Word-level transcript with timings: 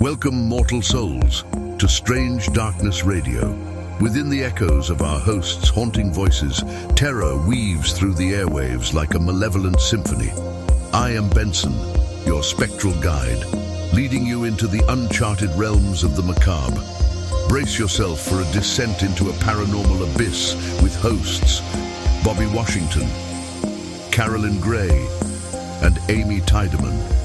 Welcome, 0.00 0.48
mortal 0.48 0.80
souls, 0.80 1.44
to 1.76 1.86
Strange 1.86 2.50
Darkness 2.54 3.04
Radio. 3.04 3.50
Within 4.00 4.30
the 4.30 4.42
echoes 4.42 4.88
of 4.88 5.02
our 5.02 5.20
host's 5.20 5.68
haunting 5.68 6.10
voices, 6.10 6.64
terror 6.96 7.36
weaves 7.36 7.92
through 7.92 8.14
the 8.14 8.32
airwaves 8.32 8.94
like 8.94 9.12
a 9.12 9.18
malevolent 9.18 9.78
symphony. 9.78 10.32
I 10.94 11.10
am 11.10 11.28
Benson, 11.28 11.74
your 12.24 12.42
spectral 12.42 12.98
guide, 13.02 13.44
leading 13.92 14.24
you 14.24 14.44
into 14.44 14.66
the 14.66 14.82
uncharted 14.88 15.50
realms 15.50 16.02
of 16.02 16.16
the 16.16 16.22
macabre. 16.22 16.82
Brace 17.50 17.78
yourself 17.78 18.22
for 18.22 18.40
a 18.40 18.52
descent 18.52 19.02
into 19.02 19.28
a 19.28 19.34
paranormal 19.34 20.14
abyss 20.14 20.54
with 20.82 20.96
hosts 20.96 21.60
Bobby 22.24 22.46
Washington, 22.46 23.06
Carolyn 24.10 24.60
Grey, 24.60 25.06
and 25.82 26.00
Amy 26.08 26.40
Tydeman. 26.40 27.19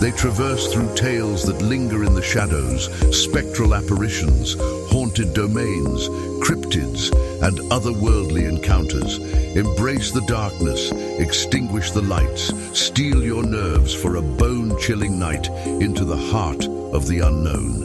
They 0.00 0.10
traverse 0.10 0.72
through 0.72 0.94
tales 0.94 1.44
that 1.44 1.62
linger 1.62 2.04
in 2.04 2.14
the 2.14 2.22
shadows, 2.22 2.88
spectral 3.16 3.74
apparitions, 3.74 4.56
haunted 4.90 5.32
domains, 5.34 6.08
cryptids, 6.42 7.12
and 7.42 7.58
otherworldly 7.70 8.48
encounters. 8.48 9.18
Embrace 9.56 10.10
the 10.10 10.24
darkness, 10.26 10.90
extinguish 11.20 11.90
the 11.92 12.02
lights, 12.02 12.52
steel 12.78 13.22
your 13.22 13.44
nerves 13.44 13.94
for 13.94 14.16
a 14.16 14.22
bone-chilling 14.22 15.18
night 15.18 15.48
into 15.80 16.04
the 16.04 16.16
heart 16.16 16.64
of 16.66 17.06
the 17.06 17.20
unknown. 17.20 17.84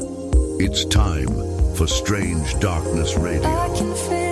It's 0.59 0.85
time 0.85 1.27
for 1.75 1.85
Strange 1.87 2.59
Darkness 2.59 3.15
Radio. 3.15 4.26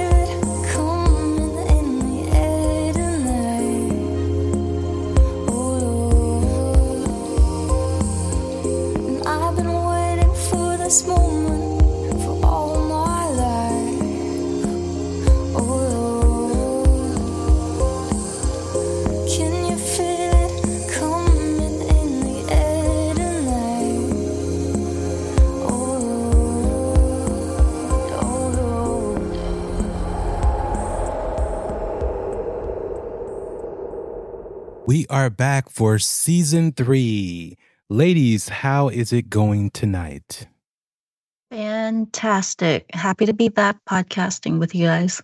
Are 35.16 35.30
back 35.30 35.70
for 35.70 35.98
season 35.98 36.74
three. 36.74 37.58
Ladies, 37.90 38.50
how 38.50 38.90
is 38.90 39.14
it 39.14 39.30
going 39.30 39.70
tonight? 39.70 40.46
Fantastic. 41.52 42.86
Happy 42.94 43.26
to 43.26 43.34
be 43.34 43.48
back 43.48 43.78
podcasting 43.88 44.60
with 44.60 44.76
you 44.76 44.88
guys. 44.88 45.22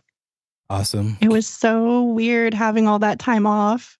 Awesome. 0.69 1.17
It 1.19 1.27
was 1.27 1.45
so 1.45 2.03
weird 2.03 2.53
having 2.53 2.87
all 2.87 2.99
that 2.99 3.19
time 3.19 3.45
off 3.45 3.97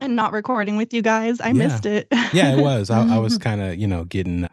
and 0.00 0.16
not 0.16 0.32
recording 0.32 0.76
with 0.76 0.92
you 0.92 1.00
guys. 1.00 1.40
I 1.40 1.48
Yeah. 1.48 1.52
missed 1.52 1.86
it. 1.86 2.08
Yeah, 2.32 2.52
it 2.56 2.60
was. 2.60 2.90
I, 2.90 3.14
I 3.14 3.18
was 3.18 3.38
kind 3.46 3.60
of, 3.60 3.76
you 3.76 3.86
know, 3.86 4.02
getting, 4.02 4.48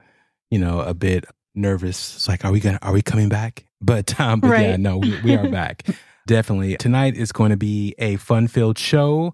you 0.52 0.59
know, 0.59 0.81
a 0.81 0.94
bit 0.94 1.25
nervous. 1.56 2.17
It's 2.17 2.28
like, 2.28 2.45
are 2.45 2.52
we 2.52 2.59
gonna, 2.59 2.78
are 2.84 2.94
we 2.94 3.02
coming 3.02 3.30
back? 3.30 3.66
But, 3.81 4.19
um, 4.19 4.41
but 4.41 4.50
yeah, 4.50 4.72
Right. 4.72 4.80
no, 4.80 5.00
we, 5.00 5.19
we 5.22 5.36
are 5.36 5.50
back. 5.50 5.88
Definitely. 6.28 6.78
Tonight 6.78 7.16
is 7.16 7.31
going 7.31 7.50
to 7.50 7.58
be 7.58 7.95
a 7.97 8.17
fun-filled 8.17 8.78
show, 8.78 9.34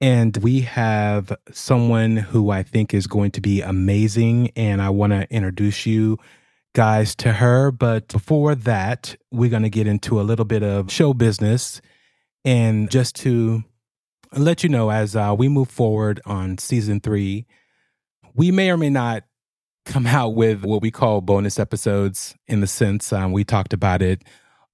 and 0.00 0.36
we 0.38 0.60
have 0.60 1.36
someone 1.50 2.16
who 2.16 2.50
I 2.50 2.62
think 2.62 2.94
is 2.94 3.06
going 3.06 3.32
to 3.32 3.40
be 3.40 3.62
amazing, 3.62 4.50
and 4.56 4.80
I 4.80 4.90
want 4.90 5.12
to 5.12 5.30
introduce 5.32 5.86
you 5.86 6.18
guys 6.74 7.14
to 7.16 7.32
her. 7.32 7.70
But 7.70 8.08
before 8.08 8.54
that, 8.54 9.16
we're 9.30 9.50
going 9.50 9.62
to 9.64 9.70
get 9.70 9.86
into 9.86 10.20
a 10.20 10.22
little 10.22 10.44
bit 10.44 10.62
of 10.62 10.92
show 10.92 11.14
business, 11.14 11.80
and 12.44 12.90
just 12.90 13.16
to 13.16 13.64
let 14.36 14.62
you 14.62 14.68
know, 14.68 14.90
as 14.90 15.16
uh, 15.16 15.34
we 15.36 15.48
move 15.48 15.70
forward 15.70 16.20
on 16.26 16.58
season 16.58 17.00
three, 17.00 17.46
we 18.34 18.50
may 18.50 18.70
or 18.70 18.76
may 18.76 18.90
not 18.90 19.24
come 19.84 20.06
out 20.06 20.34
with 20.34 20.64
what 20.64 20.82
we 20.82 20.90
call 20.90 21.20
bonus 21.20 21.58
episodes 21.58 22.36
in 22.46 22.60
the 22.60 22.66
sense 22.66 23.12
um, 23.12 23.32
we 23.32 23.44
talked 23.44 23.72
about 23.72 24.02
it 24.02 24.22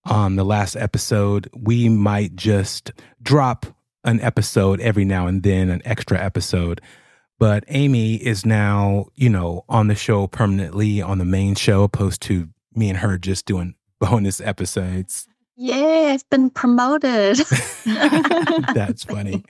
on 0.04 0.36
the 0.36 0.44
last 0.44 0.76
episode. 0.76 1.48
We 1.56 1.88
might 1.88 2.36
just 2.36 2.92
drop 3.22 3.73
an 4.04 4.20
episode 4.20 4.80
every 4.80 5.04
now 5.04 5.26
and 5.26 5.42
then, 5.42 5.70
an 5.70 5.82
extra 5.84 6.20
episode. 6.20 6.80
But 7.38 7.64
Amy 7.68 8.14
is 8.14 8.46
now, 8.46 9.06
you 9.14 9.28
know, 9.28 9.64
on 9.68 9.88
the 9.88 9.94
show 9.94 10.26
permanently 10.26 11.02
on 11.02 11.18
the 11.18 11.24
main 11.24 11.54
show, 11.54 11.82
opposed 11.82 12.22
to 12.22 12.48
me 12.74 12.88
and 12.88 12.98
her 12.98 13.18
just 13.18 13.46
doing 13.46 13.74
bonus 14.00 14.40
episodes. 14.40 15.26
Yay, 15.56 16.10
I've 16.10 16.28
been 16.30 16.50
promoted. 16.50 17.36
That's 18.74 19.04
funny. 19.04 19.44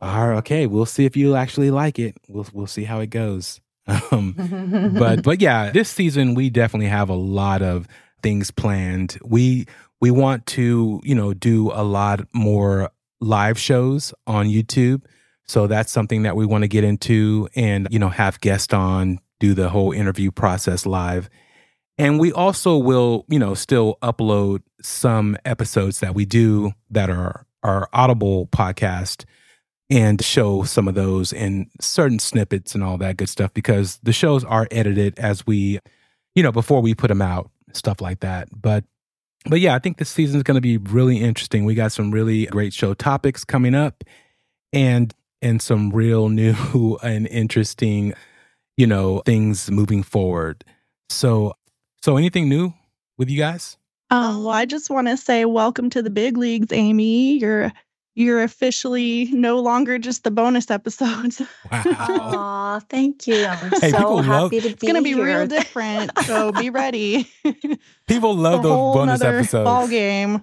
All 0.00 0.28
right, 0.28 0.36
okay, 0.38 0.66
we'll 0.66 0.86
see 0.86 1.06
if 1.06 1.16
you 1.16 1.36
actually 1.36 1.70
like 1.70 1.98
it. 1.98 2.16
We'll 2.28 2.46
we'll 2.52 2.66
see 2.66 2.84
how 2.84 3.00
it 3.00 3.08
goes. 3.08 3.60
Um, 3.86 4.94
but 4.98 5.22
but 5.22 5.40
yeah, 5.40 5.70
this 5.70 5.88
season 5.88 6.34
we 6.34 6.50
definitely 6.50 6.88
have 6.88 7.08
a 7.08 7.14
lot 7.14 7.62
of 7.62 7.86
things 8.22 8.50
planned. 8.50 9.18
We 9.24 9.66
we 10.00 10.10
want 10.10 10.44
to 10.46 11.00
you 11.02 11.14
know 11.14 11.32
do 11.32 11.70
a 11.72 11.82
lot 11.82 12.26
more 12.34 12.90
live 13.26 13.58
shows 13.58 14.14
on 14.26 14.46
YouTube. 14.46 15.02
So 15.44 15.66
that's 15.66 15.92
something 15.92 16.22
that 16.22 16.36
we 16.36 16.46
want 16.46 16.62
to 16.62 16.68
get 16.68 16.84
into 16.84 17.48
and 17.54 17.88
you 17.90 17.98
know 17.98 18.08
have 18.08 18.40
guests 18.40 18.72
on, 18.72 19.20
do 19.40 19.54
the 19.54 19.68
whole 19.68 19.92
interview 19.92 20.30
process 20.30 20.86
live. 20.86 21.28
And 21.98 22.20
we 22.20 22.32
also 22.32 22.76
will, 22.76 23.24
you 23.28 23.38
know, 23.38 23.54
still 23.54 23.96
upload 24.02 24.60
some 24.82 25.36
episodes 25.44 26.00
that 26.00 26.14
we 26.14 26.26
do 26.26 26.72
that 26.90 27.08
are 27.08 27.46
our 27.62 27.88
Audible 27.92 28.46
podcast 28.48 29.24
and 29.88 30.22
show 30.22 30.62
some 30.64 30.88
of 30.88 30.94
those 30.94 31.32
in 31.32 31.70
certain 31.80 32.18
snippets 32.18 32.74
and 32.74 32.84
all 32.84 32.98
that 32.98 33.16
good 33.16 33.28
stuff 33.28 33.54
because 33.54 33.98
the 34.02 34.12
shows 34.12 34.44
are 34.44 34.68
edited 34.70 35.18
as 35.18 35.46
we, 35.46 35.78
you 36.34 36.42
know, 36.42 36.52
before 36.52 36.82
we 36.82 36.94
put 36.94 37.08
them 37.08 37.22
out, 37.22 37.50
stuff 37.72 38.00
like 38.00 38.20
that. 38.20 38.48
But 38.54 38.84
but 39.48 39.60
yeah, 39.60 39.74
I 39.74 39.78
think 39.78 39.98
this 39.98 40.10
season 40.10 40.36
is 40.36 40.42
going 40.42 40.56
to 40.56 40.60
be 40.60 40.76
really 40.76 41.18
interesting. 41.18 41.64
We 41.64 41.74
got 41.74 41.92
some 41.92 42.10
really 42.10 42.46
great 42.46 42.72
show 42.72 42.94
topics 42.94 43.44
coming 43.44 43.74
up 43.74 44.04
and 44.72 45.12
and 45.42 45.60
some 45.60 45.90
real 45.90 46.28
new 46.30 46.98
and 47.02 47.26
interesting, 47.28 48.14
you 48.76 48.86
know, 48.86 49.22
things 49.24 49.70
moving 49.70 50.02
forward. 50.02 50.64
So 51.08 51.54
so 52.02 52.16
anything 52.16 52.48
new 52.48 52.72
with 53.18 53.30
you 53.30 53.38
guys? 53.38 53.76
Um, 54.10 54.44
well, 54.44 54.54
I 54.54 54.66
just 54.66 54.88
want 54.88 55.08
to 55.08 55.16
say 55.16 55.44
welcome 55.44 55.90
to 55.90 56.02
the 56.02 56.10
big 56.10 56.36
leagues, 56.36 56.72
Amy. 56.72 57.38
You're 57.38 57.72
you're 58.16 58.42
officially 58.42 59.28
no 59.32 59.60
longer 59.60 59.98
just 59.98 60.24
the 60.24 60.30
bonus 60.32 60.70
episodes. 60.70 61.40
Wow. 61.70 61.82
Aw, 61.98 62.80
thank 62.88 63.26
you. 63.26 63.44
I'm 63.44 63.70
Hey, 63.80 63.90
people 63.92 64.00
so 64.00 64.14
love- 64.16 64.24
happy 64.24 64.60
to 64.60 64.68
be 64.68 64.72
It's 64.72 64.82
gonna 64.84 65.02
be 65.02 65.14
real 65.14 65.46
different. 65.46 66.10
So 66.24 66.52
be 66.60 66.70
ready. 66.70 67.28
People 68.06 68.36
love 68.36 68.60
A 68.60 68.62
those 68.62 68.72
whole 68.72 68.94
bonus 68.94 69.20
episodes. 69.20 69.64
Ball 69.64 69.88
game. 69.88 70.42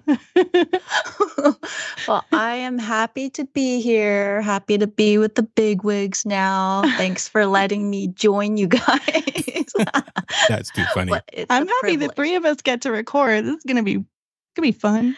well, 2.06 2.24
I 2.32 2.56
am 2.56 2.78
happy 2.78 3.30
to 3.30 3.44
be 3.46 3.80
here. 3.80 4.42
Happy 4.42 4.76
to 4.78 4.86
be 4.86 5.16
with 5.18 5.34
the 5.34 5.42
big 5.42 5.82
wigs 5.82 6.26
now. 6.26 6.82
Thanks 6.98 7.26
for 7.26 7.46
letting 7.46 7.88
me 7.88 8.08
join 8.08 8.56
you 8.58 8.66
guys. 8.68 9.72
That's 10.48 10.70
too 10.70 10.84
funny. 10.92 11.12
I'm 11.50 11.66
a 11.66 11.70
happy 11.82 11.96
the 11.96 12.08
three 12.10 12.34
of 12.34 12.44
us 12.44 12.60
get 12.62 12.82
to 12.82 12.90
record. 12.92 13.44
This 13.46 13.56
is 13.56 13.64
gonna 13.64 13.82
be 13.82 13.94
gonna 13.94 14.06
be 14.60 14.72
fun. 14.72 15.16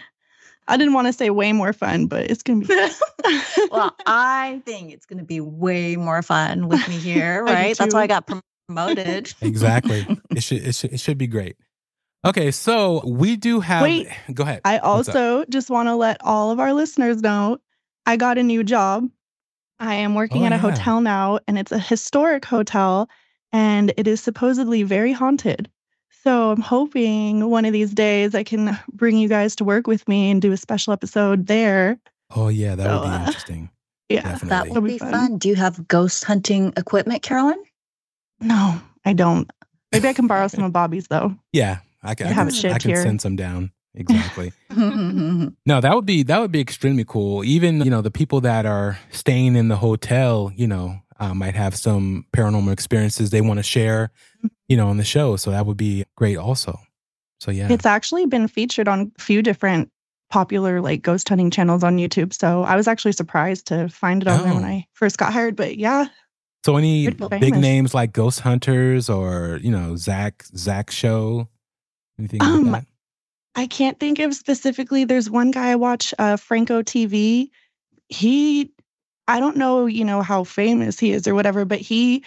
I 0.69 0.77
didn't 0.77 0.95
want 0.95 1.07
to 1.07 1.13
say 1.13 1.31
way 1.31 1.53
more 1.53 1.73
fun, 1.73 2.07
but 2.07 2.31
it's 2.31 2.43
gonna 2.43 2.65
be. 2.67 2.75
well, 3.71 3.95
I 4.07 4.63
think 4.67 4.93
it's 4.93 5.07
going 5.07 5.19
to 5.19 5.25
be 5.25 5.41
way 5.41 5.97
more 5.97 6.23
fun 6.23 6.69
with 6.69 6.87
me 6.89 6.97
here, 6.99 7.45
right? 7.45 7.77
That's 7.77 7.95
why 7.95 8.03
I 8.03 8.07
got 8.07 8.27
promoted. 8.69 9.33
Exactly. 9.43 10.05
it 10.31 10.43
should 10.43 10.63
it 10.67 10.75
should 10.75 10.93
it 10.93 10.99
should 11.01 11.19
be 11.19 11.29
great. 11.29 11.57
Okay, 12.25 12.51
so 12.51 13.01
we 13.07 13.37
do 13.37 13.61
have 13.61 13.83
Wait, 13.85 14.09
go 14.35 14.43
ahead. 14.43 14.63
I 14.65 14.79
also 14.79 15.45
just 15.49 15.71
want 15.71 15.89
to 15.89 15.95
let 15.95 16.17
all 16.23 16.51
of 16.51 16.59
our 16.59 16.73
listeners 16.73 17.23
know 17.23 17.59
I 18.07 18.17
got 18.17 18.39
a 18.39 18.43
new 18.43 18.65
job. 18.65 19.09
I 19.79 19.95
am 19.95 20.15
working 20.17 20.43
Oh, 20.43 20.47
at 20.47 20.53
a 20.53 20.57
yeah. 20.57 20.61
hotel 20.61 21.01
now, 21.01 21.39
and 21.47 21.59
it's 21.59 21.71
a 21.71 21.79
historic 21.79 22.45
hotel, 22.45 23.09
and 23.53 23.93
it 23.97 24.09
is 24.09 24.21
supposedly 24.21 24.83
very 24.83 25.13
haunted. 25.13 25.71
So 26.27 26.51
I'm 26.51 26.61
hoping 26.61 27.51
one 27.51 27.65
of 27.67 27.73
these 27.73 27.93
days 27.93 28.35
I 28.35 28.43
can 28.43 28.77
bring 28.93 29.17
you 29.17 29.29
guys 29.29 29.55
to 29.57 29.65
work 29.65 29.87
with 29.87 30.09
me 30.09 30.29
and 30.33 30.43
do 30.43 30.51
a 30.51 30.57
special 30.57 30.93
episode 30.93 31.47
there. 31.47 32.01
Oh 32.35 32.49
yeah, 32.49 32.75
that 32.75 32.93
would 32.93 33.03
be 33.07 33.15
uh, 33.15 33.27
interesting. 33.27 33.71
Yeah. 34.09 34.23
Definitely. 34.23 34.49
That 34.49 34.69
would 34.71 34.85
be 34.85 34.93
be 34.95 34.99
fun. 34.99 35.11
fun. 35.11 35.39
Do 35.39 35.49
you 35.49 35.57
have 35.57 35.89
ghost 35.89 36.23
hunting 36.25 36.73
equipment, 36.77 37.23
Carolyn? 37.23 37.61
No, 38.41 38.81
I 39.05 39.13
don't. 39.15 39.51
Maybe 39.91 40.07
I 40.07 40.13
can 40.13 40.29
borrow 40.29 40.47
some 40.47 40.63
of 40.63 40.73
Bobby's 40.73 41.09
though. 41.09 41.35
Yeah, 41.53 41.79
I 42.05 42.15
can. 42.15 42.29
I 42.29 42.31
I 42.31 42.33
have 42.33 42.49
can, 42.49 42.71
it 42.71 42.75
I 42.75 42.79
can 42.79 42.91
here. 42.91 43.03
send 43.03 43.21
some 43.21 43.35
down. 43.35 43.73
Exactly. 43.97 44.53
no, 44.71 45.51
that 45.67 45.93
would 45.93 46.07
be 46.07 46.23
that 46.25 46.41
would 46.41 46.53
be 46.53 46.61
extremely 46.61 47.05
cool. 47.05 47.43
Even 47.45 47.81
you 47.81 47.91
know 47.91 48.01
the 48.01 48.13
people 48.13 48.41
that 48.43 48.65
are 48.65 48.99
staying 49.11 49.57
in 49.57 49.67
the 49.67 49.77
hotel. 49.77 50.53
You 50.55 50.69
know, 50.69 51.01
uh, 51.19 51.35
might 51.35 51.55
have 51.55 51.75
some 51.75 52.27
paranormal 52.33 52.73
experiences 52.73 53.31
they 53.31 53.41
want 53.41 53.59
to 53.59 53.63
share, 53.63 54.11
you 54.69 54.77
know, 54.77 54.89
on 54.89 54.97
the 54.97 55.05
show. 55.05 55.37
So 55.37 55.51
that 55.51 55.67
would 55.67 55.77
be 55.77 56.05
great 56.17 56.37
also. 56.37 56.79
So 57.41 57.51
yeah. 57.51 57.69
It's 57.71 57.87
actually 57.87 58.27
been 58.27 58.49
featured 58.49 58.89
on 58.89 59.13
a 59.19 59.23
few 59.23 59.43
different 59.43 59.91
popular 60.31 60.81
like 60.81 61.03
ghost 61.03 61.29
hunting 61.29 61.51
channels 61.51 61.85
on 61.85 61.99
YouTube. 61.99 62.33
So 62.33 62.63
I 62.63 62.75
was 62.77 62.89
actually 62.89 63.13
surprised 63.13 63.67
to 63.69 63.89
find 63.89 64.23
it 64.23 64.29
on 64.29 64.43
there 64.43 64.55
when 64.55 64.65
Oh. 64.65 64.69
I 64.69 64.87
first 64.93 65.19
got 65.19 65.33
hired. 65.33 65.55
But 65.57 65.77
yeah, 65.77 66.07
So 66.65 66.77
any 66.77 67.09
big 67.11 67.55
names 67.57 67.95
like 67.95 68.13
Ghost 68.13 68.41
Hunters 68.41 69.09
or 69.09 69.61
you 69.63 69.71
know 69.71 69.95
Zach 69.97 70.45
Zach 70.57 70.91
Show, 70.91 71.49
anything 72.19 72.43
Um, 72.43 72.73
like? 72.73 72.85
I 73.55 73.67
can't 73.67 73.99
think 74.01 74.19
of 74.19 74.35
specifically. 74.35 75.05
There's 75.05 75.31
one 75.31 75.51
guy 75.51 75.71
I 75.71 75.77
watch, 75.77 76.13
uh, 76.19 76.37
Franco 76.37 76.83
TV. 76.83 77.49
He, 78.09 78.71
I 79.29 79.41
don't 79.41 79.57
know, 79.57 79.87
you 79.87 80.05
know, 80.05 80.21
how 80.23 80.45
famous 80.45 80.99
he 80.99 81.13
is 81.13 81.27
or 81.27 81.35
whatever, 81.35 81.65
but 81.65 81.79
he 81.81 82.23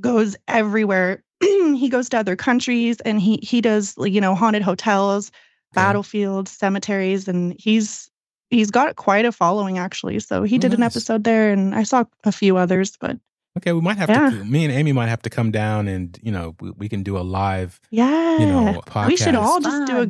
goes 0.00 0.36
everywhere. 0.48 1.22
he 1.76 1.88
goes 1.88 2.08
to 2.10 2.18
other 2.18 2.36
countries 2.36 3.00
and 3.00 3.20
he 3.20 3.38
he 3.42 3.60
does, 3.60 3.94
you 3.98 4.20
know, 4.20 4.34
haunted 4.34 4.62
hotels, 4.62 5.30
Okay. 5.74 5.80
battlefields, 5.84 6.50
cemeteries, 6.50 7.28
and 7.28 7.54
he's 7.58 8.10
he's 8.50 8.70
got 8.70 8.96
quite 8.96 9.24
a 9.24 9.32
following 9.32 9.78
actually. 9.78 10.18
So 10.20 10.42
he 10.42 10.56
Oh, 10.56 10.58
did 10.58 10.74
an 10.74 10.82
episode 10.82 11.24
there, 11.24 11.50
and 11.52 11.74
I 11.74 11.82
saw 11.84 12.04
a 12.24 12.32
few 12.32 12.56
others, 12.56 12.96
but 13.00 13.18
Okay, 13.58 13.72
we 13.72 13.80
might 13.82 13.98
have 13.98 14.08
yeah. 14.08 14.30
to. 14.30 14.44
Me 14.44 14.64
and 14.64 14.72
Amy 14.72 14.92
might 14.92 15.08
have 15.08 15.22
to 15.22 15.30
come 15.30 15.50
down 15.50 15.86
and 15.88 16.18
you 16.22 16.32
know 16.32 16.54
we, 16.60 16.70
we 16.72 16.88
can 16.88 17.02
do 17.02 17.18
a 17.18 17.20
live 17.24 17.80
yeah, 17.90 18.38
you 18.38 18.46
know 18.46 18.80
we 19.06 19.16
should 19.16 19.34
all 19.34 19.60
just 19.60 19.84
do 19.86 20.02
a 20.02 20.08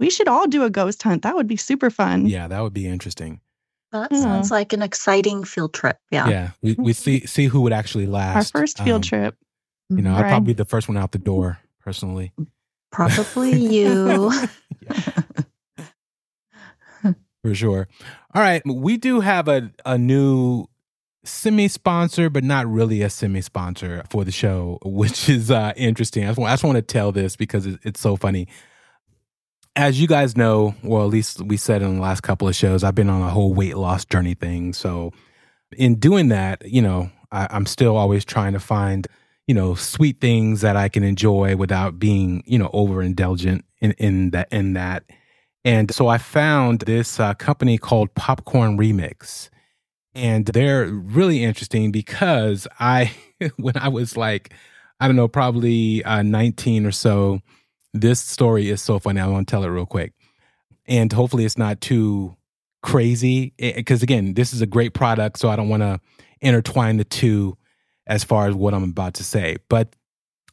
we 0.00 0.10
should 0.10 0.26
all 0.28 0.46
do 0.48 0.64
a 0.64 0.70
ghost 0.70 1.02
hunt. 1.02 1.22
That 1.22 1.36
would 1.36 1.46
be 1.46 1.56
super 1.56 1.90
fun. 1.90 2.26
Yeah, 2.26 2.48
that 2.48 2.60
would 2.62 2.72
be 2.74 2.86
interesting. 2.86 3.40
That 3.92 4.10
Yeah. 4.12 4.22
sounds 4.22 4.50
like 4.50 4.72
an 4.72 4.82
exciting 4.82 5.44
field 5.44 5.74
trip. 5.74 5.98
Yeah. 6.10 6.28
Yeah, 6.28 6.50
we 6.62 6.74
we 6.78 6.92
see 6.92 7.26
see 7.26 7.46
who 7.46 7.60
would 7.62 7.72
actually 7.72 8.06
last. 8.06 8.54
Our 8.54 8.60
first 8.60 8.78
field 8.78 9.02
Um, 9.04 9.08
trip. 9.08 9.36
You 9.90 10.02
know, 10.02 10.14
I'd 10.14 10.28
probably 10.28 10.54
be 10.54 10.56
the 10.56 10.64
first 10.64 10.88
one 10.88 10.96
out 10.96 11.12
the 11.12 11.18
door 11.18 11.58
personally. 11.82 12.32
Probably 12.92 13.52
you. 13.56 14.32
For 17.42 17.54
sure. 17.54 17.88
All 18.34 18.42
right. 18.42 18.62
We 18.66 18.96
do 18.96 19.20
have 19.20 19.48
a, 19.48 19.72
a 19.86 19.96
new 19.96 20.66
semi 21.24 21.68
sponsor, 21.68 22.30
but 22.30 22.44
not 22.44 22.66
really 22.66 23.02
a 23.02 23.10
semi 23.10 23.40
sponsor 23.40 24.04
for 24.10 24.24
the 24.24 24.32
show, 24.32 24.78
which 24.84 25.28
is 25.28 25.50
uh, 25.50 25.72
interesting. 25.76 26.24
I 26.24 26.28
just, 26.28 26.38
want, 26.38 26.50
I 26.50 26.52
just 26.54 26.64
want 26.64 26.76
to 26.76 26.82
tell 26.82 27.12
this 27.12 27.36
because 27.36 27.66
it, 27.66 27.80
it's 27.82 28.00
so 28.00 28.16
funny. 28.16 28.48
As 29.76 30.00
you 30.00 30.08
guys 30.08 30.36
know, 30.36 30.74
or 30.84 31.00
at 31.00 31.08
least 31.08 31.40
we 31.42 31.56
said 31.56 31.80
in 31.80 31.96
the 31.96 32.02
last 32.02 32.22
couple 32.22 32.48
of 32.48 32.54
shows, 32.56 32.84
I've 32.84 32.94
been 32.94 33.08
on 33.08 33.22
a 33.22 33.30
whole 33.30 33.54
weight 33.54 33.76
loss 33.76 34.04
journey 34.04 34.34
thing. 34.34 34.72
So, 34.72 35.12
in 35.76 35.94
doing 35.94 36.28
that, 36.28 36.68
you 36.68 36.82
know, 36.82 37.10
I, 37.30 37.46
I'm 37.50 37.66
still 37.66 37.96
always 37.96 38.24
trying 38.24 38.52
to 38.54 38.60
find, 38.60 39.06
you 39.50 39.54
know, 39.54 39.74
sweet 39.74 40.20
things 40.20 40.60
that 40.60 40.76
I 40.76 40.88
can 40.88 41.02
enjoy 41.02 41.56
without 41.56 41.98
being, 41.98 42.44
you 42.46 42.56
know, 42.56 42.68
overindulgent 42.68 43.62
in, 43.80 43.90
in 43.98 44.30
that 44.30 44.46
in 44.52 44.74
that. 44.74 45.02
And 45.64 45.92
so 45.92 46.06
I 46.06 46.18
found 46.18 46.82
this 46.82 47.18
uh, 47.18 47.34
company 47.34 47.76
called 47.76 48.14
Popcorn 48.14 48.78
Remix. 48.78 49.50
And 50.14 50.46
they're 50.46 50.86
really 50.86 51.42
interesting 51.42 51.90
because 51.90 52.68
I, 52.78 53.10
when 53.56 53.76
I 53.76 53.88
was 53.88 54.16
like, 54.16 54.54
I 55.00 55.08
don't 55.08 55.16
know, 55.16 55.26
probably 55.26 56.04
uh, 56.04 56.22
19 56.22 56.86
or 56.86 56.92
so, 56.92 57.40
this 57.92 58.20
story 58.20 58.70
is 58.70 58.80
so 58.80 59.00
funny. 59.00 59.18
I 59.18 59.26
want 59.26 59.48
to 59.48 59.50
tell 59.50 59.64
it 59.64 59.66
real 59.66 59.84
quick. 59.84 60.12
And 60.86 61.12
hopefully 61.12 61.44
it's 61.44 61.58
not 61.58 61.80
too 61.80 62.36
crazy. 62.84 63.52
Because 63.58 64.04
again, 64.04 64.34
this 64.34 64.54
is 64.54 64.62
a 64.62 64.66
great 64.66 64.94
product. 64.94 65.40
So 65.40 65.48
I 65.48 65.56
don't 65.56 65.68
want 65.68 65.82
to 65.82 65.98
intertwine 66.40 66.98
the 66.98 67.04
two 67.04 67.56
as 68.10 68.24
far 68.24 68.48
as 68.48 68.54
what 68.54 68.74
I'm 68.74 68.84
about 68.84 69.14
to 69.14 69.24
say. 69.24 69.56
But 69.68 69.94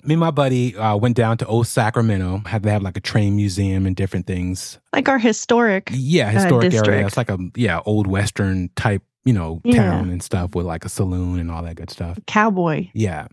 me 0.03 0.13
and 0.13 0.21
my 0.21 0.31
buddy 0.31 0.75
uh, 0.77 0.95
went 0.95 1.17
down 1.17 1.37
to 1.39 1.45
Old 1.47 1.67
Sacramento. 1.67 2.43
Had 2.45 2.63
they 2.63 2.71
have 2.71 2.83
like 2.83 2.95
a 2.95 3.01
train 3.01 3.35
museum 3.35 3.85
and 3.85 3.95
different 3.95 4.27
things. 4.27 4.79
Like 4.93 5.09
our 5.09 5.17
historic. 5.19 5.89
Yeah, 5.91 6.29
historic 6.29 6.65
area. 6.65 6.69
district. 6.71 7.07
It's 7.07 7.17
like 7.17 7.29
a 7.29 7.39
yeah 7.55 7.81
old 7.85 8.07
western 8.07 8.69
type 8.75 9.01
you 9.25 9.33
know 9.33 9.59
Yeah. 9.65 9.83
town 9.83 10.09
and 10.09 10.23
stuff 10.23 10.55
with 10.55 10.65
like 10.65 10.85
a 10.85 10.89
saloon 10.89 11.39
and 11.39 11.51
all 11.51 11.63
that 11.63 11.75
good 11.75 11.89
stuff. 11.89 12.17
Cowboy. 12.27 12.89
Yeah. 12.93 13.27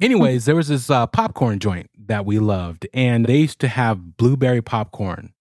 Anyways, 0.00 0.44
there 0.44 0.54
was 0.54 0.68
this 0.68 0.88
uh, 0.88 1.06
popcorn 1.06 1.58
joint 1.58 1.90
that 2.06 2.24
we 2.24 2.38
loved, 2.38 2.86
and 2.94 3.26
they 3.26 3.38
used 3.38 3.58
to 3.60 3.68
have 3.68 4.16
blueberry 4.16 4.62
popcorn, 4.62 5.32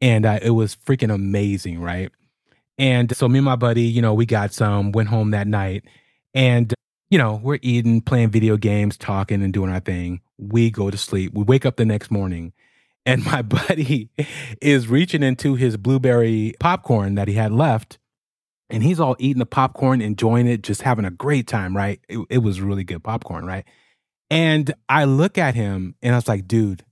and 0.00 0.24
uh, 0.26 0.38
it 0.42 0.50
was 0.50 0.76
freaking 0.76 1.12
amazing, 1.12 1.80
right? 1.80 2.12
And 2.78 3.16
so 3.16 3.28
me 3.28 3.38
and 3.38 3.44
my 3.44 3.56
buddy, 3.56 3.82
you 3.82 4.00
know, 4.02 4.14
we 4.14 4.24
got 4.26 4.52
some, 4.52 4.92
went 4.92 5.08
home 5.08 5.32
that 5.32 5.48
night, 5.48 5.84
and 6.34 6.72
you 7.10 7.18
know, 7.18 7.40
we're 7.42 7.58
eating, 7.62 8.00
playing 8.00 8.30
video 8.30 8.56
games, 8.56 8.96
talking, 8.96 9.42
and 9.42 9.52
doing 9.52 9.70
our 9.70 9.80
thing. 9.80 10.20
We 10.38 10.70
go 10.70 10.90
to 10.90 10.98
sleep. 10.98 11.32
We 11.34 11.44
wake 11.44 11.64
up 11.64 11.76
the 11.76 11.84
next 11.84 12.10
morning, 12.10 12.52
and 13.04 13.24
my 13.24 13.42
buddy 13.68 14.10
is 14.60 14.88
reaching 14.88 15.22
into 15.22 15.54
his 15.54 15.76
blueberry 15.76 16.54
popcorn 16.60 17.14
that 17.14 17.28
he 17.28 17.34
had 17.34 17.52
left, 17.52 17.98
and 18.68 18.82
he's 18.82 19.00
all 19.00 19.16
eating 19.18 19.38
the 19.38 19.46
popcorn, 19.46 20.00
enjoying 20.00 20.46
it, 20.46 20.62
just 20.62 20.82
having 20.82 21.04
a 21.04 21.10
great 21.10 21.46
time, 21.46 21.76
right? 21.76 22.00
It, 22.08 22.26
it 22.28 22.38
was 22.38 22.60
really 22.60 22.84
good 22.84 23.04
popcorn, 23.04 23.44
right? 23.46 23.64
And 24.28 24.74
I 24.88 25.04
look 25.04 25.38
at 25.38 25.54
him 25.54 25.94
and 26.02 26.14
I 26.14 26.18
was 26.18 26.28
like, 26.28 26.48
dude, 26.48 26.84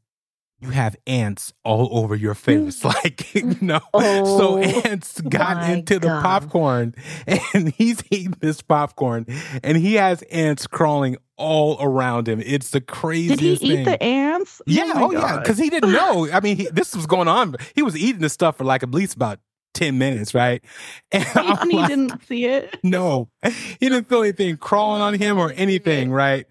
you 0.65 0.71
have 0.71 0.97
ants 1.07 1.53
all 1.63 1.99
over 1.99 2.15
your 2.15 2.35
face. 2.35 2.81
Mm. 2.81 2.85
Like, 2.85 3.35
you 3.35 3.57
know, 3.61 3.81
so 3.93 4.55
Oh, 4.55 4.59
ants 4.59 5.21
got 5.21 5.71
into 5.71 5.99
the 5.99 6.09
popcorn 6.09 6.95
and 7.55 7.69
he's 7.73 8.03
eating 8.11 8.35
this 8.41 8.63
popcorn 8.63 9.27
and 9.63 9.77
he 9.77 9.95
has 9.95 10.23
ants 10.23 10.67
crawling 10.67 11.17
all 11.37 11.77
around 11.81 12.29
him. 12.29 12.41
It's 12.41 12.71
the 12.71 12.81
craziest 12.81 13.41
Did 13.41 13.61
he 13.61 13.73
eat 13.73 13.75
thing. 13.77 13.85
the 13.85 14.03
ants? 14.03 14.61
Oh 14.61 14.65
yeah, 14.67 14.85
my 14.85 15.03
oh, 15.03 15.11
yeah, 15.13 15.39
because 15.39 15.59
he 15.59 15.69
didn't 15.69 15.93
know. 15.93 16.29
I 16.33 16.41
mean, 16.41 16.57
he, 16.57 16.67
this 16.67 16.95
was 16.95 17.07
going 17.07 17.29
on. 17.29 17.57
He 17.75 17.83
was 17.83 17.97
eating 17.97 18.21
this 18.21 18.33
stuff 18.33 18.57
for 18.57 18.65
like 18.65 18.83
at 18.83 18.91
least 18.91 19.17
about 19.17 19.41
ten 19.75 19.99
minutes, 19.99 20.35
right? 20.35 20.65
And 21.13 21.27
and 21.37 21.71
he 21.71 21.77
like, 21.77 21.89
didn't 21.89 22.23
see 22.27 22.47
it. 22.47 22.79
no, 22.83 23.29
he 23.43 23.89
didn't 23.89 24.09
feel 24.09 24.23
anything 24.23 24.57
crawling 24.57 25.03
on 25.03 25.15
him 25.15 25.39
or 25.39 25.53
anything, 25.57 26.11
right? 26.11 26.47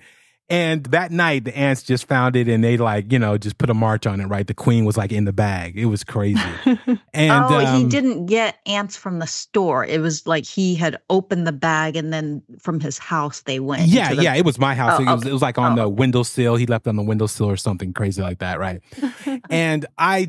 And 0.54 0.84
that 0.86 1.12
night, 1.12 1.46
the 1.46 1.58
ants 1.58 1.82
just 1.82 2.08
found 2.08 2.36
it 2.36 2.48
and 2.48 2.64
they 2.64 2.78
like, 2.78 3.12
you 3.12 3.18
know, 3.18 3.40
just 3.40 3.58
put 3.58 3.72
a 3.72 3.74
march 3.74 4.06
on 4.06 4.22
it, 4.22 4.26
right? 4.26 4.46
The 4.46 4.54
queen 4.54 4.86
was 4.86 4.96
like 4.96 5.12
in 5.12 5.26
the 5.26 5.34
bag. 5.34 5.76
It 5.76 5.86
was 5.88 6.04
crazy. 6.04 6.40
And 7.16 7.32
oh, 7.32 7.60
he 7.60 7.84
um, 7.84 7.90
didn't 7.90 8.26
get 8.26 8.58
ants 8.66 8.96
from 8.98 9.20
the 9.20 9.28
store. 9.28 9.86
It 9.86 10.00
was 10.02 10.26
like 10.26 10.46
he 10.46 10.74
had 10.74 10.98
opened 11.10 11.46
the 11.46 11.52
bag 11.52 11.96
and 11.96 12.12
then 12.12 12.42
from 12.60 12.80
his 12.80 12.98
house 12.98 13.42
they 13.42 13.60
went. 13.60 13.84
Yeah, 13.88 14.14
the- 14.14 14.24
yeah, 14.24 14.36
it 14.36 14.46
was 14.46 14.58
my 14.60 14.74
house. 14.74 15.00
Oh, 15.00 15.04
it, 15.04 15.06
was, 15.06 15.22
okay. 15.22 15.30
it 15.30 15.34
was 15.34 15.42
like 15.42 15.58
on 15.60 15.74
Oh. 15.78 15.84
the 15.84 15.90
windowsill. 15.90 16.56
He 16.56 16.66
left 16.66 16.88
on 16.88 16.96
the 16.96 17.04
windowsill 17.04 17.50
or 17.50 17.58
something 17.58 17.94
crazy 17.94 18.22
like 18.22 18.40
that, 18.40 18.60
right? 18.60 18.82
and 19.50 19.86
I, 19.98 20.28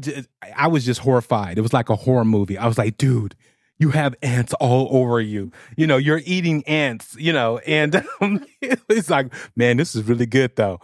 I 0.54 0.68
was 0.68 0.84
just 0.84 1.00
horrified. 1.00 1.56
It 1.58 1.62
was 1.62 1.72
like 1.72 1.88
a 1.90 1.96
horror 1.96 2.24
movie. 2.26 2.58
I 2.58 2.66
was 2.66 2.76
like, 2.78 2.96
dude, 2.98 3.34
you 3.78 3.90
have 3.90 4.14
ants 4.22 4.52
all 4.54 4.88
over 4.90 5.20
you. 5.20 5.52
You 5.76 5.86
know, 5.86 5.96
you're 5.96 6.22
eating 6.24 6.64
ants. 6.64 7.16
You 7.18 7.32
know, 7.32 7.58
and 7.58 7.96
um, 8.20 8.44
it's 8.60 9.10
like, 9.10 9.32
man, 9.56 9.76
this 9.76 9.94
is 9.94 10.04
really 10.04 10.26
good 10.26 10.56
though. 10.56 10.80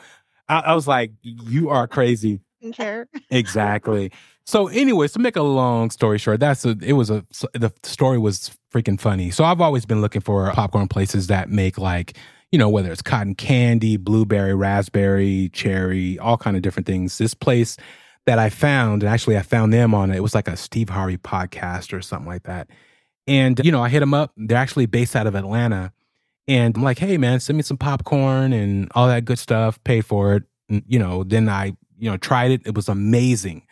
I, 0.48 0.60
I 0.60 0.74
was 0.74 0.88
like, 0.88 1.12
you 1.22 1.70
are 1.70 1.86
crazy. 1.86 2.40
Care. 2.72 3.08
Exactly. 3.30 4.12
So, 4.44 4.66
anyways, 4.66 5.12
to 5.12 5.18
make 5.18 5.36
a 5.36 5.42
long 5.42 5.90
story 5.90 6.18
short, 6.18 6.40
that's 6.40 6.64
a, 6.64 6.76
it 6.82 6.94
was 6.94 7.08
a 7.08 7.24
the 7.54 7.72
story 7.84 8.18
was 8.18 8.50
freaking 8.74 9.00
funny. 9.00 9.30
So, 9.30 9.44
I've 9.44 9.60
always 9.60 9.86
been 9.86 10.00
looking 10.00 10.20
for 10.20 10.50
popcorn 10.52 10.88
places 10.88 11.28
that 11.28 11.48
make 11.48 11.78
like 11.78 12.18
you 12.50 12.58
know 12.58 12.68
whether 12.68 12.90
it's 12.90 13.00
cotton 13.02 13.34
candy, 13.34 13.96
blueberry, 13.96 14.54
raspberry, 14.54 15.50
cherry, 15.52 16.18
all 16.18 16.36
kind 16.36 16.56
of 16.56 16.62
different 16.62 16.86
things. 16.86 17.16
This 17.18 17.32
place 17.32 17.76
that 18.30 18.38
I 18.38 18.48
found, 18.48 19.02
and 19.02 19.12
actually 19.12 19.36
I 19.36 19.42
found 19.42 19.72
them 19.72 19.92
on 19.92 20.12
it 20.12 20.22
was 20.22 20.36
like 20.36 20.46
a 20.46 20.56
Steve 20.56 20.88
Harvey 20.88 21.16
podcast 21.16 21.92
or 21.92 22.00
something 22.00 22.28
like 22.28 22.44
that. 22.44 22.68
And 23.26 23.60
you 23.64 23.72
know, 23.72 23.82
I 23.82 23.88
hit 23.88 23.98
them 23.98 24.14
up. 24.14 24.30
They're 24.36 24.56
actually 24.56 24.86
based 24.86 25.16
out 25.16 25.26
of 25.26 25.34
Atlanta. 25.34 25.92
And 26.46 26.76
I'm 26.76 26.84
like, 26.84 27.00
hey 27.00 27.18
man, 27.18 27.40
send 27.40 27.56
me 27.56 27.64
some 27.64 27.76
popcorn 27.76 28.52
and 28.52 28.88
all 28.94 29.08
that 29.08 29.24
good 29.24 29.40
stuff. 29.40 29.82
Pay 29.82 30.00
for 30.00 30.36
it. 30.36 30.44
And, 30.68 30.84
you 30.86 31.00
know, 31.00 31.24
then 31.24 31.48
I, 31.48 31.76
you 31.98 32.08
know, 32.08 32.16
tried 32.18 32.52
it. 32.52 32.62
It 32.64 32.76
was 32.76 32.88
amazing. 32.88 33.66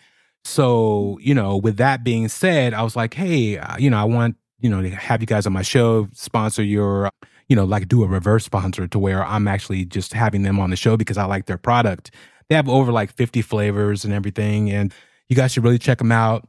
So, 0.44 1.20
you 1.20 1.34
know, 1.34 1.56
with 1.56 1.76
that 1.76 2.02
being 2.02 2.26
said, 2.26 2.74
I 2.74 2.82
was 2.82 2.96
like, 2.96 3.14
hey, 3.14 3.58
uh, 3.58 3.76
you 3.78 3.90
know, 3.90 3.98
I 3.98 4.04
want, 4.04 4.34
you 4.58 4.68
know, 4.68 4.82
to 4.82 4.90
have 4.90 5.20
you 5.20 5.28
guys 5.28 5.46
on 5.46 5.52
my 5.52 5.62
show, 5.62 6.08
sponsor 6.14 6.64
your, 6.64 7.12
you 7.48 7.54
know, 7.54 7.64
like 7.64 7.86
do 7.86 8.02
a 8.02 8.08
reverse 8.08 8.44
sponsor 8.44 8.88
to 8.88 8.98
where 8.98 9.24
I'm 9.24 9.46
actually 9.46 9.84
just 9.84 10.14
having 10.14 10.42
them 10.42 10.58
on 10.58 10.70
the 10.70 10.76
show 10.76 10.96
because 10.96 11.16
I 11.16 11.26
like 11.26 11.46
their 11.46 11.58
product. 11.58 12.10
They 12.48 12.54
have 12.56 12.68
over 12.68 12.92
like 12.92 13.12
50 13.12 13.42
flavors 13.42 14.04
and 14.04 14.12
everything. 14.14 14.70
And 14.70 14.92
you 15.28 15.36
guys 15.36 15.52
should 15.52 15.64
really 15.64 15.78
check 15.78 15.98
them 15.98 16.12
out. 16.12 16.48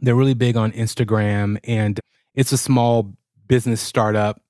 They're 0.00 0.14
really 0.14 0.34
big 0.34 0.56
on 0.56 0.72
Instagram 0.72 1.58
and 1.64 1.98
it's 2.34 2.52
a 2.52 2.58
small 2.58 3.14
business 3.46 3.80
startup, 3.80 4.40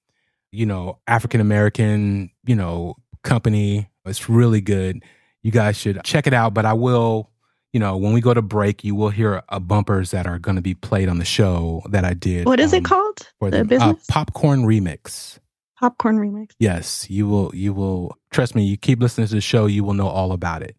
you 0.51 0.67
know, 0.67 0.99
African 1.07 1.41
American, 1.41 2.31
you 2.45 2.57
know, 2.57 2.97
company. 3.23 3.89
It's 4.07 4.29
really 4.29 4.61
good. 4.61 5.03
You 5.43 5.51
guys 5.53 5.77
should 5.77 6.03
check 6.05 6.27
it 6.27 6.33
out. 6.35 6.55
But 6.55 6.65
I 6.65 6.73
will, 6.73 7.31
you 7.73 7.81
know, 7.81 7.97
when 7.97 8.13
we 8.13 8.21
go 8.21 8.35
to 8.35 8.43
break, 8.43 8.83
you 8.85 8.95
will 8.95 9.11
hear 9.11 9.43
a 9.49 9.61
bumpers 9.61 10.11
that 10.13 10.27
are 10.27 10.39
going 10.39 10.57
to 10.57 10.63
be 10.63 10.75
played 10.75 11.09
on 11.09 11.19
the 11.19 11.25
show 11.25 11.83
that 11.91 12.05
I 12.05 12.15
did. 12.15 12.47
What 12.47 12.61
is 12.61 12.73
um, 12.73 12.79
it 12.79 12.85
called? 12.85 13.29
For 13.39 13.51
The 13.51 13.59
them. 13.59 13.67
business? 13.69 13.97
Uh, 13.97 14.13
Popcorn 14.13 14.65
Remix. 14.65 15.39
Popcorn 15.85 16.17
remix. 16.19 16.53
Yes, 16.59 17.11
you 17.11 17.29
will. 17.29 17.55
You 17.55 17.75
will 17.75 18.17
trust 18.31 18.55
me. 18.55 18.65
You 18.65 18.79
keep 18.79 19.01
listening 19.01 19.27
to 19.27 19.35
the 19.35 19.41
show, 19.43 19.67
you 19.67 19.85
will 19.85 19.93
know 19.93 20.09
all 20.09 20.33
about 20.33 20.63
it. 20.63 20.77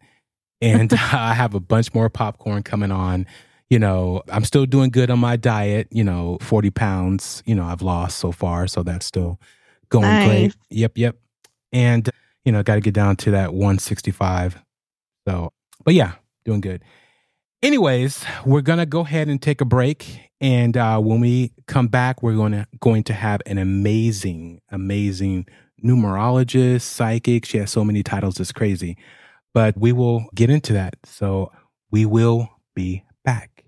And 0.62 0.92
I 1.14 1.36
have 1.36 1.54
a 1.54 1.60
bunch 1.60 1.94
more 1.94 2.10
popcorn 2.10 2.64
coming 2.64 2.92
on. 2.92 3.28
You 3.70 3.78
know, 3.78 4.24
I'm 4.30 4.44
still 4.44 4.66
doing 4.66 4.90
good 4.90 5.12
on 5.12 5.20
my 5.20 5.36
diet. 5.36 5.88
You 5.92 6.04
know, 6.04 6.40
40 6.42 6.72
pounds. 6.72 7.44
You 7.46 7.54
know, 7.54 7.66
I've 7.66 7.84
lost 7.84 8.18
so 8.18 8.32
far, 8.32 8.66
so 8.68 8.82
that's 8.82 9.06
still 9.06 9.40
going 9.90 10.06
Nice. 10.06 10.28
great. 10.28 10.56
Yep, 10.72 10.98
yep. 10.98 11.18
And 11.72 12.10
you 12.46 12.52
know, 12.52 12.64
got 12.64 12.76
to 12.76 12.82
get 12.82 12.94
down 12.96 13.16
to 13.18 13.32
that 13.32 13.54
165. 13.54 14.60
So, 15.28 15.52
but 15.84 15.94
yeah, 15.94 16.14
doing 16.46 16.62
good. 16.62 16.84
Anyways, 17.62 18.26
we're 18.46 18.62
gonna 18.62 18.86
go 18.86 19.02
ahead 19.02 19.28
and 19.28 19.42
take 19.42 19.62
a 19.62 19.66
break, 19.66 20.30
and 20.46 20.78
uh, 20.78 21.00
when 21.00 21.22
we 21.22 21.54
come 21.66 21.88
back, 21.88 22.22
we're 22.22 22.36
gonna 22.36 22.68
going 22.80 23.04
to 23.06 23.14
have 23.14 23.42
an 23.48 23.58
amazing, 23.58 24.62
amazing 24.70 25.48
numerologist, 25.84 26.82
psychic. 26.82 27.46
She 27.46 27.58
has 27.58 27.72
so 27.72 27.84
many 27.84 28.04
titles, 28.04 28.40
it's 28.40 28.52
crazy. 28.52 28.96
But 29.56 29.76
we 29.76 29.92
will 29.92 30.26
get 30.36 30.52
into 30.52 30.74
that. 30.74 30.98
So 31.04 31.52
we 31.90 32.06
will 32.06 32.48
be 32.76 33.04
back. 33.24 33.66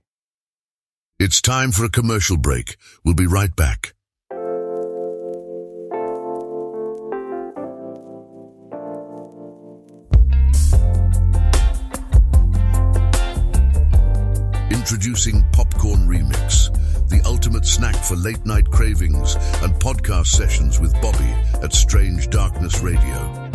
It's 1.19 1.41
time 1.41 1.71
for 1.71 1.83
a 1.83 1.89
commercial 1.89 2.37
break. 2.37 2.77
We'll 3.03 3.15
be 3.15 3.25
right 3.25 3.55
back. 3.55 3.95
Introducing 14.77 15.43
Popcorn 15.53 16.07
Remix, 16.07 16.69
the 17.09 17.19
ultimate 17.25 17.65
snack 17.65 17.95
for 17.95 18.15
late 18.15 18.45
night 18.45 18.69
cravings 18.69 19.33
and 19.63 19.73
podcast 19.73 20.27
sessions 20.27 20.79
with 20.79 20.93
Bobby 21.01 21.33
at 21.63 21.73
Strange 21.73 22.29
Darkness 22.29 22.79
Radio. 22.81 23.49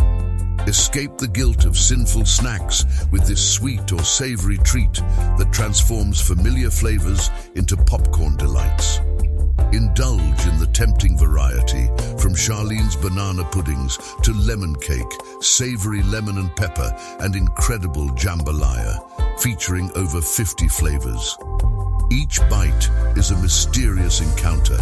Escape 0.67 1.17
the 1.19 1.29
guilt 1.29 1.65
of 1.65 1.79
sinful 1.79 2.27
snacks 2.27 2.85
with 3.13 3.25
this 3.29 3.55
sweet 3.55 3.93
or 3.93 4.03
savory 4.03 4.59
treat 4.59 4.95
that 4.95 5.51
transforms 5.53 6.21
familiar 6.21 6.71
flavors 6.71 7.31
into 7.55 7.77
popcorn 7.77 8.37
delights. 8.37 8.99
Indulge 9.73 10.47
in 10.47 10.59
the 10.59 10.71
tempting 10.73 11.17
variety 11.17 11.87
from 12.19 12.35
Charlene's 12.35 12.95
banana 12.97 13.43
puddings 13.45 13.99
to 14.23 14.33
lemon 14.35 14.75
cake, 14.77 15.13
savory 15.41 16.03
lemon 16.03 16.37
and 16.37 16.55
pepper, 16.57 16.95
and 17.21 17.35
incredible 17.35 18.09
jambalaya, 18.11 19.41
featuring 19.41 19.91
over 19.97 20.21
50 20.21 20.69
flavors. 20.69 21.39
Each 22.11 22.39
bite 22.51 22.91
is 23.17 23.31
a 23.31 23.41
mysterious 23.41 24.21
encounter, 24.21 24.77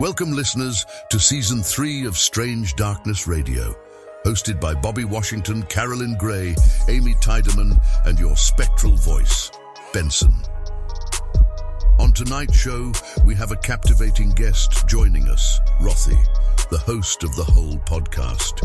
Welcome, 0.00 0.30
listeners, 0.30 0.86
to 1.10 1.18
season 1.18 1.60
three 1.60 2.06
of 2.06 2.16
Strange 2.16 2.76
Darkness 2.76 3.26
Radio, 3.26 3.74
hosted 4.24 4.60
by 4.60 4.72
Bobby 4.72 5.04
Washington, 5.04 5.64
Carolyn 5.64 6.14
Grey, 6.16 6.54
Amy 6.88 7.14
Tydeman, 7.14 7.76
and 8.04 8.16
your 8.16 8.36
spectral 8.36 8.94
voice, 8.94 9.50
Benson. 9.92 10.32
On 11.98 12.12
tonight's 12.12 12.56
show, 12.56 12.92
we 13.24 13.34
have 13.34 13.50
a 13.50 13.56
captivating 13.56 14.30
guest 14.30 14.86
joining 14.86 15.26
us, 15.28 15.58
Rothy, 15.80 16.16
the 16.70 16.78
host 16.78 17.24
of 17.24 17.34
the 17.34 17.42
Hole 17.42 17.78
podcast. 17.78 18.62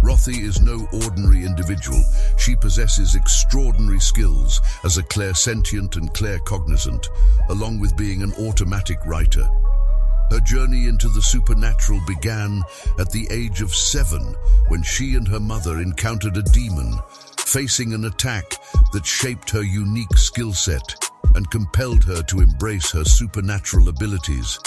Rothy 0.00 0.44
is 0.44 0.60
no 0.60 0.86
ordinary 0.92 1.44
individual. 1.44 2.04
She 2.36 2.54
possesses 2.54 3.16
extraordinary 3.16 3.98
skills 3.98 4.60
as 4.84 4.96
a 4.96 5.02
clairsentient 5.02 5.96
and 5.96 6.14
claircognizant, 6.14 7.08
along 7.48 7.80
with 7.80 7.96
being 7.96 8.22
an 8.22 8.32
automatic 8.34 9.04
writer. 9.06 9.50
Her 10.30 10.40
journey 10.40 10.88
into 10.88 11.08
the 11.08 11.22
supernatural 11.22 12.00
began 12.06 12.62
at 12.98 13.10
the 13.10 13.26
age 13.30 13.62
of 13.62 13.74
seven 13.74 14.34
when 14.68 14.82
she 14.82 15.14
and 15.14 15.26
her 15.26 15.40
mother 15.40 15.80
encountered 15.80 16.36
a 16.36 16.42
demon, 16.42 16.98
facing 17.38 17.94
an 17.94 18.04
attack 18.04 18.44
that 18.92 19.06
shaped 19.06 19.50
her 19.50 19.62
unique 19.62 20.16
skill 20.16 20.52
set 20.52 20.94
and 21.34 21.50
compelled 21.50 22.04
her 22.04 22.22
to 22.22 22.40
embrace 22.40 22.90
her 22.90 23.04
supernatural 23.04 23.88
abilities. 23.88 24.58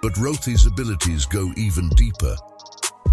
But 0.00 0.14
Rothy's 0.14 0.66
abilities 0.66 1.26
go 1.26 1.52
even 1.56 1.88
deeper. 1.90 2.36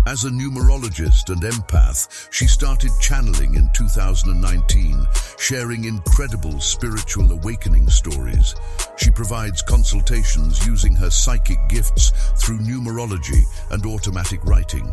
As 0.06 0.24
a 0.24 0.30
numerologist 0.30 1.30
and 1.30 1.42
empath, 1.42 2.32
she 2.32 2.48
started 2.48 2.92
channeling 3.00 3.56
in 3.56 3.70
2019, 3.74 5.06
sharing 5.38 5.84
incredible 5.84 6.60
spiritual 6.60 7.32
awakening 7.32 7.90
stories. 7.90 8.56
She 8.98 9.12
provides 9.12 9.62
consultations 9.62 10.66
using 10.66 10.96
her 10.96 11.10
psychic 11.10 11.60
gifts 11.68 12.12
through 12.38 12.60
numerology 12.60 13.44
and 13.72 13.86
automatic 13.86 14.44
writing. 14.46 14.92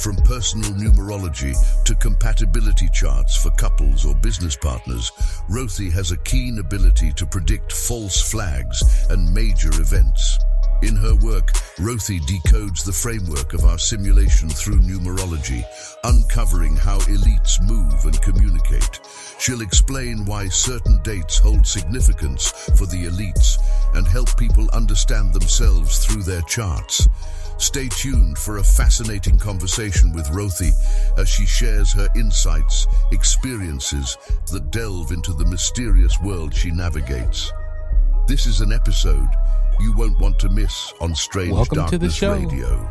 From 0.00 0.16
personal 0.16 0.70
numerology 0.72 1.54
to 1.84 1.94
compatibility 1.94 2.88
charts 2.88 3.36
for 3.36 3.50
couples 3.50 4.04
or 4.04 4.14
business 4.16 4.56
partners, 4.56 5.12
Rothy 5.48 5.92
has 5.92 6.10
a 6.10 6.18
keen 6.18 6.58
ability 6.58 7.12
to 7.12 7.26
predict 7.26 7.72
false 7.72 8.20
flags 8.20 8.82
and 9.10 9.32
major 9.32 9.70
events. 9.80 10.38
In 10.82 10.94
her 10.96 11.14
work, 11.16 11.52
Rothy 11.78 12.20
decodes 12.20 12.84
the 12.84 12.92
framework 12.92 13.54
of 13.54 13.64
our 13.64 13.78
simulation 13.78 14.50
through 14.50 14.80
numerology, 14.80 15.64
uncovering 16.04 16.76
how 16.76 16.98
elites 17.00 17.60
move 17.66 18.04
and 18.04 18.20
communicate. 18.20 19.00
She'll 19.38 19.62
explain 19.62 20.26
why 20.26 20.48
certain 20.48 21.00
dates 21.02 21.38
hold 21.38 21.66
significance 21.66 22.50
for 22.76 22.84
the 22.84 23.06
elites 23.06 23.56
and 23.94 24.06
help 24.06 24.36
people 24.36 24.68
understand 24.74 25.32
themselves 25.32 26.04
through 26.04 26.24
their 26.24 26.42
charts. 26.42 27.08
Stay 27.56 27.88
tuned 27.88 28.36
for 28.36 28.58
a 28.58 28.62
fascinating 28.62 29.38
conversation 29.38 30.12
with 30.12 30.26
Rothy 30.28 30.72
as 31.16 31.26
she 31.26 31.46
shares 31.46 31.90
her 31.94 32.08
insights, 32.14 32.86
experiences 33.12 34.18
that 34.52 34.70
delve 34.70 35.10
into 35.10 35.32
the 35.32 35.46
mysterious 35.46 36.20
world 36.20 36.54
she 36.54 36.70
navigates. 36.70 37.50
This 38.26 38.44
is 38.44 38.60
an 38.60 38.72
episode 38.72 39.28
you 39.80 39.92
won't 39.92 40.18
want 40.18 40.38
to 40.40 40.48
miss 40.48 40.92
on 41.00 41.14
Strange 41.14 41.52
Welcome 41.52 41.76
Darkness 41.76 41.90
to 41.90 41.98
the 41.98 42.10
show. 42.10 42.34
Radio. 42.34 42.90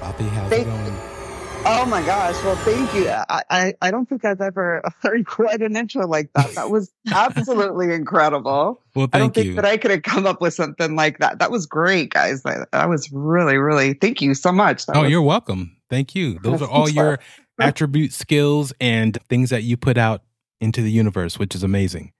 Rothy, 0.00 0.28
how's 0.28 0.50
Thank- 0.50 0.66
it 0.66 0.70
going? 0.70 1.18
Oh 1.64 1.84
my 1.86 2.00
gosh. 2.06 2.34
Well, 2.44 2.54
thank 2.56 2.94
you. 2.94 3.08
I, 3.10 3.42
I, 3.50 3.74
I 3.82 3.90
don't 3.90 4.08
think 4.08 4.24
I've 4.24 4.40
ever 4.40 4.80
heard 5.02 5.26
quite 5.26 5.60
an 5.60 5.76
intro 5.76 6.06
like 6.06 6.30
that. 6.34 6.54
That 6.54 6.70
was 6.70 6.92
absolutely 7.12 7.92
incredible. 7.92 8.80
Well, 8.94 9.08
I 9.12 9.18
don't 9.18 9.34
think 9.34 9.48
you. 9.48 9.54
that 9.54 9.64
I 9.64 9.76
could 9.76 9.90
have 9.90 10.02
come 10.02 10.24
up 10.24 10.40
with 10.40 10.54
something 10.54 10.94
like 10.94 11.18
that. 11.18 11.40
That 11.40 11.50
was 11.50 11.66
great, 11.66 12.10
guys. 12.10 12.42
That, 12.44 12.68
that 12.70 12.88
was 12.88 13.10
really, 13.12 13.56
really, 13.58 13.94
thank 13.94 14.22
you 14.22 14.34
so 14.34 14.52
much. 14.52 14.86
That 14.86 14.96
oh, 14.96 15.02
was- 15.02 15.10
you're 15.10 15.22
welcome. 15.22 15.76
Thank 15.90 16.14
you. 16.14 16.38
Those 16.42 16.62
are 16.62 16.68
all 16.68 16.88
your 16.88 17.18
attribute 17.60 18.12
skills 18.12 18.72
and 18.80 19.18
things 19.28 19.50
that 19.50 19.64
you 19.64 19.76
put 19.76 19.98
out 19.98 20.22
into 20.60 20.80
the 20.80 20.92
universe, 20.92 21.38
which 21.38 21.54
is 21.54 21.62
amazing. 21.64 22.12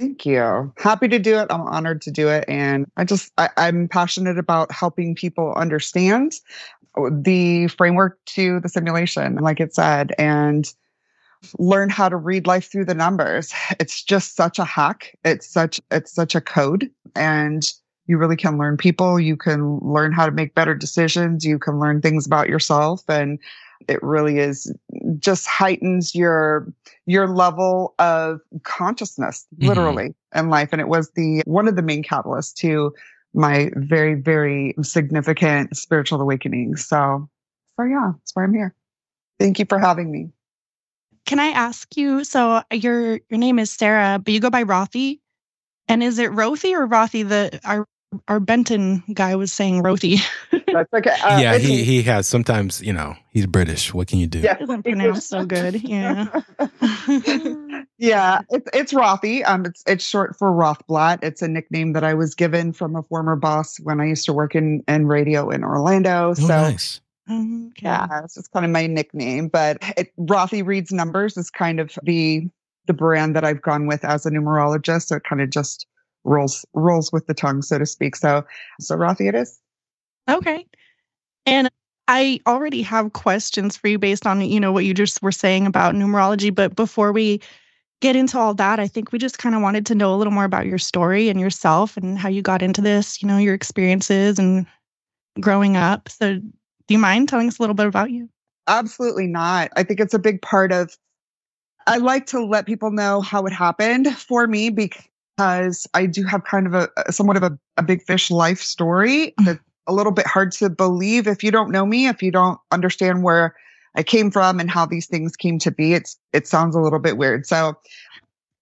Thank 0.00 0.24
you. 0.24 0.72
Happy 0.78 1.08
to 1.08 1.18
do 1.18 1.38
it. 1.38 1.48
I'm 1.50 1.60
honored 1.60 2.00
to 2.02 2.10
do 2.10 2.28
it. 2.28 2.46
And 2.48 2.86
I 2.96 3.04
just, 3.04 3.32
I, 3.36 3.50
I'm 3.58 3.86
passionate 3.86 4.38
about 4.38 4.72
helping 4.72 5.14
people 5.14 5.52
understand 5.54 6.32
the 6.96 7.68
framework 7.68 8.18
to 8.26 8.60
the 8.60 8.70
simulation, 8.70 9.36
like 9.36 9.60
it 9.60 9.74
said. 9.74 10.14
And 10.18 10.72
learn 11.58 11.90
how 11.90 12.08
to 12.08 12.16
read 12.16 12.46
life 12.46 12.70
through 12.70 12.86
the 12.86 12.94
numbers. 12.94 13.52
It's 13.78 14.02
just 14.02 14.36
such 14.36 14.58
a 14.58 14.64
hack. 14.64 15.16
It's 15.24 15.46
such 15.46 15.80
it's 15.90 16.12
such 16.12 16.34
a 16.34 16.40
code 16.40 16.90
and 17.14 17.70
you 18.06 18.18
really 18.18 18.36
can 18.36 18.58
learn 18.58 18.76
people. 18.76 19.20
You 19.20 19.36
can 19.36 19.78
learn 19.78 20.12
how 20.12 20.26
to 20.26 20.32
make 20.32 20.54
better 20.54 20.74
decisions. 20.74 21.44
You 21.44 21.58
can 21.58 21.78
learn 21.78 22.00
things 22.00 22.26
about 22.26 22.48
yourself 22.48 23.02
and 23.08 23.38
it 23.88 24.02
really 24.02 24.38
is 24.38 24.72
just 25.18 25.46
heightens 25.46 26.14
your 26.14 26.72
your 27.06 27.26
level 27.28 27.94
of 27.98 28.40
consciousness 28.62 29.46
Mhm. 29.58 29.66
literally 29.68 30.14
in 30.34 30.50
life 30.50 30.68
and 30.72 30.80
it 30.80 30.88
was 30.88 31.10
the 31.16 31.42
one 31.46 31.68
of 31.68 31.76
the 31.76 31.82
main 31.82 32.02
catalysts 32.02 32.54
to 32.54 32.92
my 33.34 33.70
very 33.76 34.14
very 34.14 34.74
significant 34.82 35.76
spiritual 35.76 36.20
awakening 36.20 36.76
so 36.76 37.28
so 37.76 37.84
yeah 37.84 38.12
that's 38.16 38.34
why 38.34 38.44
i'm 38.44 38.52
here 38.52 38.74
thank 39.38 39.58
you 39.58 39.64
for 39.68 39.78
having 39.78 40.10
me 40.10 40.30
Can 41.26 41.38
I 41.38 41.48
ask 41.48 41.96
you? 41.96 42.24
So 42.24 42.62
your 42.72 43.20
your 43.28 43.38
name 43.38 43.58
is 43.60 43.70
Sarah, 43.70 44.18
but 44.18 44.32
you 44.34 44.40
go 44.40 44.50
by 44.50 44.64
Rothy, 44.64 45.20
and 45.86 46.02
is 46.02 46.18
it 46.18 46.30
Rothy 46.32 46.72
or 46.74 46.86
Rothy? 46.88 47.22
The 47.28 47.60
our 47.64 47.86
our 48.28 48.40
Benson 48.40 49.02
guy 49.14 49.36
was 49.36 49.52
saying 49.52 49.82
Rothy. 49.82 50.20
that's 50.72 50.92
okay 50.92 51.10
uh, 51.22 51.38
yeah, 51.38 51.58
he 51.58 51.84
he 51.84 52.02
has 52.02 52.26
sometimes, 52.26 52.80
you 52.82 52.92
know, 52.92 53.14
he's 53.30 53.46
British. 53.46 53.94
What 53.94 54.08
can 54.08 54.18
you 54.18 54.26
do? 54.26 54.40
yeah 54.40 54.54
Doesn't 54.54 54.82
pronounce 54.82 55.26
so 55.26 55.44
good. 55.44 55.82
Yeah. 55.82 56.26
yeah, 57.98 58.40
it's 58.50 58.68
it's 58.72 58.92
Rothy. 58.92 59.46
Um, 59.46 59.64
it's 59.64 59.82
it's 59.86 60.04
short 60.04 60.36
for 60.36 60.50
Rothblatt. 60.50 61.20
It's 61.22 61.42
a 61.42 61.48
nickname 61.48 61.92
that 61.92 62.04
I 62.04 62.14
was 62.14 62.34
given 62.34 62.72
from 62.72 62.96
a 62.96 63.02
former 63.04 63.36
boss 63.36 63.78
when 63.80 64.00
I 64.00 64.06
used 64.06 64.26
to 64.26 64.32
work 64.32 64.54
in 64.54 64.82
in 64.88 65.06
radio 65.06 65.50
in 65.50 65.64
Orlando. 65.64 66.30
Oh, 66.30 66.34
so 66.34 66.46
nice. 66.46 67.00
Okay. 67.30 67.70
yeah, 67.82 68.06
it's 68.24 68.34
just 68.34 68.50
kind 68.50 68.64
of 68.64 68.72
my 68.72 68.86
nickname. 68.86 69.48
But 69.48 69.78
it, 69.96 70.12
Rothy 70.18 70.66
reads 70.66 70.90
numbers 70.92 71.36
is 71.36 71.50
kind 71.50 71.78
of 71.78 71.96
the 72.02 72.48
the 72.86 72.92
brand 72.92 73.36
that 73.36 73.44
I've 73.44 73.62
gone 73.62 73.86
with 73.86 74.04
as 74.04 74.26
a 74.26 74.30
numerologist. 74.30 75.06
So 75.06 75.16
it 75.16 75.24
kind 75.24 75.40
of 75.40 75.50
just 75.50 75.86
rolls 76.24 76.64
rolls 76.74 77.12
with 77.12 77.26
the 77.26 77.34
tongue, 77.34 77.62
so 77.62 77.78
to 77.78 77.86
speak. 77.86 78.16
So 78.16 78.44
so 78.80 78.96
Rothy 78.96 79.28
it 79.28 79.34
is. 79.34 79.58
Okay. 80.28 80.66
And 81.46 81.70
I 82.08 82.40
already 82.46 82.82
have 82.82 83.12
questions 83.12 83.76
for 83.76 83.88
you 83.88 83.98
based 83.98 84.26
on, 84.26 84.40
you 84.40 84.60
know, 84.60 84.72
what 84.72 84.84
you 84.84 84.94
just 84.94 85.22
were 85.22 85.32
saying 85.32 85.66
about 85.66 85.94
numerology. 85.94 86.54
But 86.54 86.74
before 86.76 87.12
we 87.12 87.40
get 88.00 88.16
into 88.16 88.38
all 88.38 88.54
that, 88.54 88.80
I 88.80 88.88
think 88.88 89.12
we 89.12 89.18
just 89.18 89.38
kind 89.38 89.54
of 89.54 89.62
wanted 89.62 89.86
to 89.86 89.94
know 89.94 90.14
a 90.14 90.16
little 90.16 90.32
more 90.32 90.44
about 90.44 90.66
your 90.66 90.78
story 90.78 91.28
and 91.28 91.38
yourself 91.38 91.96
and 91.96 92.18
how 92.18 92.28
you 92.28 92.42
got 92.42 92.62
into 92.62 92.80
this, 92.80 93.22
you 93.22 93.28
know, 93.28 93.38
your 93.38 93.54
experiences 93.54 94.38
and 94.38 94.66
growing 95.40 95.76
up. 95.76 96.08
So 96.08 96.36
do 96.36 96.94
you 96.94 96.98
mind 96.98 97.28
telling 97.28 97.48
us 97.48 97.58
a 97.58 97.62
little 97.62 97.74
bit 97.74 97.86
about 97.86 98.10
you? 98.10 98.28
Absolutely 98.66 99.26
not. 99.26 99.70
I 99.76 99.82
think 99.82 100.00
it's 100.00 100.14
a 100.14 100.18
big 100.18 100.42
part 100.42 100.72
of. 100.72 100.96
I 101.86 101.96
like 101.96 102.26
to 102.26 102.44
let 102.44 102.66
people 102.66 102.90
know 102.90 103.20
how 103.20 103.46
it 103.46 103.52
happened 103.52 104.16
for 104.16 104.46
me 104.46 104.70
because 104.70 105.02
I 105.40 106.06
do 106.06 106.24
have 106.24 106.44
kind 106.44 106.66
of 106.66 106.74
a, 106.74 106.88
a 107.06 107.12
somewhat 107.12 107.36
of 107.36 107.42
a, 107.42 107.58
a 107.76 107.82
big 107.82 108.02
fish 108.02 108.30
life 108.30 108.60
story 108.60 109.34
that's 109.44 109.60
a 109.86 109.92
little 109.92 110.12
bit 110.12 110.26
hard 110.26 110.52
to 110.52 110.70
believe 110.70 111.26
if 111.26 111.42
you 111.42 111.50
don't 111.50 111.70
know 111.70 111.86
me, 111.86 112.06
if 112.06 112.22
you 112.22 112.30
don't 112.30 112.58
understand 112.70 113.22
where 113.22 113.54
I 113.96 114.02
came 114.02 114.30
from 114.30 114.60
and 114.60 114.70
how 114.70 114.86
these 114.86 115.06
things 115.06 115.36
came 115.36 115.58
to 115.60 115.70
be. 115.70 115.94
It's 115.94 116.16
it 116.32 116.46
sounds 116.46 116.76
a 116.76 116.80
little 116.80 117.00
bit 117.00 117.16
weird. 117.16 117.46
So, 117.46 117.74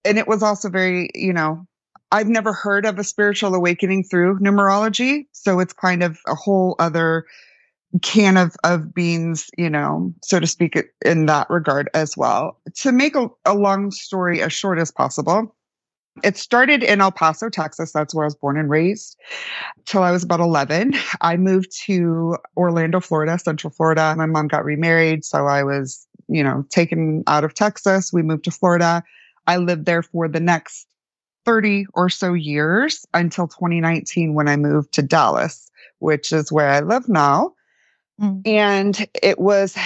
and 0.04 0.18
it 0.18 0.26
was 0.26 0.42
also 0.42 0.70
very, 0.70 1.10
you 1.14 1.32
know, 1.32 1.66
I've 2.12 2.28
never 2.28 2.52
heard 2.52 2.86
of 2.86 2.98
a 2.98 3.04
spiritual 3.04 3.54
awakening 3.54 4.04
through 4.04 4.38
numerology, 4.38 5.26
so 5.32 5.60
it's 5.60 5.74
kind 5.74 6.02
of 6.02 6.18
a 6.26 6.34
whole 6.34 6.76
other 6.78 7.26
can 8.02 8.36
of 8.36 8.54
of 8.64 8.94
beans, 8.94 9.50
you 9.58 9.68
know, 9.68 10.12
so 10.22 10.40
to 10.40 10.46
speak, 10.46 10.78
in 11.04 11.26
that 11.26 11.48
regard 11.50 11.90
as 11.94 12.16
well. 12.16 12.58
To 12.76 12.92
make 12.92 13.14
a, 13.14 13.28
a 13.44 13.54
long 13.54 13.90
story 13.90 14.40
as 14.42 14.52
short 14.52 14.78
as 14.78 14.90
possible, 14.90 15.54
it 16.22 16.36
started 16.36 16.82
in 16.82 17.00
El 17.00 17.12
Paso, 17.12 17.48
Texas. 17.48 17.92
That's 17.92 18.14
where 18.14 18.24
I 18.24 18.26
was 18.26 18.34
born 18.34 18.58
and 18.58 18.70
raised. 18.70 19.16
Till 19.84 20.02
I 20.02 20.10
was 20.10 20.22
about 20.22 20.40
11, 20.40 20.94
I 21.20 21.36
moved 21.36 21.72
to 21.86 22.36
Orlando, 22.56 23.00
Florida, 23.00 23.38
Central 23.38 23.72
Florida. 23.72 24.14
My 24.16 24.26
mom 24.26 24.48
got 24.48 24.64
remarried, 24.64 25.24
so 25.24 25.46
I 25.46 25.62
was, 25.62 26.06
you 26.28 26.42
know, 26.42 26.64
taken 26.70 27.24
out 27.26 27.44
of 27.44 27.54
Texas. 27.54 28.12
We 28.12 28.22
moved 28.22 28.44
to 28.44 28.50
Florida. 28.50 29.02
I 29.46 29.56
lived 29.56 29.86
there 29.86 30.02
for 30.02 30.28
the 30.28 30.40
next 30.40 30.86
30 31.44 31.86
or 31.94 32.10
so 32.10 32.34
years 32.34 33.06
until 33.14 33.48
2019 33.48 34.34
when 34.34 34.48
I 34.48 34.56
moved 34.56 34.92
to 34.92 35.02
Dallas, 35.02 35.70
which 35.98 36.32
is 36.32 36.52
where 36.52 36.68
I 36.68 36.80
live 36.80 37.08
now. 37.08 37.54
Mm. 38.20 38.46
And 38.46 39.08
it 39.22 39.38
was 39.38 39.76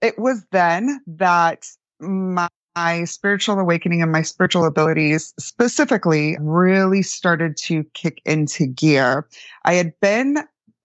it 0.00 0.18
was 0.18 0.44
then 0.52 1.00
that 1.06 1.66
my, 1.98 2.48
my 2.76 3.04
spiritual 3.04 3.58
awakening 3.58 4.02
and 4.02 4.10
my 4.12 4.22
spiritual 4.22 4.64
abilities 4.64 5.32
specifically 5.38 6.36
really 6.40 7.02
started 7.02 7.56
to 7.56 7.84
kick 7.94 8.20
into 8.24 8.66
gear. 8.66 9.28
I 9.64 9.74
had 9.74 9.92
been 10.00 10.38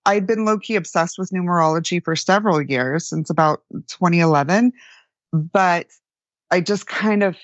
I 0.06 0.15
had 0.15 0.28
been 0.28 0.45
low 0.45 0.58
key 0.58 0.75
obsessed 0.75 1.17
with 1.19 1.32
numerology 1.32 2.04
for 2.04 2.15
several 2.15 2.62
years 2.62 3.08
since 3.08 3.30
about 3.30 3.63
2011, 3.88 4.71
but 5.34 5.88
I 6.52 6.62
just 6.62 6.88
kind 6.88 7.23
of 7.23 7.38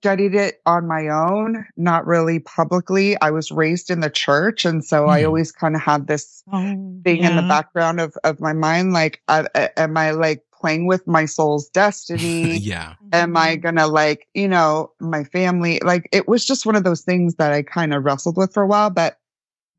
studied 0.00 0.34
it 0.34 0.60
on 0.66 0.88
my 0.88 1.08
own, 1.08 1.64
not 1.76 2.06
really 2.06 2.40
publicly. 2.40 3.20
I 3.20 3.30
was 3.30 3.50
raised 3.50 3.90
in 3.90 4.00
the 4.00 4.10
church, 4.10 4.64
and 4.64 4.84
so 4.84 5.06
I 5.08 5.22
Hmm. 5.22 5.24
always 5.24 5.52
kind 5.52 5.74
of 5.76 5.82
had 5.82 6.06
this 6.06 6.42
Oh, 6.52 7.02
thing 7.04 7.24
in 7.24 7.36
the 7.36 7.42
background 7.42 8.00
of 8.00 8.14
of 8.24 8.40
my 8.40 8.52
mind 8.52 8.92
like 8.92 9.22
uh, 9.28 9.44
uh, 9.54 9.68
am 9.76 9.96
i 9.96 10.10
like 10.12 10.42
playing 10.62 10.86
with 10.86 11.06
my 11.06 11.26
soul's 11.26 11.68
destiny. 11.70 12.58
Yeah. 12.62 12.94
am 13.12 13.36
i 13.36 13.56
gonna 13.56 13.88
like 13.88 14.28
you 14.32 14.46
know 14.48 14.90
my 15.00 15.24
family 15.24 15.80
like 15.84 16.08
it 16.12 16.28
was 16.28 16.46
just 16.46 16.64
one 16.64 16.76
of 16.76 16.84
those 16.84 17.02
things 17.02 17.34
that 17.34 17.52
i 17.52 17.60
kind 17.62 17.92
of 17.92 18.04
wrestled 18.04 18.36
with 18.36 18.54
for 18.54 18.62
a 18.62 18.66
while 18.66 18.88
but 18.90 19.18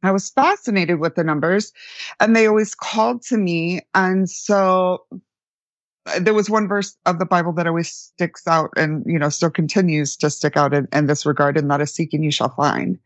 i 0.03 0.11
was 0.11 0.29
fascinated 0.29 0.99
with 0.99 1.15
the 1.15 1.23
numbers 1.23 1.71
and 2.19 2.35
they 2.35 2.45
always 2.45 2.75
called 2.75 3.21
to 3.23 3.37
me 3.37 3.79
and 3.95 4.29
so 4.29 5.03
uh, 6.05 6.19
there 6.19 6.33
was 6.33 6.49
one 6.49 6.67
verse 6.67 6.97
of 7.05 7.17
the 7.17 7.25
bible 7.25 7.53
that 7.53 7.65
always 7.65 7.89
sticks 7.89 8.45
out 8.45 8.69
and 8.75 9.03
you 9.07 9.17
know 9.17 9.29
still 9.29 9.49
continues 9.49 10.17
to 10.17 10.29
stick 10.29 10.57
out 10.57 10.73
in, 10.73 10.87
in 10.91 11.07
this 11.07 11.25
regard 11.25 11.57
and 11.57 11.71
that 11.71 11.81
is 11.81 11.93
seek 11.95 12.13
and 12.13 12.23
you 12.23 12.31
shall 12.31 12.49
find. 12.49 12.99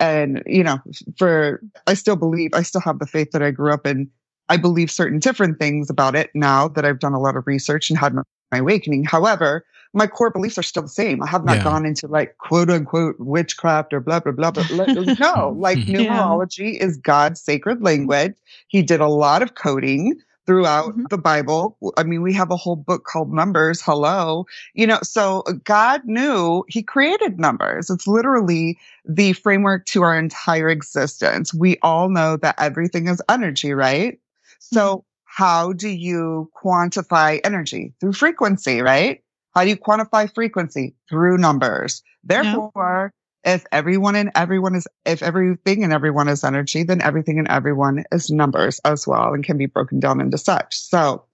And 0.00 0.42
you 0.46 0.64
know 0.64 0.78
for 1.16 1.62
i 1.86 1.94
still 1.94 2.16
believe 2.16 2.50
i 2.54 2.62
still 2.62 2.80
have 2.82 2.98
the 2.98 3.06
faith 3.06 3.30
that 3.32 3.42
i 3.42 3.50
grew 3.50 3.72
up 3.72 3.86
in 3.86 4.10
i 4.52 4.56
believe 4.56 4.90
certain 4.90 5.18
different 5.18 5.58
things 5.58 5.90
about 5.90 6.14
it 6.14 6.30
now 6.34 6.68
that 6.68 6.84
i've 6.84 6.98
done 7.00 7.14
a 7.14 7.20
lot 7.20 7.36
of 7.36 7.46
research 7.46 7.90
and 7.90 7.98
had 7.98 8.14
my, 8.14 8.22
my 8.52 8.58
awakening 8.58 9.04
however 9.04 9.64
my 9.94 10.06
core 10.06 10.30
beliefs 10.30 10.58
are 10.58 10.62
still 10.62 10.82
the 10.84 10.88
same 10.88 11.22
i 11.22 11.26
have 11.26 11.44
not 11.44 11.56
Yeah. 11.56 11.64
gone 11.64 11.86
into 11.86 12.06
like 12.06 12.36
quote 12.38 12.70
unquote 12.70 13.16
witchcraft 13.18 13.92
or 13.92 14.00
blah 14.00 14.20
blah 14.20 14.32
blah 14.32 14.52
le- 14.70 14.88
no 15.18 15.56
like 15.58 15.78
Yeah. 15.86 15.96
numerology 15.96 16.78
is 16.78 16.96
god's 16.98 17.40
sacred 17.40 17.82
language 17.82 18.34
he 18.68 18.82
did 18.82 19.00
a 19.00 19.08
lot 19.08 19.42
of 19.42 19.54
coding 19.54 20.14
throughout 20.46 20.96
Mhm. 20.96 21.08
the 21.10 21.18
bible 21.18 21.76
i 21.96 22.02
mean 22.02 22.20
we 22.22 22.32
have 22.32 22.50
a 22.50 22.56
whole 22.56 22.76
book 22.76 23.04
called 23.04 23.32
numbers 23.32 23.80
hello 23.80 24.44
you 24.74 24.86
know 24.86 24.98
so 25.02 25.42
god 25.64 26.00
knew 26.04 26.64
he 26.68 26.82
created 26.82 27.38
numbers 27.38 27.88
it's 27.90 28.06
literally 28.08 28.76
the 29.04 29.32
framework 29.34 29.84
to 29.86 30.02
our 30.02 30.16
entire 30.18 30.68
existence. 30.68 31.52
We 31.52 31.76
all 31.82 32.08
know 32.08 32.36
that 32.36 32.54
everything 32.58 33.08
is 33.08 33.20
energy, 33.28 33.72
right? 33.72 34.18
So 34.62 34.98
mm-hmm. 34.98 35.02
how 35.24 35.72
do 35.72 35.88
you 35.88 36.50
quantify 36.62 37.40
energy? 37.44 37.94
Through 38.00 38.14
frequency, 38.14 38.80
right? 38.80 39.22
How 39.54 39.64
do 39.64 39.70
you 39.70 39.76
quantify 39.76 40.32
frequency? 40.32 40.94
Through 41.10 41.38
numbers. 41.38 42.02
Therefore, 42.24 43.12
if 43.44 43.64
everyone 43.72 44.14
and 44.14 44.30
everyone 44.34 44.74
is, 44.76 44.86
if 45.04 45.22
everything 45.22 45.82
and 45.82 45.92
everyone 45.92 46.28
is 46.28 46.44
energy, 46.44 46.84
then 46.84 47.02
everything 47.02 47.38
and 47.38 47.48
everyone 47.48 48.04
is 48.12 48.30
numbers 48.30 48.80
as 48.84 49.06
well 49.06 49.34
and 49.34 49.44
can 49.44 49.58
be 49.58 49.66
broken 49.66 49.98
down 49.98 50.20
into 50.20 50.38
such. 50.38 50.78
So 50.78 51.24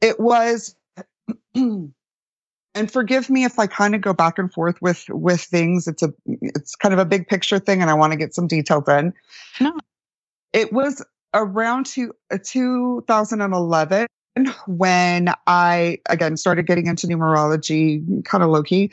it 0.00 0.20
was, 0.20 0.76
and 1.54 1.92
forgive 2.88 3.30
me 3.30 3.44
if 3.44 3.58
I 3.58 3.66
kind 3.66 3.94
of 3.94 4.02
go 4.02 4.12
back 4.12 4.38
and 4.38 4.52
forth 4.52 4.80
with, 4.82 5.06
with 5.08 5.40
things. 5.40 5.88
It's 5.88 6.02
a, 6.02 6.12
it's 6.26 6.76
kind 6.76 6.92
of 6.92 7.00
a 7.00 7.06
big 7.06 7.28
picture 7.28 7.58
thing 7.58 7.80
and 7.80 7.90
I 7.90 7.94
want 7.94 8.12
to 8.12 8.18
get 8.18 8.34
some 8.34 8.46
details 8.46 8.86
in. 8.88 9.14
No. 9.60 9.72
It 10.52 10.72
was 10.72 11.02
around 11.34 11.86
two, 11.86 12.12
uh, 12.32 12.38
2011 12.42 14.06
when 14.66 15.28
I, 15.46 15.98
again, 16.08 16.36
started 16.36 16.66
getting 16.66 16.86
into 16.86 17.06
numerology 17.06 18.24
kind 18.24 18.42
of 18.42 18.50
low 18.50 18.62
key 18.62 18.90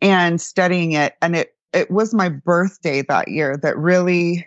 and 0.00 0.40
studying 0.40 0.92
it. 0.92 1.14
And 1.20 1.36
it, 1.36 1.54
it 1.72 1.90
was 1.90 2.14
my 2.14 2.28
birthday 2.28 3.02
that 3.02 3.28
year 3.28 3.56
that 3.58 3.76
really 3.76 4.46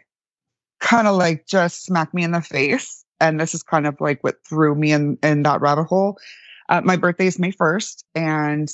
kind 0.79 1.07
of 1.07 1.15
like 1.15 1.45
just 1.45 1.85
smacked 1.85 2.13
me 2.13 2.23
in 2.23 2.31
the 2.31 2.41
face. 2.41 3.05
And 3.19 3.39
this 3.39 3.53
is 3.53 3.63
kind 3.63 3.87
of 3.87 3.95
like 4.01 4.23
what 4.23 4.43
threw 4.45 4.75
me 4.75 4.91
in, 4.91 5.17
in 5.23 5.43
that 5.43 5.61
rabbit 5.61 5.85
hole. 5.85 6.17
Uh, 6.69 6.81
my 6.81 6.97
birthday 6.97 7.27
is 7.27 7.39
May 7.39 7.51
1st, 7.51 8.03
and 8.15 8.69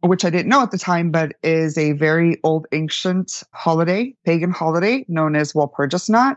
which 0.00 0.24
I 0.24 0.30
didn't 0.30 0.48
know 0.48 0.62
at 0.62 0.70
the 0.70 0.78
time, 0.78 1.10
but 1.10 1.32
is 1.42 1.76
a 1.76 1.92
very 1.92 2.38
old 2.44 2.66
ancient 2.72 3.42
holiday, 3.52 4.14
pagan 4.24 4.52
holiday 4.52 5.04
known 5.08 5.34
as 5.34 5.52
Walpurgis 5.52 6.08
Night. 6.08 6.36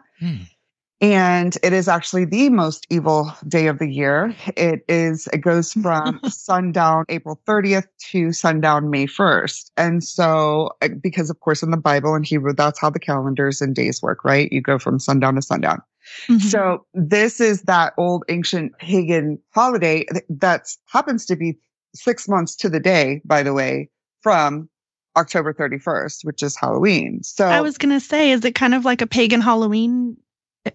And 1.01 1.57
it 1.63 1.73
is 1.73 1.87
actually 1.87 2.25
the 2.25 2.49
most 2.49 2.85
evil 2.91 3.33
day 3.47 3.65
of 3.65 3.79
the 3.79 3.87
year. 3.87 4.35
It 4.55 4.85
is, 4.87 5.27
it 5.33 5.39
goes 5.39 5.73
from 5.81 6.19
sundown 6.27 7.05
April 7.09 7.41
30th 7.47 7.87
to 8.11 8.31
sundown 8.31 8.91
May 8.91 9.07
1st. 9.07 9.71
And 9.77 10.03
so, 10.03 10.69
uh, 10.81 10.89
because 11.01 11.31
of 11.31 11.39
course 11.39 11.63
in 11.63 11.71
the 11.71 11.77
Bible 11.77 12.13
and 12.13 12.25
Hebrew, 12.25 12.53
that's 12.53 12.79
how 12.79 12.91
the 12.91 12.99
calendars 12.99 13.61
and 13.61 13.75
days 13.75 14.01
work, 14.01 14.23
right? 14.23 14.51
You 14.51 14.61
go 14.61 14.77
from 14.77 14.99
sundown 14.99 15.35
to 15.35 15.41
sundown. 15.41 15.81
Mhm. 16.29 16.41
So 16.41 16.85
this 16.93 17.39
is 17.39 17.63
that 17.63 17.93
old 17.97 18.23
ancient 18.29 18.77
pagan 18.77 19.39
holiday 19.53 20.05
that 20.29 20.67
happens 20.87 21.25
to 21.27 21.35
be 21.35 21.57
six 21.95 22.27
months 22.27 22.55
to 22.57 22.69
the 22.69 22.79
day, 22.79 23.21
by 23.25 23.43
the 23.43 23.53
way, 23.53 23.89
from 24.21 24.69
October 25.17 25.53
31st, 25.53 26.23
which 26.23 26.41
is 26.41 26.55
Halloween. 26.55 27.21
So 27.23 27.45
I 27.45 27.61
was 27.61 27.77
gonna 27.77 27.99
say, 27.99 28.31
is 28.31 28.45
it 28.45 28.55
kind 28.55 28.73
of 28.73 28.85
like 28.85 29.01
a 29.01 29.07
pagan 29.07 29.41
Halloween? 29.41 30.17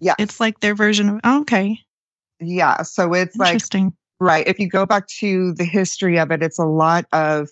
Yes. 0.00 0.16
It's 0.18 0.40
like 0.40 0.60
their 0.60 0.74
version 0.74 1.08
of 1.08 1.20
oh, 1.24 1.40
okay. 1.42 1.78
yeah, 2.40 2.82
so 2.82 3.12
it's 3.12 3.36
like 3.36 3.60
Right. 4.18 4.46
If 4.46 4.58
you 4.58 4.68
go 4.68 4.86
back 4.86 5.06
to 5.20 5.52
the 5.54 5.64
history 5.64 6.18
of 6.18 6.30
it, 6.30 6.42
it's 6.42 6.58
a 6.58 6.64
lot 6.64 7.04
of 7.12 7.50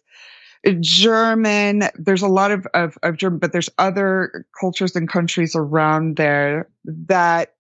German. 0.80 1.84
There's 1.96 2.22
a 2.22 2.28
lot 2.28 2.50
of, 2.50 2.66
of, 2.72 2.96
of 3.02 3.18
German, 3.18 3.38
but 3.38 3.52
there's 3.52 3.68
other 3.78 4.46
cultures 4.58 4.96
and 4.96 5.08
countries 5.08 5.54
around 5.54 6.16
there 6.16 6.68
that 6.84 7.54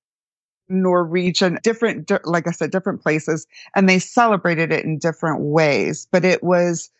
Norwegian, 0.70 1.58
different, 1.62 2.10
like 2.24 2.48
I 2.48 2.50
said, 2.50 2.70
different 2.70 3.02
places, 3.02 3.46
and 3.76 3.88
they 3.88 3.98
celebrated 3.98 4.72
it 4.72 4.86
in 4.86 4.98
different 4.98 5.40
ways. 5.40 6.08
But 6.10 6.24
it 6.24 6.42
was, 6.42 6.90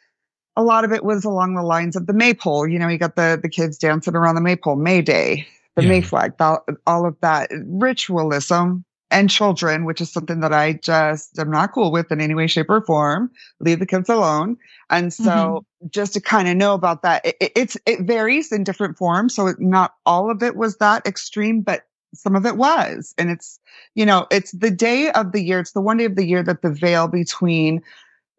a 0.56 0.62
lot 0.62 0.84
of 0.84 0.92
it 0.92 1.04
was 1.04 1.24
along 1.24 1.54
the 1.54 1.62
lines 1.62 1.96
of 1.96 2.06
the 2.06 2.12
maypole. 2.12 2.68
You 2.68 2.78
know, 2.78 2.88
you 2.88 2.98
got 2.98 3.16
the, 3.16 3.38
the 3.40 3.48
kids 3.48 3.78
dancing 3.78 4.14
around 4.14 4.34
the 4.34 4.42
maypole, 4.42 4.76
May 4.76 5.00
Day, 5.00 5.46
the 5.76 5.82
Yeah. 5.82 5.88
May 5.88 6.00
flag, 6.00 6.32
all, 6.40 6.64
all 6.86 7.06
of 7.06 7.16
that 7.20 7.50
ritualism 7.66 8.84
and 9.10 9.30
children, 9.30 9.84
which 9.84 10.00
is 10.00 10.12
something 10.12 10.40
that 10.40 10.52
I 10.52 10.74
just 10.74 11.38
am 11.38 11.50
not 11.50 11.72
cool 11.72 11.92
with 11.92 12.10
in 12.10 12.20
any 12.20 12.34
way, 12.34 12.46
shape, 12.46 12.70
or 12.70 12.80
form. 12.84 13.30
Leave 13.60 13.78
the 13.78 13.86
kids 13.86 14.08
alone. 14.08 14.56
And 14.90 15.12
so, 15.12 15.24
mm-hmm. 15.30 15.86
just 15.90 16.14
to 16.14 16.20
kind 16.20 16.48
of 16.48 16.56
know 16.56 16.74
about 16.74 17.02
that, 17.02 17.24
it, 17.24 17.36
it- 17.40 17.52
it's 17.54 17.76
it 17.86 18.00
varies 18.02 18.50
in 18.52 18.64
different 18.64 18.96
forms. 18.96 19.34
So, 19.34 19.46
it, 19.48 19.60
not 19.60 19.94
all 20.06 20.30
of 20.30 20.42
it 20.42 20.56
was 20.56 20.76
that 20.78 21.06
extreme, 21.06 21.60
but 21.60 21.82
some 22.14 22.34
of 22.36 22.46
it 22.46 22.56
was. 22.56 23.14
And 23.18 23.30
it's 23.30 23.58
you 23.94 24.06
know, 24.06 24.26
it's 24.30 24.52
the 24.52 24.70
day 24.70 25.10
of 25.12 25.32
the 25.32 25.42
year. 25.42 25.60
It's 25.60 25.72
the 25.72 25.80
one 25.80 25.96
day 25.98 26.04
of 26.06 26.16
the 26.16 26.26
year 26.26 26.42
that 26.42 26.62
the 26.62 26.70
veil 26.70 27.06
between 27.08 27.82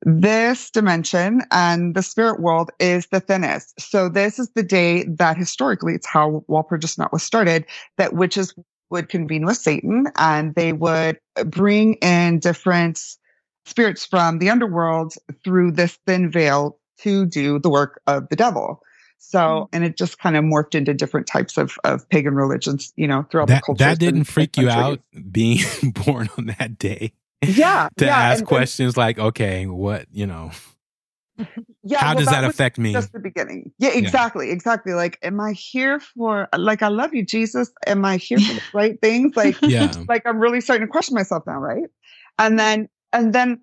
this 0.05 0.69
dimension 0.69 1.41
and 1.51 1.95
the 1.95 2.03
spirit 2.03 2.39
world 2.39 2.69
is 2.79 3.07
the 3.07 3.19
thinnest. 3.19 3.79
So 3.81 4.07
this 4.07 4.37
is 4.37 4.51
the 4.51 4.61
day 4.61 5.03
that 5.05 5.35
historically 5.35 5.95
it's 5.95 6.05
how 6.05 6.45
Walpurgis 6.47 6.99
Night 6.99 7.11
was 7.11 7.23
started, 7.23 7.65
that 7.97 8.13
witches 8.13 8.53
would 8.91 9.09
convene 9.09 9.45
with 9.45 9.57
Satan 9.57 10.05
and 10.15 10.53
they 10.53 10.73
would 10.73 11.19
bring 11.47 11.95
in 11.95 12.37
different 12.37 13.01
spirits 13.65 14.05
from 14.05 14.37
the 14.37 14.51
underworld 14.51 15.15
through 15.43 15.71
this 15.71 15.97
thin 16.05 16.29
veil 16.29 16.77
to 16.99 17.25
do 17.25 17.57
the 17.57 17.69
work 17.69 17.99
of 18.05 18.29
the 18.29 18.35
devil. 18.35 18.83
So, 19.17 19.61
hmm. 19.71 19.75
and 19.75 19.83
it 19.83 19.97
just 19.97 20.19
kind 20.19 20.37
of 20.37 20.43
morphed 20.43 20.75
into 20.75 20.93
different 20.93 21.25
types 21.25 21.57
of, 21.57 21.79
of 21.83 22.07
pagan 22.09 22.35
religions, 22.35 22.93
you 22.95 23.07
know, 23.07 23.25
throughout 23.31 23.47
That 23.47 23.61
the 23.61 23.65
culture. 23.65 23.83
that 23.85 23.97
didn't 23.97 24.25
freak 24.25 24.55
you 24.55 24.69
out 24.69 24.99
being 25.31 25.65
born 26.05 26.29
on 26.37 26.45
that 26.59 26.77
day 26.77 27.11
Yeah. 27.41 27.89
to 27.97 28.05
yeah, 28.05 28.17
ask 28.17 28.31
and- 28.33 28.39
and- 28.41 28.47
questions 28.47 28.97
like, 28.97 29.19
okay, 29.19 29.65
what 29.67 30.05
you 30.11 30.25
know, 30.27 30.51
yeah, 31.83 31.99
how 31.99 32.07
well, 32.13 32.17
does 32.19 32.27
that, 32.27 32.41
was 32.45 32.49
affect 32.53 32.77
me? 32.77 32.93
Just 32.93 33.11
the 33.11 33.19
beginning. 33.19 33.71
Yeah, 33.77 33.89
exactly. 33.89 34.51
Exactly. 34.51 34.93
Like, 34.93 35.19
am 35.21 35.39
I 35.41 35.51
here 35.51 35.99
for, 35.99 36.47
like, 36.57 36.81
I 36.81 36.87
love 36.87 37.13
you, 37.13 37.25
Jesus. 37.25 37.71
Am 37.87 38.05
I 38.05 38.15
here 38.17 38.39
for 38.39 38.53
the 38.53 38.61
right 38.73 39.01
things? 39.01 39.35
Like, 39.35 39.57
Yeah. 39.61 39.91
like 40.07 40.23
I'm 40.25 40.39
really 40.39 40.61
starting 40.61 40.87
to 40.87 40.91
question 40.91 41.13
myself 41.13 41.43
now, 41.45 41.57
right? 41.59 41.83
And 42.39 42.57
then, 42.57 42.87
and 43.11 43.33
then 43.33 43.61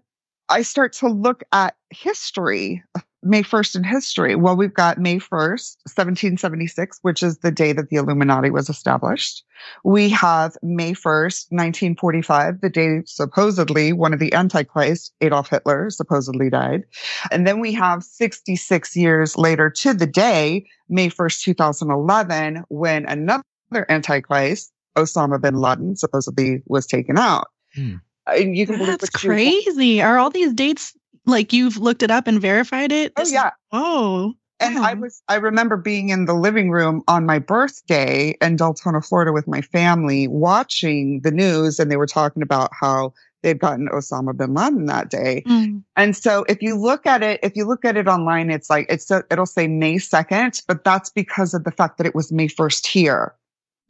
I 0.51 0.63
start 0.63 0.93
to 0.95 1.09
look 1.09 1.45
at 1.53 1.75
history, 1.91 2.83
May 3.23 3.43
1st 3.43 3.77
in 3.77 3.85
history. 3.85 4.35
Well, 4.35 4.57
we've 4.57 4.75
got 4.75 4.99
May 4.99 5.17
1st, 5.19 5.77
1776, 5.87 6.99
which 7.03 7.23
is 7.23 7.39
the 7.39 7.53
day 7.53 7.73
that 7.73 7.89
the 7.89 7.97
Illuminati 7.97 8.51
was 8.51 8.69
established. 8.69 9.45
We 9.85 10.09
have 10.11 10.57
May 10.63 10.93
1st, 10.93 11.47
1945, 11.51 12.61
the 12.61 12.69
day 12.69 13.03
supposedly 13.07 13.93
one 13.93 14.13
of 14.13 14.19
the 14.19 14.35
Antichrist, 14.35 15.15
Adolf 15.21 15.51
Hitler, 15.51 15.89
supposedly 15.91 16.51
died. 16.51 16.83
And 17.31 17.47
then 17.47 17.61
we 17.61 17.73
have 17.75 18.03
66 18.03 18.97
years 18.97 19.37
later 19.37 19.71
to 19.71 19.95
the 19.95 20.07
day, 20.07 20.67
May 20.89 21.09
1st, 21.09 21.43
2011, 21.43 22.65
when 22.69 23.07
another 23.07 23.45
Antichrist, 23.89 24.73
Osama 24.97 25.41
bin 25.41 25.55
Laden, 25.55 25.97
supposedly 25.97 26.63
was 26.67 26.87
taken 26.87 27.19
out. 27.19 27.47
Hmm. 27.75 27.97
And 28.27 28.57
you 28.57 28.67
can 28.67 28.79
believe 28.79 28.99
That's 28.99 29.13
what 29.13 29.23
you 29.23 29.31
crazy. 29.31 30.03
Are 30.03 30.19
all 30.19 30.31
these 30.31 30.53
dates 30.53 30.95
like 31.27 31.53
you've 31.53 31.77
looked 31.79 32.03
it 32.03 32.11
up 32.11 32.27
and 32.27 32.41
verified 32.41 32.93
it? 32.93 33.13
Oh, 33.17 33.21
This 33.21 33.29
is- 33.29 33.35
yeah. 33.35 33.51
Oh. 33.73 34.35
And 34.61 34.79
I 34.79 34.95
was, 34.95 35.21
I 35.29 35.35
remember 35.37 35.77
being 35.77 36.11
in 36.11 36.27
the 36.27 36.35
living 36.35 36.71
room 36.71 37.03
on 37.09 37.27
my 37.27 37.41
birthday 37.41 38.37
in 38.41 38.57
Deltona, 38.57 39.05
Florida 39.05 39.33
with 39.33 39.49
my 39.49 39.61
family 39.61 40.29
watching 40.29 41.21
the 41.23 41.33
news 41.33 41.81
and 41.81 41.91
they 41.91 41.97
were 41.97 42.07
talking 42.07 42.45
about 42.45 42.71
how 42.73 43.13
they'd 43.43 43.59
gotten 43.59 43.89
Osama 43.89 44.37
bin 44.37 44.55
Laden 44.55 44.87
that 44.87 45.11
day. 45.11 45.43
Mm. 45.49 45.83
And 45.97 46.17
so 46.17 46.45
if 46.49 46.63
you 46.63 46.77
look 46.77 47.07
at 47.07 47.25
it, 47.25 47.41
if 47.43 47.57
you 47.57 47.65
look 47.65 47.85
at 47.85 47.97
it 47.97 48.07
online, 48.07 48.51
it's 48.51 48.71
like, 48.71 48.87
it's, 48.89 49.11
it'll 49.11 49.47
say 49.47 49.67
May 49.67 49.97
2nd, 49.97 50.63
but 50.69 50.85
that's 50.85 51.11
because 51.11 51.55
of 51.55 51.65
the 51.65 51.73
fact 51.73 51.99
that 51.99 52.07
it 52.07 52.15
was 52.15 52.31
May 52.31 52.47
1st 52.47 52.87
here, 52.87 53.35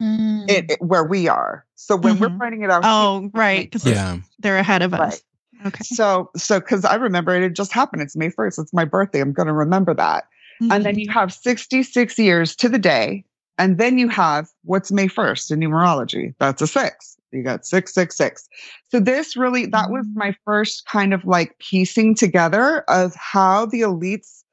Mm. 0.01 0.49
it, 0.49 0.71
it- 0.71 0.81
where 0.81 1.03
we 1.03 1.27
are. 1.27 1.67
So 1.75 1.95
when 1.95 2.17
we're 2.17 2.29
Mhm. 2.29 2.39
finding 2.39 2.63
it 2.63 2.71
out, 2.71 2.81
Oh, 2.83 3.29
right. 3.35 3.69
Because 3.69 3.85
yeah. 3.85 4.17
they're 4.39 4.57
ahead 4.57 4.81
of 4.81 4.91
Right. 4.93 5.21
Okay. 5.65 5.83
So, 5.83 6.29
so, 6.35 6.59
cause 6.59 6.85
I 6.85 6.95
remember 6.95 7.35
it, 7.35 7.43
it 7.43 7.53
just 7.55 7.71
happened. 7.71 8.01
It's 8.01 8.15
May 8.15 8.29
1st. 8.29 8.59
It's 8.59 8.73
my 8.73 8.85
birthday. 8.85 9.21
I'm 9.21 9.33
going 9.33 9.47
to 9.47 9.53
remember 9.53 9.93
that. 9.93 10.25
And 10.71 10.85
then 10.85 10.97
you 10.97 11.11
have 11.11 11.33
66 11.33 12.17
years 12.19 12.55
to 12.57 12.69
the 12.69 12.79
day. 12.79 13.25
And 13.57 13.77
then 13.77 13.97
you 13.97 14.07
have 14.09 14.47
what's 14.63 14.91
May 14.91 15.07
1st 15.07 15.51
in 15.51 15.59
numerology. 15.59 16.33
That's 16.39 16.61
a 16.61 16.67
six. 16.67 17.17
You 17.31 17.43
got 17.43 17.65
666. 17.65 18.47
So 18.89 18.99
this 18.99 19.35
really, 19.35 19.65
that 19.67 19.89
was 19.89 20.05
my 20.15 20.35
first 20.45 20.85
kind 20.85 21.13
of 21.13 21.25
like 21.25 21.57
piecing 21.59 22.15
together 22.15 22.81
of 22.87 23.13
how 23.15 23.65
the 23.65 23.81
elites 23.81 24.43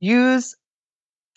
use 0.00 0.56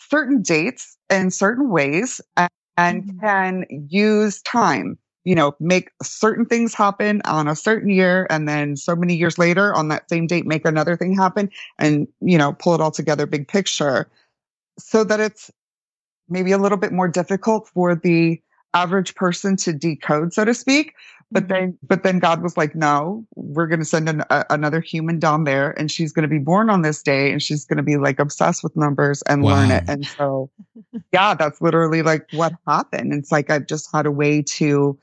certain 0.00 0.42
dates 0.42 0.96
in 1.10 1.30
certain 1.30 1.70
ways 1.70 2.20
and, 2.36 2.50
and 2.76 3.04
Mhm. 3.04 3.20
can 3.20 3.64
use 3.88 4.42
time 4.42 4.98
you 5.26 5.34
know, 5.34 5.56
make 5.58 5.90
certain 6.04 6.46
things 6.46 6.72
happen 6.72 7.20
on 7.24 7.48
a 7.48 7.56
certain 7.56 7.90
year. 7.90 8.28
And 8.30 8.48
then 8.48 8.76
so 8.76 8.94
many 8.94 9.16
years 9.16 9.38
later 9.38 9.74
on 9.74 9.88
that 9.88 10.08
same 10.08 10.28
date, 10.28 10.46
make 10.46 10.64
another 10.64 10.96
thing 10.96 11.16
happen 11.16 11.50
and, 11.80 12.06
you 12.20 12.38
know, 12.38 12.52
pull 12.52 12.76
it 12.76 12.80
all 12.80 12.92
together, 12.92 13.26
big 13.26 13.48
picture 13.48 14.08
so 14.78 15.02
that 15.02 15.18
it's 15.18 15.50
maybe 16.28 16.52
a 16.52 16.58
little 16.58 16.78
bit 16.78 16.92
more 16.92 17.08
difficult 17.08 17.68
for 17.68 17.96
the 17.96 18.40
average 18.72 19.16
person 19.16 19.56
to 19.56 19.72
decode, 19.72 20.32
so 20.32 20.44
to 20.44 20.54
speak. 20.54 20.94
But 21.32 21.48
mm-hmm. 21.48 21.52
then, 21.52 21.78
but 21.82 22.04
then 22.04 22.20
God 22.20 22.40
was 22.40 22.56
like, 22.56 22.76
no, 22.76 23.26
we're 23.34 23.66
going 23.66 23.80
to 23.80 23.84
send 23.84 24.08
an, 24.08 24.22
a, 24.30 24.44
another 24.50 24.80
human 24.80 25.18
down 25.18 25.42
there 25.42 25.72
and 25.76 25.90
she's 25.90 26.12
going 26.12 26.22
to 26.22 26.28
be 26.28 26.38
born 26.38 26.70
on 26.70 26.82
this 26.82 27.02
day 27.02 27.32
and 27.32 27.42
she's 27.42 27.64
going 27.64 27.78
to 27.78 27.82
be 27.82 27.96
like 27.96 28.20
obsessed 28.20 28.62
with 28.62 28.76
numbers 28.76 29.22
and 29.22 29.42
learn 29.44 29.72
it. 29.72 29.82
And 29.88 30.06
so, 30.06 30.50
yeah, 31.12 31.34
that's 31.34 31.60
literally 31.60 32.02
like 32.02 32.28
what 32.30 32.52
happened. 32.68 33.12
It's 33.12 33.32
like 33.32 33.50
I've 33.50 33.66
just 33.66 33.88
had 33.92 34.06
a 34.06 34.12
way 34.12 34.40
to 34.42 34.96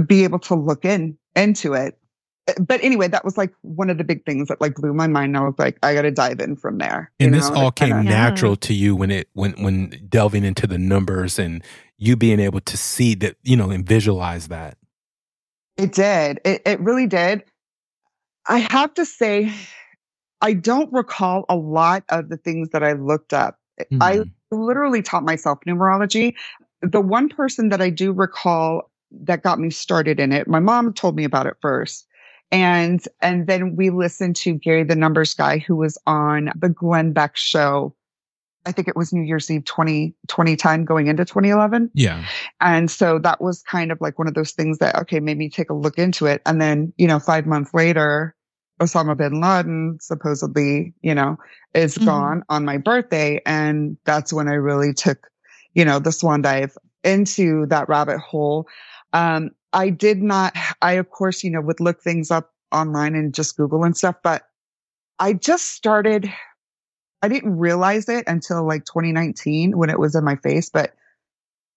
be 0.00 0.24
able 0.24 0.38
to 0.40 0.54
look 0.54 0.84
in 0.84 1.16
into 1.36 1.74
it. 1.74 1.98
But 2.60 2.82
anyway, 2.84 3.08
that 3.08 3.24
was 3.24 3.38
like 3.38 3.54
one 3.62 3.88
of 3.88 3.96
the 3.96 4.04
big 4.04 4.24
things 4.26 4.48
that 4.48 4.60
like 4.60 4.74
blew 4.74 4.92
my 4.92 5.06
mind. 5.06 5.34
I 5.36 5.40
was 5.40 5.54
like, 5.58 5.78
I 5.82 5.94
got 5.94 6.02
to 6.02 6.10
dive 6.10 6.40
in 6.40 6.56
from 6.56 6.76
there. 6.78 7.10
you 7.18 7.26
And 7.26 7.34
this 7.34 7.48
all 7.48 7.68
it 7.68 7.74
kinda- 7.76 7.96
came 7.96 8.04
Yeah. 8.04 8.10
natural 8.10 8.54
to 8.56 8.74
you 8.74 8.94
when 8.94 9.10
it 9.10 9.28
when 9.32 9.52
when 9.52 9.98
delving 10.08 10.44
into 10.44 10.66
the 10.66 10.76
numbers 10.76 11.38
and 11.38 11.64
you 11.96 12.16
being 12.16 12.40
able 12.40 12.60
to 12.60 12.76
see 12.76 13.14
that, 13.14 13.36
you 13.44 13.56
know, 13.56 13.70
and 13.70 13.86
visualize 13.86 14.48
that. 14.48 14.76
It 15.78 15.92
did. 15.92 16.40
It, 16.44 16.60
it 16.66 16.80
really 16.80 17.06
did. 17.06 17.44
I 18.46 18.58
have 18.58 18.92
to 18.94 19.06
say, 19.06 19.50
I 20.42 20.52
don't 20.52 20.92
recall 20.92 21.46
a 21.48 21.56
lot 21.56 22.04
of 22.10 22.28
the 22.28 22.36
things 22.36 22.68
that 22.70 22.82
I 22.82 22.92
looked 22.92 23.32
up. 23.32 23.58
I 24.00 24.18
Mhm. 24.18 24.30
literally 24.50 25.00
taught 25.02 25.24
myself 25.24 25.60
numerology. 25.66 26.34
The 26.82 27.00
one 27.00 27.28
person 27.30 27.70
that 27.70 27.80
I 27.80 27.88
do 27.90 28.12
recall 28.12 28.90
that 29.22 29.42
got 29.42 29.58
me 29.58 29.70
started 29.70 30.20
in 30.20 30.32
it, 30.32 30.48
my 30.48 30.60
mom 30.60 30.92
told 30.92 31.16
me 31.16 31.24
about 31.24 31.46
it 31.46 31.56
first. 31.60 32.06
And 32.52 33.02
and 33.20 33.46
then 33.46 33.74
we 33.76 33.90
listened 33.90 34.36
to 34.36 34.54
Gary 34.54 34.84
the 34.84 34.94
Numbers 34.94 35.34
guy 35.34 35.58
who 35.58 35.76
was 35.76 35.98
on 36.06 36.50
the 36.56 36.68
Glenn 36.68 37.12
Beck 37.12 37.36
show. 37.36 37.94
I 38.66 38.72
think 38.72 38.88
it 38.88 38.96
was 38.96 39.12
New 39.12 39.22
Year's 39.22 39.50
Eve 39.50 39.64
20, 39.64 40.14
2010 40.28 40.84
going 40.84 41.06
into 41.08 41.24
2011. 41.24 41.90
Yeah. 41.94 42.24
And 42.60 42.90
so 42.90 43.18
that 43.18 43.40
was 43.40 43.62
kind 43.62 43.92
of 43.92 44.00
like 44.00 44.18
one 44.18 44.28
of 44.28 44.34
those 44.34 44.52
things 44.52 44.78
that, 44.78 44.96
okay, 44.96 45.20
made 45.20 45.36
me 45.36 45.50
take 45.50 45.68
a 45.68 45.74
look 45.74 45.98
into 45.98 46.26
it. 46.26 46.40
And 46.46 46.62
then, 46.62 46.92
you 46.96 47.06
know, 47.06 47.18
five 47.18 47.44
months 47.46 47.74
later, 47.74 48.34
Osama 48.80 49.16
bin 49.16 49.40
Laden 49.40 49.98
supposedly, 50.00 50.94
you 51.02 51.14
know, 51.14 51.36
is 51.74 51.98
Mhm. 51.98 52.06
gone 52.06 52.42
on 52.48 52.64
my 52.64 52.78
birthday. 52.78 53.40
And 53.44 53.96
that's 54.04 54.32
when 54.32 54.48
I 54.48 54.54
really 54.54 54.94
took, 54.94 55.28
you 55.74 55.84
know, 55.84 55.98
the 55.98 56.12
swan 56.12 56.40
dive 56.42 56.76
into 57.02 57.66
that 57.66 57.88
rabbit 57.88 58.18
hole. 58.18 58.66
Um, 59.14 59.50
I 59.72 59.88
did 59.90 60.20
not, 60.20 60.54
I 60.82 60.92
of 60.92 61.08
course, 61.10 61.42
you 61.42 61.50
know, 61.50 61.60
would 61.62 61.80
look 61.80 62.02
things 62.02 62.30
up 62.30 62.52
online 62.72 63.14
and 63.14 63.32
just 63.32 63.56
Google 63.56 63.84
and 63.84 63.96
stuff, 63.96 64.16
but 64.22 64.42
I 65.18 65.32
just 65.32 65.70
started, 65.70 66.30
I 67.22 67.28
didn't 67.28 67.56
realize 67.56 68.08
it 68.08 68.24
until 68.26 68.66
like 68.66 68.84
2019 68.84 69.78
when 69.78 69.88
it 69.88 69.98
was 69.98 70.14
in 70.14 70.24
my 70.24 70.36
face, 70.36 70.68
but 70.68 70.94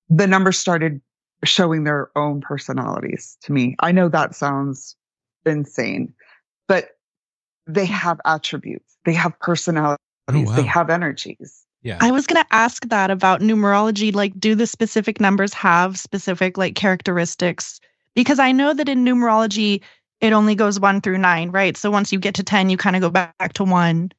the 0.10 0.28
numbers 0.28 0.58
started 0.58 1.00
showing 1.44 1.84
their 1.84 2.10
own 2.18 2.42
personalities 2.42 3.38
to 3.44 3.54
me. 3.54 3.76
I 3.80 3.92
know 3.92 4.10
that 4.10 4.36
sounds 4.36 4.96
insane, 5.46 6.14
but 6.68 6.98
they 7.68 7.86
have 7.86 8.20
attributes, 8.26 8.98
they 9.06 9.14
have 9.14 9.40
personalities, 9.40 9.98
Oh, 10.30 10.42
wow. 10.42 10.56
they 10.56 10.64
have 10.64 10.90
energies. 10.90 11.67
Yeah. 11.88 12.00
I 12.02 12.12
was 12.12 12.28
going 12.28 12.44
to 12.44 12.54
ask 12.54 12.86
that 12.90 13.10
about 13.10 13.40
numerology. 13.40 14.14
Like, 14.14 14.38
do 14.38 14.56
the 14.56 14.68
specific 14.68 15.22
numbers 15.22 15.54
have 15.54 15.98
specific 15.98 16.58
like 16.58 16.76
characteristics? 16.76 17.80
Because 18.14 18.40
I 18.40 18.52
know 18.52 18.74
that 18.74 18.90
in 18.90 19.06
numerology, 19.06 19.82
it 20.20 20.34
only 20.34 20.54
goes 20.54 20.82
one 20.82 21.00
through 21.00 21.20
nine, 21.20 21.50
right? 21.50 21.78
So 21.78 21.90
once 21.90 22.12
you 22.12 22.20
get 22.20 22.36
to 22.36 22.44
10, 22.44 22.70
you 22.70 22.76
kind 22.76 22.98
of 22.98 23.02
go 23.02 23.10
back 23.10 23.54
to 23.54 23.64
one. 23.64 24.12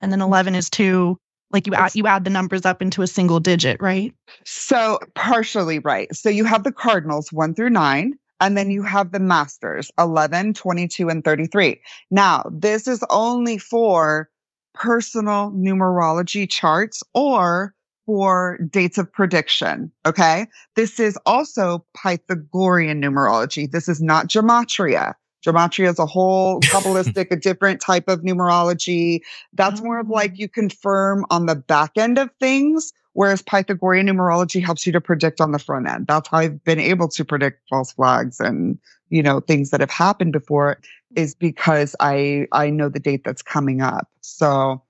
And 0.00 0.10
then 0.10 0.22
11 0.22 0.54
is 0.54 0.70
two. 0.70 1.18
Like 1.50 1.66
you 1.66 1.74
add, 1.74 1.94
you 1.94 2.06
add 2.06 2.24
the 2.24 2.30
numbers 2.30 2.64
up 2.64 2.80
into 2.80 3.02
a 3.02 3.06
single 3.06 3.38
digit, 3.38 3.82
right? 3.82 4.14
So 4.46 4.98
partially 5.14 5.78
right. 5.80 6.14
So 6.16 6.30
you 6.30 6.46
have 6.46 6.64
the 6.64 6.72
cardinals 6.72 7.30
one 7.34 7.54
through 7.54 7.70
nine, 7.70 8.14
and 8.40 8.56
then 8.56 8.70
you 8.70 8.82
have 8.82 9.12
the 9.12 9.20
masters 9.20 9.90
11, 9.98 10.54
22, 10.54 11.10
and 11.10 11.22
33. 11.22 11.82
Now, 12.10 12.44
this 12.50 12.88
is 12.88 13.04
only 13.10 13.58
for 13.58 14.30
personal 14.74 15.50
numerology 15.52 16.48
charts 16.48 17.02
or 17.14 17.74
for 18.06 18.58
dates 18.70 18.98
of 18.98 19.12
prediction. 19.12 19.92
Okay. 20.04 20.46
This 20.74 20.98
is 20.98 21.18
also 21.26 21.84
Pythagorean 21.96 23.00
numerology. 23.00 23.70
This 23.70 23.88
is 23.88 24.00
not 24.00 24.26
gematria. 24.26 25.14
Gematria 25.46 25.88
is 25.88 25.98
a 25.98 26.06
whole 26.06 26.60
Kabbalistic, 26.62 27.28
a 27.30 27.36
different 27.36 27.80
type 27.80 28.08
of 28.08 28.20
numerology. 28.20 29.20
That's 29.52 29.80
more 29.80 30.00
of 30.00 30.08
like 30.08 30.32
ah. 30.32 30.36
you 30.38 30.48
confirm 30.48 31.24
on 31.30 31.46
the 31.46 31.56
back 31.56 31.92
end 31.96 32.18
of 32.18 32.30
things, 32.40 32.92
whereas 33.12 33.42
Pythagorean 33.42 34.06
numerology 34.06 34.62
helps 34.62 34.86
you 34.86 34.92
to 34.92 35.00
predict 35.00 35.40
on 35.40 35.52
the 35.52 35.58
front 35.58 35.88
end. 35.88 36.06
That's 36.06 36.28
how 36.28 36.38
I've 36.38 36.62
been 36.64 36.80
able 36.80 37.08
to 37.08 37.24
predict 37.24 37.62
false 37.68 37.92
flags 37.92 38.40
and, 38.40 38.78
you 39.08 39.22
know, 39.22 39.40
things 39.40 39.70
that 39.70 39.80
have 39.80 39.90
happened 39.90 40.32
before 40.32 40.80
is 41.16 41.34
because 41.34 41.96
I, 42.00 42.46
I 42.52 42.70
know 42.70 42.88
the 42.88 43.00
date 43.00 43.24
that's 43.24 43.42
coming 43.42 43.80
up. 43.80 44.08
So 44.20 44.82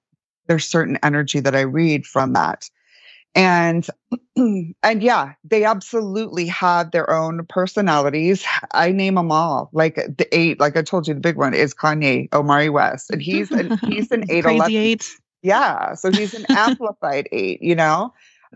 there's 0.46 0.66
certain 0.66 0.98
energy 1.02 1.40
that 1.40 1.54
I 1.54 1.60
read 1.60 2.06
from 2.06 2.34
that. 2.34 2.68
And, 3.34 3.86
and 4.36 5.02
yeah, 5.02 5.34
they 5.44 5.64
absolutely 5.64 6.46
have 6.46 6.90
their 6.90 7.08
own 7.08 7.46
personalities. 7.48 8.44
I 8.72 8.90
name 8.90 9.14
them 9.14 9.30
all. 9.30 9.70
Like 9.72 9.94
the 9.94 10.26
eight, 10.32 10.58
like 10.58 10.76
I 10.76 10.82
told 10.82 11.06
you, 11.06 11.14
the 11.14 11.20
big 11.20 11.36
one 11.36 11.54
is 11.54 11.72
Kanye 11.72 12.32
Omari 12.34 12.70
West, 12.70 13.10
and 13.10 13.22
he's 13.22 13.50
an, 13.52 13.78
he's 13.84 14.10
an 14.10 14.24
eight 14.30 14.42
Crazy 14.42 14.76
eight. 14.76 15.08
Yeah. 15.42 15.94
So 15.94 16.10
he's 16.12 16.34
an 16.34 16.46
amplified 16.50 17.28
eight, 17.32 17.62
you 17.62 17.74
know? 17.74 18.12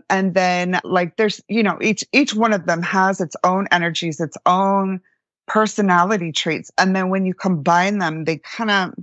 And 0.09 0.33
then 0.33 0.79
like 0.83 1.15
there's, 1.17 1.41
you 1.47 1.63
know, 1.63 1.77
each 1.81 2.03
each 2.11 2.33
one 2.35 2.53
of 2.53 2.65
them 2.65 2.81
has 2.81 3.21
its 3.21 3.35
own 3.43 3.67
energies, 3.71 4.19
its 4.19 4.37
own 4.45 4.99
personality 5.47 6.31
traits. 6.31 6.71
And 6.77 6.95
then 6.95 7.09
when 7.09 7.25
you 7.25 7.33
combine 7.33 7.99
them, 7.99 8.25
they 8.25 8.37
kind 8.39 8.71
of 8.71 8.93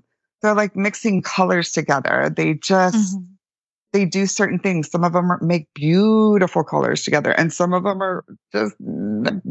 they're 0.43 0.55
like 0.55 0.77
mixing 0.77 1.23
colors 1.23 1.73
together. 1.73 2.33
They 2.37 2.55
just 2.55 3.17
Mhm. 3.17 3.27
they 3.93 4.05
do 4.05 4.27
certain 4.27 4.59
things. 4.59 4.91
Some 4.91 5.05
of 5.05 5.13
them 5.13 5.31
are, 5.31 5.39
make 5.43 5.67
beautiful 5.75 6.65
colors 6.65 7.05
together, 7.05 7.31
and 7.33 7.53
some 7.53 7.73
of 7.73 7.85
them 7.85 8.03
are 8.03 8.25
just 8.53 8.75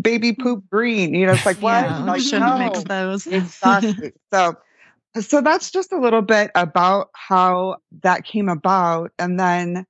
baby 0.02 0.34
poop 0.34 0.64
green. 0.70 1.14
You 1.16 1.26
know, 1.28 1.34
it's 1.34 1.46
like 1.46 1.58
what? 1.62 1.86
Yeah, 1.86 2.04
Like, 2.06 2.22
shouldn't 2.22 2.60
mix 2.60 2.84
those. 2.84 3.28
exactly. 3.28 4.14
so, 4.34 4.54
so 5.20 5.42
that's 5.42 5.72
just 5.72 5.92
a 5.92 6.00
little 6.00 6.22
bit 6.22 6.52
about 6.56 7.10
how 7.14 7.78
that 8.02 8.24
came 8.24 8.48
about. 8.48 9.12
And 9.20 9.40
then 9.40 9.86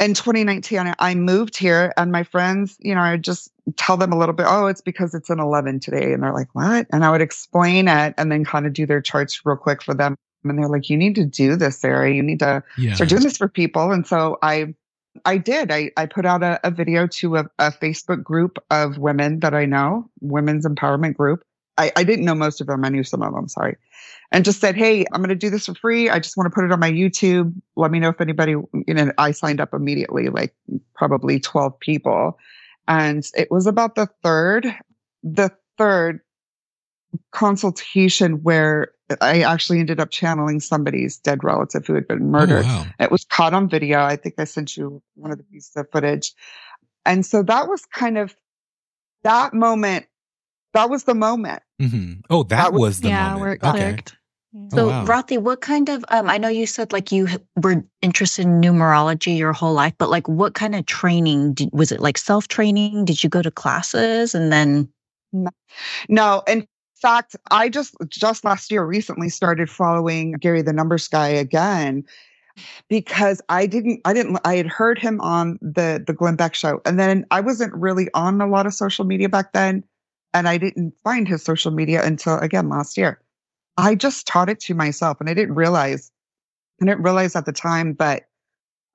in 0.00 0.14
2019, 0.14 0.94
I- 0.98 1.14
moved 1.14 1.56
here, 1.56 1.92
and 1.96 2.10
my 2.10 2.24
friends, 2.24 2.76
you 2.80 2.94
know, 2.94 3.00
I 3.00 3.12
would 3.12 3.22
just 3.22 3.52
tell 3.76 3.96
them 3.96 4.12
a 4.12 4.18
little 4.18 4.34
bit. 4.34 4.46
Oh, 4.48 4.66
it's 4.66 4.80
because 4.80 5.14
it's 5.14 5.30
an 5.30 5.38
11 5.38 5.80
today, 5.80 6.12
and 6.12 6.22
they're 6.22 6.32
like, 6.32 6.52
"What?" 6.54 6.86
And 6.92 7.04
I 7.04 7.10
would 7.10 7.20
explain 7.20 7.86
it, 7.86 8.14
and 8.18 8.32
then 8.32 8.44
kind 8.44 8.66
of 8.66 8.72
do 8.72 8.84
their 8.84 9.00
charts 9.00 9.40
real 9.44 9.56
quick 9.56 9.82
for 9.82 9.94
them. 9.94 10.16
And 10.42 10.58
they're 10.58 10.68
like, 10.68 10.90
"You 10.90 10.96
need 10.96 11.14
to 11.16 11.24
do 11.24 11.54
this, 11.54 11.78
Sarah. 11.78 12.12
You 12.12 12.22
need 12.22 12.40
to 12.40 12.64
yeah. 12.78 12.94
start 12.94 13.10
doing 13.10 13.22
this 13.22 13.36
for 13.36 13.48
people." 13.48 13.92
And 13.92 14.06
so 14.06 14.38
I. 14.42 14.74
I 15.26 15.36
did. 15.36 15.70
I, 15.70 15.90
I 15.98 16.06
put 16.06 16.24
out 16.24 16.42
a, 16.42 16.58
a 16.66 16.70
video 16.70 17.06
to 17.06 17.36
a, 17.36 17.44
a 17.58 17.70
Facebook 17.70 18.22
group 18.22 18.56
of 18.70 18.96
women 18.96 19.40
that 19.40 19.52
I 19.52 19.66
know, 19.66 20.08
women's 20.22 20.64
empowerment 20.64 21.18
group. 21.18 21.44
I, 21.78 21.92
I 21.96 22.04
didn't 22.04 22.24
know 22.24 22.34
most 22.34 22.60
of 22.60 22.66
them. 22.66 22.84
I 22.84 22.88
knew 22.88 23.02
some 23.02 23.22
of 23.22 23.32
them, 23.32 23.48
sorry. 23.48 23.76
And 24.30 24.44
just 24.44 24.60
said, 24.60 24.76
Hey, 24.76 25.04
I'm 25.12 25.20
going 25.20 25.30
to 25.30 25.34
do 25.34 25.50
this 25.50 25.66
for 25.66 25.74
free. 25.74 26.10
I 26.10 26.18
just 26.18 26.36
want 26.36 26.46
to 26.46 26.54
put 26.54 26.64
it 26.64 26.72
on 26.72 26.80
my 26.80 26.90
YouTube. 26.90 27.52
Let 27.76 27.90
me 27.90 27.98
know 27.98 28.10
if 28.10 28.20
anybody, 28.20 28.52
you 28.52 28.94
know, 28.94 29.12
I 29.18 29.30
signed 29.32 29.60
up 29.60 29.72
immediately, 29.72 30.28
like 30.28 30.54
probably 30.94 31.40
12 31.40 31.78
people. 31.80 32.38
And 32.88 33.26
it 33.36 33.50
was 33.50 33.66
about 33.66 33.94
the 33.94 34.08
third, 34.22 34.74
the 35.22 35.50
third 35.78 36.20
consultation 37.30 38.42
where 38.42 38.92
I 39.20 39.42
actually 39.42 39.80
ended 39.80 40.00
up 40.00 40.10
channeling 40.10 40.60
somebody's 40.60 41.18
dead 41.18 41.44
relative 41.44 41.86
who 41.86 41.94
had 41.94 42.08
been 42.08 42.22
oh, 42.22 42.26
murdered. 42.26 42.64
Oh, 42.66 42.68
wow. 42.68 42.86
It 42.98 43.10
was 43.10 43.24
caught 43.24 43.54
on 43.54 43.68
video. 43.68 44.00
I 44.00 44.16
think 44.16 44.36
I 44.38 44.44
sent 44.44 44.76
you 44.76 45.02
one 45.14 45.30
of 45.30 45.38
the 45.38 45.44
pieces 45.44 45.76
of 45.76 45.90
footage. 45.90 46.32
And 47.04 47.26
so 47.26 47.42
that 47.42 47.68
was 47.68 47.84
kind 47.86 48.16
of 48.16 48.34
that 49.24 49.54
moment. 49.54 50.06
That 50.74 50.90
was 50.90 51.04
the 51.04 51.14
moment. 51.14 51.62
hmm 51.80 52.14
Oh, 52.30 52.42
that, 52.44 52.56
That 52.56 52.72
was- 52.72 52.80
was 52.80 53.00
the 53.02 53.08
yeah, 53.10 53.24
moment. 53.24 53.40
where 53.40 53.52
it 53.52 53.62
okay. 53.64 53.92
clicked. 53.92 54.16
Oh, 54.54 54.68
So, 54.74 54.88
wow. 54.88 55.06
Rothy, 55.06 55.38
what 55.38 55.62
kind 55.62 55.88
of, 55.88 56.04
um, 56.10 56.28
I 56.28 56.36
know 56.36 56.48
you 56.48 56.66
said 56.66 56.92
like 56.92 57.10
you 57.10 57.26
were 57.62 57.82
interested 58.02 58.42
in 58.46 58.60
numerology 58.60 59.36
your 59.38 59.52
whole 59.54 59.72
life, 59.72 59.94
but 59.98 60.10
like 60.10 60.28
what 60.28 60.54
kind 60.54 60.74
of 60.74 60.84
training 60.86 61.54
did, 61.54 61.70
was 61.72 61.90
it 61.90 62.00
like 62.00 62.18
self 62.18 62.48
training? 62.48 63.04
Did 63.06 63.24
you 63.24 63.30
go 63.30 63.40
to 63.42 63.50
classes 63.50 64.34
and 64.34 64.52
then? 64.52 64.88
No, 66.08 66.42
in 66.46 66.66
fact, 67.00 67.34
I 67.50 67.68
just 67.70 67.94
just 68.08 68.44
last 68.44 68.70
year 68.70 68.84
recently 68.84 69.28
started 69.30 69.70
following 69.70 70.32
Gary 70.32 70.60
the 70.62 70.72
Numbers 70.74 71.08
guy 71.08 71.28
again 71.28 72.04
because 72.90 73.40
I 73.48 73.66
didn't 73.66 74.00
I 74.04 74.12
didn't 74.12 74.38
I 74.44 74.56
had 74.56 74.66
heard 74.66 74.98
him 74.98 75.18
on 75.22 75.58
the 75.62 76.02
the 76.06 76.12
Glenn 76.12 76.36
Beck 76.36 76.54
show 76.54 76.82
and 76.84 76.98
then 76.98 77.24
I 77.30 77.40
wasn't 77.40 77.72
really 77.74 78.08
on 78.14 78.40
a 78.42 78.46
lot 78.46 78.66
of 78.66 78.74
social 78.74 79.06
media 79.06 79.28
back 79.30 79.52
then 79.52 79.82
and 80.34 80.48
I 80.48 80.58
didn't 80.58 80.94
find 81.04 81.28
his 81.28 81.44
social 81.44 81.70
media 81.72 82.04
until 82.04 82.38
again 82.38 82.68
last 82.68 82.96
year. 82.98 83.20
I 83.78 83.94
just 83.96 84.26
taught 84.26 84.50
it 84.50 84.60
to 84.62 84.74
myself 84.74 85.18
and 85.20 85.30
I 85.30 85.34
didn't 85.34 85.54
realize 85.56 86.12
I 86.82 86.86
didn't 86.86 87.02
realize 87.04 87.36
at 87.36 87.46
the 87.46 87.52
time 87.52 87.94
but 87.94 88.24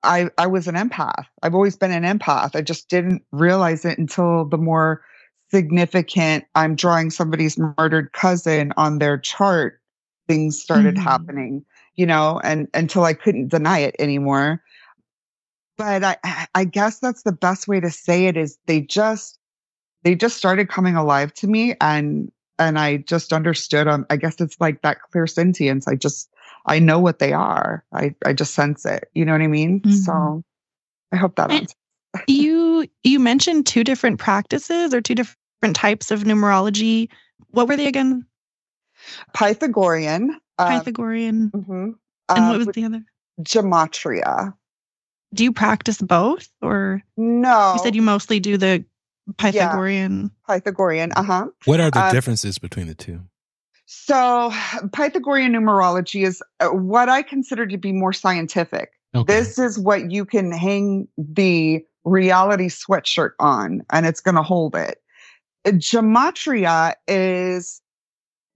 I 0.02 0.30
I 0.38 0.46
was 0.46 0.68
an 0.68 0.74
empath. 0.76 1.26
I've 1.42 1.54
always 1.54 1.76
been 1.76 1.92
an 1.92 2.04
empath. 2.04 2.56
I 2.56 2.62
just 2.62 2.88
didn't 2.88 3.22
realize 3.32 3.84
it 3.84 3.98
until 3.98 4.44
the 4.46 4.58
more 4.58 5.02
significant 5.50 6.44
I'm 6.54 6.76
drawing 6.76 7.10
somebody's 7.10 7.58
murdered 7.58 8.12
cousin 8.12 8.72
on 8.76 8.98
their 8.98 9.18
chart 9.18 9.80
things 10.28 10.60
started 10.62 10.96
Mhm. 10.96 10.98
happening, 10.98 11.64
you 11.96 12.06
know, 12.06 12.40
and 12.44 12.68
until 12.74 13.04
I 13.04 13.14
couldn't 13.14 13.48
deny 13.48 13.80
it 13.80 13.96
anymore. 13.98 14.62
But 15.78 16.04
I 16.04 16.18
I 16.54 16.64
guess 16.64 17.00
that's 17.00 17.22
the 17.24 17.32
best 17.32 17.68
way 17.68 17.80
to 17.80 17.90
say 17.90 18.26
it 18.26 18.36
is 18.36 18.58
they 18.66 18.82
just 18.82 19.37
they 20.08 20.14
just 20.14 20.38
started 20.38 20.70
coming 20.70 20.96
alive 20.96 21.34
to 21.34 21.46
me 21.46 21.74
and 21.82 22.32
and 22.58 22.78
I 22.78 22.96
just 22.96 23.30
understood 23.34 23.86
um 23.86 24.06
I 24.08 24.16
guess 24.16 24.40
it's 24.40 24.56
like 24.58 24.80
that 24.80 24.96
clairsentience. 25.12 25.84
I 25.86 25.96
just 25.96 26.30
I 26.64 26.78
know 26.78 26.98
what 26.98 27.18
they 27.18 27.34
are. 27.34 27.84
I 27.92 28.14
I 28.24 28.32
just 28.32 28.54
sense 28.54 28.86
it. 28.86 29.10
You 29.12 29.26
know 29.26 29.32
what 29.32 29.42
I 29.42 29.48
mean? 29.48 29.80
Mhm. 29.82 29.92
So 29.92 30.42
I 31.12 31.16
hope 31.16 31.36
that 31.36 31.50
And- 31.50 31.60
answers. 31.60 31.74
you 32.26 32.86
you 33.04 33.20
mentioned 33.20 33.66
two 33.66 33.84
different 33.84 34.18
practices 34.18 34.94
or 34.94 35.02
two 35.02 35.14
different 35.14 35.76
types 35.76 36.10
of 36.10 36.22
numerology. 36.24 37.10
What 37.50 37.68
were 37.68 37.76
they 37.76 37.86
again? 37.86 38.24
Pythagorean. 39.34 40.40
um, 40.58 40.68
Pythagorean. 40.70 41.50
mhm, 41.50 41.94
and 42.30 42.44
uh, 42.44 42.48
what 42.48 42.58
was 42.58 42.68
the 42.68 42.84
other? 42.84 43.02
gematria. 43.42 44.54
Do 45.34 45.44
you 45.44 45.52
practice 45.52 46.00
both, 46.00 46.48
or 46.62 47.02
No, 47.18 47.74
you 47.74 47.82
said 47.82 47.94
you 47.94 48.00
mostly 48.00 48.40
do 48.40 48.56
the 48.56 48.84
Pythagorean? 49.36 50.30
Pythagorean. 50.48 51.12
Uh 51.12 51.22
huh. 51.22 51.46
What 51.66 51.80
are 51.80 51.90
the 51.90 52.00
Uh, 52.00 52.12
differences 52.12 52.58
between 52.58 52.86
the 52.86 52.94
two? 52.94 53.20
So 53.86 54.52
Pythagorean 54.92 55.52
numerology 55.52 56.24
is 56.26 56.42
uh, 56.60 56.68
what 56.68 57.08
I 57.08 57.22
consider 57.22 57.66
to 57.66 57.78
be 57.78 57.92
more 57.92 58.12
scientific. 58.12 58.90
Okay. 59.14 59.32
This 59.32 59.58
is 59.58 59.78
what 59.78 60.10
you 60.10 60.24
can 60.24 60.52
hang 60.52 61.08
the 61.16 61.84
reality 62.04 62.68
sweatshirt 62.68 63.32
on, 63.38 63.82
and 63.90 64.06
it's 64.06 64.20
going 64.20 64.34
to 64.34 64.42
hold 64.42 64.76
it. 64.76 65.00
Uh, 65.64 65.70
Gematria 65.70 66.94
is 67.06 67.80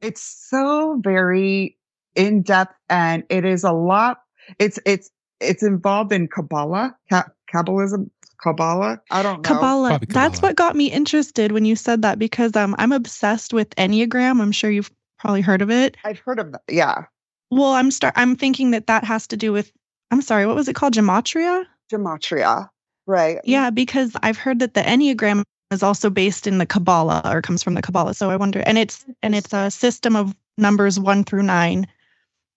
it's 0.00 0.22
so 0.50 1.00
very 1.02 1.78
in 2.14 2.42
depth, 2.42 2.74
and 2.90 3.24
it 3.30 3.44
is 3.44 3.64
a 3.64 3.72
lot. 3.72 4.18
It's 4.58 4.78
it's 4.84 5.10
it's 5.40 5.62
involved 5.62 6.12
in 6.12 6.28
Kabbalah, 6.28 6.94
Kabbalism, 7.10 8.10
Kabbalah. 8.42 9.00
I 9.10 9.22
don't 9.22 9.42
know. 9.42 9.42
Kabbalah. 9.42 9.88
Probably 9.90 10.06
That's 10.10 10.36
Kabbalah. 10.36 10.50
what 10.50 10.56
got 10.56 10.76
me 10.76 10.90
interested 10.90 11.52
when 11.52 11.64
you 11.64 11.76
said 11.76 12.02
that 12.02 12.18
because 12.18 12.56
um, 12.56 12.74
I'm 12.78 12.92
obsessed 12.92 13.52
with 13.52 13.70
Enneagram. 13.76 14.40
I'm 14.40 14.52
sure 14.52 14.70
you've 14.70 14.90
probably 15.18 15.42
heard 15.42 15.62
of 15.62 15.70
it. 15.70 15.96
I've 16.04 16.18
heard 16.18 16.38
of 16.38 16.52
that. 16.52 16.62
Yeah. 16.68 17.04
Well, 17.50 17.72
I'm 17.72 17.90
start. 17.90 18.14
I'm 18.16 18.34
thinking 18.34 18.72
that 18.72 18.88
that 18.88 19.04
has 19.04 19.26
to 19.28 19.36
do 19.36 19.52
with. 19.52 19.72
I'm 20.10 20.22
sorry. 20.22 20.46
What 20.46 20.56
was 20.56 20.68
it 20.68 20.74
called? 20.74 20.94
Gematria. 20.94 21.64
Gematria. 21.90 22.68
Right. 23.06 23.38
Yeah, 23.44 23.70
because 23.70 24.16
I've 24.22 24.38
heard 24.38 24.58
that 24.58 24.74
the 24.74 24.82
Enneagram 24.82 25.44
is 25.70 25.82
also 25.82 26.10
based 26.10 26.46
in 26.46 26.58
the 26.58 26.66
Kabbalah 26.66 27.22
or 27.24 27.42
comes 27.42 27.62
from 27.62 27.74
the 27.74 27.82
Kabbalah. 27.82 28.14
So 28.14 28.30
I 28.30 28.36
wonder, 28.36 28.60
and 28.66 28.78
it's 28.78 29.04
and 29.22 29.34
it's 29.34 29.52
a 29.52 29.70
system 29.70 30.16
of 30.16 30.34
numbers 30.58 30.98
one 30.98 31.24
through 31.24 31.42
nine, 31.44 31.86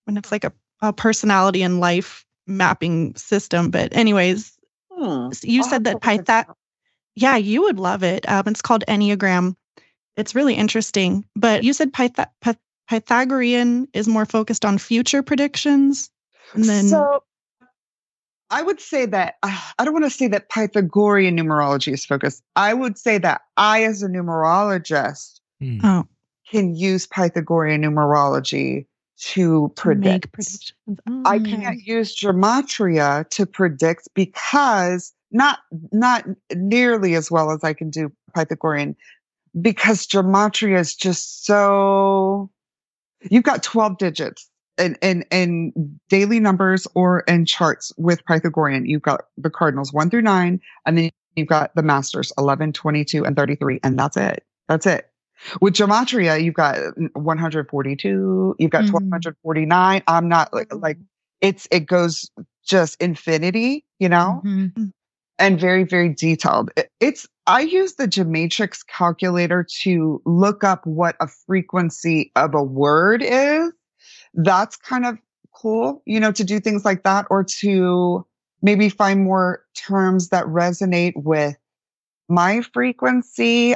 and 0.08 0.17
it's 0.17 0.32
like 0.32 0.43
a, 0.43 0.54
a 0.82 0.91
personality 0.93 1.62
and 1.62 1.80
life 1.80 2.26
mapping 2.48 3.15
system. 3.15 3.69
But 3.71 3.95
anyways, 3.95 4.54
Hmm. 4.97 5.29
you 5.43 5.62
I'll 5.62 5.69
said 5.69 5.73
have 5.73 5.84
that 5.86 6.01
to 6.01 6.08
look 6.10 6.19
into 6.19 6.23
Pythag. 6.23 6.53
Yeah, 7.15 7.38
you 7.38 7.63
would 7.63 7.79
love 7.79 8.03
it. 8.03 8.27
Um, 8.29 8.43
it's 8.47 8.62
called 8.62 8.84
Enneagram. 8.88 9.55
It's 10.17 10.36
really 10.36 10.53
interesting. 10.55 11.25
But 11.36 11.63
you 11.63 11.73
said 11.73 11.93
Pyth- 11.93 12.27
Pyth- 12.43 12.58
Pythagorean 12.89 13.88
is 13.93 14.08
more 14.08 14.25
focused 14.25 14.63
on 14.65 14.77
future 14.77 15.23
predictions, 15.23 16.10
and 16.53 16.63
then 16.65 16.88
so 16.88 17.23
I 18.49 18.62
would 18.62 18.79
say 18.79 19.05
that 19.08 19.36
uh, 19.43 19.60
I 19.79 19.86
don't 19.86 19.93
want 19.93 20.05
to 20.05 20.10
say 20.12 20.27
that 20.27 20.49
Pythagorean 20.49 21.36
numerology 21.38 21.93
is 21.93 22.05
focused. 22.05 22.43
I 22.55 22.73
would 22.73 22.97
say 22.97 23.17
that 23.17 23.41
I, 23.58 23.84
as 23.84 24.03
a 24.03 24.08
numerologist, 24.08 25.39
Hmm. 25.60 25.79
oh, 25.84 26.05
can 26.49 26.75
use 26.75 27.08
Pythagorean 27.08 27.81
numerology 27.81 28.86
to 29.17 29.71
predict. 29.75 30.32
predictions. 30.34 30.73
I 31.25 31.38
Oh. 31.38 31.43
can't 31.43 31.82
use 31.84 32.15
gematria 32.15 33.28
to 33.30 33.45
predict 33.45 34.08
because 34.13 35.13
not 35.32 35.60
not 35.91 36.25
nearly 36.54 37.15
as 37.15 37.32
well 37.32 37.51
as 37.51 37.63
I 37.63 37.73
can 37.73 37.89
do 37.89 38.12
Pythagorean 38.36 38.95
because 39.62 40.06
gematria 40.08 40.80
is 40.80 40.95
just 40.95 41.45
so 41.45 42.49
you've 43.30 43.43
got 43.43 43.63
12 43.63 43.97
digits 43.97 44.49
in, 44.78 44.95
in, 45.01 45.23
in 45.32 45.71
daily 46.10 46.39
numbers 46.39 46.86
or 46.95 47.21
in 47.21 47.45
charts 47.45 47.91
with 47.97 48.23
Pythagorean. 48.25 48.86
You've 48.86 49.01
got 49.01 49.21
the 49.38 49.49
cardinals 49.49 49.93
one 49.93 50.10
through 50.10 50.21
nine, 50.23 50.60
and 50.86 50.97
then 50.97 51.10
you've 51.36 51.47
got 51.47 51.73
the 51.75 51.82
masters 51.84 52.32
11, 52.38 52.73
22, 52.73 53.25
and 53.25 53.36
33. 53.36 53.80
And 53.84 53.97
that's 53.97 54.17
it. 54.17 54.43
That's 54.67 54.86
it. 54.86 55.10
With 55.62 55.74
gematria, 55.74 56.41
you've 56.43 56.54
got 56.54 56.78
142, 57.13 58.56
you've 58.60 58.71
got 58.71 58.86
Mhm. 58.86 58.91
1249. 58.91 60.04
I'm 60.08 60.28
not 60.30 60.54
like, 60.54 60.74
like 60.74 60.98
it's, 61.41 61.67
it 61.71 61.82
goes 61.88 62.30
just 62.65 63.00
infinity, 63.02 63.86
you 64.00 64.10
know? 64.10 64.41
Mhm. 64.43 64.91
and 65.38 65.60
very 65.60 65.84
very 65.84 66.08
detailed 66.08 66.71
It- 66.78 66.89
it's 67.02 67.28
i 67.45 67.60
use 67.60 67.95
the 67.95 68.08
gematrix 68.08 68.86
calculator 68.88 69.65
to 69.82 70.21
look 70.26 70.63
up 70.63 70.86
what 70.88 71.17
a 71.19 71.28
frequency 71.28 72.32
of 72.38 72.56
a 72.56 72.63
word 72.63 73.21
is 73.21 73.69
that's 74.36 74.78
kind 74.78 75.06
of 75.06 75.17
cool 75.54 76.02
you 76.06 76.21
know 76.21 76.32
to 76.32 76.45
do 76.45 76.62
things 76.62 76.86
like 76.86 77.04
that 77.04 77.26
or 77.30 77.43
to 77.43 78.26
maybe 78.62 78.88
find 78.88 79.24
more 79.26 79.62
terms 79.76 80.30
that 80.30 80.45
resonate 80.45 81.13
with 81.17 81.58
my 82.30 82.62
frequency 82.74 83.76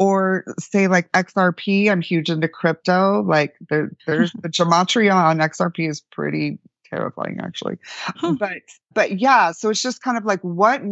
or 0.00 0.44
say 0.58 0.88
like 0.88 1.12
xrp 1.12 1.88
i'm 1.88 2.00
huge 2.00 2.28
into 2.28 2.48
crypto. 2.48 3.22
Like 3.22 3.54
there, 3.68 3.92
there's 4.06 4.32
the 4.42 4.48
gematria 4.48 5.14
on 5.14 5.38
xrp 5.38 5.88
is 5.88 6.00
pretty 6.00 6.58
terrifying 6.86 7.38
actually. 7.40 7.76
Huh. 8.00 8.32
but 8.32 8.62
but 8.92 9.20
yeah 9.20 9.52
so 9.52 9.70
it's 9.70 9.82
just 9.82 10.02
kind 10.02 10.16
of 10.18 10.24
like 10.24 10.40
what 10.40 10.82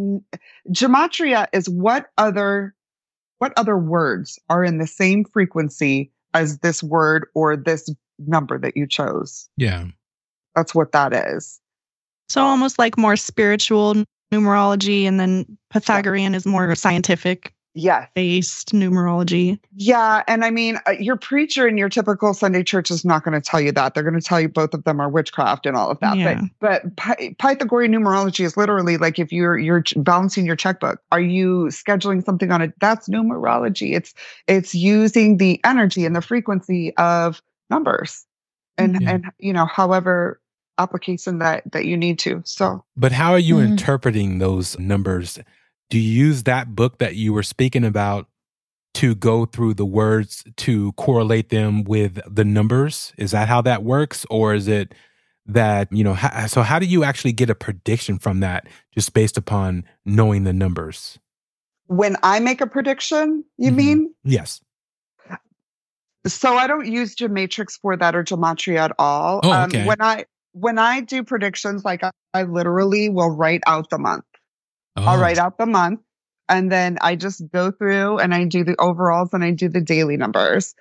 gematria 0.70 1.48
is 1.52 1.68
what 1.68 2.10
other 2.18 2.76
what 3.38 3.52
other 3.56 3.78
words 3.78 4.38
are 4.48 4.62
in 4.62 4.78
the 4.78 4.86
same 4.86 5.24
frequency 5.24 6.12
as 6.34 6.58
this 6.58 6.82
word 6.82 7.26
or 7.34 7.56
this 7.56 7.88
number 8.18 8.58
that 8.58 8.76
you 8.76 8.86
chose? 8.86 9.48
Yeah. 9.56 9.86
that's 10.54 10.74
what 10.74 10.92
that 10.92 11.12
is. 11.12 11.60
So 12.28 12.42
almost 12.42 12.78
like 12.78 12.98
more 12.98 13.16
spiritual 13.16 14.04
numerology, 14.32 15.04
and 15.04 15.18
then 15.18 15.46
Pythagorean 15.70 16.34
is 16.34 16.44
more 16.44 16.74
scientific 16.74 17.54
yes 17.78 18.08
based 18.14 18.72
numerology. 18.72 19.58
yeah 19.76 20.22
and 20.26 20.44
i 20.44 20.50
mean 20.50 20.78
uh, 20.86 20.90
your 20.98 21.16
preacher 21.16 21.68
in 21.68 21.78
your 21.78 21.88
typical 21.88 22.34
sunday 22.34 22.62
church 22.62 22.90
is 22.90 23.04
not 23.04 23.22
going 23.22 23.40
to 23.40 23.40
tell 23.40 23.60
you 23.60 23.70
that 23.70 23.94
they're 23.94 24.02
going 24.02 24.18
to 24.18 24.26
tell 24.26 24.40
you 24.40 24.48
both 24.48 24.74
of 24.74 24.82
them 24.84 25.00
are 25.00 25.08
witchcraft 25.08 25.64
and 25.64 25.76
all 25.76 25.88
of 25.90 25.98
that 26.00 26.16
Yeah. 26.16 26.40
but 26.60 26.82
but 26.94 26.96
Py- 27.18 27.34
pythagorean 27.38 27.92
numerology 27.92 28.44
is 28.44 28.56
literally 28.56 28.96
like 28.96 29.18
if 29.18 29.30
you're 29.32 29.56
you're 29.58 29.84
balancing 29.98 30.44
your 30.44 30.56
checkbook 30.56 31.00
are 31.12 31.20
you 31.20 31.66
scheduling 31.66 32.24
something 32.24 32.50
on 32.50 32.62
it 32.62 32.72
that's 32.80 33.08
numerology 33.08 33.94
it's 33.94 34.12
it's 34.48 34.74
using 34.74 35.36
the 35.36 35.60
energy 35.64 36.04
and 36.04 36.16
the 36.16 36.22
frequency 36.22 36.94
of 36.96 37.40
numbers 37.70 38.26
and. 38.76 38.98
Yeah. 39.00 39.10
and 39.12 39.24
you 39.38 39.52
know 39.52 39.66
however 39.66 40.40
application 40.78 41.38
that 41.40 41.62
that 41.72 41.84
you 41.86 41.96
need 41.96 42.18
to 42.20 42.40
so 42.44 42.84
But 42.96 43.12
how 43.12 43.32
are 43.32 43.38
you 43.38 43.56
Mhm. 43.56 43.70
interpreting 43.70 44.38
those 44.38 44.78
numbers? 44.78 45.38
Do 45.90 45.98
you 45.98 46.26
use 46.26 46.42
that 46.44 46.74
book 46.74 46.98
that 46.98 47.16
you 47.16 47.32
were 47.32 47.42
speaking 47.42 47.84
about 47.84 48.26
to 48.94 49.14
go 49.14 49.44
through 49.46 49.74
the 49.74 49.86
words 49.86 50.44
to 50.58 50.92
correlate 50.92 51.48
them 51.50 51.84
with 51.84 52.20
the 52.26 52.44
numbers? 52.44 53.12
Is 53.16 53.30
that 53.30 53.48
how 53.48 53.62
that 53.62 53.82
works? 53.84 54.26
Or 54.30 54.54
is 54.54 54.68
it 54.68 54.94
that, 55.46 55.90
you 55.92 56.04
know, 56.04 56.16
so 56.46 56.62
how 56.62 56.78
do 56.78 56.86
you 56.86 57.04
actually 57.04 57.32
get 57.32 57.48
a 57.48 57.54
prediction 57.54 58.18
from 58.18 58.40
that 58.40 58.66
just 58.94 59.14
based 59.14 59.38
upon 59.38 59.84
knowing 60.04 60.44
the 60.44 60.52
numbers? 60.52 61.18
when 61.90 62.18
i 62.22 62.38
make 62.38 62.60
a 62.60 62.66
prediction 62.66 63.42
you 63.56 63.70
Mhm. 63.72 63.74
mean 63.76 64.14
Yes. 64.24 64.60
So 66.26 66.54
I 66.54 66.66
don't 66.66 66.86
use 66.86 67.14
Gematrix 67.16 67.80
for 67.80 67.96
that 67.96 68.14
or 68.14 68.22
Gematria 68.22 68.76
at 68.80 68.92
all. 68.98 69.40
Oh, 69.42 69.50
Um, 69.50 69.70
okay. 69.70 69.86
when 69.86 69.96
I 70.02 70.26
when 70.52 70.78
I 70.78 71.00
do 71.00 71.22
predictions, 71.24 71.86
like 71.86 72.02
I, 72.04 72.10
I 72.34 72.42
literally 72.42 73.08
will 73.08 73.30
write 73.34 73.62
out 73.66 73.88
the 73.88 73.96
month. 73.98 74.24
I'll 75.06 75.16
Oh, 75.18 75.20
write 75.20 75.38
out 75.38 75.58
the 75.58 75.66
month, 75.66 76.00
and 76.48 76.70
then 76.72 76.98
I 77.00 77.16
just 77.16 77.42
go 77.52 77.70
through 77.70 78.18
and 78.18 78.34
I 78.34 78.44
do 78.44 78.64
the 78.64 78.76
overalls 78.80 79.30
and 79.32 79.44
I 79.44 79.50
do 79.50 79.68
the 79.68 79.80
daily 79.80 80.16
numbers. 80.16 80.74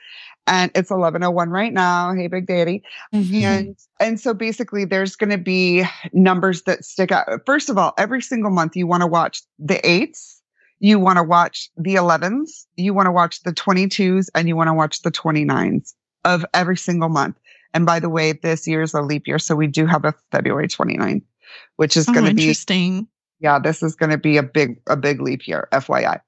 And 0.49 0.71
it's 0.75 0.89
eleven 0.91 1.23
oh 1.23 1.32
one 1.32 1.49
right 1.49 1.73
now. 1.73 2.13
Hey, 2.13 2.27
Big 2.27 2.47
Daddy. 2.47 2.82
Mm-hmm. 3.13 3.43
And 3.43 3.75
and 3.99 4.19
so 4.19 4.34
basically, 4.34 4.86
there's 4.86 5.17
going 5.17 5.30
to 5.32 5.38
be 5.38 5.84
numbers 6.13 6.62
that 6.63 6.86
stick 6.86 7.12
out. 7.12 7.27
First 7.45 7.69
of 7.69 7.77
all, 7.77 7.93
every 7.97 8.21
single 8.21 8.51
month 8.51 8.75
you 8.75 8.88
want 8.88 9.01
to 9.01 9.08
watch 9.08 9.41
the 9.60 9.86
eights, 9.86 10.41
you 10.80 10.99
want 10.99 11.17
to 11.17 11.23
watch 11.23 11.69
the 11.75 11.95
11s, 11.95 12.65
you 12.77 12.93
want 12.93 13.08
to 13.08 13.12
watch 13.12 13.43
the 13.43 13.51
22s, 13.51 14.27
and 14.36 14.47
you 14.47 14.56
want 14.56 14.69
to 14.69 14.73
watch 14.73 15.01
the 15.01 15.12
29s 15.12 15.93
of 16.23 16.45
every 16.53 16.77
single 16.77 17.10
month. 17.10 17.38
And 17.73 17.86
by 17.86 17.99
the 17.99 18.10
way, 18.10 18.32
this 18.32 18.65
year 18.67 18.82
is 18.82 18.93
a 18.93 19.01
leap 19.01 19.27
year, 19.27 19.39
so 19.39 19.53
we 19.53 19.67
do 19.67 19.86
have 19.86 20.06
a 20.06 20.13
February 20.32 20.69
29th, 20.69 21.23
which 21.75 21.97
is 21.97 22.08
Oh, 22.08 22.13
going 22.13 22.25
to 22.25 22.34
be 22.34 22.43
interesting. 22.43 23.08
Yeah, 23.39 23.60
this 23.60 23.84
is 23.84 23.95
going 23.95 24.10
to 24.12 24.17
be 24.17 24.38
a 24.38 24.43
big 24.43 24.80
a 24.88 24.95
big 24.97 25.21
leap 25.21 25.41
here, 25.41 25.67
FYI. 25.71 26.19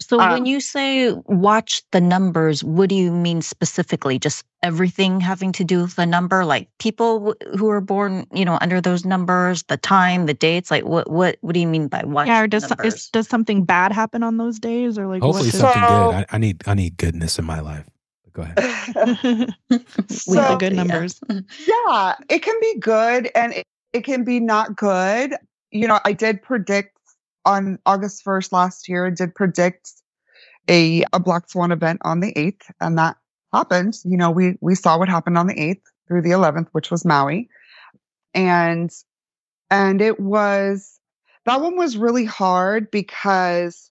So 0.00 0.18
Um, 0.18 0.32
when 0.32 0.46
you 0.46 0.58
say 0.60 1.12
watch 1.26 1.80
the 1.92 2.00
numbers, 2.00 2.64
what 2.64 2.88
do 2.88 2.96
you 2.96 3.12
mean 3.12 3.40
specifically? 3.40 4.18
Just 4.18 4.44
everything 4.60 5.20
having 5.20 5.52
to 5.52 5.62
do 5.62 5.82
with 5.82 5.94
the 5.94 6.06
number, 6.06 6.44
like 6.44 6.68
people 6.80 7.34
who 7.56 7.70
are 7.70 7.80
born, 7.80 8.26
you 8.34 8.44
know, 8.44 8.58
under 8.60 8.80
those 8.80 9.04
numbers, 9.04 9.62
the 9.64 9.76
time, 9.76 10.26
the 10.26 10.34
dates. 10.34 10.72
Like 10.72 10.84
what 10.84 11.08
what 11.08 11.36
what 11.42 11.54
do 11.54 11.60
you 11.60 11.68
mean 11.68 11.86
by 11.86 12.02
watch? 12.04 12.26
Yeah, 12.26 12.40
or 12.40 12.44
the 12.44 12.48
does 12.48 12.68
numbers? 12.68 12.94
is, 12.94 13.08
does 13.10 13.28
something 13.28 13.64
bad 13.64 13.92
happen 13.92 14.24
on 14.24 14.38
those 14.38 14.58
days, 14.58 14.98
or 14.98 15.06
like 15.06 15.22
hopefully 15.22 15.48
what's 15.48 15.58
So- 15.58 15.70
something 15.70 15.82
good. 15.82 16.14
I, 16.14 16.26
I 16.32 16.38
need 16.38 16.62
I 16.66 16.74
need 16.74 16.96
goodness 16.96 17.38
in 17.38 17.44
my 17.44 17.60
life. 17.60 17.86
Go 18.32 18.42
ahead. 18.42 18.56
we 19.70 19.78
So- 20.08 20.34
the 20.34 20.56
good 20.58 20.72
Yeah. 20.76 20.82
numbers. 20.82 21.20
yeah, 21.30 22.16
it 22.28 22.42
can 22.42 22.58
be 22.60 22.78
good 22.80 23.30
and 23.36 23.52
it, 23.52 23.66
it 23.92 24.02
can 24.04 24.24
be 24.24 24.40
not 24.40 24.74
good. 24.74 25.36
You 25.72 25.88
know, 25.88 25.98
I 26.04 26.12
did 26.12 26.42
predict 26.42 26.96
on 27.44 27.78
August 27.86 28.24
1st 28.24 28.52
last 28.52 28.88
year, 28.88 29.06
I 29.06 29.10
did 29.10 29.34
predict 29.34 29.90
a, 30.68 31.04
a 31.12 31.18
Black 31.18 31.50
Swan 31.50 31.72
event 31.72 32.00
on 32.04 32.20
the 32.20 32.32
8th, 32.34 32.70
and 32.80 32.96
that 32.98 33.16
happened. 33.52 33.98
You 34.04 34.16
know, 34.16 34.30
we 34.30 34.56
we 34.60 34.74
saw 34.74 34.98
what 34.98 35.08
happened 35.08 35.38
on 35.38 35.48
the 35.48 35.54
8th 35.54 35.82
through 36.06 36.22
the 36.22 36.30
11th, 36.30 36.68
which 36.72 36.90
was 36.90 37.04
Maui. 37.04 37.48
And 38.34 38.90
and 39.70 40.00
it 40.00 40.20
was 40.20 41.00
that 41.44 41.60
one 41.60 41.76
was 41.76 41.96
really 41.96 42.24
hard 42.24 42.90
because 42.90 43.90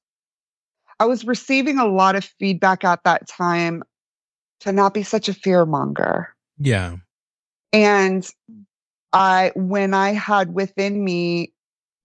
I 1.00 1.06
was 1.06 1.26
receiving 1.26 1.80
a 1.80 1.88
lot 1.88 2.16
of 2.16 2.24
feedback 2.24 2.84
at 2.84 3.04
that 3.04 3.28
time 3.28 3.84
to 4.62 4.72
not 4.72 4.94
be 4.94 5.04
such 5.04 5.28
a 5.28 5.34
fear 5.34 5.66
monger. 5.66 6.36
Yeah. 6.60 6.98
And 7.74 8.30
I, 9.12 9.52
when 9.56 9.94
I 9.94 10.12
had 10.12 10.54
within 10.54 11.04
me 11.04 11.54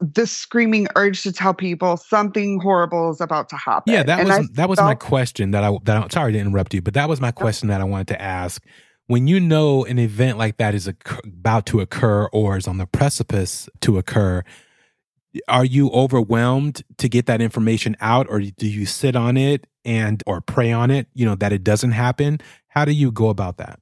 this 0.00 0.30
screaming 0.30 0.88
urge 0.96 1.22
to 1.22 1.32
tell 1.32 1.54
people 1.54 1.96
something 1.96 2.60
horrible 2.60 3.10
is 3.10 3.20
about 3.20 3.48
to 3.48 3.56
happen. 3.56 3.94
Yeah, 3.94 4.02
that 4.02 4.20
and 4.20 4.28
was 4.28 4.38
I 4.38 4.42
that 4.52 4.68
was 4.68 4.78
my 4.78 4.94
question 4.94 5.52
that 5.52 5.64
I 5.64 5.76
that 5.84 5.96
I'm 5.96 6.10
sorry 6.10 6.32
to 6.32 6.38
interrupt 6.38 6.74
you, 6.74 6.82
but 6.82 6.94
that 6.94 7.08
was 7.08 7.20
my 7.20 7.30
question 7.30 7.68
that 7.68 7.80
I 7.80 7.84
wanted 7.84 8.08
to 8.08 8.20
ask 8.20 8.62
when 9.06 9.26
you 9.26 9.38
know 9.38 9.84
an 9.84 9.98
event 9.98 10.38
like 10.38 10.56
that 10.56 10.74
is 10.74 10.86
occur- 10.86 11.20
about 11.24 11.66
to 11.66 11.80
occur 11.80 12.26
or 12.32 12.56
is 12.56 12.66
on 12.66 12.78
the 12.78 12.86
precipice 12.86 13.68
to 13.80 13.98
occur, 13.98 14.42
are 15.48 15.64
you 15.64 15.90
overwhelmed 15.90 16.82
to 16.98 17.08
get 17.08 17.26
that 17.26 17.40
information 17.40 17.96
out 18.00 18.26
or 18.28 18.40
do 18.40 18.66
you 18.66 18.86
sit 18.86 19.14
on 19.14 19.36
it 19.36 19.66
and 19.84 20.22
or 20.26 20.40
pray 20.40 20.72
on 20.72 20.90
it, 20.90 21.06
you 21.14 21.24
know, 21.24 21.34
that 21.36 21.52
it 21.52 21.62
doesn't 21.62 21.92
happen? 21.92 22.40
How 22.68 22.84
do 22.84 22.92
you 22.92 23.12
go 23.12 23.28
about 23.28 23.58
that? 23.58 23.80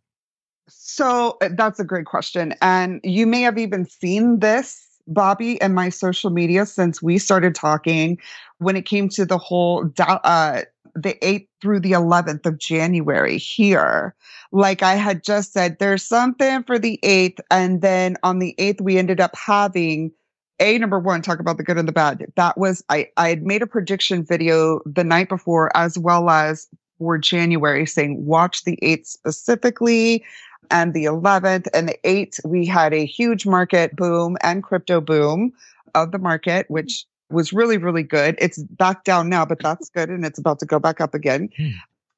So 0.69 1.37
uh, 1.41 1.51
that's 1.57 1.81
a 1.81 1.85
great 1.85 2.07
question. 2.07 2.55
And 2.61 3.01
you 3.03 3.27
may 3.27 3.43
have 3.43 3.59
even 3.59 3.87
seen 3.87 4.41
this, 4.41 4.87
Bobby, 5.07 5.61
and 5.61 5.74
my 5.74 5.88
social 5.88 6.30
media 6.30 6.66
since 6.66 7.02
we 7.02 7.18
started 7.18 7.55
talking 7.55 8.18
when 8.59 8.76
it 8.76 8.86
came 8.86 9.09
to 9.11 9.24
the 9.24 9.38
whole 9.38 9.90
uh, 9.98 10.62
the 10.94 11.14
8th 11.22 11.48
through 11.61 11.80
the 11.80 11.92
11th 11.92 12.46
of 12.46 12.59
January 12.59 13.36
here. 13.36 14.14
Like 14.52 14.82
I 14.82 14.94
had 14.94 15.24
just 15.24 15.52
said, 15.52 15.78
there's 15.78 16.05
something 16.05 16.62
for 16.62 16.78
the 16.78 16.98
8th. 17.02 17.40
And 17.50 17.82
then 17.82 18.16
on 18.22 18.38
the 18.38 18.55
8th, 18.59 18.80
we 18.80 18.96
ended 18.96 19.20
up 19.20 19.34
having 19.34 20.12
a 20.61 20.78
number 20.78 21.00
one, 21.00 21.20
talk 21.20 21.40
about 21.40 21.57
the 21.57 21.64
good 21.64 21.78
and 21.78 21.88
the 21.88 21.92
bad. 21.92 22.24
That 22.36 22.57
was 22.57 22.84
I 22.88 23.09
I 23.16 23.28
had 23.28 23.42
made 23.42 23.62
a 23.62 23.66
prediction 23.66 24.24
video 24.24 24.80
the 24.86 25.05
night 25.05 25.28
before 25.28 25.76
as 25.76 25.98
well 25.98 26.30
as 26.30 26.68
for 26.98 27.18
January 27.18 27.86
saying 27.86 28.24
watch 28.24 28.62
the 28.64 28.78
8th 28.80 29.07
specifically 29.07 30.24
and 30.71 30.95
the 30.95 31.05
11th 31.05 31.67
and 31.75 31.89
the 31.89 31.99
8th 32.05 32.41
we 32.45 32.67
had 32.67 32.93
a 32.93 33.05
huge 33.05 33.47
market 33.47 33.95
boom 33.97 34.37
and 34.43 34.62
crypto 34.62 35.01
boom 35.01 35.53
of 35.95 36.12
the 36.12 36.19
market 36.19 36.67
which 36.69 37.05
was 37.31 37.53
really 37.53 37.79
really 37.79 38.03
good. 38.03 38.37
It's 38.39 38.62
back 38.62 39.05
down 39.05 39.29
now 39.29 39.45
but 39.45 39.59
that's 39.61 39.89
good 39.91 40.11
and 40.11 40.25
it's 40.25 40.39
about 40.39 40.59
to 40.61 40.67
go 40.67 40.79
back 40.79 41.01
up 41.01 41.15
again. 41.15 41.49
Hmm. 41.57 41.71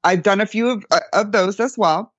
i've 0.03 0.23
done 0.23 0.41
a 0.41 0.45
few 0.45 0.69
of, 0.69 0.85
uh, 0.91 0.99
of 1.13 1.31
those 1.31 1.59
as 1.59 1.77
well. 1.77 2.13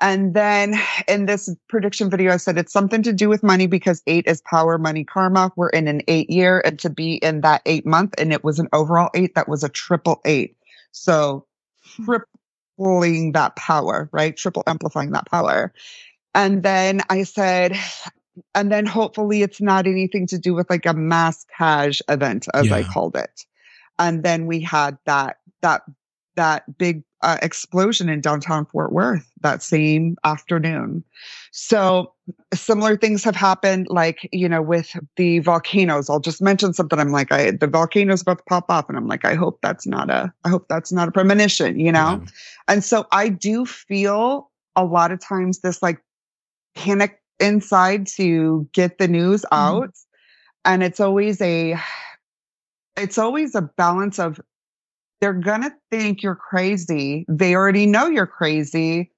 And 0.00 0.34
then 0.34 0.74
in 1.08 1.26
this 1.26 1.48
prediction 1.68 2.10
video 2.10 2.32
i 2.32 2.36
said 2.36 2.58
it's 2.58 2.72
something 2.72 3.02
to 3.02 3.12
do 3.12 3.28
with 3.28 3.42
money 3.42 3.66
because 3.66 4.02
eight 4.06 4.26
is 4.26 4.42
power 4.42 4.78
money 4.78 5.04
karma. 5.04 5.52
We're 5.56 5.70
in 5.70 5.88
an 5.88 6.02
eight 6.08 6.30
year 6.30 6.62
and 6.64 6.78
to 6.80 6.90
be 6.90 7.14
in 7.16 7.40
that 7.40 7.62
eight 7.66 7.86
month 7.86 8.14
and 8.18 8.32
it 8.32 8.44
was 8.44 8.58
an 8.58 8.68
overall 8.72 9.10
eight 9.14 9.34
that 9.34 9.48
was 9.48 9.64
a 9.64 9.68
triple 9.68 10.20
eight. 10.24 10.56
So 10.92 11.46
tripling 12.76 13.32
that 13.32 13.56
power 13.56 14.08
right? 14.12 14.36
Triple 14.36 14.62
amplifying 14.66 15.12
that 15.12 15.30
power. 15.30 15.72
And 16.34 16.62
then 16.62 17.00
i 17.08 17.22
said 17.22 17.76
and 18.54 18.70
then 18.70 18.84
hopefully 18.84 19.42
it's 19.42 19.60
not 19.60 19.86
anything 19.86 20.26
to 20.26 20.38
do 20.38 20.52
with 20.52 20.68
like 20.68 20.84
a 20.84 20.92
mass 20.92 21.46
cash 21.56 22.02
event 22.08 22.46
as 22.52 22.66
yeah. 22.66 22.76
i 22.76 22.82
called 22.82 23.16
it. 23.16 23.44
And 23.98 24.22
then 24.22 24.46
we 24.46 24.60
had 24.60 24.98
that 25.06 25.38
that 25.62 25.82
that 26.34 26.76
big 26.76 27.02
uh, 27.22 27.38
explosion 27.40 28.10
in 28.10 28.20
downtown 28.20 28.66
fort 28.66 28.92
worth 28.92 29.26
that 29.40 29.62
same 29.62 30.16
afternoon. 30.22 31.02
So 31.50 32.12
similar 32.52 32.96
things 32.96 33.22
have 33.22 33.36
happened 33.36 33.86
like 33.88 34.28
you 34.32 34.48
know 34.48 34.60
with 34.60 34.96
the 35.16 35.38
volcanoes 35.40 36.10
i'll 36.10 36.18
just 36.18 36.42
mention 36.42 36.72
something 36.72 36.98
i'm 36.98 37.12
like 37.12 37.30
i 37.30 37.52
the 37.52 37.68
volcanoes 37.68 38.22
about 38.22 38.38
to 38.38 38.44
pop 38.48 38.64
off 38.68 38.88
and 38.88 38.98
i'm 38.98 39.06
like 39.06 39.24
i 39.24 39.34
hope 39.34 39.60
that's 39.62 39.86
not 39.86 40.10
a 40.10 40.32
i 40.44 40.48
hope 40.48 40.66
that's 40.68 40.90
not 40.90 41.06
a 41.06 41.12
premonition 41.12 41.78
you 41.78 41.92
know 41.92 42.20
and 42.66 42.82
so 42.82 43.06
i 43.12 43.28
do 43.28 43.64
feel 43.64 44.50
a 44.74 44.84
lot 44.84 45.12
of 45.12 45.20
times 45.20 45.60
this 45.60 45.82
like 45.82 46.00
panic 46.74 47.20
inside 47.40 48.06
to 48.06 48.68
get 48.72 48.98
the 48.98 49.08
news 49.08 49.42
mm-hmm. 49.42 49.54
out. 49.54 49.88
Mm. 49.88 50.04
And 50.64 50.82
it's 50.82 51.00
always 51.00 51.40
a 51.40 51.76
it's 52.96 53.18
always 53.18 53.54
a 53.54 53.62
balance 53.62 54.18
of 54.18 54.40
they're 55.20 55.32
gonna 55.32 55.74
think 55.90 56.22
you're 56.22 56.34
crazy. 56.34 57.24
They 57.28 57.54
already 57.54 57.86
know 57.86 58.06
you're 58.06 58.26
crazy. 58.26 59.12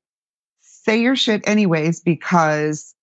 Say 0.61 1.01
your 1.01 1.17
shit 1.17 1.43
anyways, 1.47 2.01
because 2.01 2.95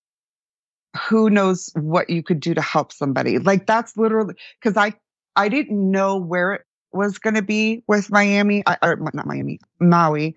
who 0.97 1.29
knows 1.29 1.71
what 1.75 2.09
you 2.09 2.23
could 2.23 2.39
do 2.39 2.53
to 2.53 2.61
help 2.61 2.91
somebody. 2.91 3.39
Like 3.39 3.65
that's 3.65 3.97
literally 3.97 4.35
because 4.59 4.77
I 4.77 4.93
I 5.35 5.49
didn't 5.49 5.91
know 5.91 6.17
where 6.17 6.53
it 6.53 6.61
was 6.93 7.17
gonna 7.17 7.41
be 7.41 7.83
with 7.87 8.11
Miami, 8.11 8.63
I, 8.65 8.77
or 8.81 8.95
not 9.13 9.25
Miami, 9.25 9.59
Maui. 9.79 10.35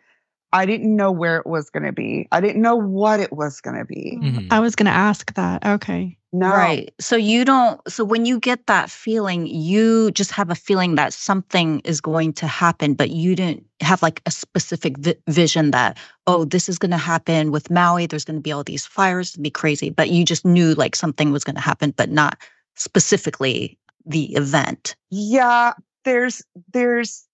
I 0.52 0.66
didn't 0.66 0.96
know 0.96 1.12
where 1.12 1.36
it 1.36 1.46
was 1.46 1.68
going 1.70 1.82
to 1.82 1.92
be. 1.92 2.26
I 2.32 2.40
didn't 2.40 2.62
know 2.62 2.76
what 2.76 3.20
it 3.20 3.32
was 3.32 3.60
going 3.60 3.76
to 3.76 3.84
be. 3.84 4.18
Mm-hmm. 4.18 4.48
I 4.50 4.60
was 4.60 4.74
going 4.74 4.86
to 4.86 4.92
ask 4.92 5.34
that. 5.34 5.66
Okay. 5.66 6.17
No. 6.32 6.48
Right. 6.48 6.92
So 7.00 7.16
you 7.16 7.44
don't, 7.44 7.80
so 7.90 8.04
when 8.04 8.26
you 8.26 8.38
get 8.38 8.66
that 8.66 8.90
feeling, 8.90 9.46
you 9.46 10.10
just 10.10 10.30
have 10.32 10.50
a 10.50 10.54
feeling 10.54 10.94
that 10.96 11.14
something 11.14 11.80
is 11.80 12.00
going 12.00 12.34
to 12.34 12.46
happen, 12.46 12.94
but 12.94 13.10
you 13.10 13.34
didn't 13.34 13.64
have 13.80 14.02
like 14.02 14.20
a 14.26 14.30
specific 14.30 14.98
vi- 14.98 15.16
vision 15.26 15.70
that, 15.70 15.96
oh, 16.26 16.44
this 16.44 16.68
is 16.68 16.78
going 16.78 16.90
to 16.90 16.98
happen 16.98 17.50
with 17.50 17.70
Maui. 17.70 18.06
There's 18.06 18.24
going 18.24 18.38
to 18.38 18.42
be 18.42 18.52
all 18.52 18.64
these 18.64 18.84
fires 18.84 19.32
to 19.32 19.40
be 19.40 19.50
crazy. 19.50 19.90
But 19.90 20.10
you 20.10 20.24
just 20.24 20.44
knew 20.44 20.74
like 20.74 20.96
something 20.96 21.32
was 21.32 21.44
going 21.44 21.56
to 21.56 21.62
happen, 21.62 21.92
but 21.96 22.10
not 22.10 22.36
specifically 22.76 23.78
the 24.04 24.34
event. 24.34 24.96
Yeah. 25.10 25.74
There's, 26.04 26.42
there's, 26.72 27.27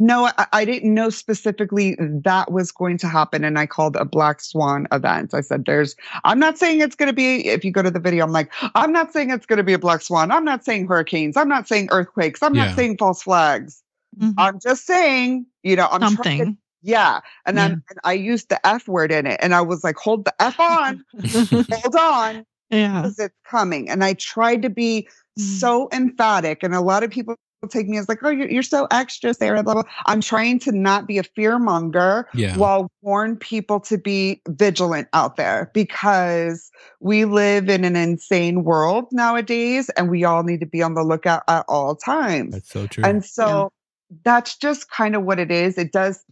no, 0.00 0.30
I, 0.38 0.46
I, 0.52 0.64
didn't 0.64 0.94
know 0.94 1.10
specifically 1.10 1.94
that 2.00 2.50
was 2.50 2.72
going 2.72 2.96
to 2.98 3.06
happen. 3.06 3.44
And 3.44 3.58
I 3.58 3.66
called 3.66 3.96
a 3.96 4.06
black 4.06 4.40
swan 4.40 4.88
event. 4.90 5.34
I 5.34 5.42
said, 5.42 5.66
there's, 5.66 5.94
I'm 6.24 6.38
not 6.38 6.56
saying 6.56 6.80
it's 6.80 6.96
going 6.96 7.08
to 7.08 7.12
be, 7.12 7.46
if 7.46 7.66
you 7.66 7.70
go 7.70 7.82
to 7.82 7.90
the 7.90 8.00
video, 8.00 8.24
I'm 8.24 8.32
like, 8.32 8.50
I'm 8.74 8.92
not 8.92 9.12
saying 9.12 9.28
it's 9.28 9.44
going 9.44 9.58
to 9.58 9.62
be 9.62 9.74
a 9.74 9.78
black 9.78 10.00
swan. 10.00 10.30
I'm 10.30 10.44
not 10.44 10.64
saying 10.64 10.86
hurricanes. 10.86 11.36
I'm 11.36 11.50
not 11.50 11.68
saying 11.68 11.90
earthquakes. 11.92 12.42
I'm 12.42 12.54
yeah. 12.54 12.66
not 12.66 12.76
saying 12.76 12.96
false 12.96 13.22
flags. 13.22 13.82
Mm-hmm. 14.18 14.40
I'm 14.40 14.58
just 14.58 14.86
saying, 14.86 15.44
you 15.62 15.76
know, 15.76 15.88
I'm 15.90 16.00
something. 16.00 16.38
Trying 16.38 16.54
to, 16.54 16.58
yeah. 16.80 17.20
And 17.44 17.58
yeah. 17.58 17.68
then 17.68 17.82
I 18.02 18.14
used 18.14 18.48
the 18.48 18.66
F 18.66 18.88
word 18.88 19.12
in 19.12 19.26
it. 19.26 19.38
And 19.42 19.54
I 19.54 19.60
was 19.60 19.84
like, 19.84 19.96
hold 19.96 20.24
the 20.24 20.34
F 20.40 20.58
on, 20.58 21.04
hold 21.30 21.96
on. 21.96 22.46
Yeah. 22.70 23.02
Because 23.02 23.18
it's 23.18 23.34
coming. 23.44 23.90
And 23.90 24.02
I 24.02 24.14
tried 24.14 24.62
to 24.62 24.70
be 24.70 25.06
mm. 25.38 25.42
so 25.42 25.90
emphatic. 25.92 26.62
And 26.62 26.74
a 26.74 26.80
lot 26.80 27.02
of 27.02 27.10
people 27.10 27.36
take 27.68 27.88
me 27.88 27.98
as 27.98 28.08
like, 28.08 28.22
oh, 28.22 28.30
you're, 28.30 28.50
you're 28.50 28.62
so 28.62 28.86
extra, 28.90 29.34
Sarah. 29.34 29.62
Blah, 29.62 29.74
blah. 29.74 29.82
I'm 30.06 30.20
trying 30.20 30.58
to 30.60 30.72
not 30.72 31.06
be 31.06 31.18
a 31.18 31.22
fear 31.22 31.58
monger 31.58 32.26
yeah. 32.32 32.56
while 32.56 32.90
warn 33.02 33.36
people 33.36 33.80
to 33.80 33.98
be 33.98 34.40
vigilant 34.48 35.08
out 35.12 35.36
there 35.36 35.70
because 35.74 36.70
we 37.00 37.24
live 37.26 37.68
in 37.68 37.84
an 37.84 37.96
insane 37.96 38.64
world 38.64 39.06
nowadays 39.12 39.90
and 39.90 40.10
we 40.10 40.24
all 40.24 40.42
need 40.42 40.60
to 40.60 40.66
be 40.66 40.82
on 40.82 40.94
the 40.94 41.02
lookout 41.02 41.42
at 41.48 41.64
all 41.68 41.94
times. 41.94 42.54
That's 42.54 42.70
so 42.70 42.86
true. 42.86 43.04
And 43.04 43.24
so 43.24 43.70
yeah. 44.10 44.16
that's 44.24 44.56
just 44.56 44.90
kind 44.90 45.14
of 45.14 45.24
what 45.24 45.38
it 45.38 45.50
is. 45.50 45.76
It 45.76 45.92
does, 45.92 46.24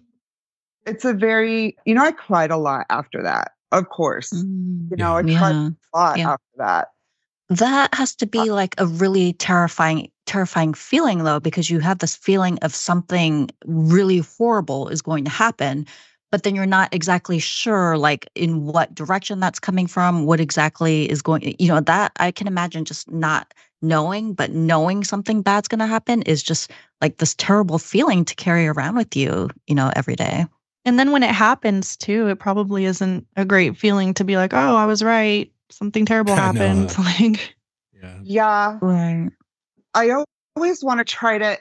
it's 0.86 1.04
a 1.04 1.12
very, 1.12 1.76
you 1.84 1.94
know, 1.94 2.04
I 2.04 2.12
cried 2.12 2.50
a 2.50 2.56
lot 2.56 2.86
after 2.88 3.22
that, 3.22 3.52
of 3.72 3.90
course. 3.90 4.32
Mm, 4.32 4.90
you 4.90 4.96
know, 4.96 5.16
I 5.16 5.22
cried 5.22 5.54
a 5.54 5.74
lot 5.94 6.18
after 6.18 6.44
that. 6.56 6.88
That 7.50 7.94
has 7.94 8.14
to 8.16 8.26
be 8.26 8.38
uh 8.38 8.54
like 8.54 8.74
a 8.78 8.86
really 8.86 9.32
terrifying 9.34 10.10
terrifying 10.26 10.74
feeling 10.74 11.24
though 11.24 11.40
because 11.40 11.70
you 11.70 11.80
have 11.80 11.98
this 11.98 12.14
feeling 12.14 12.58
of 12.60 12.74
something 12.74 13.48
really 13.64 14.18
horrible 14.18 14.88
is 14.88 15.00
going 15.00 15.24
to 15.24 15.30
happen 15.30 15.86
but 16.30 16.42
then 16.42 16.54
you're 16.54 16.66
not 16.66 16.92
exactly 16.92 17.38
sure 17.38 17.96
like 17.96 18.28
in 18.34 18.66
what 18.66 18.94
direction 18.94 19.40
that's 19.40 19.58
coming 19.58 19.86
from 19.86 20.26
what 20.26 20.40
exactly 20.40 21.10
is 21.10 21.22
going 21.22 21.54
you 21.58 21.68
know 21.68 21.80
that 21.80 22.12
i 22.20 22.30
can 22.30 22.46
imagine 22.46 22.84
just 22.84 23.10
not 23.10 23.54
knowing 23.80 24.34
but 24.34 24.52
knowing 24.52 25.02
something 25.02 25.40
bad's 25.40 25.68
going 25.68 25.78
to 25.78 25.86
happen 25.86 26.20
is 26.22 26.42
just 26.42 26.70
like 27.00 27.16
this 27.16 27.34
terrible 27.36 27.78
feeling 27.78 28.24
to 28.24 28.34
carry 28.34 28.66
around 28.66 28.96
with 28.96 29.16
you 29.16 29.48
you 29.66 29.74
know 29.74 29.90
every 29.96 30.16
day. 30.16 30.44
And 30.84 30.98
then 30.98 31.12
when 31.12 31.22
it 31.22 31.30
happens 31.30 31.96
too 31.96 32.28
it 32.28 32.38
probably 32.38 32.84
isn't 32.84 33.26
a 33.36 33.46
great 33.46 33.78
feeling 33.78 34.12
to 34.14 34.24
be 34.24 34.36
like 34.36 34.52
oh 34.52 34.76
i 34.76 34.84
was 34.84 35.02
right 35.02 35.50
something 35.70 36.06
terrible 36.06 36.34
happened 36.36 36.96
like 36.98 37.54
yeah 38.00 38.18
yeah 38.22 38.78
right 38.80 39.30
I 39.94 40.24
always 40.56 40.84
want 40.84 40.98
to 40.98 41.04
try 41.04 41.38
to 41.38 41.58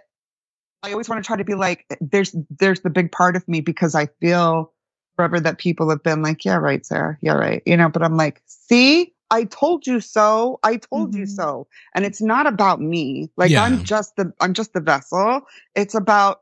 I 0.83 0.91
always 0.91 1.09
want 1.09 1.23
to 1.23 1.27
try 1.27 1.37
to 1.37 1.43
be 1.43 1.55
like 1.55 1.85
there's 1.99 2.35
there's 2.49 2.81
the 2.81 2.89
big 2.89 3.11
part 3.11 3.35
of 3.35 3.47
me 3.47 3.61
because 3.61 3.95
I 3.95 4.07
feel 4.21 4.73
forever 5.15 5.39
that 5.39 5.57
people 5.57 5.89
have 5.89 6.03
been 6.03 6.21
like, 6.21 6.45
yeah, 6.45 6.55
right, 6.55 6.85
Sarah, 6.85 7.17
yeah, 7.21 7.33
right. 7.33 7.61
You 7.65 7.75
know, 7.75 7.89
but 7.89 8.03
I'm 8.03 8.15
like, 8.15 8.41
see, 8.45 9.13
I 9.31 9.45
told 9.45 9.85
you 9.87 9.99
so. 9.99 10.59
I 10.63 10.77
told 10.77 11.09
mm-hmm. 11.11 11.21
you 11.21 11.25
so. 11.25 11.67
And 11.95 12.05
it's 12.05 12.21
not 12.21 12.47
about 12.47 12.79
me. 12.79 13.29
Like 13.35 13.51
yeah. 13.51 13.63
I'm 13.63 13.83
just 13.83 14.15
the 14.15 14.31
I'm 14.39 14.53
just 14.53 14.73
the 14.73 14.79
vessel. 14.79 15.41
It's 15.75 15.95
about 15.95 16.41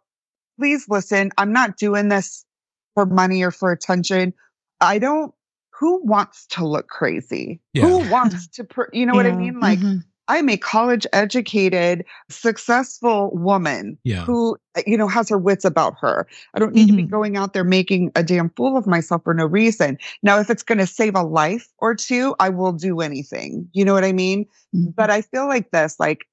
please 0.60 0.86
listen, 0.90 1.32
I'm 1.38 1.52
not 1.52 1.78
doing 1.78 2.10
this 2.10 2.46
for 2.94 3.06
money 3.06 3.42
or 3.42 3.52
for 3.52 3.72
attention. 3.72 4.34
I 4.82 5.00
don't 5.00 5.34
who 5.78 6.02
wants 6.04 6.46
to 6.48 6.66
look 6.66 6.88
crazy? 6.88 7.60
Yeah. 7.74 7.86
Who 7.86 8.10
wants 8.10 8.48
to, 8.48 8.66
you 8.94 9.06
know 9.06 9.14
yeah. 9.14 9.18
what 9.18 9.26
I 9.26 9.36
mean? 9.36 9.60
Like, 9.60 9.80
mm-hmm. 9.80 9.98
I'm 10.28 10.50
a 10.50 10.58
college 10.58 11.06
educated, 11.14 12.04
successful 12.30 13.30
woman 13.34 13.98
yeah. 14.04 14.24
who, 14.24 14.58
you 14.88 14.98
know, 14.98 15.08
has 15.08 15.30
her 15.30 15.38
wits 15.38 15.66
about 15.66 15.94
her. 16.00 16.28
I 16.56 16.60
don't 16.60 16.74
need 16.74 16.88
mm-hmm. 16.88 16.92
to 16.92 16.98
be 16.98 17.04
mm-hmm. 17.04 17.12
going 17.12 17.38
out 17.38 17.54
there 17.54 17.64
making 17.64 18.12
a 18.16 18.24
damn 18.24 18.50
fool 18.52 18.76
of 18.76 18.88
myself 18.88 19.24
for 19.24 19.34
no 19.34 19.46
reason. 19.46 20.00
Now, 20.24 20.40
if 20.40 20.50
it's 20.50 20.64
going 20.64 20.80
to 20.80 20.88
save 20.88 21.16
a 21.16 21.22
life 21.22 21.68
or 21.78 21.94
two, 21.94 22.36
I 22.40 22.50
will 22.50 22.72
do 22.72 23.02
anything. 23.02 23.68
You 23.74 23.86
know 23.86 23.94
what 23.94 24.06
I 24.06 24.14
mean? 24.14 24.46
Mm-hmm. 24.76 24.92
But 24.96 25.12
I 25.12 25.22
feel 25.22 25.48
like 25.48 25.70
this, 25.72 26.00
like, 26.00 26.26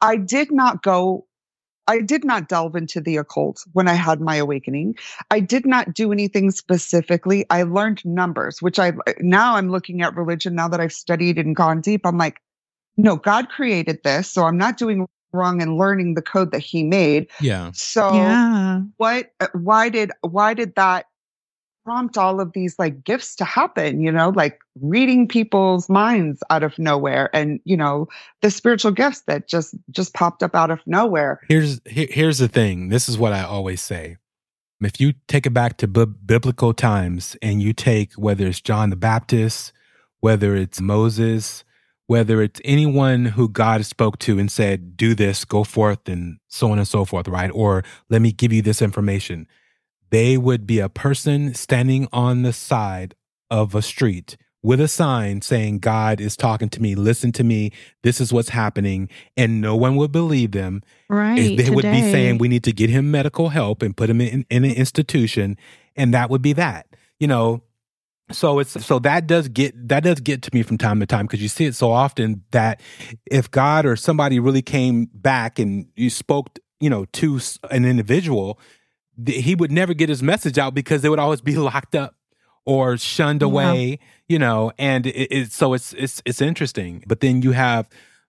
I 0.00 0.16
did 0.16 0.50
not 0.50 0.82
go 0.82 1.26
I 1.88 2.00
did 2.02 2.24
not 2.24 2.48
delve 2.48 2.76
into 2.76 3.00
the 3.00 3.16
occult 3.16 3.64
when 3.72 3.88
I 3.88 3.94
had 3.94 4.20
my 4.20 4.36
awakening. 4.36 4.96
I 5.30 5.40
did 5.40 5.66
not 5.66 5.94
do 5.94 6.12
anything 6.12 6.52
specifically. 6.52 7.46
I 7.50 7.64
learned 7.64 8.04
numbers, 8.04 8.62
which 8.62 8.78
I 8.78 8.92
now 9.20 9.56
I'm 9.56 9.70
looking 9.70 10.02
at 10.02 10.14
religion 10.16 10.54
now 10.54 10.68
that 10.68 10.80
I've 10.80 10.92
studied 10.92 11.38
and 11.38 11.56
gone 11.56 11.80
deep. 11.80 12.02
I'm 12.06 12.18
like, 12.18 12.40
no, 12.96 13.16
God 13.16 13.48
created 13.48 14.00
this, 14.04 14.30
so 14.30 14.44
I'm 14.44 14.58
not 14.58 14.78
doing 14.78 15.06
wrong 15.32 15.62
and 15.62 15.78
learning 15.78 16.14
the 16.14 16.22
code 16.22 16.52
that 16.52 16.60
he 16.60 16.84
made. 16.84 17.28
Yeah. 17.40 17.72
So 17.74 18.08
Yeah. 18.14 18.82
what 18.98 19.30
why 19.54 19.88
did 19.88 20.12
why 20.22 20.54
did 20.54 20.74
that 20.76 21.07
prompt 21.88 22.18
all 22.18 22.38
of 22.38 22.52
these 22.52 22.78
like 22.78 23.02
gifts 23.02 23.34
to 23.34 23.46
happen, 23.46 24.02
you 24.02 24.12
know, 24.12 24.28
like 24.28 24.60
reading 24.78 25.26
people's 25.26 25.88
minds 25.88 26.42
out 26.50 26.62
of 26.62 26.78
nowhere 26.78 27.30
and, 27.34 27.60
you 27.64 27.78
know, 27.78 28.06
the 28.42 28.50
spiritual 28.50 28.90
gifts 28.90 29.22
that 29.22 29.48
just 29.48 29.74
just 29.90 30.12
popped 30.12 30.42
up 30.42 30.54
out 30.54 30.70
of 30.70 30.80
nowhere. 30.84 31.40
Here's 31.48 31.80
here, 31.86 32.08
here's 32.10 32.38
the 32.38 32.48
thing. 32.48 32.90
This 32.90 33.08
is 33.08 33.16
what 33.16 33.32
I 33.32 33.42
always 33.42 33.80
say. 33.80 34.18
If 34.82 35.00
you 35.00 35.14
take 35.28 35.46
it 35.46 35.54
back 35.54 35.78
to 35.78 35.88
b- 35.88 36.04
biblical 36.04 36.74
times 36.74 37.38
and 37.40 37.62
you 37.62 37.72
take 37.72 38.12
whether 38.12 38.46
it's 38.46 38.60
John 38.60 38.90
the 38.90 38.96
Baptist, 38.96 39.72
whether 40.20 40.54
it's 40.54 40.82
Moses, 40.82 41.64
whether 42.06 42.42
it's 42.42 42.60
anyone 42.66 43.24
who 43.24 43.48
God 43.48 43.86
spoke 43.86 44.18
to 44.20 44.38
and 44.38 44.52
said, 44.52 44.94
"Do 44.94 45.14
this, 45.14 45.46
go 45.46 45.64
forth," 45.64 46.06
and 46.06 46.36
so 46.48 46.70
on 46.70 46.76
and 46.78 46.86
so 46.86 47.06
forth, 47.06 47.28
right? 47.28 47.50
Or 47.54 47.82
let 48.10 48.20
me 48.20 48.30
give 48.30 48.52
you 48.52 48.60
this 48.60 48.82
information. 48.82 49.46
They 50.10 50.36
would 50.36 50.66
be 50.66 50.78
a 50.78 50.88
person 50.88 51.54
standing 51.54 52.08
on 52.12 52.42
the 52.42 52.52
side 52.52 53.14
of 53.50 53.74
a 53.74 53.82
street 53.82 54.36
with 54.62 54.80
a 54.80 54.88
sign 54.88 55.40
saying, 55.40 55.78
God 55.78 56.20
is 56.20 56.36
talking 56.36 56.68
to 56.70 56.82
me, 56.82 56.94
listen 56.94 57.32
to 57.32 57.44
me, 57.44 57.72
this 58.02 58.20
is 58.20 58.32
what's 58.32 58.48
happening. 58.48 59.08
And 59.36 59.60
no 59.60 59.76
one 59.76 59.96
would 59.96 60.12
believe 60.12 60.52
them. 60.52 60.82
Right. 61.08 61.56
they 61.56 61.70
would 61.70 61.84
be 61.84 62.00
saying, 62.00 62.38
we 62.38 62.48
need 62.48 62.64
to 62.64 62.72
get 62.72 62.90
him 62.90 63.10
medical 63.10 63.50
help 63.50 63.82
and 63.82 63.96
put 63.96 64.10
him 64.10 64.20
in, 64.20 64.44
in 64.50 64.64
an 64.64 64.72
institution. 64.72 65.56
And 65.96 66.12
that 66.12 66.28
would 66.30 66.42
be 66.42 66.52
that, 66.54 66.86
you 67.18 67.26
know. 67.26 67.62
So 68.30 68.58
it's 68.58 68.84
so 68.84 68.98
that 68.98 69.26
does 69.26 69.48
get 69.48 69.88
that 69.88 70.02
does 70.02 70.20
get 70.20 70.42
to 70.42 70.50
me 70.52 70.62
from 70.62 70.76
time 70.76 71.00
to 71.00 71.06
time 71.06 71.24
because 71.24 71.40
you 71.40 71.48
see 71.48 71.64
it 71.64 71.74
so 71.74 71.90
often 71.90 72.44
that 72.50 72.82
if 73.24 73.50
God 73.50 73.86
or 73.86 73.96
somebody 73.96 74.38
really 74.38 74.60
came 74.60 75.08
back 75.14 75.58
and 75.58 75.86
you 75.96 76.10
spoke, 76.10 76.58
you 76.78 76.90
know, 76.90 77.06
to 77.06 77.40
an 77.70 77.86
individual, 77.86 78.60
th- 79.24 79.44
he 79.44 79.54
would 79.54 79.72
never 79.72 79.94
get 79.94 80.08
his 80.08 80.22
message 80.22 80.58
out 80.58 80.74
because 80.74 81.02
they 81.02 81.08
would 81.08 81.18
always 81.18 81.40
be 81.40 81.56
locked 81.70 81.94
up 81.94 82.14
or 82.64 82.96
shunned 82.96 83.42
Yeah. 83.42 83.46
away, 83.48 83.98
you 84.28 84.38
know. 84.38 84.72
And 84.78 85.06
it, 85.06 85.28
it, 85.30 85.52
so 85.52 85.72
it's 85.74 85.92
it's 85.94 86.22
it's 86.24 86.40
interesting. 86.40 87.02
But 87.06 87.20
then 87.20 87.42
you 87.42 87.52
have 87.52 87.88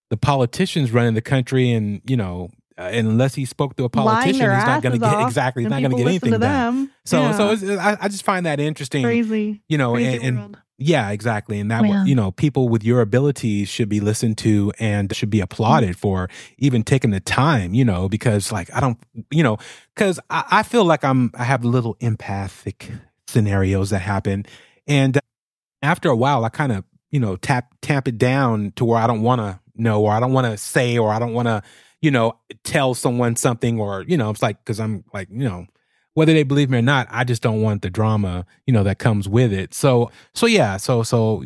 the 0.10 0.18
politicians 0.18 0.92
running 0.92 1.14
the 1.14 1.22
country, 1.22 1.72
and 1.72 2.02
you 2.08 2.18
know, 2.18 2.50
uh, 2.78 2.90
unless 2.94 3.36
he 3.36 3.46
spoke 3.46 3.76
to 3.78 3.84
a 3.84 3.90
politician, 3.90 4.34
he's 4.40 4.66
not 4.66 4.82
going 4.82 4.94
to 4.94 5.00
get 5.00 5.22
exactly. 5.22 5.64
He's 5.64 5.70
not 5.70 5.80
going 5.82 5.92
to 5.92 5.98
get 5.98 6.08
anything 6.08 6.32
done. 6.32 6.40
them. 6.42 6.92
So 7.06 7.20
Yeah. 7.22 7.56
so 7.56 7.78
I, 7.80 7.98
I 8.02 8.08
just 8.08 8.24
find 8.24 8.46
that 8.46 8.60
interesting. 8.60 9.04
crazy. 9.04 9.62
You 9.68 9.78
know, 9.78 9.94
crazy 9.94 10.26
and, 10.26 10.40
and. 10.40 10.58
Yeah, 10.80 11.10
exactly. 11.12 11.60
And 11.60 11.70
that, 11.70 11.86
Yeah. 11.86 12.06
you 12.06 12.16
know, 12.16 12.32
people 12.32 12.70
with 12.70 12.84
your 12.84 13.02
abilities 13.02 13.68
should 13.68 13.90
be 13.90 14.00
listened 14.00 14.38
to 14.40 14.72
and 14.80 15.14
should 15.14 15.30
be 15.30 15.40
mm-hmm. 15.40 15.44
applauded 15.44 15.98
for 15.98 16.30
even 16.58 16.84
taking 16.84 17.12
the 17.12 17.20
time, 17.20 17.74
you 17.74 17.84
know, 17.84 18.08
because 18.08 18.52
like, 18.52 18.74
I 18.74 18.80
don't, 18.80 18.98
you 19.30 19.44
know, 19.44 19.58
because 19.94 20.20
I, 20.30 20.46
I 20.50 20.64
feel 20.64 20.86
like 20.86 21.04
I'm, 21.04 21.32
I 21.36 21.44
have 21.44 21.66
little 21.66 21.98
empathic 22.00 22.90
scenarios 23.28 23.90
that 23.90 24.00
happen. 24.00 24.46
And 24.88 25.20
after 25.82 26.10
a 26.10 26.16
while, 26.16 26.46
I 26.46 26.50
kind 26.50 26.72
of, 26.72 26.86
you 27.12 27.20
know, 27.20 27.36
tap, 27.36 27.74
tap 27.82 28.08
it 28.08 28.18
down 28.18 28.72
to 28.78 28.86
where 28.86 29.00
I 29.00 29.08
don't 29.08 29.22
want 29.22 29.42
to 29.42 29.60
know, 29.76 30.02
or 30.02 30.14
I 30.14 30.20
don't 30.20 30.34
want 30.34 30.48
to 30.48 30.58
say, 30.58 30.98
or 30.98 31.12
I 31.12 31.20
don't 31.20 31.34
want 31.34 31.48
to, 31.48 31.62
you 32.02 32.12
know, 32.12 32.38
tell 32.64 32.94
someone 32.94 33.36
something, 33.36 33.80
or, 33.80 34.04
you 34.08 34.16
know, 34.16 34.30
it's 34.30 34.42
like, 34.42 34.64
cause 34.64 34.80
I'm 34.80 35.04
like, 35.14 35.28
you 35.30 35.44
know, 35.44 35.66
whether 36.14 36.34
they 36.34 36.43
believe 36.43 36.70
me 36.70 36.80
or 36.80 36.82
not, 36.82 37.07
I 37.10 37.24
just 37.24 37.41
don't 37.41 37.62
want 37.62 37.82
the 37.82 37.89
drama, 37.89 38.45
you 38.66 38.74
know, 38.74 38.84
that 38.84 38.99
comes 38.99 39.30
with 39.30 39.53
it. 39.53 39.74
So, 39.74 40.12
so 40.34 40.45
yeah, 40.45 40.78
so, 40.78 41.03
so 41.03 41.43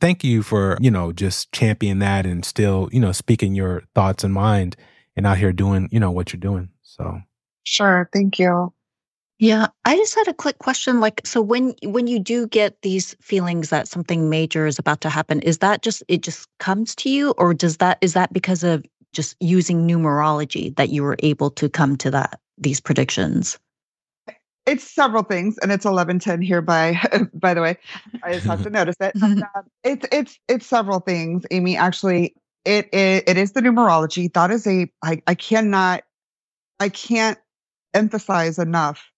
thank 0.00 0.24
you 0.24 0.42
for, 0.42 0.78
you 0.80 0.90
know, 0.90 1.12
just 1.12 1.52
championing 1.52 2.00
that 2.00 2.26
and 2.26 2.44
still, 2.44 2.88
you 2.92 3.00
know, 3.00 3.12
speaking 3.12 3.54
your 3.54 3.82
thoughts 3.94 4.24
and 4.24 4.34
mind 4.34 4.76
and 5.16 5.26
out 5.26 5.38
here 5.38 5.52
doing, 5.52 5.88
you 5.92 6.00
know, 6.00 6.10
what 6.10 6.32
you're 6.32 6.40
doing. 6.40 6.70
So, 6.82 7.20
Sure, 7.64 8.08
thank 8.12 8.38
you. 8.38 8.72
Yeah, 9.38 9.66
I 9.84 9.96
just 9.96 10.14
had 10.14 10.28
a 10.28 10.34
quick 10.34 10.58
question. 10.60 11.00
Like, 11.00 11.20
so 11.26 11.42
when 11.42 11.74
when 11.82 12.06
you 12.06 12.18
do 12.18 12.46
get 12.46 12.80
these 12.80 13.14
feelings 13.20 13.68
that 13.68 13.86
something 13.86 14.30
major 14.30 14.66
is 14.66 14.78
about 14.78 15.02
to 15.02 15.10
happen, 15.10 15.40
is 15.42 15.58
that 15.58 15.82
just 15.82 16.02
it 16.08 16.22
just 16.22 16.48
comes 16.58 16.94
to 16.96 17.10
you, 17.10 17.32
or 17.36 17.52
does 17.52 17.76
that 17.78 17.98
is 18.00 18.14
that 18.14 18.32
because 18.32 18.64
of 18.64 18.84
just 19.12 19.36
using 19.40 19.86
numerology 19.86 20.74
that 20.76 20.88
you 20.88 21.02
were 21.02 21.16
able 21.20 21.50
to 21.50 21.68
come 21.68 21.96
to 21.98 22.10
that 22.12 22.40
these 22.56 22.80
predictions? 22.80 23.58
It's 24.66 24.84
several 24.84 25.22
things, 25.22 25.56
and 25.62 25.70
it's 25.70 25.84
eleven 25.84 26.18
ten 26.18 26.42
here. 26.42 26.60
By 26.60 27.00
by 27.34 27.54
the 27.54 27.62
way, 27.62 27.78
I 28.22 28.34
just 28.34 28.46
have 28.46 28.62
to 28.64 28.70
notice 28.70 28.96
it. 29.00 29.14
Um, 29.22 29.64
it's 29.84 30.06
it's 30.12 30.38
it's 30.48 30.66
several 30.66 31.00
things, 31.00 31.44
Amy. 31.50 31.76
Actually, 31.76 32.34
it 32.64 32.88
it, 32.92 33.24
it 33.28 33.36
is 33.36 33.52
the 33.52 33.60
numerology. 33.60 34.32
That 34.32 34.50
is 34.50 34.66
a 34.66 34.90
I 35.04 35.22
I 35.26 35.34
cannot 35.34 36.02
I 36.80 36.88
can't 36.88 37.38
emphasize 37.94 38.58
enough 38.58 39.10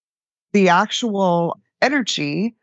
the 0.53 0.69
actual 0.69 1.59
energy 1.83 2.55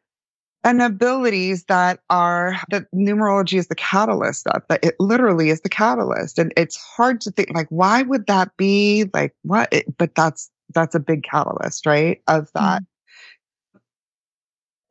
and 0.63 0.81
abilities 0.81 1.65
that 1.65 1.99
are 2.09 2.55
that 2.71 2.85
numerology 2.93 3.57
is 3.57 3.67
the 3.67 3.75
catalyst 3.75 4.47
of 4.47 4.63
that 4.67 4.83
it 4.83 4.95
literally 4.99 5.49
is 5.49 5.61
the 5.61 5.69
catalyst 5.69 6.39
and 6.39 6.51
it's 6.57 6.75
hard 6.75 7.21
to 7.21 7.31
think 7.31 7.49
like 7.53 7.67
why 7.69 8.01
would 8.01 8.25
that 8.27 8.55
be 8.57 9.05
like 9.13 9.35
what 9.43 9.71
it, 9.71 9.85
but 9.97 10.15
that's 10.15 10.49
that's 10.75 10.95
a 10.95 10.99
big 10.99 11.23
catalyst 11.23 11.85
right 11.85 12.21
of 12.27 12.49
that 12.53 12.81
mm-hmm. 12.81 13.77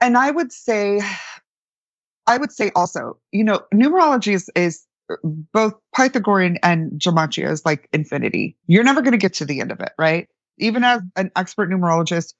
and 0.00 0.18
i 0.18 0.30
would 0.30 0.52
say 0.52 1.00
i 2.26 2.36
would 2.36 2.50
say 2.50 2.72
also 2.74 3.16
you 3.30 3.44
know 3.44 3.60
numerology 3.72 4.32
is 4.32 4.50
is 4.56 4.84
uh, 5.10 5.16
both 5.52 5.74
pythagorean 5.94 6.58
and 6.62 6.90
gematria 6.92 7.50
is 7.50 7.64
like 7.64 7.88
infinity 7.92 8.56
you're 8.66 8.84
never 8.84 9.02
going 9.02 9.12
to 9.12 9.18
get 9.18 9.34
to 9.34 9.44
the 9.44 9.60
end 9.60 9.70
of 9.70 9.78
it 9.80 9.92
right 9.98 10.28
even 10.58 10.82
as 10.82 11.00
an 11.16 11.30
expert 11.36 11.70
numerologist 11.70 12.34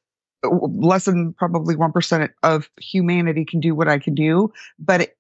uh, 0.45 0.49
less 0.51 1.07
than 1.07 1.33
probably 1.35 1.75
1% 1.75 2.29
of 2.43 2.69
humanity 2.79 3.45
can 3.45 3.61
do 3.61 3.75
what 3.75 3.89
I 3.89 3.99
can 3.99 4.15
do. 4.15 4.53
But 4.79 5.03
it, 5.03 5.17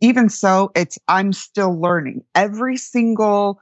even 0.00 0.28
so, 0.28 0.70
it's, 0.76 0.98
I'm 1.08 1.32
still 1.32 1.80
learning. 1.80 2.22
Every 2.34 2.76
single 2.76 3.60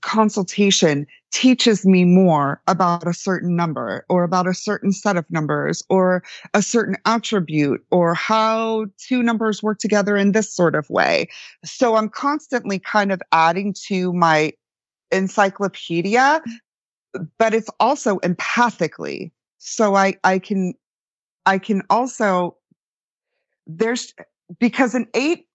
consultation 0.00 1.06
teaches 1.32 1.84
me 1.84 2.04
more 2.04 2.60
about 2.66 3.06
a 3.06 3.12
certain 3.12 3.56
number 3.56 4.04
or 4.08 4.22
about 4.22 4.46
a 4.46 4.54
certain 4.54 4.92
set 4.92 5.16
of 5.16 5.24
numbers 5.30 5.82
or 5.90 6.22
a 6.54 6.62
certain 6.62 6.96
attribute 7.04 7.84
or 7.90 8.14
how 8.14 8.86
two 8.98 9.22
numbers 9.22 9.62
work 9.62 9.78
together 9.78 10.16
in 10.16 10.32
this 10.32 10.54
sort 10.54 10.74
of 10.74 10.88
way. 10.88 11.28
So 11.64 11.96
I'm 11.96 12.08
constantly 12.08 12.78
kind 12.78 13.12
of 13.12 13.20
adding 13.32 13.74
to 13.88 14.12
my 14.12 14.52
encyclopedia, 15.10 16.42
but 17.38 17.54
it's 17.54 17.70
also 17.80 18.18
empathically 18.18 19.32
so 19.58 19.94
i 19.94 20.14
i 20.24 20.38
can 20.38 20.72
i 21.46 21.58
can 21.58 21.82
also 21.90 22.56
there's 23.66 24.14
because 24.58 24.94
an 24.94 25.06
eight 25.14 25.46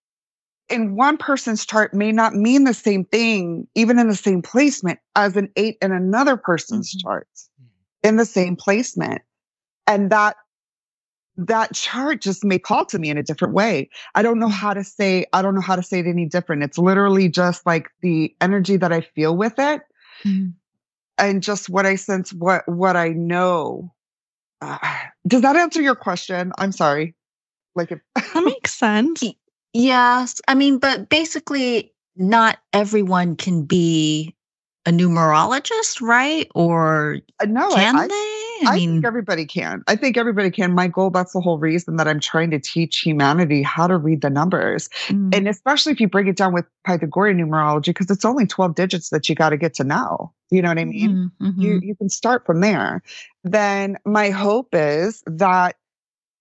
in 0.70 0.96
one 0.96 1.18
person's 1.18 1.66
chart 1.66 1.94
may 1.94 2.12
not 2.12 2.34
mean 2.36 2.64
the 2.64 2.74
same 2.74 3.06
thing 3.06 3.68
even 3.76 4.00
in 4.00 4.08
the 4.08 4.16
same 4.16 4.42
placement 4.42 5.00
as 5.16 5.36
an 5.36 5.50
eight 5.56 5.78
in 5.82 5.92
another 5.92 6.38
person's 6.38 6.94
Mhm. 6.94 7.02
chart 7.02 7.28
in 8.04 8.16
the 8.18 8.26
same 8.26 8.56
placement 8.56 9.22
and 9.88 10.10
that 10.12 10.38
that 11.36 11.74
chart 11.74 12.22
just 12.22 12.44
may 12.44 12.60
call 12.60 12.86
to 12.86 13.00
me 13.00 13.10
in 13.10 13.18
a 13.18 13.24
different 13.24 13.54
way 13.54 13.90
i 14.16 14.22
don't 14.22 14.40
know 14.40 14.48
how 14.48 14.74
to 14.74 14.84
say 14.84 15.26
i 15.34 15.42
don't 15.42 15.56
know 15.56 15.62
how 15.62 15.76
to 15.76 15.84
say 15.84 16.00
it 16.00 16.08
any 16.08 16.26
different 16.28 16.64
it's 16.64 16.78
literally 16.78 17.28
just 17.28 17.66
like 17.66 17.90
the 18.02 18.34
energy 18.40 18.78
that 18.78 18.94
i 18.94 19.02
feel 19.02 19.36
with 19.36 19.56
it 19.58 19.82
Mhm. 20.24 20.54
and 21.18 21.44
just 21.44 21.70
what 21.70 21.86
I 21.86 21.96
sense, 21.96 22.34
what 22.34 22.68
what 22.68 22.96
I 22.96 23.10
know. 23.10 23.94
Uh, 24.62 24.78
does 25.28 25.42
that 25.42 25.56
answer 25.56 25.82
your 25.82 25.96
question? 25.96 26.52
I'm 26.58 26.72
sorry. 26.72 27.16
Like 27.76 27.92
if 27.92 28.00
That 28.16 28.44
makes 28.44 28.74
sense. 28.74 29.24
Yes, 29.74 30.40
I 30.48 30.56
mean, 30.56 30.78
but 30.78 31.10
basically, 31.10 31.94
not 32.16 32.60
everyone 32.74 33.36
can 33.36 33.64
be 33.64 34.36
a 34.86 34.92
numerologist, 34.92 36.02
right? 36.02 36.48
Or 36.54 37.18
Uh, 37.42 37.46
no, 37.46 37.70
I, 37.72 37.74
can 37.76 37.96
I, 37.96 38.08
they? 38.08 38.40
I 38.66 38.78
think 38.78 39.06
everybody 39.06 39.46
can. 39.46 39.84
I 39.88 39.96
think 39.96 40.16
everybody 40.16 40.52
can. 40.52 40.74
My 40.74 40.88
goal, 40.88 41.10
that's 41.10 41.34
the 41.34 41.42
whole 41.42 41.58
reason 41.58 41.96
that 41.98 42.08
I'm 42.08 42.20
trying 42.20 42.52
to 42.52 42.60
teach 42.60 43.00
humanity 43.00 43.62
how 43.62 43.88
to 43.88 43.98
read 43.98 44.22
the 44.22 44.30
numbers. 44.30 44.90
Mm. 45.08 45.36
And 45.36 45.48
especially 45.48 45.92
if 45.92 46.00
you 46.00 46.08
break 46.08 46.28
it 46.28 46.38
down 46.38 46.54
with 46.54 46.66
Pythagorean 46.86 47.38
numerology, 47.38 47.88
because 47.88 48.12
it's 48.12 48.26
only 48.26 48.46
12 48.46 48.76
digits 48.76 49.10
that 49.10 49.28
you 49.28 49.36
got 49.36 49.50
to 49.50 49.58
get 49.58 49.74
to 49.76 49.84
know. 49.84 50.32
You 50.52 50.62
know 50.62 50.70
what 50.70 50.78
I 50.80 50.86
mean? 50.86 51.32
Mhm, 51.42 51.48
mhm. 51.48 51.62
you 51.62 51.80
you 51.82 51.96
can 51.96 52.10
start 52.10 52.46
from 52.46 52.62
there 52.62 53.02
then 53.44 53.98
my 54.06 54.30
hope 54.30 54.70
is 54.74 55.24
that 55.26 55.76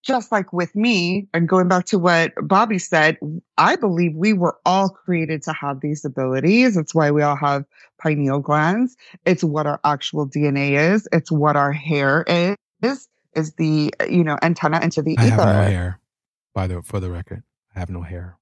just 0.03 0.31
like 0.31 0.51
with 0.53 0.75
me, 0.75 1.27
and 1.33 1.47
going 1.47 1.67
back 1.67 1.85
to 1.85 1.97
what 1.97 2.33
Bobby 2.41 2.77
said, 2.77 3.17
I 3.57 3.75
believe 3.77 4.13
we 4.15 4.33
were 4.33 4.57
all 4.65 4.89
created 4.89 5.41
to 5.43 5.53
have 5.53 5.79
these 5.79 6.03
abilities. 6.05 6.75
It's 6.77 6.93
why 6.93 7.09
we 7.11 7.21
all 7.21 7.37
have 7.37 7.65
pineal 8.01 8.39
glands. 8.39 8.95
It's 9.25 9.43
what 9.43 9.65
our 9.65 9.79
actual 9.85 10.27
DNA 10.27 10.71
is. 10.93 11.07
It's 11.11 11.31
what 11.31 11.55
our 11.55 11.71
hair 11.71 12.25
is, 12.27 13.07
is 13.35 13.53
the, 13.53 13.93
you 14.09 14.23
know, 14.23 14.37
antenna 14.41 14.79
into 14.81 15.01
the 15.01 15.17
I 15.17 15.27
ether. 15.27 15.35
have 15.35 15.45
no 15.47 15.61
hair. 15.71 15.99
By 16.53 16.67
the 16.67 16.81
for 16.83 16.99
the 16.99 17.09
record, 17.09 17.41
I 17.75 17.79
have 17.79 17.89
no 17.89 18.01
hair. 18.01 18.37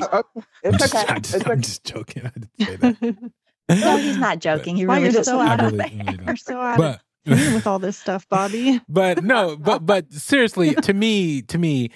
Uh, 0.00 0.22
I'm 0.34 0.42
It's 0.64 0.78
just, 0.78 0.94
okay. 0.94 1.04
I'm 1.12 1.22
just, 1.22 1.34
It's 1.34 1.44
I'm 1.44 1.52
okay. 1.52 1.60
just 1.60 1.84
joking. 1.84 2.22
I 2.26 2.30
didn't 2.30 2.50
say 2.60 2.76
that. 2.76 3.30
No, 3.70 3.98
he's 3.98 4.16
not 4.16 4.38
joking. 4.38 4.76
He 4.76 4.86
really 4.86 5.02
you're 5.02 5.12
does 5.12 5.26
so 5.26 5.38
out 5.40 5.62
of 5.62 5.72
really- 5.72 6.02
really. 6.06 6.18
You're 6.26 6.36
so 6.36 6.58
out 6.58 6.72
of 6.72 6.78
but 6.78 7.00
with 7.28 7.66
all 7.66 7.78
this 7.78 7.96
stuff, 7.96 8.28
Bobby. 8.28 8.80
but 8.88 9.22
no, 9.22 9.56
but 9.56 9.84
but 9.86 10.12
seriously, 10.12 10.74
to 10.74 10.94
me, 10.94 11.42
to 11.42 11.58
me, 11.58 11.90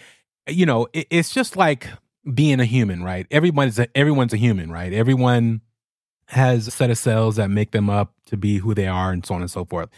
you 0.49 0.67
know, 0.67 0.89
it, 0.93 1.07
it's 1.11 1.33
just 1.33 1.57
like 1.57 1.89
being 2.33 2.61
a 2.61 2.65
human, 2.65 3.03
right? 3.03 3.27
Everyone's 3.31 3.79
a, 3.79 3.97
everyone's 3.97 4.33
a 4.33 4.37
human, 4.37 4.71
right? 4.71 4.93
Everyone 4.93 5.61
has 6.29 6.69
a 6.69 6.71
set 6.71 6.91
of 6.91 6.99
cells 6.99 7.37
that 7.37 7.51
make 7.51 7.73
them 7.73 7.91
up 7.91 8.15
to 8.27 8.37
be 8.37 8.59
who 8.59 8.75
they 8.75 8.87
are, 8.87 9.13
and 9.13 9.25
so 9.25 9.35
on 9.35 9.43
and 9.43 9.51
so 9.51 9.65
forth. 9.65 9.89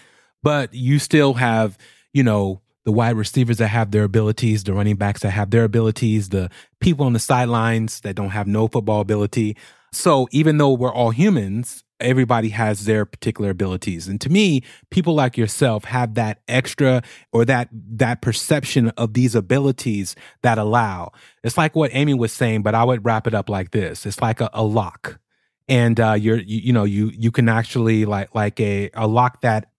But 0.42 0.74
you 0.74 0.98
still 0.98 1.34
have, 1.34 1.78
you 2.12 2.22
know, 2.22 2.60
the 2.84 2.92
wide 2.92 3.16
receivers 3.16 3.58
that 3.58 3.68
have 3.68 3.90
their 3.90 4.04
abilities, 4.04 4.64
the 4.64 4.74
running 4.74 4.96
backs 4.96 5.22
that 5.22 5.30
have 5.30 5.50
their 5.50 5.64
abilities, 5.64 6.28
the 6.28 6.50
people 6.80 7.06
on 7.06 7.14
the 7.14 7.18
sidelines 7.18 8.00
that 8.00 8.14
don't 8.14 8.30
have 8.30 8.46
no 8.46 8.68
football 8.68 9.00
ability. 9.00 9.56
So 9.92 10.28
even 10.32 10.58
though 10.58 10.72
we're 10.72 10.92
all 10.92 11.10
humans, 11.10 11.83
everybody 12.04 12.50
has 12.50 12.84
their 12.84 13.04
particular 13.04 13.50
abilities. 13.50 14.06
And 14.08 14.20
to 14.20 14.30
me, 14.30 14.62
people 14.90 15.14
like 15.14 15.36
yourself 15.36 15.84
have 15.84 16.14
that 16.14 16.40
extra 16.46 17.02
or 17.32 17.44
that 17.46 17.68
that 17.72 18.20
perception 18.20 18.90
of 18.90 19.14
these 19.14 19.34
abilities 19.34 20.14
that 20.42 20.58
allow. 20.58 21.12
It's 21.42 21.58
like 21.58 21.74
what 21.74 21.90
Amy 21.94 22.14
was 22.14 22.32
saying, 22.32 22.62
but 22.62 22.74
I 22.74 22.84
would 22.84 23.04
wrap 23.04 23.26
it 23.26 23.34
up 23.34 23.48
like 23.48 23.70
this. 23.70 24.06
It's 24.06 24.20
like 24.20 24.40
a, 24.40 24.50
a 24.52 24.62
lock. 24.62 25.18
And 25.66 25.98
uh 25.98 26.12
you're 26.12 26.38
you, 26.38 26.58
you 26.58 26.72
know, 26.72 26.84
you 26.84 27.10
you 27.14 27.32
can 27.32 27.48
actually 27.48 28.04
like 28.04 28.34
like 28.34 28.60
a 28.60 28.90
a 28.94 29.06
lock 29.06 29.40
that 29.40 29.70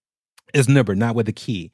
is 0.52 0.68
numbered, 0.68 0.98
not 0.98 1.14
with 1.14 1.28
a 1.28 1.32
key. 1.32 1.70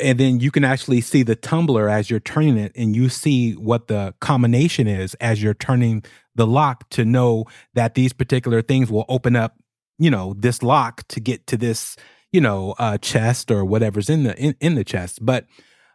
And 0.00 0.18
then 0.18 0.40
you 0.40 0.50
can 0.50 0.64
actually 0.64 1.02
see 1.02 1.22
the 1.22 1.36
tumbler 1.36 1.88
as 1.88 2.08
you're 2.08 2.20
turning 2.20 2.56
it, 2.56 2.72
and 2.74 2.96
you 2.96 3.10
see 3.10 3.52
what 3.52 3.88
the 3.88 4.14
combination 4.20 4.86
is 4.86 5.12
as 5.14 5.42
you're 5.42 5.52
turning 5.54 6.02
the 6.34 6.46
lock 6.46 6.88
to 6.90 7.04
know 7.04 7.44
that 7.74 7.94
these 7.94 8.12
particular 8.12 8.62
things 8.62 8.90
will 8.90 9.04
open 9.08 9.36
up, 9.36 9.56
you 9.98 10.10
know, 10.10 10.34
this 10.38 10.62
lock 10.62 11.06
to 11.08 11.20
get 11.20 11.46
to 11.48 11.56
this, 11.56 11.96
you 12.32 12.40
know, 12.40 12.74
uh, 12.78 12.98
chest 12.98 13.50
or 13.50 13.64
whatever's 13.64 14.08
in 14.10 14.24
the 14.24 14.36
in, 14.38 14.54
in 14.60 14.74
the 14.74 14.84
chest. 14.84 15.18
But 15.24 15.46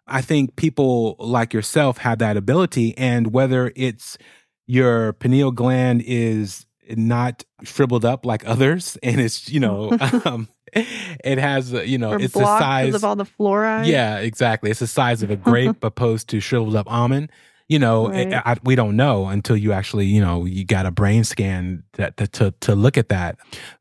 I 0.05 0.21
think 0.21 0.55
people 0.55 1.15
like 1.19 1.53
yourself 1.53 1.97
have 1.99 2.19
that 2.19 2.37
ability, 2.37 2.97
and 2.97 3.33
whether 3.33 3.71
it's 3.75 4.17
your 4.65 5.13
pineal 5.13 5.51
gland 5.51 6.03
is 6.05 6.65
not 6.89 7.43
shriveled 7.63 8.05
up 8.05 8.25
like 8.25 8.47
others, 8.47 8.97
and 9.03 9.19
it's 9.19 9.49
you 9.49 9.59
know, 9.59 9.91
um, 10.25 10.47
it 10.73 11.37
has 11.39 11.71
you 11.71 11.97
know, 11.97 12.11
or 12.13 12.21
it's 12.21 12.33
the 12.33 12.39
size 12.59 12.95
of 12.95 13.03
all 13.03 13.15
the 13.15 13.25
fluoride. 13.25 13.87
yeah, 13.87 14.17
exactly. 14.19 14.69
It's 14.69 14.79
the 14.79 14.87
size 14.87 15.23
of 15.23 15.31
a 15.31 15.35
grape 15.35 15.77
opposed 15.83 16.29
to 16.29 16.39
shriveled 16.39 16.75
up 16.75 16.89
almond. 16.91 17.31
You 17.69 17.79
know, 17.79 18.07
it- 18.07 18.33
I, 18.33 18.55
we 18.63 18.75
don't 18.75 18.95
know 18.95 19.25
until 19.27 19.57
you 19.57 19.73
actually, 19.73 20.05
you 20.05 20.21
know, 20.21 20.45
you 20.45 20.63
got 20.63 20.85
a 20.85 20.91
brain 20.91 21.25
scan 21.25 21.83
that, 21.93 22.15
that 22.17 22.31
to 22.33 22.51
to 22.61 22.75
look 22.75 22.97
at 22.97 23.09
that. 23.09 23.37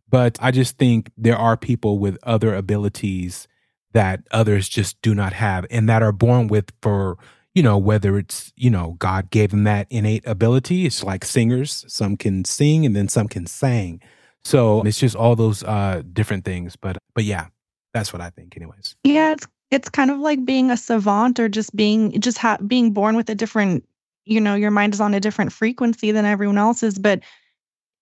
But 0.09 0.39
I 0.41 0.51
just 0.51 0.79
think 0.79 1.11
there 1.17 1.37
are 1.37 1.57
people 1.57 1.99
with 1.99 2.19
other 2.23 2.55
abilities 2.55 3.49
that 3.93 4.21
others 4.31 4.69
just 4.69 5.01
do 5.03 5.15
not 5.15 5.33
have, 5.33 5.67
and 5.71 5.89
that 5.89 6.03
are 6.03 6.13
born 6.13 6.49
with 6.49 6.73
for 6.83 7.19
you 7.55 7.63
know 7.63 7.79
whether 7.79 8.19
it's 8.19 8.53
you 8.57 8.71
know 8.71 8.97
God 8.99 9.31
gave 9.31 9.51
them 9.51 9.65
that 9.65 9.87
innate 9.91 10.27
ability. 10.27 10.87
It's 10.87 11.03
like 11.03 11.25
singers; 11.25 11.85
some 11.89 12.17
can 12.17 12.45
sing, 12.45 12.87
and 12.87 12.95
then 12.95 13.09
some 13.09 13.29
can 13.29 13.47
sing. 13.47 14.01
So 14.45 14.83
it's 14.83 15.01
just 15.01 15.17
all 15.17 15.35
those 15.35 15.65
uh 15.65 16.03
different 16.13 16.45
things. 16.45 16.77
But 16.77 16.99
but 17.15 17.25
yeah, 17.25 17.47
that's 17.93 18.13
what 18.13 18.23
I 18.23 18.31
think, 18.31 18.57
anyways. 18.57 18.95
Yeah, 19.03 19.33
it's 19.33 19.47
it's 19.71 19.89
kind 19.89 20.11
of 20.11 20.19
like 20.19 20.45
being 20.45 20.71
a 20.71 20.77
savant 20.77 21.41
or 21.41 21.49
just 21.49 21.75
being 21.75 22.21
just 22.21 22.39
ha- 22.39 22.59
being 22.67 22.93
born 22.93 23.17
with 23.17 23.29
a 23.29 23.35
different, 23.35 23.85
you 24.25 24.41
know, 24.41 24.55
your 24.55 24.71
mind 24.71 24.95
is 24.95 25.01
on 25.01 25.15
a 25.15 25.21
different 25.21 25.53
frequency 25.53 26.13
than 26.13 26.25
everyone 26.25 26.59
else's, 26.59 26.99
but 26.99 27.21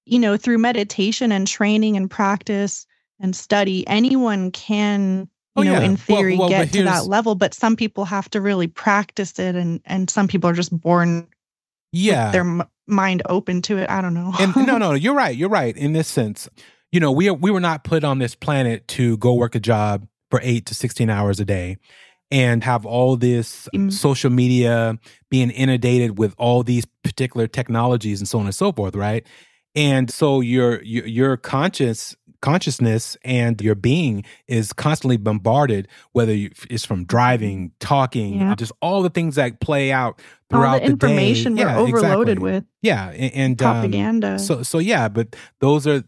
you 0.07 0.19
know, 0.19 0.37
through 0.37 0.59
meditation 0.59 1.33
and 1.33 1.47
training 1.47 1.97
and 1.97 2.11
practice 2.11 2.87
and 3.21 3.35
study, 3.35 3.87
anyone 3.87 4.51
can, 4.51 5.21
you 5.21 5.29
Oh, 5.57 5.63
know, 5.63 5.73
yeah. 5.75 5.81
in 5.83 5.97
theory 5.97 6.37
well, 6.37 6.49
get 6.49 6.73
to 6.73 6.83
that 6.85 7.07
level, 7.07 7.35
but 7.35 7.55
some 7.55 7.77
people 7.77 8.05
have 8.05 8.29
to 8.31 8.41
really 8.41 8.67
practice 8.67 9.39
it 9.39 9.55
and 9.55 9.81
and 9.85 10.11
some 10.11 10.27
people 10.29 10.51
are 10.51 10.55
just 10.55 10.79
born 10.79 11.27
Yeah, 11.93 12.27
with 12.27 12.33
their 12.33 12.41
m- 12.43 12.65
mind 12.87 13.23
open 13.29 13.63
to 13.63 13.79
it. 13.79 13.89
I 13.89 14.01
don't 14.01 14.15
know. 14.15 14.33
and 14.41 14.55
no, 14.57 14.79
no, 14.79 14.93
you're 14.95 15.15
right. 15.15 15.37
You're 15.37 15.49
right 15.49 15.77
in 15.77 15.93
this 15.93 16.09
sense. 16.09 16.49
You 16.93 17.01
know, 17.01 17.13
we 17.13 17.31
we 17.31 17.51
were 17.51 17.61
not 17.61 17.85
put 17.85 18.05
on 18.05 18.19
this 18.19 18.35
planet 18.35 18.87
to 18.89 19.17
go 19.19 19.35
work 19.35 19.55
a 19.55 19.61
job 19.61 20.07
for 20.31 20.41
eight 20.43 20.67
to 20.67 20.75
sixteen 20.75 21.09
hours 21.09 21.39
a 21.41 21.45
day, 21.45 21.77
and 22.31 22.63
have 22.65 22.85
all 22.85 23.17
this 23.17 23.69
Mm. 23.75 23.93
social 23.93 24.31
media 24.31 24.99
being 25.31 25.51
inundated 25.51 26.19
with 26.19 26.35
all 26.37 26.63
these 26.65 26.85
particular 27.05 27.47
technologies 27.47 28.21
and 28.21 28.29
so 28.29 28.39
on 28.41 28.47
and 28.47 28.55
so 28.55 28.73
forth, 28.73 28.95
right? 28.97 29.25
And 29.75 30.11
so 30.11 30.41
your 30.41 30.83
your, 30.83 31.07
your 31.07 31.37
conscious 31.37 32.15
consciousness 32.41 33.17
and 33.25 33.59
your 33.63 33.75
being 33.75 34.23
is 34.49 34.73
constantly 34.75 35.17
bombarded, 35.17 35.89
whether 36.13 36.35
you, 36.35 36.51
it's 36.69 36.85
from 36.85 37.05
driving, 37.07 37.73
talking, 37.81 38.39
Yeah. 38.39 38.55
just 38.55 38.71
all 38.83 39.03
the 39.03 39.09
things 39.09 39.37
that 39.37 39.61
play 39.61 39.91
out 39.91 40.21
all 40.53 40.61
throughout 40.61 40.83
the 40.83 40.89
information 40.89 41.55
the 41.55 41.65
day. 41.65 41.75
we're 41.75 41.99
overloaded 41.99 42.33
exactly. 42.37 42.53
with 42.53 42.65
Yeah, 42.83 43.09
and, 43.11 43.33
and 43.35 43.63
um, 43.63 43.75
propaganda. 43.77 44.39
so 44.39 44.63
so 44.63 44.79
yeah, 44.79 45.09
but 45.09 45.35
those 45.61 45.87
are 45.87 46.05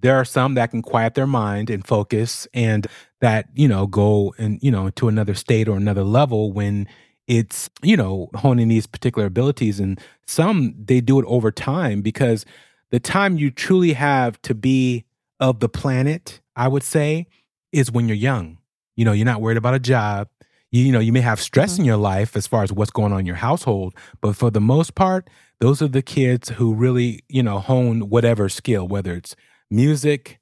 there 0.00 0.16
are 0.16 0.26
some 0.26 0.54
that 0.54 0.70
can 0.70 0.82
quiet 0.82 1.14
their 1.14 1.26
mind 1.26 1.70
and 1.70 1.84
focus 1.86 2.46
and 2.54 2.86
that, 3.20 3.46
you 3.54 3.66
know, 3.66 3.86
go 3.86 4.32
and, 4.38 4.58
you 4.62 4.70
know, 4.70 4.90
to 4.90 5.08
another 5.08 5.34
state 5.34 5.68
or 5.68 5.76
another 5.76 6.04
level 6.04 6.52
when 6.52 6.86
it's, 7.26 7.68
you 7.82 7.96
know, 7.96 8.28
honing 8.34 8.68
these 8.68 8.86
particular 8.86 9.26
abilities 9.26 9.80
and 9.80 9.98
some 10.26 10.74
they 10.78 11.00
do 11.00 11.18
it 11.18 11.24
over 11.26 11.50
time 11.50 12.00
because 12.02 12.44
the 12.90 13.00
time 13.00 13.36
you 13.36 13.50
truly 13.50 13.92
have 13.92 14.40
to 14.42 14.54
be 14.54 15.04
of 15.40 15.60
the 15.60 15.68
planet, 15.68 16.40
I 16.56 16.68
would 16.68 16.82
say, 16.82 17.26
is 17.72 17.90
when 17.90 18.08
you're 18.08 18.16
young. 18.16 18.58
You 18.96 19.04
know, 19.04 19.12
you're 19.12 19.26
not 19.26 19.40
worried 19.40 19.56
about 19.56 19.74
a 19.74 19.80
job. 19.80 20.28
You, 20.70 20.84
you 20.84 20.92
know, 20.92 20.98
you 21.00 21.12
may 21.12 21.20
have 21.20 21.40
stress 21.40 21.74
mm-hmm. 21.74 21.82
in 21.82 21.86
your 21.86 21.96
life 21.96 22.36
as 22.36 22.46
far 22.46 22.62
as 22.62 22.72
what's 22.72 22.90
going 22.90 23.12
on 23.12 23.20
in 23.20 23.26
your 23.26 23.36
household, 23.36 23.94
but 24.20 24.36
for 24.36 24.50
the 24.50 24.60
most 24.60 24.94
part, 24.94 25.28
those 25.60 25.82
are 25.82 25.88
the 25.88 26.02
kids 26.02 26.50
who 26.50 26.74
really, 26.74 27.24
you 27.28 27.42
know, 27.42 27.58
hone 27.58 28.08
whatever 28.08 28.48
skill, 28.48 28.86
whether 28.86 29.14
it's 29.14 29.34
music, 29.70 30.40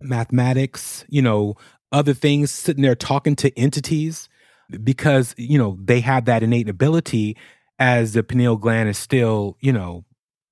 mathematics, 0.00 1.04
you 1.08 1.22
know, 1.22 1.56
other 1.92 2.14
things, 2.14 2.50
sitting 2.50 2.82
there 2.82 2.94
talking 2.94 3.36
to 3.36 3.56
entities 3.58 4.28
because, 4.82 5.34
you 5.36 5.58
know, 5.58 5.78
they 5.82 6.00
have 6.00 6.26
that 6.26 6.42
innate 6.42 6.68
ability 6.68 7.36
as 7.78 8.12
the 8.12 8.22
pineal 8.22 8.56
gland 8.56 8.88
is 8.88 8.98
still, 8.98 9.56
you 9.60 9.72
know, 9.72 10.04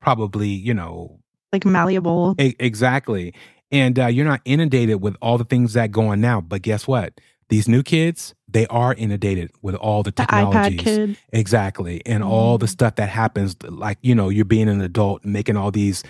probably, 0.05 0.49
you 0.49 0.75
know, 0.75 1.19
like 1.53 1.65
malleable. 1.65 2.35
E- 2.39 2.55
exactly. 2.61 3.33
And 3.73 3.99
uh, 3.99 4.07
you're 4.07 4.27
not 4.27 4.41
inundated 4.45 5.01
with 5.01 5.17
all 5.23 5.39
the 5.39 5.45
things 5.45 5.73
that 5.73 5.91
go 5.91 6.09
on 6.09 6.21
now. 6.21 6.41
But 6.41 6.63
guess 6.63 6.87
what? 6.87 7.21
These 7.49 7.69
new 7.69 7.83
kids, 7.83 8.35
they 8.49 8.67
are 8.69 8.95
inundated 8.95 9.51
with 9.63 9.75
all 9.77 10.03
the 10.03 10.11
The 10.11 10.23
technologies. 10.23 10.81
kid. 10.81 11.17
Exactly. 11.33 12.03
And 12.07 12.23
all 12.23 12.59
the 12.59 12.67
Mm. 12.67 12.71
stuff 12.71 12.95
that 12.97 13.09
happens, 13.09 13.57
like, 13.69 13.99
you 14.03 14.15
know, 14.15 14.29
you're 14.29 14.45
being 14.45 14.69
an 14.69 14.81
adult, 14.81 15.25
making 15.25 15.57
all 15.57 15.71
these, 15.71 16.03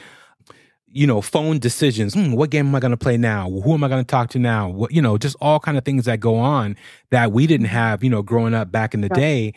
you 0.86 1.06
know, 1.06 1.20
phone 1.20 1.58
decisions. 1.58 2.14
Hmm, 2.14 2.32
what 2.32 2.50
game 2.50 2.68
am 2.68 2.74
I 2.74 2.80
going 2.80 2.92
to 2.92 2.96
play 2.96 3.16
now? 3.16 3.50
Who 3.50 3.74
am 3.74 3.82
I 3.82 3.88
going 3.88 4.04
to 4.04 4.06
talk 4.06 4.30
to 4.30 4.38
now? 4.38 4.68
What, 4.68 4.92
you 4.92 5.02
know, 5.02 5.18
just 5.18 5.36
all 5.40 5.58
kind 5.58 5.76
of 5.76 5.84
things 5.84 6.04
that 6.04 6.20
go 6.20 6.36
on 6.36 6.76
that 7.10 7.32
we 7.32 7.46
didn't 7.46 7.66
have, 7.66 8.04
you 8.04 8.10
know, 8.10 8.22
growing 8.22 8.54
up 8.54 8.70
back 8.70 8.94
in 8.94 9.00
the 9.00 9.08
Yeah. 9.10 9.16
day, 9.16 9.54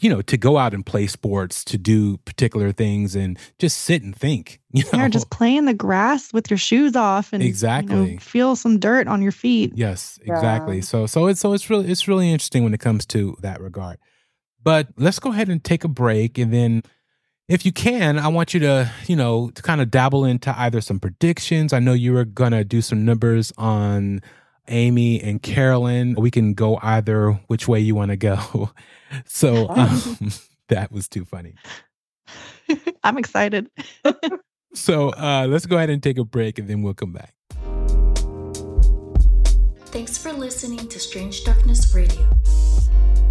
you 0.00 0.08
know, 0.08 0.22
to 0.22 0.36
go 0.36 0.56
out 0.56 0.72
and 0.72 0.86
play 0.86 1.06
sports, 1.06 1.64
to 1.64 1.76
do 1.76 2.16
particular 2.18 2.72
things 2.72 3.14
and 3.16 3.38
just 3.58 3.78
sit 3.78 4.02
and 4.02 4.14
think, 4.16 4.60
you 4.72 4.84
know. 4.84 4.90
Yeah, 5.00 5.08
just 5.08 5.30
play 5.30 5.56
in 5.56 5.64
the 5.66 5.74
grass 5.74 6.32
with 6.32 6.50
your 6.50 6.58
shoes 6.58 6.96
off 6.96 7.32
and 7.32 7.42
you 7.42 7.48
know, 7.48 7.50
Exactly. 7.50 8.16
feel 8.18 8.56
some 8.56 8.78
dirt 8.78 9.08
on 9.08 9.20
your 9.22 9.32
feet. 9.32 9.72
Yes, 9.74 10.18
Yeah. 10.24 10.34
exactly. 10.34 10.80
So 10.80 11.06
so 11.06 11.26
it's 11.26 11.40
so 11.40 11.52
it's 11.52 11.68
really 11.68 11.90
it's 11.90 12.06
really 12.08 12.30
interesting 12.30 12.62
when 12.64 12.72
it 12.74 12.80
comes 12.80 13.04
to 13.06 13.36
that 13.42 13.60
regard. 13.60 13.98
But 14.62 14.88
let's 14.96 15.18
go 15.18 15.32
ahead 15.32 15.48
and 15.48 15.62
take 15.62 15.84
a 15.84 15.88
break 15.88 16.38
and 16.38 16.52
then 16.52 16.82
if 17.48 17.66
you 17.66 17.72
can, 17.72 18.16
I 18.16 18.28
want 18.28 18.54
you 18.54 18.60
to, 18.60 18.92
you 19.08 19.16
know, 19.16 19.50
to 19.50 19.60
kind 19.62 19.80
of 19.80 19.90
dabble 19.90 20.24
into 20.24 20.56
either 20.56 20.80
some 20.80 21.00
predictions. 21.00 21.72
I 21.72 21.80
know 21.80 21.94
you 21.94 22.12
were 22.12 22.24
going 22.24 22.52
to 22.52 22.62
do 22.62 22.80
some 22.80 23.04
numbers 23.04 23.52
on 23.58 24.20
Amy 24.70 25.20
and 25.20 25.42
Carolyn. 25.42 26.14
We 26.14 26.30
can 26.30 26.54
go 26.54 26.78
either 26.82 27.32
which 27.48 27.68
way 27.68 27.80
you 27.80 27.94
want 27.94 28.10
to 28.10 28.16
go. 28.16 28.70
So 29.24 29.68
um, 29.70 30.30
that 30.68 30.92
was 30.92 31.08
too 31.08 31.24
funny. 31.24 31.54
I'm 33.02 33.18
excited. 33.18 33.68
So 34.72 35.10
uh, 35.10 35.46
let's 35.48 35.66
go 35.66 35.76
ahead 35.76 35.90
and 35.90 36.00
take 36.00 36.18
a 36.18 36.24
break 36.24 36.58
and 36.58 36.68
then 36.68 36.82
we'll 36.82 36.94
come 36.94 37.12
back. 37.12 37.34
Thanks 39.86 40.16
for 40.16 40.32
listening 40.32 40.86
to 40.86 41.00
Strange 41.00 41.42
Darkness 41.42 41.92
Radio, 41.92 42.22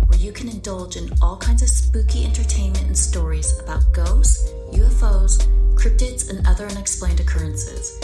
where 0.08 0.20
you 0.20 0.34
can 0.34 0.50
indulge 0.50 0.98
in 0.98 1.10
all 1.22 1.38
kinds 1.38 1.62
of 1.62 1.70
spooky 1.70 2.26
entertainment 2.26 2.84
and 2.84 2.98
stories 2.98 3.58
about 3.60 3.82
ghosts, 3.94 4.52
UFOs, 4.74 5.48
cryptids, 5.76 6.30
and 6.30 6.46
other 6.46 6.66
unexplained 6.68 7.22
occurrences. 7.22 7.98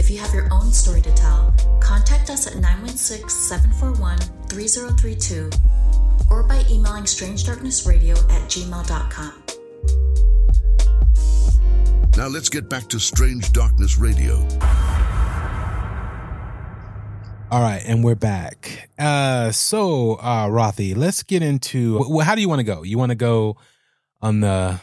If 0.00 0.08
you 0.10 0.16
have 0.16 0.32
your 0.32 0.48
own 0.50 0.72
story 0.72 1.02
to 1.02 1.14
tell, 1.14 1.54
contact 1.78 2.30
us 2.30 2.46
at 2.46 2.54
916 2.54 3.28
741 3.28 4.18
3032 4.48 5.50
or 6.30 6.42
by 6.42 6.64
emailing 6.70 7.04
strangedarknessradio 7.04 8.16
at 8.32 8.48
gmail.com. 8.48 9.42
Now 12.16 12.28
let's 12.28 12.48
get 12.48 12.70
back 12.70 12.88
to 12.88 12.98
Strange 12.98 13.52
Darkness 13.52 13.98
Radio. 13.98 14.36
All 17.50 17.60
right, 17.60 17.82
and 17.84 18.02
we're 18.02 18.14
back. 18.14 18.88
Uh, 18.98 19.52
so, 19.52 20.14
uh, 20.14 20.46
Rothy, 20.46 20.96
let's 20.96 21.22
get 21.22 21.42
into. 21.42 22.02
Well, 22.08 22.24
how 22.24 22.34
do 22.34 22.40
you 22.40 22.48
want 22.48 22.60
to 22.60 22.64
go? 22.64 22.84
You 22.84 22.96
want 22.96 23.10
to 23.10 23.16
go 23.16 23.58
on 24.22 24.40
the? 24.40 24.80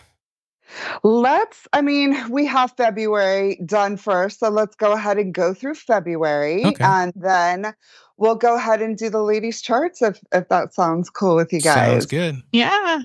Let's, 1.04 1.68
I 1.74 1.82
mean, 1.82 2.16
we 2.30 2.46
have 2.46 2.74
February 2.78 3.60
done 3.66 3.98
first. 3.98 4.40
So 4.40 4.50
let's 4.50 4.76
go 4.76 4.94
ahead 4.94 5.18
and 5.18 5.34
go 5.34 5.54
through 5.54 5.76
February. 5.76 6.66
Okay. 6.66 6.84
And 6.84 7.14
then 7.16 7.74
we'll 8.18 8.36
go 8.36 8.56
ahead 8.56 8.82
and 8.82 8.98
do 8.98 9.10
the 9.10 9.24
ladies' 9.24 9.62
charts 9.62 10.02
if, 10.02 10.20
if 10.34 10.50
that 10.50 10.74
sounds 10.74 11.10
cool 11.10 11.36
with 11.36 11.54
you 11.54 11.62
guys. 11.62 11.92
Sounds 11.92 12.06
good. 12.06 12.42
Yeah. 12.52 13.02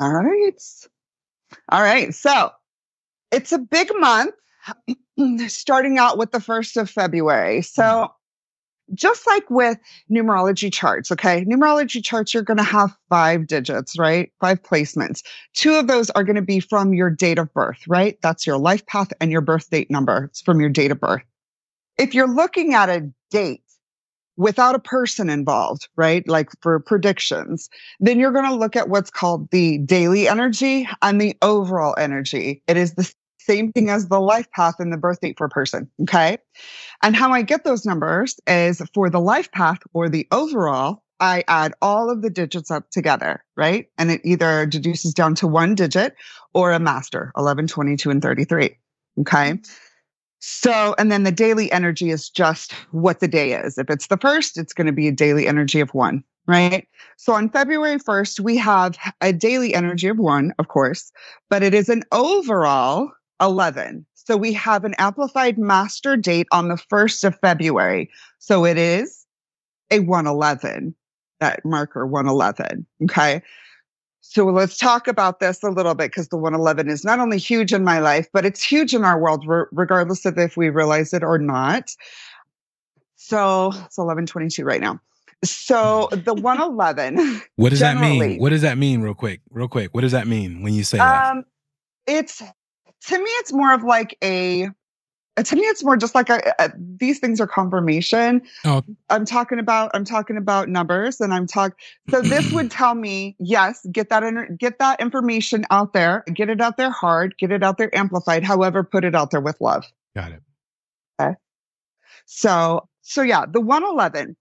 All 0.00 0.12
right. 0.12 0.60
All 1.70 1.82
right. 1.82 2.14
So 2.14 2.50
it's 3.30 3.52
a 3.52 3.58
big 3.58 3.90
month, 3.96 4.34
starting 5.48 5.98
out 5.98 6.18
with 6.18 6.32
the 6.32 6.38
1st 6.38 6.82
of 6.82 6.90
February. 6.90 7.62
So, 7.62 7.82
mm-hmm. 7.82 8.12
Just 8.92 9.26
like 9.26 9.48
with 9.48 9.78
numerology 10.10 10.72
charts, 10.72 11.10
okay, 11.10 11.44
numerology 11.44 12.04
charts, 12.04 12.34
you're 12.34 12.42
going 12.42 12.58
to 12.58 12.62
have 12.62 12.94
five 13.08 13.46
digits, 13.46 13.98
right? 13.98 14.30
Five 14.40 14.62
placements. 14.62 15.22
Two 15.54 15.74
of 15.74 15.86
those 15.86 16.10
are 16.10 16.24
going 16.24 16.36
to 16.36 16.42
be 16.42 16.60
from 16.60 16.92
your 16.92 17.10
date 17.10 17.38
of 17.38 17.52
birth, 17.54 17.82
right? 17.88 18.18
That's 18.22 18.46
your 18.46 18.58
life 18.58 18.84
path 18.86 19.12
and 19.20 19.30
your 19.30 19.40
birth 19.40 19.70
date 19.70 19.90
number. 19.90 20.24
It's 20.24 20.42
from 20.42 20.60
your 20.60 20.68
date 20.68 20.90
of 20.90 21.00
birth. 21.00 21.22
If 21.98 22.14
you're 22.14 22.32
looking 22.32 22.74
at 22.74 22.88
a 22.88 23.10
date, 23.30 23.62
without 24.36 24.74
a 24.74 24.80
person 24.80 25.30
involved, 25.30 25.88
right? 25.96 26.26
Like 26.28 26.50
for 26.60 26.80
predictions, 26.80 27.70
then 28.00 28.18
you're 28.18 28.32
going 28.32 28.48
to 28.48 28.56
look 28.56 28.76
at 28.76 28.88
what's 28.88 29.10
called 29.10 29.50
the 29.50 29.78
daily 29.78 30.28
energy 30.28 30.88
and 31.02 31.20
the 31.20 31.36
overall 31.42 31.94
energy. 31.98 32.62
It 32.66 32.76
is 32.76 32.94
the 32.94 33.12
same 33.44 33.72
thing 33.72 33.90
as 33.90 34.08
the 34.08 34.20
life 34.20 34.50
path 34.52 34.76
and 34.78 34.92
the 34.92 34.96
birth 34.96 35.20
date 35.20 35.36
for 35.36 35.46
a 35.46 35.50
person. 35.50 35.90
Okay. 36.02 36.38
And 37.02 37.14
how 37.14 37.32
I 37.32 37.42
get 37.42 37.64
those 37.64 37.84
numbers 37.84 38.38
is 38.46 38.82
for 38.94 39.10
the 39.10 39.20
life 39.20 39.50
path 39.52 39.78
or 39.92 40.08
the 40.08 40.26
overall, 40.32 41.02
I 41.20 41.44
add 41.48 41.74
all 41.80 42.10
of 42.10 42.22
the 42.22 42.30
digits 42.30 42.70
up 42.70 42.90
together, 42.90 43.44
right? 43.56 43.86
And 43.98 44.10
it 44.10 44.20
either 44.24 44.66
deduces 44.66 45.14
down 45.14 45.34
to 45.36 45.46
one 45.46 45.74
digit 45.74 46.14
or 46.54 46.72
a 46.72 46.78
master 46.78 47.32
11, 47.36 47.68
22, 47.68 48.10
and 48.10 48.22
33. 48.22 48.76
Okay. 49.20 49.52
Mm-hmm. 49.52 49.56
So, 50.46 50.94
and 50.98 51.10
then 51.10 51.22
the 51.22 51.32
daily 51.32 51.72
energy 51.72 52.10
is 52.10 52.28
just 52.28 52.72
what 52.90 53.20
the 53.20 53.28
day 53.28 53.54
is. 53.54 53.78
If 53.78 53.88
it's 53.88 54.08
the 54.08 54.18
first, 54.18 54.58
it's 54.58 54.74
going 54.74 54.86
to 54.86 54.92
be 54.92 55.08
a 55.08 55.12
daily 55.12 55.46
energy 55.46 55.80
of 55.80 55.94
one, 55.94 56.22
right? 56.46 56.86
So 57.16 57.32
on 57.32 57.48
February 57.48 57.98
1st, 57.98 58.40
we 58.40 58.58
have 58.58 58.98
a 59.22 59.32
daily 59.32 59.74
energy 59.74 60.06
of 60.06 60.18
one, 60.18 60.52
of 60.58 60.68
course, 60.68 61.10
but 61.48 61.62
it 61.62 61.72
is 61.72 61.88
an 61.88 62.02
overall 62.12 63.10
11. 63.40 64.06
So 64.14 64.36
we 64.36 64.52
have 64.54 64.84
an 64.84 64.94
amplified 64.98 65.58
master 65.58 66.16
date 66.16 66.46
on 66.52 66.68
the 66.68 66.76
1st 66.76 67.24
of 67.24 67.38
February. 67.40 68.10
So 68.38 68.64
it 68.64 68.78
is 68.78 69.26
a 69.90 70.00
111, 70.00 70.94
that 71.40 71.64
marker 71.64 72.06
111. 72.06 72.86
Okay. 73.04 73.42
So 74.20 74.46
let's 74.46 74.78
talk 74.78 75.06
about 75.06 75.40
this 75.40 75.62
a 75.62 75.68
little 75.68 75.94
bit 75.94 76.10
because 76.10 76.28
the 76.28 76.38
111 76.38 76.88
is 76.88 77.04
not 77.04 77.20
only 77.20 77.38
huge 77.38 77.72
in 77.72 77.84
my 77.84 77.98
life, 77.98 78.26
but 78.32 78.46
it's 78.46 78.64
huge 78.64 78.94
in 78.94 79.04
our 79.04 79.20
world, 79.20 79.44
re- 79.46 79.66
regardless 79.70 80.24
of 80.24 80.38
if 80.38 80.56
we 80.56 80.70
realize 80.70 81.12
it 81.12 81.22
or 81.22 81.38
not. 81.38 81.90
So 83.16 83.68
it's 83.68 83.98
1122 83.98 84.64
right 84.64 84.80
now. 84.80 84.98
So 85.44 86.08
the 86.10 86.34
111. 86.34 87.42
What 87.56 87.70
does 87.70 87.80
that 87.80 87.98
mean? 87.98 88.40
What 88.40 88.50
does 88.50 88.62
that 88.62 88.78
mean, 88.78 89.02
real 89.02 89.14
quick? 89.14 89.40
Real 89.50 89.68
quick. 89.68 89.92
What 89.92 90.00
does 90.00 90.12
that 90.12 90.26
mean 90.26 90.62
when 90.62 90.72
you 90.72 90.84
say 90.84 90.98
that? 90.98 91.32
Um, 91.32 91.44
it's 92.06 92.42
to 93.06 93.18
me, 93.18 93.30
it's 93.40 93.52
more 93.52 93.72
of 93.72 93.82
like 93.82 94.16
a. 94.22 94.68
Uh, 95.36 95.42
to 95.42 95.56
me, 95.56 95.62
it's 95.62 95.82
more 95.82 95.96
just 95.96 96.14
like 96.14 96.30
a, 96.30 96.34
a, 96.34 96.48
uh, 96.48 96.54
uh, 96.60 96.68
these 96.76 97.18
things 97.18 97.40
are 97.40 97.46
confirmation. 97.48 98.40
Oh. 98.64 98.82
I'm 99.10 99.24
talking 99.24 99.58
about 99.58 99.90
I'm 99.92 100.04
talking 100.04 100.36
about 100.36 100.68
numbers, 100.68 101.20
and 101.20 101.34
I'm 101.34 101.46
talk. 101.46 101.76
So 102.10 102.22
this 102.22 102.52
would 102.52 102.70
tell 102.70 102.94
me 102.94 103.34
yes, 103.40 103.84
get 103.90 104.10
that 104.10 104.22
in, 104.22 104.56
get 104.58 104.78
that 104.78 105.00
information 105.00 105.64
out 105.70 105.92
there, 105.92 106.24
get 106.32 106.50
it 106.50 106.60
out 106.60 106.76
there 106.76 106.90
hard, 106.90 107.36
get 107.36 107.50
it 107.50 107.62
out 107.62 107.78
there 107.78 107.94
amplified. 107.96 108.44
However, 108.44 108.84
put 108.84 109.04
it 109.04 109.14
out 109.14 109.32
there 109.32 109.40
with 109.40 109.60
love. 109.60 109.84
Got 110.14 110.32
it. 110.32 110.42
Okay. 111.20 111.34
So, 112.26 112.88
so 113.02 113.22
yeah, 113.22 113.44
the 113.46 113.60
111, 113.60 114.36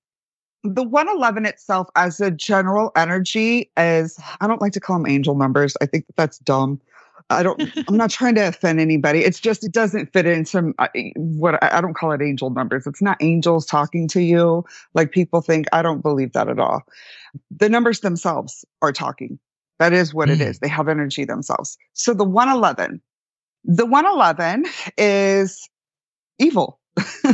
the 0.64 0.84
111 0.84 1.46
itself 1.46 1.90
as 1.96 2.22
a 2.22 2.32
general 2.32 2.92
energy 2.96 3.72
is, 3.78 4.20
I 4.40 4.48
don't 4.48 4.62
like 4.62 4.74
to 4.74 4.80
call 4.80 4.98
them 4.98 5.08
angel 5.08 5.36
numbers. 5.36 5.76
I 5.82 5.86
think 5.86 6.08
that 6.08 6.16
that's 6.16 6.40
dumb. 6.40 6.80
I 7.30 7.44
don't, 7.44 7.60
I'm 7.88 7.98
not 7.98 8.10
trying 8.10 8.36
to 8.36 8.48
offend 8.48 8.80
anybody. 8.80 9.20
It's 9.20 9.40
just, 9.40 9.64
it 9.64 9.72
doesn't 9.72 10.12
fit 10.14 10.26
in 10.26 10.46
some 10.46 10.74
what 11.16 11.62
I, 11.64 11.82
don't 11.82 11.94
call 11.96 12.12
it 12.12 12.22
angel 12.22 12.50
numbers. 12.50 12.86
It's 12.86 13.02
not 13.02 13.18
angels 13.22 13.66
talking 13.66 14.08
to 14.10 14.22
you 14.22 14.64
like 14.94 15.12
people 15.12 15.42
think. 15.42 15.68
I 15.74 15.82
don't 15.82 16.02
believe 16.02 16.34
that 16.34 16.48
at 16.50 16.60
all. 16.60 16.84
The 17.52 17.70
numbers 17.70 18.02
themselves 18.02 18.64
are 18.82 18.92
talking. 18.92 19.40
That 19.80 19.94
is 19.94 20.14
what 20.14 20.30
it 20.30 20.40
Mm. 20.40 20.48
is. 20.50 20.60
They 20.60 20.68
have 20.68 20.88
energy 20.88 21.26
themselves. 21.26 21.78
So 21.94 22.14
the 22.14 22.24
111, 22.24 23.02
the 23.64 23.86
111 23.86 24.66
is 24.98 25.68
evil. 26.40 26.80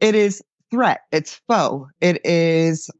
it 0.00 0.14
is 0.14 0.42
threat. 0.70 1.02
It's 1.12 1.40
foe. 1.48 1.88
It 2.00 2.24
is 2.24 2.90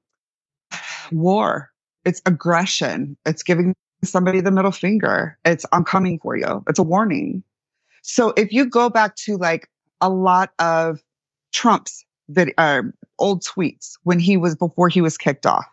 war. 1.11 1.71
It's 2.05 2.23
aggression. 2.27 3.17
It's 3.27 3.43
giving 3.43 3.75
somebody 4.05 4.41
the 4.41 4.51
middle 4.51 4.73
finger. 4.73 5.39
It's 5.45 5.65
I'm 5.73 5.85
coming 5.85 6.19
for 6.19 6.37
you. 6.37 6.65
It's 6.69 6.79
a 6.79 6.83
warning. 6.83 7.43
So 8.03 8.33
if 8.37 8.53
you 8.53 8.67
go 8.67 8.91
back 8.91 9.17
to 9.17 9.37
like 9.37 9.69
a 10.01 10.11
lot 10.11 10.51
of 10.59 11.03
Trump's 11.53 12.05
vid- 12.29 12.55
uh, 12.59 12.83
old 13.19 13.43
tweets 13.43 13.93
when 14.03 14.19
he 14.19 14.37
was 14.37 14.55
before 14.55 14.89
he 14.89 15.01
was 15.01 15.17
kicked 15.17 15.47
off 15.47 15.67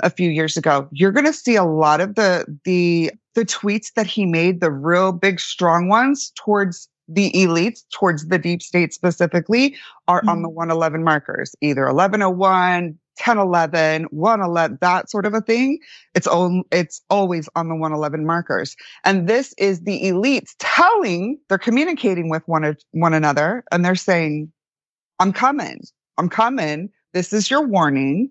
a 0.00 0.10
few 0.10 0.30
years 0.30 0.56
ago, 0.56 0.88
you're 0.92 1.12
going 1.12 1.26
to 1.26 1.32
see 1.32 1.56
a 1.56 1.64
lot 1.64 2.00
of 2.00 2.14
the 2.14 2.46
the 2.64 3.10
the 3.34 3.44
tweets 3.44 3.92
that 3.94 4.06
he 4.06 4.26
made, 4.26 4.60
the 4.60 4.70
real 4.70 5.12
big 5.12 5.38
strong 5.38 5.88
ones 5.88 6.32
towards 6.36 6.88
the 7.08 7.30
elites, 7.32 7.84
towards 7.92 8.26
the 8.26 8.38
deep 8.38 8.62
state 8.62 8.92
specifically, 8.92 9.76
are 10.08 10.22
on 10.28 10.42
the 10.42 10.48
111 10.48 11.02
markers, 11.02 11.54
either 11.62 11.86
1101, 11.86 12.98
1011, 13.18 14.04
111, 14.10 14.78
that 14.80 15.10
sort 15.10 15.26
of 15.26 15.34
a 15.34 15.40
thing. 15.40 15.78
It's 16.14 16.26
on, 16.26 16.62
it's 16.72 17.00
always 17.10 17.48
on 17.56 17.68
the 17.68 17.74
111 17.74 18.24
markers. 18.26 18.76
And 19.04 19.28
this 19.28 19.54
is 19.58 19.82
the 19.82 20.00
elites 20.04 20.54
telling, 20.58 21.38
they're 21.48 21.58
communicating 21.58 22.28
with 22.30 22.42
one, 22.46 22.76
one 22.92 23.14
another 23.14 23.64
and 23.72 23.84
they're 23.84 23.94
saying, 23.94 24.52
I'm 25.18 25.32
coming. 25.32 25.80
I'm 26.16 26.28
coming. 26.28 26.90
This 27.12 27.32
is 27.32 27.50
your 27.50 27.66
warning. 27.66 28.30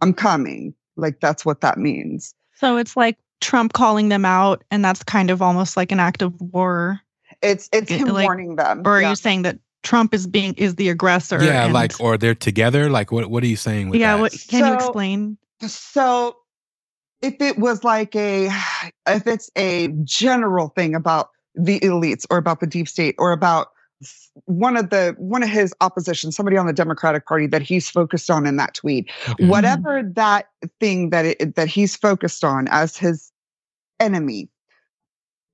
I'm 0.00 0.12
coming. 0.12 0.74
Like 0.96 1.20
that's 1.20 1.44
what 1.44 1.60
that 1.62 1.78
means. 1.78 2.34
So 2.54 2.76
it's 2.76 2.96
like 2.96 3.16
Trump 3.40 3.72
calling 3.72 4.08
them 4.08 4.24
out, 4.24 4.62
and 4.70 4.84
that's 4.84 5.02
kind 5.02 5.30
of 5.30 5.42
almost 5.42 5.76
like 5.76 5.90
an 5.90 5.98
act 5.98 6.22
of 6.22 6.40
war. 6.40 7.00
It's 7.42 7.68
it's 7.72 7.90
him 7.90 8.08
like- 8.08 8.24
warning 8.26 8.56
them. 8.56 8.82
Or 8.84 8.98
are 8.98 9.00
Yeah. 9.00 9.10
you 9.10 9.16
saying 9.16 9.42
that 9.42 9.58
Trump 9.82 10.14
is 10.14 10.26
being 10.26 10.54
is 10.54 10.76
the 10.76 10.88
aggressor? 10.88 11.42
yeah, 11.42 11.64
and- 11.64 11.72
like, 11.74 11.98
or 12.00 12.16
they're 12.16 12.34
together. 12.34 12.88
Like, 12.88 13.12
what? 13.12 13.30
What 13.30 13.42
are 13.42 13.48
you 13.48 13.56
saying 13.56 13.90
with 13.90 14.00
yeah. 14.00 14.16
that? 14.16 14.20
What 14.20 14.44
can 14.48 14.66
you 14.66 14.74
explain? 14.74 15.38
So 15.66 16.36
if 17.22 17.40
it 17.40 17.58
was 17.58 17.84
like 17.84 18.14
a 18.16 18.48
if 19.06 19.26
it's 19.26 19.50
a 19.56 19.88
general 20.04 20.68
thing 20.68 20.94
about 20.94 21.30
the 21.54 21.80
elites 21.80 22.26
or 22.30 22.36
about 22.36 22.60
the 22.60 22.66
deep 22.66 22.88
state 22.88 23.14
or 23.18 23.32
about 23.32 23.68
one 24.46 24.76
of 24.76 24.90
the 24.90 25.14
one 25.18 25.42
of 25.42 25.48
his 25.48 25.72
opposition 25.80 26.32
somebody 26.32 26.56
on 26.56 26.66
the 26.66 26.72
democratic 26.72 27.26
party 27.26 27.46
that 27.46 27.62
he's 27.62 27.88
focused 27.88 28.30
on 28.30 28.46
in 28.46 28.56
that 28.56 28.74
tweet 28.74 29.08
Okay. 29.28 29.46
whatever 29.46 30.02
that 30.02 30.48
thing 30.80 31.10
that 31.10 31.24
it, 31.24 31.54
that 31.54 31.68
he's 31.68 31.94
focused 31.94 32.42
on 32.42 32.66
as 32.68 32.96
his 32.96 33.30
enemy 34.00 34.48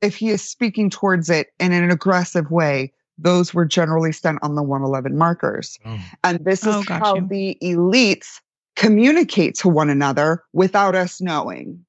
if 0.00 0.16
he 0.16 0.30
is 0.30 0.42
speaking 0.42 0.88
towards 0.88 1.28
it 1.28 1.48
in 1.58 1.72
an 1.72 1.90
aggressive 1.90 2.50
way 2.50 2.92
those 3.18 3.52
were 3.52 3.64
generally 3.64 4.12
sent 4.12 4.38
on 4.42 4.54
the 4.54 4.62
111 4.62 5.16
markers 5.18 5.78
Oh. 5.84 5.98
and 6.24 6.44
this 6.44 6.60
is 6.64 6.74
Oh, 6.74 6.82
how 6.88 7.16
you. 7.16 7.26
the 7.28 7.58
elites 7.62 8.40
communicate 8.76 9.54
to 9.56 9.68
one 9.68 9.90
another 9.90 10.44
without 10.52 10.94
us 10.94 11.20
knowing. 11.20 11.84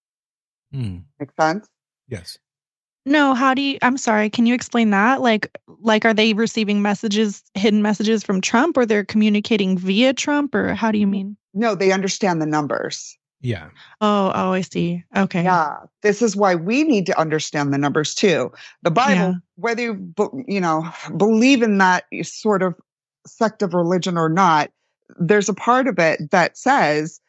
Hmm. 0.73 0.97
Make 1.19 1.29
sense? 1.39 1.67
Yes. 2.07 2.37
No, 3.05 3.33
how 3.33 3.53
do 3.53 3.61
you? 3.61 3.77
I'm 3.81 3.97
sorry. 3.97 4.29
Can 4.29 4.45
you 4.45 4.53
explain 4.53 4.89
that? 4.89 5.21
Like, 5.21 5.55
like, 5.81 6.03
are 6.05 6.13
they 6.13 6.33
receiving 6.33 6.81
messages, 6.81 7.43
hidden 7.53 7.81
messages 7.81 8.23
from 8.23 8.41
Trump, 8.41 8.75
or 8.77 8.85
they're 8.85 9.05
communicating 9.05 9.77
via 9.77 10.13
Trump, 10.13 10.53
or 10.53 10.73
how 10.75 10.91
do 10.91 10.97
you 10.97 11.07
mean? 11.07 11.37
No, 11.53 11.75
they 11.75 11.91
understand 11.91 12.41
the 12.41 12.45
numbers. 12.45 13.17
Yeah. 13.41 13.69
Oh, 14.01 14.31
oh, 14.35 14.51
I 14.53 14.61
see. 14.61 15.03
Okay. 15.15 15.43
Yeah, 15.43 15.77
this 16.01 16.21
is 16.21 16.35
why 16.35 16.55
we 16.55 16.83
need 16.83 17.05
to 17.07 17.19
understand 17.19 17.73
the 17.73 17.77
numbers 17.77 18.13
too. 18.13 18.51
The 18.81 18.91
Bible, 18.91 19.15
Yeah. 19.15 19.33
whether 19.55 19.81
you 19.81 20.13
you 20.47 20.59
know 20.59 20.89
believe 21.17 21.61
in 21.61 21.77
that 21.77 22.05
sort 22.23 22.61
of 22.63 22.75
sect 23.25 23.61
of 23.61 23.73
religion 23.73 24.17
or 24.17 24.29
not, 24.29 24.71
there's 25.19 25.49
a 25.49 25.53
part 25.53 25.87
of 25.87 25.97
it 25.99 26.31
that 26.31 26.57
says, 26.57 27.21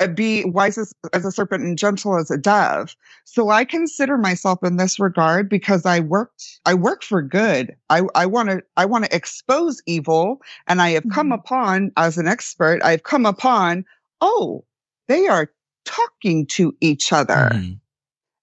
uh, 0.00 0.06
"Be 0.06 0.44
wise 0.44 0.78
as, 0.78 0.92
as 1.12 1.24
a 1.24 1.30
serpent 1.32 1.62
and 1.64 1.76
gentle 1.78 2.16
as 2.18 2.30
a 2.30 2.38
dove." 2.38 2.94
So 3.24 3.50
I 3.50 3.64
consider 3.64 4.16
myself 4.16 4.60
in 4.62 4.76
this 4.76 4.98
regard 4.98 5.48
because 5.48 5.84
I 5.84 6.00
worked, 6.00 6.60
I 6.64 6.74
work 6.74 7.02
for 7.02 7.22
good. 7.22 7.74
I 7.90 8.02
I 8.14 8.26
want 8.26 8.50
to 8.50 8.62
I 8.76 8.84
want 8.86 9.04
to 9.04 9.14
expose 9.14 9.82
evil, 9.86 10.40
and 10.68 10.80
I 10.80 10.90
have 10.90 11.08
come 11.08 11.30
Mhm. 11.30 11.34
upon 11.34 11.92
as 11.96 12.18
an 12.18 12.28
expert. 12.28 12.82
I've 12.82 13.02
come 13.02 13.26
upon, 13.26 13.84
oh, 14.20 14.64
they 15.10 15.26
are 15.26 15.50
talking 15.84 16.46
to 16.46 16.72
each 16.80 17.12
other. 17.12 17.50
Mhm. 17.52 17.80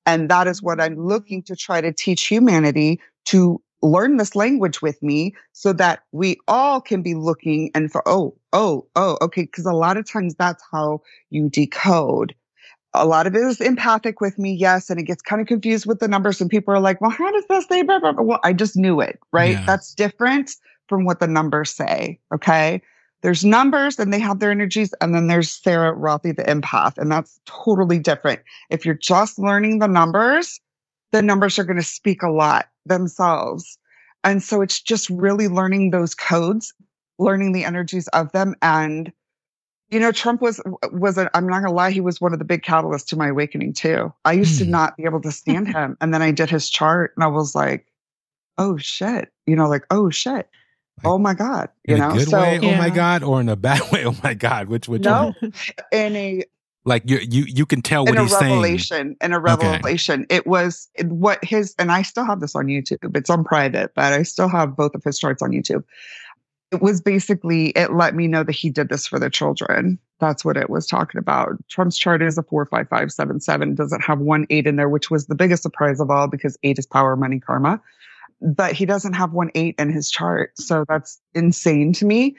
And 0.06 0.30
that 0.30 0.48
is 0.48 0.62
what 0.62 0.82
I'm 0.82 0.96
looking 0.96 1.42
to 1.44 1.56
try 1.56 1.82
to 1.82 1.94
teach 1.94 2.28
humanity 2.28 3.00
to 3.26 3.62
learn 3.82 4.18
this 4.18 4.36
language 4.36 4.82
with 4.82 5.02
me 5.02 5.34
so 5.54 5.72
that 5.74 6.02
we 6.12 6.38
all 6.48 6.82
can 6.82 7.02
be 7.02 7.14
looking 7.14 7.72
and 7.74 7.92
for, 7.92 8.02
oh, 8.08 8.36
oh, 8.52 8.86
oh, 8.96 9.18
okay. 9.22 9.46
Cause 9.46 9.66
a 9.66 9.74
lot 9.74 9.98
of 9.98 10.10
times 10.10 10.36
that's 10.36 10.64
how 10.72 11.02
you 11.30 11.50
decode. 11.50 12.36
A 12.94 13.06
lot 13.06 13.28
of 13.28 13.36
it 13.36 13.42
is 13.42 13.62
empathic 13.62 14.20
with 14.20 14.40
me, 14.40 14.54
yes, 14.54 14.90
and 14.90 15.00
it 15.00 15.04
gets 15.04 15.22
kind 15.22 15.42
of 15.42 15.48
confused 15.48 15.86
with 15.86 16.00
the 16.00 16.08
numbers. 16.08 16.42
And 16.42 16.50
people 16.50 16.74
are 16.74 16.80
like, 16.80 17.00
well, 17.00 17.12
how 17.12 17.32
does 17.32 17.46
this 17.48 17.66
say? 17.68 17.84
Blah, 17.84 18.00
blah, 18.00 18.14
blah? 18.14 18.24
Well, 18.24 18.40
I 18.44 18.54
just 18.54 18.76
knew 18.76 19.00
it, 19.00 19.20
right? 19.32 19.52
Yeah. 19.52 19.66
That's 19.66 19.94
different 19.94 20.52
from 20.90 21.06
what 21.06 21.20
the 21.20 21.28
numbers 21.28 21.70
say. 21.70 22.20
Okay. 22.34 22.82
There's 23.28 23.44
numbers 23.44 24.00
and 24.00 24.14
they 24.14 24.22
have 24.22 24.40
their 24.40 24.52
energies. 24.52 24.94
And 25.02 25.14
then 25.14 25.28
there's 25.28 25.52
Sarah 25.52 25.94
Rothy, 25.94 26.34
the 26.34 26.46
empath. 26.46 26.98
And 26.98 27.12
that's 27.12 27.42
totally 27.46 28.00
different. 28.00 28.40
If 28.70 28.86
you're 28.86 28.96
just 28.96 29.38
learning 29.38 29.80
the 29.80 29.88
numbers, 29.90 30.62
the 31.12 31.22
numbers 31.22 31.60
are 31.60 31.66
going 31.66 31.76
to 31.76 31.84
speak 31.84 32.24
a 32.24 32.30
lot 32.30 32.70
themselves. 32.86 33.78
And 34.24 34.42
so 34.42 34.62
it's 34.62 34.82
just 34.82 35.10
really 35.10 35.50
learning 35.50 35.90
those 35.92 36.16
codes, 36.16 36.74
learning 37.20 37.52
the 37.52 37.66
energies 37.66 38.08
of 38.14 38.32
them. 38.32 38.56
And, 38.62 39.12
you 39.90 40.00
know, 40.00 40.14
Trump 40.14 40.42
was, 40.42 40.62
was, 40.94 41.18
a, 41.18 41.30
I'm 41.36 41.48
not 41.48 41.60
going 41.60 41.70
to 41.70 41.76
lie, 41.76 41.92
he 41.92 42.00
was 42.00 42.22
one 42.22 42.32
of 42.32 42.40
the 42.40 42.46
big 42.46 42.62
catalysts 42.64 43.08
to 43.08 43.18
my 43.18 43.28
awakening 43.28 43.74
too. 43.74 44.14
I 44.24 44.32
used 44.32 44.58
to 44.60 44.64
Hmm. 44.64 44.72
not 44.72 44.96
be 44.96 45.04
able 45.04 45.20
to 45.24 45.34
stand 45.34 45.68
him. 45.68 45.98
And 46.00 46.14
then 46.14 46.22
I 46.22 46.32
did 46.32 46.50
his 46.50 46.70
chart 46.70 47.12
and 47.18 47.26
I 47.26 47.28
was 47.28 47.56
like, 47.56 47.88
oh 48.58 48.78
shit, 48.78 49.34
you 49.46 49.58
know, 49.58 49.68
like, 49.68 49.84
oh 49.92 50.10
shit. 50.10 50.48
Oh 51.06 51.18
my 51.18 51.34
God. 51.34 51.70
You 51.88 51.96
In 51.96 52.02
know, 52.02 52.10
a 52.10 52.14
good 52.14 52.28
so 52.28 52.40
way, 52.40 52.60
oh 52.60 52.76
my 52.76 52.90
God, 52.90 53.24
or 53.24 53.40
in 53.42 53.50
a 53.50 53.56
bad 53.68 53.82
way, 53.92 54.06
oh 54.06 54.16
my 54.24 54.34
God. 54.34 54.68
Which 54.68 54.88
which 54.88 55.04
no, 55.04 55.34
one? 55.42 55.54
in 55.92 56.16
a 56.16 56.44
Like 56.86 57.04
you 57.06 57.18
you 57.20 57.44
you 57.48 57.66
can 57.66 57.82
tell 57.82 58.04
what 58.06 58.14
in 58.14 58.18
a 58.18 58.24
he's 58.24 58.36
saying. 58.38 58.52
revelation 58.52 59.16
in 59.22 59.34
a 59.34 59.40
revelation 59.40 60.26
it 60.30 60.48
was 60.48 60.90
what 61.06 61.44
his 61.44 61.76
and 61.78 61.92
i 61.92 62.02
still 62.02 62.26
have 62.26 62.40
this 62.40 62.56
on 62.56 62.66
youtube 62.68 63.16
it's 63.16 63.30
on 63.30 63.44
private 63.44 63.92
but 63.96 64.14
i 64.14 64.24
still 64.24 64.48
have 64.48 64.76
both 64.76 64.96
of 64.96 65.04
his 65.04 65.20
charts 65.20 65.42
on 65.42 65.52
youtube 65.52 65.84
it 66.72 66.82
was 66.82 67.02
basically 67.02 67.70
it 67.70 67.94
let 67.94 68.16
me 68.16 68.28
know 68.28 68.44
that 68.44 68.56
he 68.56 68.70
did 68.70 68.90
this 68.90 69.06
for 69.08 69.20
the 69.20 69.30
children 69.30 70.00
that's 70.20 70.44
what 70.46 70.58
it 70.58 70.70
was 70.70 70.88
talking 70.88 71.20
about 71.20 71.56
trump's 71.70 71.98
chart 71.98 72.22
is 72.22 72.38
a 72.38 72.44
45577 72.44 73.76
doesn't 73.76 74.02
have 74.04 74.20
one 74.20 74.46
eight 74.50 74.66
in 74.68 74.78
there 74.78 74.90
which 74.90 75.12
was 75.12 75.28
the 75.28 75.36
biggest 75.36 75.64
surprise 75.64 76.00
of 76.00 76.10
all 76.10 76.28
because 76.28 76.58
eight 76.64 76.80
is 76.80 76.86
power 76.86 77.16
money 77.18 77.40
karma 77.40 77.82
but 78.42 78.74
he 78.74 78.86
doesn't 78.86 79.14
have 79.14 79.34
one 79.34 79.50
eight 79.56 79.76
in 79.78 79.92
his 79.92 80.10
chart 80.10 80.52
so 80.58 80.86
that's 80.88 81.20
insane 81.34 81.94
to 81.94 82.06
me 82.06 82.36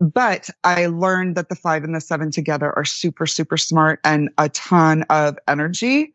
but 0.00 0.50
I 0.64 0.86
learned 0.86 1.36
that 1.36 1.48
the 1.48 1.54
five 1.54 1.82
and 1.82 1.94
the 1.94 2.00
seven 2.00 2.30
together 2.30 2.72
are 2.76 2.84
super, 2.84 3.26
super 3.26 3.56
smart 3.56 4.00
and 4.04 4.28
a 4.38 4.48
ton 4.50 5.04
of 5.04 5.38
energy. 5.48 6.12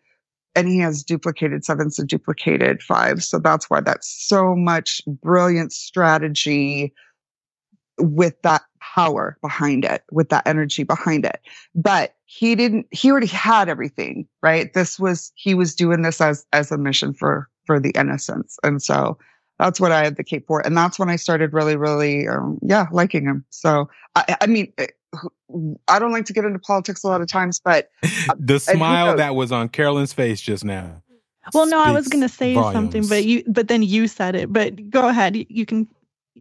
And 0.55 0.67
he 0.67 0.79
has 0.79 1.03
duplicated 1.03 1.63
sevens 1.63 1.97
and 1.97 2.07
duplicated 2.07 2.83
fives. 2.83 3.27
So 3.27 3.39
that's 3.39 3.69
why 3.69 3.81
that's 3.81 4.07
so 4.07 4.55
much 4.55 5.01
brilliant 5.07 5.71
strategy 5.71 6.93
with 7.97 8.39
that 8.41 8.63
power 8.81 9.37
behind 9.41 9.85
it, 9.85 10.03
with 10.11 10.29
that 10.29 10.45
energy 10.45 10.83
behind 10.83 11.25
it. 11.25 11.39
But 11.73 12.15
he 12.25 12.55
didn't, 12.55 12.87
he 12.91 13.09
already 13.09 13.27
had 13.27 13.69
everything, 13.69 14.27
right? 14.43 14.73
This 14.73 14.99
was, 14.99 15.31
he 15.35 15.53
was 15.53 15.73
doing 15.73 16.01
this 16.01 16.19
as, 16.19 16.45
as 16.51 16.71
a 16.71 16.77
mission 16.77 17.13
for, 17.13 17.47
for 17.71 17.79
the 17.79 17.91
innocence. 17.91 18.57
And 18.63 18.83
so 18.83 19.17
that's 19.57 19.79
what 19.79 19.93
I 19.93 20.05
advocate 20.05 20.45
for. 20.45 20.59
And 20.65 20.75
that's 20.75 20.99
when 20.99 21.09
I 21.09 21.15
started 21.15 21.53
really, 21.53 21.77
really, 21.77 22.27
um, 22.27 22.59
yeah, 22.61 22.87
liking 22.91 23.23
him. 23.23 23.45
So, 23.49 23.89
I, 24.15 24.35
I 24.41 24.47
mean, 24.47 24.73
eh, 24.77 24.87
I 25.87 25.97
don't 25.97 26.11
like 26.11 26.25
to 26.25 26.33
get 26.33 26.43
into 26.43 26.59
politics 26.59 27.01
a 27.05 27.07
lot 27.07 27.21
of 27.21 27.27
times, 27.27 27.61
but 27.63 27.89
the 28.37 28.59
smile 28.59 29.15
that 29.15 29.35
was 29.35 29.53
on 29.53 29.69
Carolyn's 29.69 30.11
face 30.11 30.41
just 30.41 30.65
now. 30.65 31.01
Well, 31.53 31.65
no, 31.65 31.81
I 31.81 31.91
was 31.91 32.09
going 32.09 32.21
to 32.21 32.29
say 32.29 32.55
something, 32.55 33.07
but 33.07 33.23
you, 33.23 33.43
but 33.47 33.69
then 33.69 33.83
you 33.83 34.07
said 34.09 34.35
it. 34.35 34.51
But 34.51 34.89
go 34.89 35.07
ahead. 35.07 35.37
You, 35.37 35.45
you 35.47 35.65
can. 35.65 35.87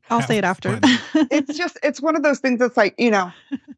I'll 0.08 0.20
That 0.20 0.28
say 0.28 0.38
it 0.38 0.44
after. 0.44 0.80
it's 1.30 1.56
just, 1.56 1.78
it's 1.82 2.00
one 2.00 2.16
of 2.16 2.22
those 2.22 2.40
things 2.40 2.58
that's 2.58 2.76
like, 2.76 2.94
you 2.98 3.10
know, 3.10 3.30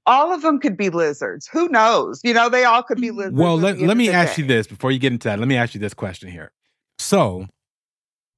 all 0.07 0.33
of 0.33 0.43
them 0.43 0.61
could 0.61 0.77
be 0.77 0.89
lizards. 0.89 1.49
Who 1.49 1.69
knows? 1.69 2.21
You 2.25 2.33
know, 2.33 2.49
they 2.49 2.65
all 2.65 2.83
could 2.83 3.01
be 3.01 3.11
lizards. 3.13 3.37
Well, 3.37 3.57
let, 3.57 3.79
let 3.79 3.97
me 3.97 4.09
ask 4.09 4.37
day. 4.37 4.43
you 4.43 4.49
this 4.49 4.67
before 4.67 4.91
you 4.91 4.99
get 4.99 5.13
into 5.13 5.29
that. 5.29 5.39
Let 5.39 5.49
me 5.49 5.57
ask 5.57 5.75
you 5.75 5.81
this 5.81 5.95
question 5.95 6.31
here. 6.31 6.53
So, 7.13 7.47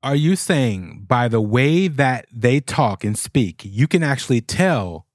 are 0.03 0.16
you 0.16 0.35
saying 0.35 1.05
by 1.07 1.29
the 1.29 1.41
way 1.41 1.87
that 1.87 2.27
they 2.33 2.59
talk 2.59 3.05
and 3.05 3.16
speak, 3.16 3.62
you 3.64 3.87
can 3.87 4.03
actually 4.03 4.41
tell 4.41 5.07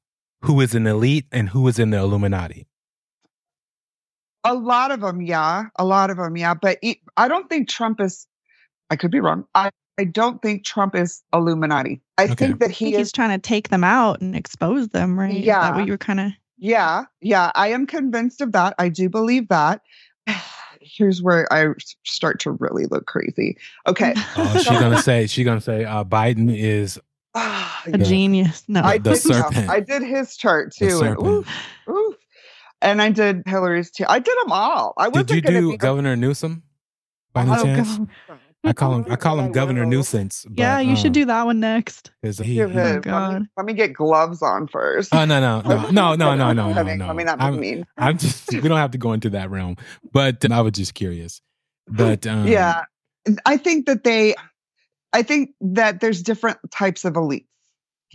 who 0.43 0.61
is 0.61 0.73
an 0.75 0.87
elite 0.87 1.25
and 1.29 1.49
who 1.49 1.67
is 1.67 1.77
in 1.77 1.89
the 1.89 1.97
Illuminati? 1.97 2.67
A 4.45 4.53
lot 4.53 4.91
of 4.91 5.01
them, 5.01 5.21
yeah. 5.21 5.65
A 5.75 5.83
lot 5.83 6.09
of 6.09 6.15
them, 6.15 6.37
yeah. 6.37 6.53
But 6.53 6.79
I 7.17 7.27
don't 7.27 7.49
think 7.49 7.67
Trump 7.67 7.99
is, 7.99 8.27
I 8.89 8.95
could 8.95 9.11
be 9.11 9.19
wrong. 9.19 9.43
I, 9.53 9.71
I 9.99 10.05
don't 10.05 10.41
think 10.41 10.63
Trump 10.63 10.95
is 10.95 11.21
Illuminati. 11.33 11.99
I 12.17 12.27
Okay. 12.27 12.35
think 12.35 12.59
that 12.61 12.71
he 12.71 12.85
think 12.85 12.95
is 12.95 12.99
he's 13.07 13.11
trying 13.11 13.37
to 13.37 13.45
take 13.45 13.67
them 13.67 13.83
out 13.83 14.21
and 14.21 14.37
expose 14.37 14.87
them, 14.87 15.19
right? 15.19 15.31
Is 15.31 15.35
that 15.39 15.45
Yeah. 15.45 15.75
what 15.75 15.85
you 15.85 15.91
were 15.91 15.97
kind 15.97 16.21
of. 16.21 16.31
Yeah, 16.57 17.03
yeah, 17.19 17.51
I 17.55 17.73
am 17.73 17.87
convinced 17.87 18.39
of 18.39 18.53
that. 18.53 18.75
I 18.79 18.87
do 18.87 19.09
believe 19.09 19.49
that. 19.49 19.81
Here's 20.91 21.21
where 21.21 21.51
I 21.53 21.67
start 22.03 22.39
to 22.41 22.51
really 22.51 22.85
look 22.85 23.05
crazy. 23.05 23.57
Okay. 23.87 24.13
Oh, 24.35 24.57
she's 24.57 24.79
gonna 24.79 25.01
say 25.01 25.27
she's 25.27 25.45
gonna 25.45 25.61
say 25.61 25.85
uh, 25.85 26.03
Biden 26.03 26.55
is 26.55 26.99
A 27.35 27.69
Yeah. 27.87 27.97
genius. 28.03 28.63
No. 28.67 28.81
I 28.81 28.97
the 28.97 29.11
did, 29.13 29.25
no, 29.25 29.35
serpent. 29.41 29.69
I 29.69 29.79
did 29.79 30.01
his 30.01 30.35
chart 30.35 30.73
too. 30.73 31.01
And, 31.01 31.17
oof, 31.25 31.47
oof. 31.89 32.15
and 32.81 33.01
I 33.01 33.09
did 33.11 33.43
Hillary's 33.45 33.91
too. 33.91 34.05
I 34.07 34.19
did 34.19 34.35
them 34.43 34.51
all. 34.51 34.93
I 34.97 35.07
wasn't 35.07 35.27
Did 35.27 35.35
you 35.35 35.41
do 35.41 35.71
be 35.71 35.77
Governor 35.77 36.15
Newsom 36.15 36.63
by 37.33 37.41
any 37.43 37.51
Oh, 37.51 37.63
chance? 37.63 37.97
God. 37.97 38.39
I 38.63 38.73
call 38.73 38.95
him 38.95 39.05
I 39.09 39.15
call 39.15 39.39
him 39.39 39.51
Governor. 39.51 39.85
Nuisance. 39.85 40.45
But, 40.49 40.59
yeah, 40.59 40.79
you 40.79 40.95
should 40.95 41.07
um, 41.07 41.13
do 41.13 41.25
that 41.25 41.45
one 41.45 41.59
next. 41.59 42.11
'cause 42.23 42.37
he, 42.39 42.55
Give 42.55 42.71
he- 42.71 42.77
it. 42.77 43.07
Oh, 43.07 43.11
Let, 43.11 43.41
me, 43.41 43.47
let 43.57 43.65
me 43.65 43.73
get 43.73 43.93
gloves 43.93 44.41
on 44.41 44.67
first. 44.67 45.13
Oh 45.13 45.25
no 45.25 45.39
no 45.39 45.61
no 45.91 46.15
no 46.15 46.15
no 46.15 46.35
no 46.35 46.53
no 46.53 46.73
no 46.73 46.79
I 46.79 46.83
mean, 46.83 46.97
no. 46.97 47.07
I 47.07 47.13
mean, 47.13 47.25
that 47.27 47.41
I'm- 47.41 47.59
mean. 47.59 47.85
I'm 47.97 48.17
just 48.17 48.51
we 48.51 48.61
don't 48.61 48.77
have 48.77 48.91
to 48.91 48.97
go 48.97 49.13
into 49.13 49.29
that 49.31 49.49
realm, 49.49 49.77
but 50.11 50.43
um, 50.45 50.51
I 50.51 50.61
was 50.61 50.73
just 50.73 50.93
curious. 50.93 51.41
But 51.87 52.25
um, 52.27 52.47
yeah 52.47 52.83
i 53.45 53.57
think 53.57 53.85
that 53.85 54.03
they 54.05 54.33
i 55.13 55.21
think 55.21 55.49
that 55.61 55.99
there's 55.99 56.23
different 56.23 56.57
types 56.71 57.03
of 57.05 57.13
elites 57.13 57.45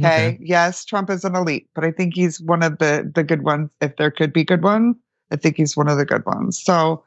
okay? 0.01 0.29
Okay. 0.29 0.39
yes 0.41 0.85
trump 0.85 1.11
is 1.11 1.25
an 1.25 1.37
elite 1.37 1.69
but 1.75 1.85
i 1.85 1.91
think 1.93 2.15
he's 2.15 2.41
one 2.41 2.63
of 2.63 2.79
the 2.79 3.09
the 3.15 3.23
good 3.23 3.43
ones 3.43 3.71
if 3.81 3.95
there 3.97 4.11
could 4.11 4.33
be 4.33 4.43
good 4.43 4.63
ones 4.63 4.97
i 5.31 5.37
think 5.37 5.57
he's 5.57 5.77
one 5.77 5.89
of 5.89 5.99
the 5.99 6.05
good 6.07 6.25
ones 6.27 6.59
so 6.61 7.05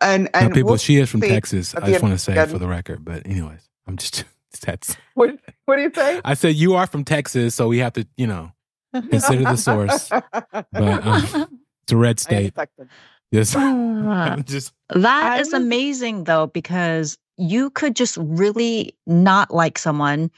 and 0.00 0.24
now, 0.34 0.40
and 0.40 0.54
people, 0.54 0.70
we'll 0.70 0.78
she 0.78 0.96
is 0.96 1.10
from 1.10 1.20
Texas. 1.20 1.74
I 1.74 1.86
just 1.90 2.02
want 2.02 2.14
to 2.14 2.18
say 2.18 2.32
of 2.32 2.38
it 2.38 2.46
the- 2.46 2.52
for 2.54 2.58
the 2.58 2.68
record. 2.68 3.04
But 3.04 3.26
anyways, 3.26 3.68
I'm 3.86 3.96
just 3.96 4.24
that's. 4.60 4.96
what, 5.14 5.36
what 5.66 5.76
do 5.76 5.82
you 5.82 5.92
say 5.94 6.20
I 6.24 6.34
said 6.34 6.54
you 6.54 6.74
are 6.74 6.86
from 6.86 7.04
Texas, 7.04 7.54
so 7.54 7.68
we 7.68 7.78
have 7.78 7.92
to 7.94 8.06
you 8.16 8.26
know 8.26 8.52
consider 8.92 9.42
the 9.44 9.56
source. 9.56 10.08
But 10.08 10.66
um, 10.72 11.60
it's 11.82 11.92
a 11.92 11.96
red 11.96 12.18
state. 12.20 12.54
Texan. 12.54 12.88
Yes, 13.32 13.52
just 14.46 14.72
That 14.90 15.32
I 15.32 15.40
is 15.40 15.52
amazing 15.52 16.24
though, 16.24 16.46
because 16.46 17.18
you 17.36 17.70
could 17.70 17.94
just 17.96 18.16
really 18.18 18.96
not 19.06 19.52
like 19.52 19.78
someone 19.78 20.30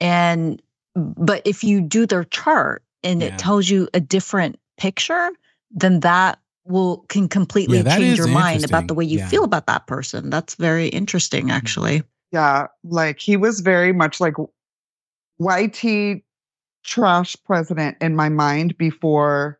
and 0.00 0.60
but 0.96 1.42
if 1.44 1.62
you 1.62 1.80
do 1.80 2.06
their 2.06 2.24
chart 2.24 2.82
and 3.04 3.20
Yeah. 3.22 3.28
it 3.28 3.38
tells 3.38 3.68
you 3.68 3.88
a 3.94 4.00
different 4.00 4.58
picture, 4.78 5.30
then 5.70 6.00
that 6.00 6.38
will 6.68 6.98
can 7.08 7.28
completely 7.28 7.78
Yeah, 7.78 7.96
change 7.96 8.18
your 8.18 8.28
mind 8.28 8.64
about 8.64 8.86
the 8.88 8.94
way 8.94 9.04
you 9.04 9.18
Yeah. 9.18 9.28
feel 9.28 9.44
about 9.44 9.66
that 9.66 9.86
person. 9.86 10.30
That's 10.30 10.54
very 10.54 10.88
interesting 10.88 11.50
actually. 11.50 12.02
yeah 12.30 12.66
like 12.84 13.18
he 13.18 13.38
was 13.38 13.60
very 13.60 13.90
much 13.90 14.20
like 14.20 14.34
yt 15.40 16.22
trash 16.84 17.36
president 17.46 17.96
in 18.02 18.14
my 18.14 18.28
mind 18.28 18.76
before 18.78 19.58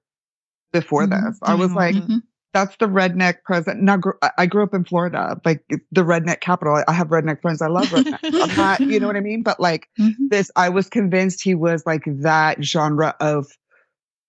before 0.73 1.07
Mhm. 1.07 1.11
this 1.29 1.39
i 1.43 1.55
was 1.55 1.73
like 1.73 1.95
Mhm. 1.97 2.23
that's 2.55 2.77
the 2.79 2.87
redneck 2.87 3.37
president. 3.45 3.83
Now, 3.83 3.99
gr- 3.99 4.17
I- 4.23 4.31
I 4.39 4.47
grew 4.47 4.63
up 4.63 4.73
in 4.73 4.83
Florida, 4.83 5.39
like 5.45 5.63
the 5.93 6.03
redneck 6.03 6.41
capital. 6.41 6.77
I- 6.77 6.85
I 6.89 6.93
have 6.95 7.09
redneck 7.09 7.43
friends. 7.43 7.61
I 7.61 7.67
love 7.69 7.85
redneck. 7.89 8.19
I'm 8.25 8.57
not, 8.57 8.81
you 8.81 8.99
know 8.99 9.07
what 9.07 9.17
I 9.17 9.21
mean? 9.21 9.43
But 9.43 9.61
like 9.61 9.87
Mhm. 10.01 10.15
this, 10.31 10.51
I 10.57 10.71
was 10.71 10.89
convinced 10.89 11.43
he 11.43 11.55
was 11.55 11.85
like 11.85 12.05
that 12.07 12.65
genre 12.65 13.15
of 13.21 13.47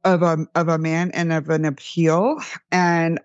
of 0.04 0.22
a 0.22 0.38
of 0.56 0.68
a 0.68 0.78
man 0.78 1.12
and 1.12 1.34
of 1.34 1.50
an 1.50 1.66
appeal 1.66 2.38
and 2.72 3.20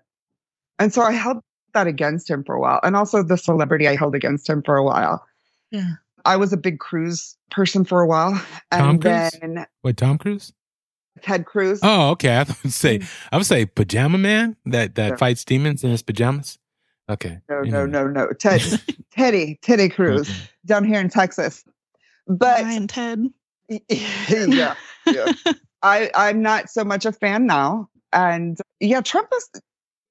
and 0.79 0.93
so 0.93 1.01
I 1.01 1.11
held 1.13 1.37
that 1.73 1.87
against 1.87 2.29
him 2.29 2.43
for 2.43 2.55
a 2.55 2.59
while 2.59 2.79
and 2.83 2.95
also 2.95 3.23
the 3.23 3.37
celebrity 3.37 3.87
I 3.87 3.95
held 3.95 4.15
against 4.15 4.49
him 4.49 4.61
for 4.61 4.75
a 4.75 4.83
while. 4.83 5.25
Yeah. 5.71 5.93
I 6.25 6.37
was 6.37 6.51
a 6.51 6.57
big 6.57 6.79
Cruz 6.79 7.37
person 7.51 7.85
for 7.85 8.01
a 8.01 8.07
while 8.07 8.31
and 8.71 8.79
Tom 8.81 8.99
Cruise? 8.99 9.31
then 9.41 9.65
Wait, 9.83 9.97
Tom 9.97 10.17
Cruise? 10.17 10.51
Ted 11.21 11.45
Cruz. 11.45 11.79
Oh, 11.81 12.09
okay. 12.11 12.35
I 12.37 12.45
you'd 12.63 12.73
say 12.73 12.99
mm. 12.99 13.09
I 13.31 13.37
would 13.37 13.45
say 13.45 13.65
pajama 13.65 14.17
man 14.17 14.57
that 14.65 14.95
that 14.95 15.11
No. 15.11 15.17
fights 15.17 15.45
demons 15.45 15.83
in 15.83 15.91
his 15.91 16.01
pajamas. 16.01 16.57
Okay. 17.09 17.39
no, 17.49 17.61
You 17.61 17.71
no, 17.71 17.85
no, 17.85 18.07
no. 18.07 18.29
Ted 18.39 18.61
Teddy, 19.11 19.59
Teddy 19.61 19.87
Cruz 19.87 20.27
Okay. 20.29 20.39
down 20.65 20.83
here 20.83 20.99
in 20.99 21.09
Texas. 21.09 21.63
But 22.27 22.63
Ryan 22.63 22.87
Ted. 22.87 23.25
yeah, 23.89 24.75
yeah. 25.05 25.31
I 25.85 26.09
I'm 26.15 26.41
not 26.41 26.69
so 26.69 26.83
much 26.83 27.05
a 27.05 27.11
fan 27.11 27.45
now. 27.45 27.89
And 28.11 28.57
yeah, 28.79 29.01
Trump 29.01 29.29
has 29.31 29.61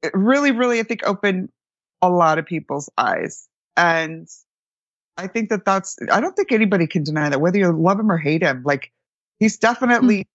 eh, 0.05 0.11
really, 0.15 0.53
really, 0.53 0.79
I 0.79 0.85
think, 0.85 1.03
opened 1.05 1.51
a 2.01 2.09
lot 2.09 2.39
of 2.39 2.47
people's 2.47 2.89
eyes. 2.97 3.49
And 3.77 4.29
I 5.17 5.27
think 5.27 5.51
that 5.51 5.65
that's, 5.65 5.97
I 6.13 6.21
don't 6.21 6.37
think 6.37 6.53
anybody 6.53 6.87
can 6.87 7.03
deny 7.03 7.29
that, 7.29 7.41
whether 7.41 7.59
you 7.59 7.73
love 7.73 7.99
him 7.99 8.11
or 8.11 8.19
hate 8.19 8.43
him. 8.43 8.63
Like, 8.65 8.93
he's 9.41 9.57
hmm. 9.57 9.67
definitely 9.67 10.29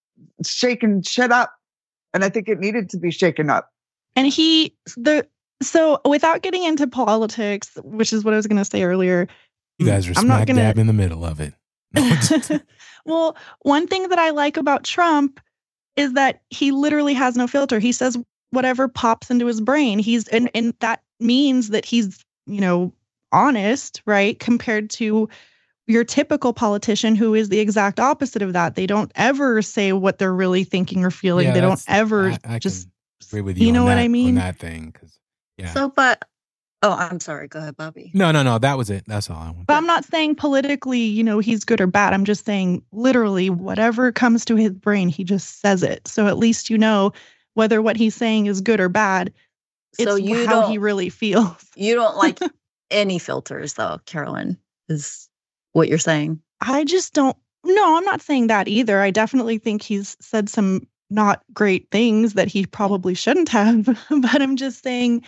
shaken 0.44 1.02
shit 1.02 1.32
up. 1.32 1.54
And 2.12 2.22
I 2.22 2.28
think 2.28 2.48
it 2.48 2.58
needed 2.58 2.90
to 2.90 2.98
be 2.98 3.10
shaken 3.10 3.48
up. 3.48 3.70
And 4.16 4.26
he 4.26 4.74
the 4.96 5.26
so 5.62 6.00
without 6.04 6.42
getting 6.42 6.64
into 6.64 6.86
politics, 6.86 7.70
which 7.82 8.12
is 8.12 8.24
what 8.24 8.34
I 8.34 8.36
was 8.36 8.46
going 8.46 8.58
to 8.58 8.64
say 8.64 8.82
earlier. 8.82 9.28
You 9.78 9.86
mm, 9.86 9.90
guys 9.90 10.08
are 10.08 10.12
I'm 10.16 10.26
not 10.26 10.38
smack 10.38 10.46
gonna- 10.48 10.60
dab 10.60 10.78
in 10.78 10.86
the 10.86 10.92
middle 10.92 11.24
of 11.24 11.40
it. 11.40 11.54
well, 13.10 13.36
one 13.62 13.86
thing 13.86 14.08
that 14.08 14.18
I 14.18 14.30
like 14.30 14.56
about 14.56 14.84
Trump 14.84 15.40
is 15.96 16.12
that 16.14 16.42
he 16.50 16.70
literally 16.72 17.14
has 17.14 17.36
no 17.36 17.46
filter. 17.46 17.78
He 17.78 17.92
says 17.92 18.16
whatever 18.50 18.88
pops 18.88 19.30
into 19.30 19.46
his 19.46 19.60
brain. 19.60 19.98
He's 19.98 20.26
and 20.28 20.50
and 20.54 20.74
that 20.80 21.02
means 21.18 21.68
that 21.70 21.84
he's, 21.84 22.24
you 22.46 22.60
know, 22.60 22.92
honest, 23.32 24.02
right? 24.06 24.38
Compared 24.38 24.90
to 24.90 25.28
your 25.86 26.04
typical 26.04 26.52
politician 26.52 27.16
who 27.16 27.34
is 27.34 27.48
the 27.48 27.58
exact 27.58 27.98
opposite 27.98 28.42
of 28.42 28.52
that. 28.52 28.76
They 28.76 28.86
don't 28.86 29.10
ever 29.16 29.60
say 29.60 29.92
what 29.92 30.18
they're 30.18 30.32
really 30.34 30.62
thinking 30.64 31.04
or 31.04 31.10
feeling. 31.10 31.46
Yeah, 31.48 31.52
they 31.54 31.60
don't 31.60 31.82
ever 31.88 32.30
I, 32.30 32.38
I 32.44 32.58
just 32.60 32.88
agree 33.28 33.40
with 33.40 33.58
you. 33.58 33.66
you 33.66 33.72
know 33.72 33.80
on 33.80 33.86
what 33.86 33.94
that- 33.96 34.00
I 34.02 34.04
on 34.04 34.12
mean? 34.12 34.34
that 34.36 34.58
thing. 34.58 34.92
'cause- 34.92 35.18
yeah. 35.58 35.74
So, 35.74 35.88
but 35.90 36.24
oh, 36.82 36.92
I'm 36.92 37.20
sorry. 37.20 37.48
Go 37.48 37.58
ahead, 37.58 37.76
Bobby. 37.76 38.10
no, 38.14 38.30
no, 38.30 38.42
no. 38.42 38.58
That 38.58 38.78
was 38.78 38.90
it. 38.90 39.04
That's 39.06 39.30
all 39.30 39.36
I 39.36 39.50
want. 39.50 39.66
But 39.66 39.76
I'm 39.76 39.86
not 39.86 40.04
saying 40.04 40.36
politically, 40.36 41.00
you 41.00 41.22
know, 41.22 41.38
he's 41.38 41.64
good 41.64 41.80
or 41.80 41.86
bad. 41.86 42.12
I'm 42.12 42.24
just 42.24 42.44
saying 42.44 42.82
literally 42.92 43.50
whatever 43.50 44.12
comes 44.12 44.44
to 44.46 44.56
his 44.56 44.72
brain, 44.72 45.08
he 45.08 45.24
just 45.24 45.60
says 45.60 45.82
it. 45.82 46.06
So 46.08 46.26
at 46.26 46.38
least 46.38 46.70
you 46.70 46.78
know 46.78 47.12
whether 47.54 47.82
what 47.82 47.96
he's 47.96 48.14
saying 48.14 48.46
is 48.46 48.60
good 48.60 48.80
or 48.80 48.88
bad. 48.88 49.32
It's 49.98 50.04
So 50.04 50.16
you 50.16 50.46
how 50.46 50.62
don't 50.62 50.70
he 50.70 50.78
really 50.78 51.08
feels. 51.08 51.64
you 51.76 51.94
don't 51.94 52.16
like 52.16 52.38
any 52.90 53.18
filters 53.18 53.74
though, 53.74 53.98
Carolyn. 54.06 54.56
Is 54.88 55.28
what 55.72 55.88
you're 55.88 55.98
saying? 55.98 56.40
I 56.60 56.84
just 56.84 57.14
don't 57.14 57.36
no, 57.64 57.96
I'm 57.96 58.04
not 58.04 58.22
saying 58.22 58.46
that 58.46 58.68
either. 58.68 59.00
I 59.00 59.10
definitely 59.10 59.58
think 59.58 59.82
he's 59.82 60.16
said 60.20 60.48
some 60.48 60.86
not 61.10 61.42
great 61.52 61.90
things 61.90 62.34
that 62.34 62.48
he 62.48 62.64
probably 62.64 63.14
shouldn't 63.14 63.48
have, 63.50 63.84
but 64.10 64.40
I'm 64.40 64.56
just 64.56 64.82
saying 64.82 65.22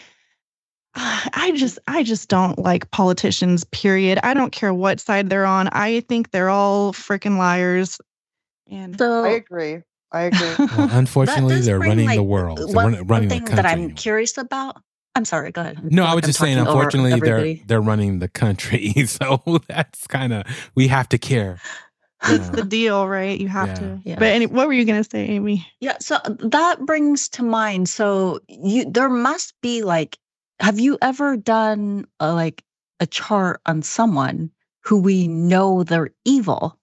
I 0.95 1.53
just 1.57 1.79
I 1.89 2.03
just 2.03 2.29
don't 2.29 2.59
like 2.59 2.91
politicians 2.91 3.65
period. 3.65 4.19
I 4.23 4.35
don't 4.35 4.53
care 4.53 4.75
what 4.75 5.01
side 5.01 5.31
they're 5.31 5.47
on. 5.47 5.69
I 5.69 6.01
think 6.01 6.31
they're 6.31 6.51
all 6.51 6.93
freaking 6.93 7.39
liars. 7.39 7.99
And 8.71 8.99
So 8.99 9.25
I 9.25 9.31
agree. 9.31 9.79
I 10.13 10.23
agree. 10.25 10.67
Well, 10.77 10.89
unfortunately, 10.93 11.61
they're 11.61 11.79
bring, 11.79 11.91
running 11.91 12.07
like, 12.07 12.17
the 12.19 12.23
world. 12.23 12.59
They're 12.59 12.67
one, 12.67 12.77
run- 12.77 12.95
one 12.95 13.07
running 13.07 13.29
the 13.29 13.35
thing 13.37 13.45
country. 13.45 13.57
that 13.57 13.67
I'm 13.67 13.91
curious 13.93 14.37
about. 14.37 14.77
I'm 15.15 15.25
sorry. 15.25 15.51
Go 15.53 15.61
ahead. 15.63 15.83
no, 15.85 16.03
feel 16.03 16.11
I 16.11 16.15
was 16.15 16.25
I'm 16.25 16.29
just 16.29 16.39
saying. 16.39 16.59
Unfortunately, 16.59 17.19
they're 17.21 17.55
they're 17.67 17.81
running 17.81 18.19
the 18.19 18.29
country, 18.29 18.93
so 19.07 19.43
that's 19.69 20.07
kind 20.07 20.33
of 20.33 20.45
we 20.75 20.89
have 20.89 21.09
to 21.11 21.19
care. 21.19 21.59
you 22.29 22.35
It's 22.37 22.49
know. 22.49 22.57
the 22.57 22.65
deal, 22.65 23.09
right? 23.09 23.39
You 23.41 23.49
have 23.49 23.69
Yeah. 23.69 23.75
to. 23.75 24.01
Yeah. 24.05 24.15
But 24.19 24.29
any, 24.29 24.47
what 24.47 24.67
were 24.67 24.73
you 24.73 24.85
going 24.85 25.03
to 25.03 25.09
say, 25.09 25.27
Amy? 25.27 25.67
Yeah, 25.81 25.97
so 26.01 26.17
uh, 26.17 26.35
that 26.51 26.81
brings 26.87 27.29
to 27.31 27.43
mind. 27.43 27.89
So 27.89 28.41
you 28.49 28.91
there 28.91 29.09
must 29.11 29.55
be 29.63 29.83
like, 29.83 30.17
have 30.63 30.79
you 30.81 30.97
ever 31.03 31.37
done 31.37 32.07
a, 32.21 32.33
like 32.33 32.63
a 33.01 33.07
chart 33.07 33.61
on 33.67 33.83
someone 33.83 34.51
who 34.85 35.01
we 35.01 35.29
know 35.29 35.83
they're 35.83 36.11
evil? 36.25 36.79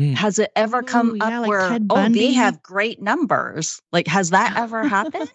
Mm. 0.00 0.14
Has 0.14 0.38
it 0.38 0.52
ever 0.54 0.82
come 0.82 1.10
Ooh, 1.10 1.16
yeah, 1.16 1.24
up 1.24 1.40
like 1.42 1.48
where 1.48 1.68
Ted 1.68 1.86
oh 1.90 2.08
they 2.08 2.32
have 2.32 2.62
great 2.62 3.02
numbers? 3.02 3.82
Like, 3.92 4.06
has 4.06 4.30
that 4.30 4.56
ever 4.56 4.86
happened? 4.86 5.30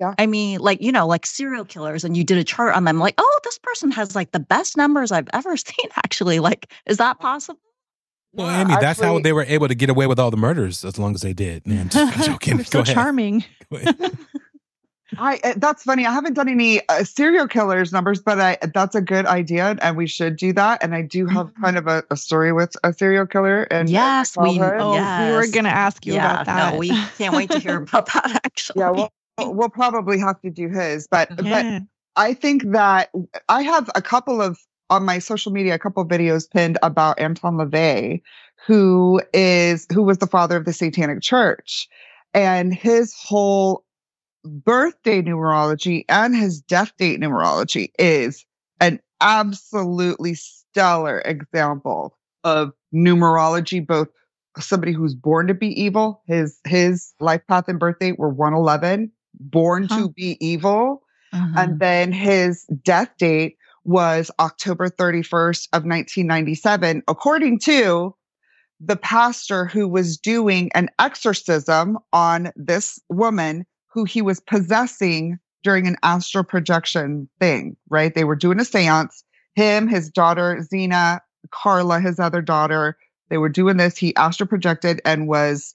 Yeah. 0.00 0.14
I 0.18 0.26
mean, 0.26 0.60
like 0.60 0.80
you 0.80 0.92
know, 0.92 1.06
like 1.06 1.26
serial 1.26 1.64
killers, 1.64 2.04
and 2.04 2.16
you 2.16 2.24
did 2.24 2.38
a 2.38 2.44
chart 2.44 2.74
on 2.74 2.84
them. 2.84 2.98
Like, 2.98 3.14
oh, 3.18 3.40
this 3.44 3.58
person 3.58 3.90
has 3.90 4.14
like 4.14 4.30
the 4.32 4.40
best 4.40 4.76
numbers 4.76 5.10
I've 5.12 5.28
ever 5.32 5.56
seen. 5.56 5.88
Actually, 5.96 6.38
like, 6.40 6.72
is 6.86 6.98
that 6.98 7.18
possible? 7.18 7.60
Well, 8.32 8.46
Yeah, 8.48 8.62
Amy, 8.62 8.74
that's 8.80 9.00
how 9.00 9.18
they 9.20 9.32
were 9.32 9.44
able 9.44 9.68
to 9.68 9.74
get 9.76 9.90
away 9.90 10.06
with 10.08 10.18
all 10.18 10.30
the 10.30 10.36
murders 10.36 10.84
as 10.84 10.98
long 10.98 11.14
as 11.14 11.20
they 11.22 11.32
did. 11.32 11.66
No, 11.66 11.80
I'm 11.80 11.88
joking. 12.22 12.56
They're 12.56 12.64
Go 12.64 12.70
so 12.70 12.80
ahead. 12.80 12.94
charming. 12.94 13.44
Go 13.70 13.78
ahead. 13.78 14.18
I 15.18 15.38
uh, 15.44 15.54
that's 15.56 15.82
funny. 15.84 16.06
I 16.06 16.12
haven't 16.12 16.34
done 16.34 16.48
any 16.48 16.86
uh, 16.88 17.04
serial 17.04 17.46
killers 17.46 17.92
numbers, 17.92 18.20
but 18.20 18.40
I 18.40 18.58
that's 18.74 18.94
a 18.94 19.00
good 19.00 19.26
idea, 19.26 19.76
and 19.80 19.96
we 19.96 20.06
should 20.06 20.36
do 20.36 20.52
that. 20.54 20.82
And 20.82 20.94
I 20.94 21.02
do 21.02 21.26
have 21.26 21.46
Mhm. 21.48 21.62
kind 21.62 21.76
of 21.78 21.86
a, 21.86 22.02
a 22.10 22.16
story 22.16 22.52
with 22.52 22.74
a 22.82 22.92
serial 22.92 23.26
killer. 23.26 23.62
And 23.64 23.88
Yes, 23.88 24.36
we- 24.36 24.58
Oh, 24.60 24.92
we 25.28 25.30
were 25.32 25.46
going 25.52 25.64
to 25.64 25.70
ask 25.70 26.04
you 26.06 26.14
about 26.16 26.46
that. 26.46 26.72
no, 26.72 26.78
we 26.78 26.88
can't 27.18 27.34
wait 27.34 27.50
to 27.50 27.58
hear 27.58 27.76
about 27.82 28.06
that. 28.12 28.40
Actually, 28.44 28.80
yeah, 28.80 28.90
we'll, 28.90 29.10
we'll 29.54 29.68
probably 29.68 30.18
have 30.18 30.40
to 30.40 30.50
do 30.50 30.68
his, 30.68 31.06
but 31.06 31.28
but. 31.36 31.82
I 32.16 32.32
think 32.32 32.62
that 32.70 33.10
I 33.48 33.62
have 33.62 33.90
a 33.96 34.00
couple 34.00 34.40
of 34.40 34.56
on 34.88 35.04
my 35.04 35.18
social 35.18 35.50
media, 35.50 35.74
a 35.74 35.78
couple 35.80 36.00
of 36.00 36.08
videos 36.08 36.48
pinned 36.48 36.78
about 36.82 37.18
Anton 37.18 37.56
LaVey, 37.56 38.22
who 38.64 39.20
is 39.32 39.86
who 39.92 40.02
was 40.04 40.18
the 40.18 40.28
father 40.28 40.56
of 40.56 40.64
the 40.64 40.72
Satanic 40.72 41.22
Church, 41.22 41.88
and 42.32 42.72
his 42.72 43.12
whole 43.20 43.83
birthday 44.44 45.22
numerology 45.22 46.04
and 46.08 46.34
his 46.36 46.60
death 46.60 46.92
date 46.98 47.20
numerology 47.20 47.90
is 47.98 48.44
an 48.80 49.00
absolutely 49.20 50.34
stellar 50.34 51.20
example 51.20 52.16
of 52.44 52.72
numerology, 52.94 53.84
both 53.86 54.08
somebody 54.58 54.92
who's 54.92 55.14
born 55.14 55.46
to 55.46 55.54
be 55.54 55.68
evil, 55.80 56.22
his 56.26 56.60
his 56.66 57.12
life 57.20 57.40
path 57.48 57.68
and 57.68 57.80
birth 57.80 57.98
date 57.98 58.18
were 58.18 58.28
111, 58.28 59.10
born 59.40 59.86
Huh. 59.88 59.96
to 59.96 60.08
be 60.10 60.36
evil, 60.44 61.02
Mhm. 61.34 61.52
and 61.56 61.78
then 61.80 62.12
his 62.12 62.64
death 62.84 63.10
date 63.18 63.56
was 63.84 64.30
October 64.38 64.88
31st 64.88 65.68
of 65.72 65.84
1997, 65.84 67.02
according 67.08 67.58
to 67.60 68.14
the 68.80 68.96
pastor 68.96 69.64
who 69.66 69.88
was 69.88 70.16
doing 70.18 70.70
an 70.74 70.88
exorcism 70.98 71.98
on 72.12 72.52
this 72.56 72.98
woman 73.08 73.64
who 73.94 74.04
he 74.04 74.20
was 74.20 74.40
possessing 74.40 75.38
during 75.62 75.86
an 75.86 75.96
astral 76.02 76.44
projection 76.44 77.28
thing, 77.38 77.76
right? 77.88 78.14
They 78.14 78.24
were 78.24 78.36
doing 78.36 78.60
a 78.60 78.64
seance. 78.64 79.24
Him, 79.54 79.86
his 79.86 80.10
daughter, 80.10 80.58
Zeena, 80.60 81.20
Karla, 81.52 82.00
his 82.00 82.18
other 82.18 82.42
daughter, 82.42 82.98
they 83.30 83.38
were 83.38 83.48
doing 83.48 83.76
this. 83.76 83.96
He 83.96 84.14
astral 84.16 84.48
projected 84.48 85.00
and 85.04 85.28
was 85.28 85.72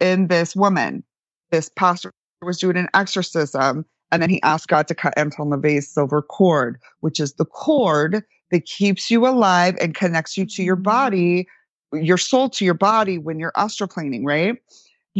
in 0.00 0.28
this 0.28 0.54
woman. 0.54 1.02
This 1.50 1.68
pastor 1.68 2.12
was 2.40 2.58
doing 2.58 2.76
an 2.76 2.88
exorcism. 2.94 3.84
And 4.12 4.22
then 4.22 4.30
he 4.30 4.40
asked 4.42 4.68
God 4.68 4.86
to 4.88 4.94
cut 4.94 5.14
Anton 5.16 5.50
LaVey's 5.50 5.88
silver 5.92 6.22
cord, 6.22 6.78
which 7.00 7.18
is 7.18 7.34
the 7.34 7.44
cord 7.44 8.22
that 8.52 8.64
keeps 8.64 9.10
you 9.10 9.26
alive 9.26 9.76
and 9.80 9.94
connects 9.94 10.36
you 10.36 10.46
to 10.46 10.62
your 10.62 10.76
Mhm. 10.76 10.84
body, 10.84 11.48
your 11.92 12.18
soul 12.18 12.48
to 12.50 12.64
your 12.64 12.74
body 12.74 13.18
when 13.18 13.40
you're 13.40 13.52
astral 13.56 13.88
astroplaning, 13.88 14.24
right? 14.24 14.56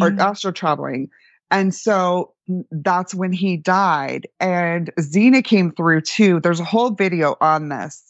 Or 0.01 0.15
astral 0.21 0.53
traveling. 0.53 1.09
And 1.51 1.75
so 1.75 2.35
that's 2.71 3.15
when 3.15 3.33
he 3.33 3.57
died. 3.57 4.27
And 4.41 4.93
Zeena 5.01 5.43
came 5.43 5.73
through 5.73 6.03
too. 6.03 6.41
There's 6.41 6.61
a 6.61 6.65
whole 6.65 6.91
video 6.91 7.37
on 7.41 7.69
this. 7.69 8.03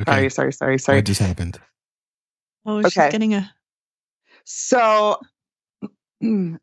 Okay. 0.00 0.28
Sorry, 0.28 0.30
sorry, 0.30 0.52
sorry, 0.52 0.78
sorry. 0.78 0.98
What 0.98 1.04
just 1.04 1.20
happened? 1.20 1.60
Oh, 2.66 2.82
she's 2.82 2.96
Okay. 2.96 3.10
getting 3.10 3.34
a. 3.34 3.52
So 4.44 5.20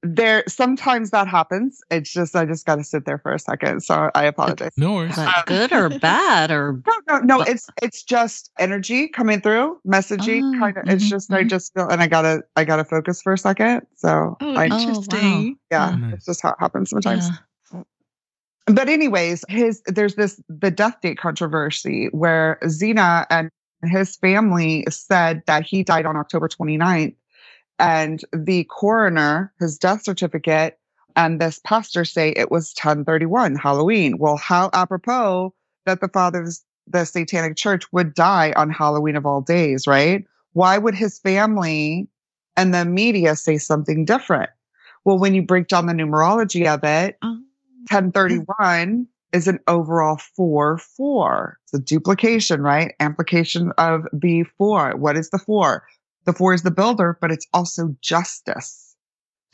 there 0.03 0.43
sometimes 0.47 1.12
that 1.12 1.28
happens. 1.28 1.82
It's 1.91 2.12
just 2.12 2.36
I 2.36 2.45
just 2.45 2.66
gotta 2.66 2.84
sit 2.84 3.05
there 3.05 3.18
for 3.20 3.34
a 3.34 3.39
second. 3.39 3.82
So 3.82 4.10
I 4.16 4.24
apologize. 4.26 4.72
No 4.78 4.93
worries. 4.93 5.16
But 5.16 5.45
good 5.45 5.72
or 5.74 5.89
bad 5.99 6.49
or 6.51 6.82
No, 6.88 6.93
no, 7.07 7.20
no. 7.20 7.38
But- 7.39 7.49
It's 7.49 7.68
it's 7.82 8.03
just 8.03 8.51
energy 8.60 9.07
coming 9.10 9.41
through, 9.41 9.80
messaging. 9.86 10.55
Oh, 10.55 10.60
kind 10.60 10.78
of. 10.78 10.84
It's 10.88 11.05
mhm, 11.05 11.10
just 11.10 11.32
I 11.34 11.43
mhm. 11.43 11.49
just 11.49 11.74
feel, 11.74 11.88
and 11.89 12.01
I 12.01 12.07
gotta 12.07 12.43
I 12.55 12.64
gotta 12.64 12.86
focus 12.86 13.22
for 13.22 13.34
a 13.34 13.38
second. 13.38 13.82
So 13.95 14.38
Oh, 14.41 14.53
I, 14.55 14.68
wow. 14.68 14.80
interesting. 14.80 15.57
yeah, 15.72 15.91
Oh, 15.93 15.95
nice. 15.97 16.14
it's 16.16 16.26
just 16.26 16.41
how 16.41 16.49
it 16.51 16.57
happens 16.60 16.89
sometimes. 16.91 17.28
Yeah. 17.74 17.84
But 18.68 18.88
anyways, 18.88 19.43
his 19.49 19.82
there's 19.88 20.16
this 20.16 20.39
the 20.47 20.70
death 20.72 21.01
date 21.01 21.18
controversy 21.18 22.07
where 22.12 22.60
Zeena 22.66 23.26
and 23.30 23.49
his 23.84 24.16
family 24.18 24.86
said 24.89 25.41
that 25.47 25.64
he 25.66 25.84
died 25.84 26.05
on 26.05 26.16
October 26.18 26.47
29th. 26.47 27.16
And 27.80 28.24
the 28.34 28.66
coroner, 28.66 29.54
his 29.60 29.78
death 29.78 30.04
certificate, 30.04 30.78
and 31.16 31.40
this 31.42 31.60
pastor 31.64 32.06
say 32.06 32.30
it 32.30 32.52
was 32.52 32.74
1031, 32.78 33.56
Halloween. 33.56 34.18
Well, 34.18 34.38
how 34.38 34.70
apropos 34.74 35.54
that 35.86 36.02
the 36.02 36.10
fathers, 36.10 36.64
the 36.88 37.06
satanic 37.06 37.56
church 37.56 37.92
would 37.92 38.14
die 38.14 38.54
on 38.56 38.70
Halloween 38.70 39.16
of 39.16 39.26
all 39.26 39.42
days, 39.42 39.88
right? 39.88 40.26
Why 40.54 40.78
would 40.78 40.96
his 40.96 41.20
family 41.20 42.08
and 42.58 42.74
the 42.74 42.86
media 42.86 43.36
say 43.36 43.58
something 43.58 44.06
different? 44.06 44.50
Well, 45.06 45.18
when 45.18 45.34
you 45.34 45.42
break 45.42 45.68
down 45.68 45.86
the 45.88 45.94
numerology 45.94 46.72
of 46.72 46.84
it, 46.84 47.18
Oh. 47.24 47.40
1031 47.90 49.08
is 49.32 49.48
an 49.48 49.60
overall 49.68 50.18
4 50.18 50.78
4. 50.78 51.60
It's 51.64 51.74
a 51.74 51.80
duplication, 51.80 52.62
right? 52.62 52.94
Amplification 53.00 53.72
of 53.78 54.06
the 54.12 54.44
4. 54.58 54.96
What 54.98 55.18
is 55.18 55.30
the 55.30 55.40
4? 55.40 55.84
The 56.26 56.34
4 56.34 56.54
is 56.54 56.64
the 56.64 56.72
builder, 56.72 57.18
but 57.22 57.32
it's 57.32 57.48
also 57.54 57.96
justice. 58.02 58.96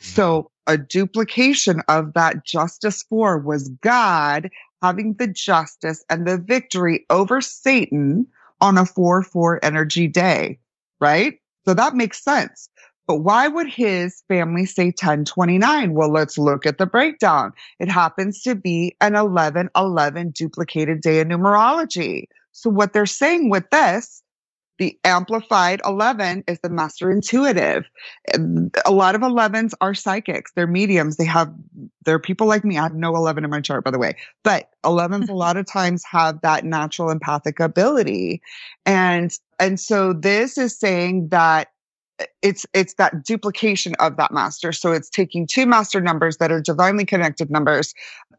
Mm-hmm. 0.00 0.14
So 0.14 0.50
a 0.66 0.76
duplication 0.76 1.80
of 1.88 2.12
that 2.14 2.44
justice 2.44 3.04
4 3.08 3.38
was 3.38 3.68
God 3.80 4.50
having 4.82 5.14
the 5.14 5.28
justice 5.28 6.04
and 6.10 6.26
the 6.26 6.38
victory 6.38 7.06
over 7.10 7.40
Satan 7.40 8.26
on 8.60 8.78
a 8.78 8.86
4 8.86 9.22
4 9.22 9.64
energy 9.64 10.08
day, 10.08 10.58
right? 11.00 11.38
So 11.64 11.74
that 11.74 11.94
makes 11.94 12.22
sense. 12.22 12.68
But 13.06 13.16
why 13.16 13.46
would 13.46 13.68
his 13.68 14.22
family 14.26 14.66
say 14.66 14.86
1029? 14.86 15.94
Well, 15.94 16.10
let's 16.10 16.36
look 16.36 16.66
at 16.66 16.78
the 16.78 16.86
breakdown. 16.86 17.52
It 17.78 17.88
happens 17.88 18.42
to 18.42 18.56
be 18.56 18.96
an 19.00 19.12
1111 19.12 20.30
duplicated 20.30 21.02
day 21.02 21.20
in 21.20 21.28
numerology. 21.28 22.24
So 22.50 22.68
what 22.68 22.92
they're 22.92 23.06
saying 23.06 23.48
with 23.48 23.70
this, 23.70 24.22
the 24.78 24.98
amplified 25.04 25.80
11 25.84 26.44
is 26.46 26.60
the 26.60 26.68
master 26.68 27.10
intuitive. 27.10 27.84
A 28.84 28.90
lot 28.90 29.14
of 29.14 29.22
11s 29.22 29.72
are 29.80 29.94
psychics. 29.94 30.52
They're 30.54 30.66
mediums. 30.66 31.16
They 31.16 31.24
have, 31.24 31.52
they're 32.04 32.18
people 32.18 32.46
like 32.46 32.64
me. 32.64 32.78
I 32.78 32.82
have 32.82 32.94
no 32.94 33.14
11 33.14 33.44
in 33.44 33.50
my 33.50 33.60
chart, 33.60 33.84
by 33.84 33.90
the 33.90 33.98
way, 33.98 34.16
but 34.44 34.70
11s 34.84 35.28
a 35.30 35.34
lot 35.34 35.56
of 35.56 35.66
times 35.66 36.04
have 36.10 36.40
that 36.42 36.64
natural 36.64 37.10
empathic 37.10 37.60
ability. 37.60 38.42
And, 38.84 39.32
and 39.58 39.80
so 39.80 40.12
this 40.12 40.58
is 40.58 40.78
saying 40.78 41.28
that 41.28 41.68
it's 42.40 42.64
it's 42.72 42.94
that 42.94 43.24
duplication 43.24 43.94
of 43.98 44.16
that 44.16 44.32
master 44.32 44.72
so 44.72 44.92
it's 44.92 45.10
taking 45.10 45.46
two 45.46 45.66
master 45.66 46.00
numbers 46.00 46.38
that 46.38 46.50
are 46.50 46.62
divinely 46.62 47.04
connected 47.04 47.50
numbers 47.50 47.92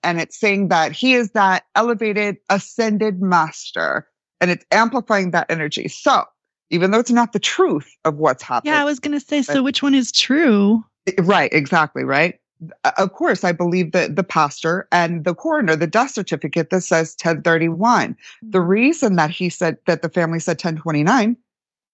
and 0.04 0.20
it's 0.20 0.40
saying 0.40 0.70
that 0.70 0.92
he 0.92 1.14
is 1.14 1.30
that 1.32 1.64
elevated 1.76 2.38
ascended 2.50 3.22
master 3.22 4.08
and 4.42 4.52
it's 4.52 4.66
amplifying 4.72 5.32
that 5.32 5.46
energy 5.50 5.88
so 5.88 6.24
even 6.70 6.92
though 6.92 7.00
it's 7.00 7.12
not 7.12 7.34
the 7.34 7.40
truth 7.40 7.90
of 8.06 8.16
what's 8.18 8.44
happening 8.44 8.74
Yeah, 8.74 8.82
I 8.82 8.86
was 8.86 9.00
gonna 9.00 9.20
say. 9.22 9.42
So 9.42 9.64
which 9.64 9.82
one 9.82 9.96
is 9.96 10.12
true? 10.12 10.84
right 11.20 11.52
exactly 11.54 12.04
right 12.04 12.40
Uh, 12.84 12.92
of 12.98 13.14
course 13.14 13.44
i 13.46 13.52
believe 13.54 13.92
that 13.94 14.16
the 14.18 14.24
pastor 14.24 14.88
and 14.92 15.24
the 15.24 15.34
coroner 15.34 15.76
the 15.76 15.88
death 15.88 16.12
certificate 16.12 16.70
that 16.70 16.82
says 16.82 17.16
1031 17.22 18.16
the 18.42 18.60
reason 18.60 19.16
that 19.16 19.30
he 19.30 19.48
said 19.50 19.78
that 19.86 20.02
the 20.02 20.10
family 20.10 20.40
said 20.40 20.58
1029 20.58 21.38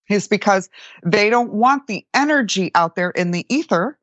is 0.10 0.28
because 0.28 0.70
they 1.06 1.30
don't 1.30 1.54
want 1.54 1.86
the 1.88 2.06
energy 2.14 2.72
out 2.76 2.96
there 2.96 3.12
in 3.12 3.32
the 3.32 3.46
ether 3.54 4.00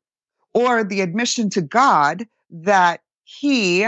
or 0.53 0.83
the 0.83 1.01
admission 1.01 1.49
to 1.49 1.61
God 1.61 2.25
that 2.49 3.01
he 3.23 3.85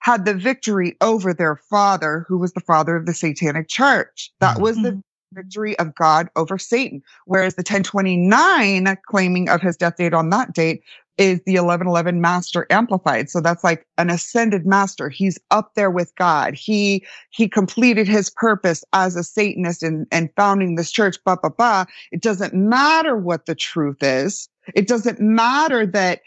had 0.00 0.24
the 0.24 0.34
victory 0.34 0.96
over 1.00 1.32
their 1.32 1.56
father, 1.56 2.24
who 2.28 2.38
was 2.38 2.52
the 2.52 2.60
father 2.60 2.96
of 2.96 3.06
the 3.06 3.14
satanic 3.14 3.68
church. 3.68 4.30
That 4.40 4.60
was 4.60 4.76
the 4.76 4.92
Mhm. 4.92 5.02
victory 5.32 5.78
of 5.78 5.94
God 5.94 6.28
over 6.36 6.58
Satan. 6.58 7.02
Whereas 7.26 7.54
the 7.54 7.62
1029 7.62 8.96
claiming 9.06 9.48
of 9.48 9.60
his 9.60 9.76
death 9.76 9.96
date 9.96 10.12
on 10.14 10.30
that 10.30 10.52
date 10.52 10.82
is 11.18 11.40
the 11.44 11.58
1111 11.58 12.20
master 12.20 12.66
amplified. 12.70 13.28
So 13.28 13.40
that's 13.40 13.62
like 13.62 13.86
an 13.98 14.08
ascended 14.08 14.64
master. 14.64 15.10
He's 15.10 15.38
up 15.50 15.74
there 15.74 15.90
with 15.90 16.12
God. 16.16 16.54
He 16.54 17.04
he 17.28 17.46
completed 17.46 18.08
his 18.08 18.30
purpose 18.30 18.82
as 18.94 19.16
a 19.16 19.22
Satanist 19.22 19.82
and, 19.82 20.06
and 20.10 20.30
founding 20.34 20.74
this 20.76 20.90
church, 20.90 21.18
blah, 21.24 21.36
blah, 21.36 21.50
blah. 21.50 21.84
It 22.10 22.22
doesn't 22.22 22.54
matter 22.54 23.16
what 23.16 23.44
the 23.46 23.54
truth 23.54 24.02
is. 24.02 24.48
It 24.74 24.88
doesn't 24.88 25.20
matter 25.20 25.84
that 25.86 26.20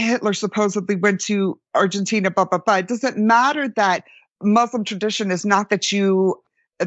Hitler 0.00 0.32
supposedly 0.32 0.96
went 0.96 1.20
to 1.22 1.58
Argentina, 1.74 2.30
blah, 2.30 2.44
blah, 2.44 2.58
blah. 2.58 2.76
It 2.76 2.88
doesn't 2.88 3.16
matter 3.16 3.68
that 3.68 4.04
Muslim 4.42 4.84
tradition 4.84 5.30
is 5.30 5.44
not 5.44 5.70
that 5.70 5.92
you 5.92 6.42
uh, 6.80 6.86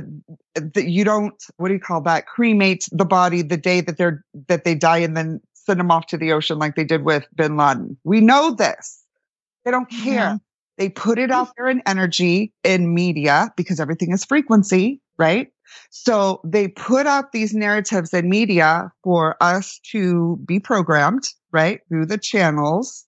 that 0.55 0.87
you 0.87 1.03
don't 1.03 1.43
what 1.57 1.67
do 1.67 1.73
you 1.75 1.79
call 1.79 2.01
that 2.01 2.25
cremate 2.25 2.87
the 2.91 3.05
body 3.05 3.41
the 3.41 3.57
day 3.57 3.79
that 3.81 3.97
they're 3.97 4.23
that 4.47 4.63
they 4.63 4.75
die 4.75 4.97
and 4.97 5.15
then 5.15 5.39
send 5.53 5.79
them 5.79 5.91
off 5.91 6.07
to 6.07 6.17
the 6.17 6.31
ocean 6.31 6.57
like 6.57 6.75
they 6.75 6.83
did 6.83 7.03
with 7.03 7.25
bin 7.35 7.57
Laden. 7.57 7.97
We 8.03 8.21
know 8.21 8.51
this. 8.51 9.03
They 9.63 9.71
don't 9.71 9.89
care. 9.89 10.13
Yeah. 10.13 10.37
They 10.77 10.89
put 10.89 11.19
it 11.19 11.31
out 11.31 11.49
there 11.55 11.67
in 11.67 11.81
energy 11.85 12.51
in 12.63 12.93
media 12.93 13.53
because 13.55 13.79
everything 13.79 14.11
is 14.11 14.25
frequency, 14.25 14.99
right? 15.17 15.49
So 15.91 16.41
they 16.43 16.67
put 16.67 17.05
out 17.05 17.31
these 17.31 17.53
narratives 17.53 18.13
in 18.13 18.29
media 18.29 18.91
for 19.03 19.37
us 19.41 19.79
to 19.91 20.39
be 20.45 20.59
programmed, 20.59 21.23
right? 21.53 21.79
Through 21.87 22.07
the 22.07 22.17
channels, 22.17 23.05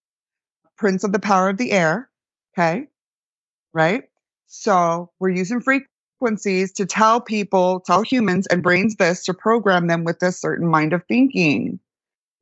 Prince 0.77 1.03
of 1.03 1.11
the 1.11 1.19
Power 1.19 1.49
of 1.49 1.57
the 1.57 1.71
Air. 1.71 2.09
Okay. 2.57 2.87
Right. 3.73 4.03
So 4.47 5.11
we're 5.19 5.31
using 5.31 5.59
frequencies 5.59 6.71
to 6.73 6.85
tell 6.85 7.19
people, 7.19 7.81
tell 7.81 8.03
humans 8.03 8.47
and 8.47 8.63
brains 8.63 8.95
this 8.95 9.25
to 9.25 9.33
program 9.33 9.87
them 9.87 10.05
with 10.05 10.19
this 10.19 10.39
certain 10.39 10.67
mind 10.67 10.93
of 10.93 11.03
thinking. 11.07 11.79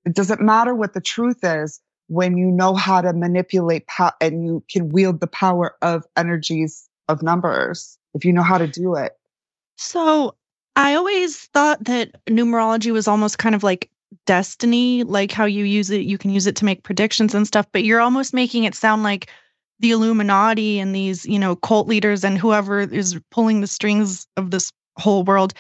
It 0.06 0.14
doesn't 0.14 0.41
matter 0.41 0.76
what 0.76 0.93
the 0.93 1.01
truth 1.01 1.39
is 1.43 1.80
when 2.08 2.38
you 2.38 2.47
know 2.47 2.76
how 2.76 3.01
to 3.01 3.14
manipulate 3.14 3.88
pow- 3.88 4.14
and 4.20 4.45
you 4.45 4.64
can 4.70 4.89
wield 4.89 5.22
the 5.22 5.28
power 5.28 5.76
of 5.82 6.04
energies 6.18 6.88
of 7.08 7.24
numbers 7.24 7.97
if 8.14 8.26
you 8.26 8.34
know 8.34 8.43
how 8.43 8.58
to 8.58 8.68
do 8.68 8.95
it. 8.95 9.14
So 9.78 10.36
I 10.76 10.95
always 10.95 11.45
thought 11.54 11.84
that 11.86 12.24
numerology 12.26 12.91
was 12.91 13.08
almost 13.08 13.38
kind 13.38 13.56
of 13.56 13.64
like 13.64 13.89
destiny, 14.26 15.03
like 15.03 15.32
how 15.32 15.45
you 15.45 15.66
use 15.66 15.89
it, 15.89 16.01
you 16.01 16.18
can 16.18 16.32
use 16.32 16.47
it 16.47 16.55
to 16.57 16.66
make 16.66 16.84
predictions 16.84 17.34
and 17.34 17.47
stuff, 17.47 17.66
but 17.72 17.84
you're 17.84 18.01
almost 18.01 18.34
making 18.34 18.64
it 18.64 18.76
sound 18.76 19.03
like 19.03 19.30
the 19.80 19.91
Illuminati 19.91 20.80
and 20.80 20.95
these, 20.95 21.26
you 21.26 21.39
know, 21.39 21.55
cult 21.55 21.88
leaders 21.88 22.24
and 22.24 22.38
whoever 22.38 22.80
is 22.82 23.20
pulling 23.32 23.61
the 23.61 23.68
strings 23.68 24.28
of 24.38 24.51
this 24.51 24.72
whole 24.97 25.24
world, 25.24 25.53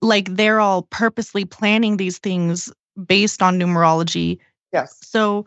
like 0.00 0.28
they're 0.34 0.60
all 0.60 0.82
purposely 0.90 1.44
planning 1.44 1.96
these 1.96 2.18
things 2.18 2.72
based 3.06 3.42
on 3.42 3.58
numerology. 3.58 4.38
Yes. 4.72 4.98
So 5.02 5.46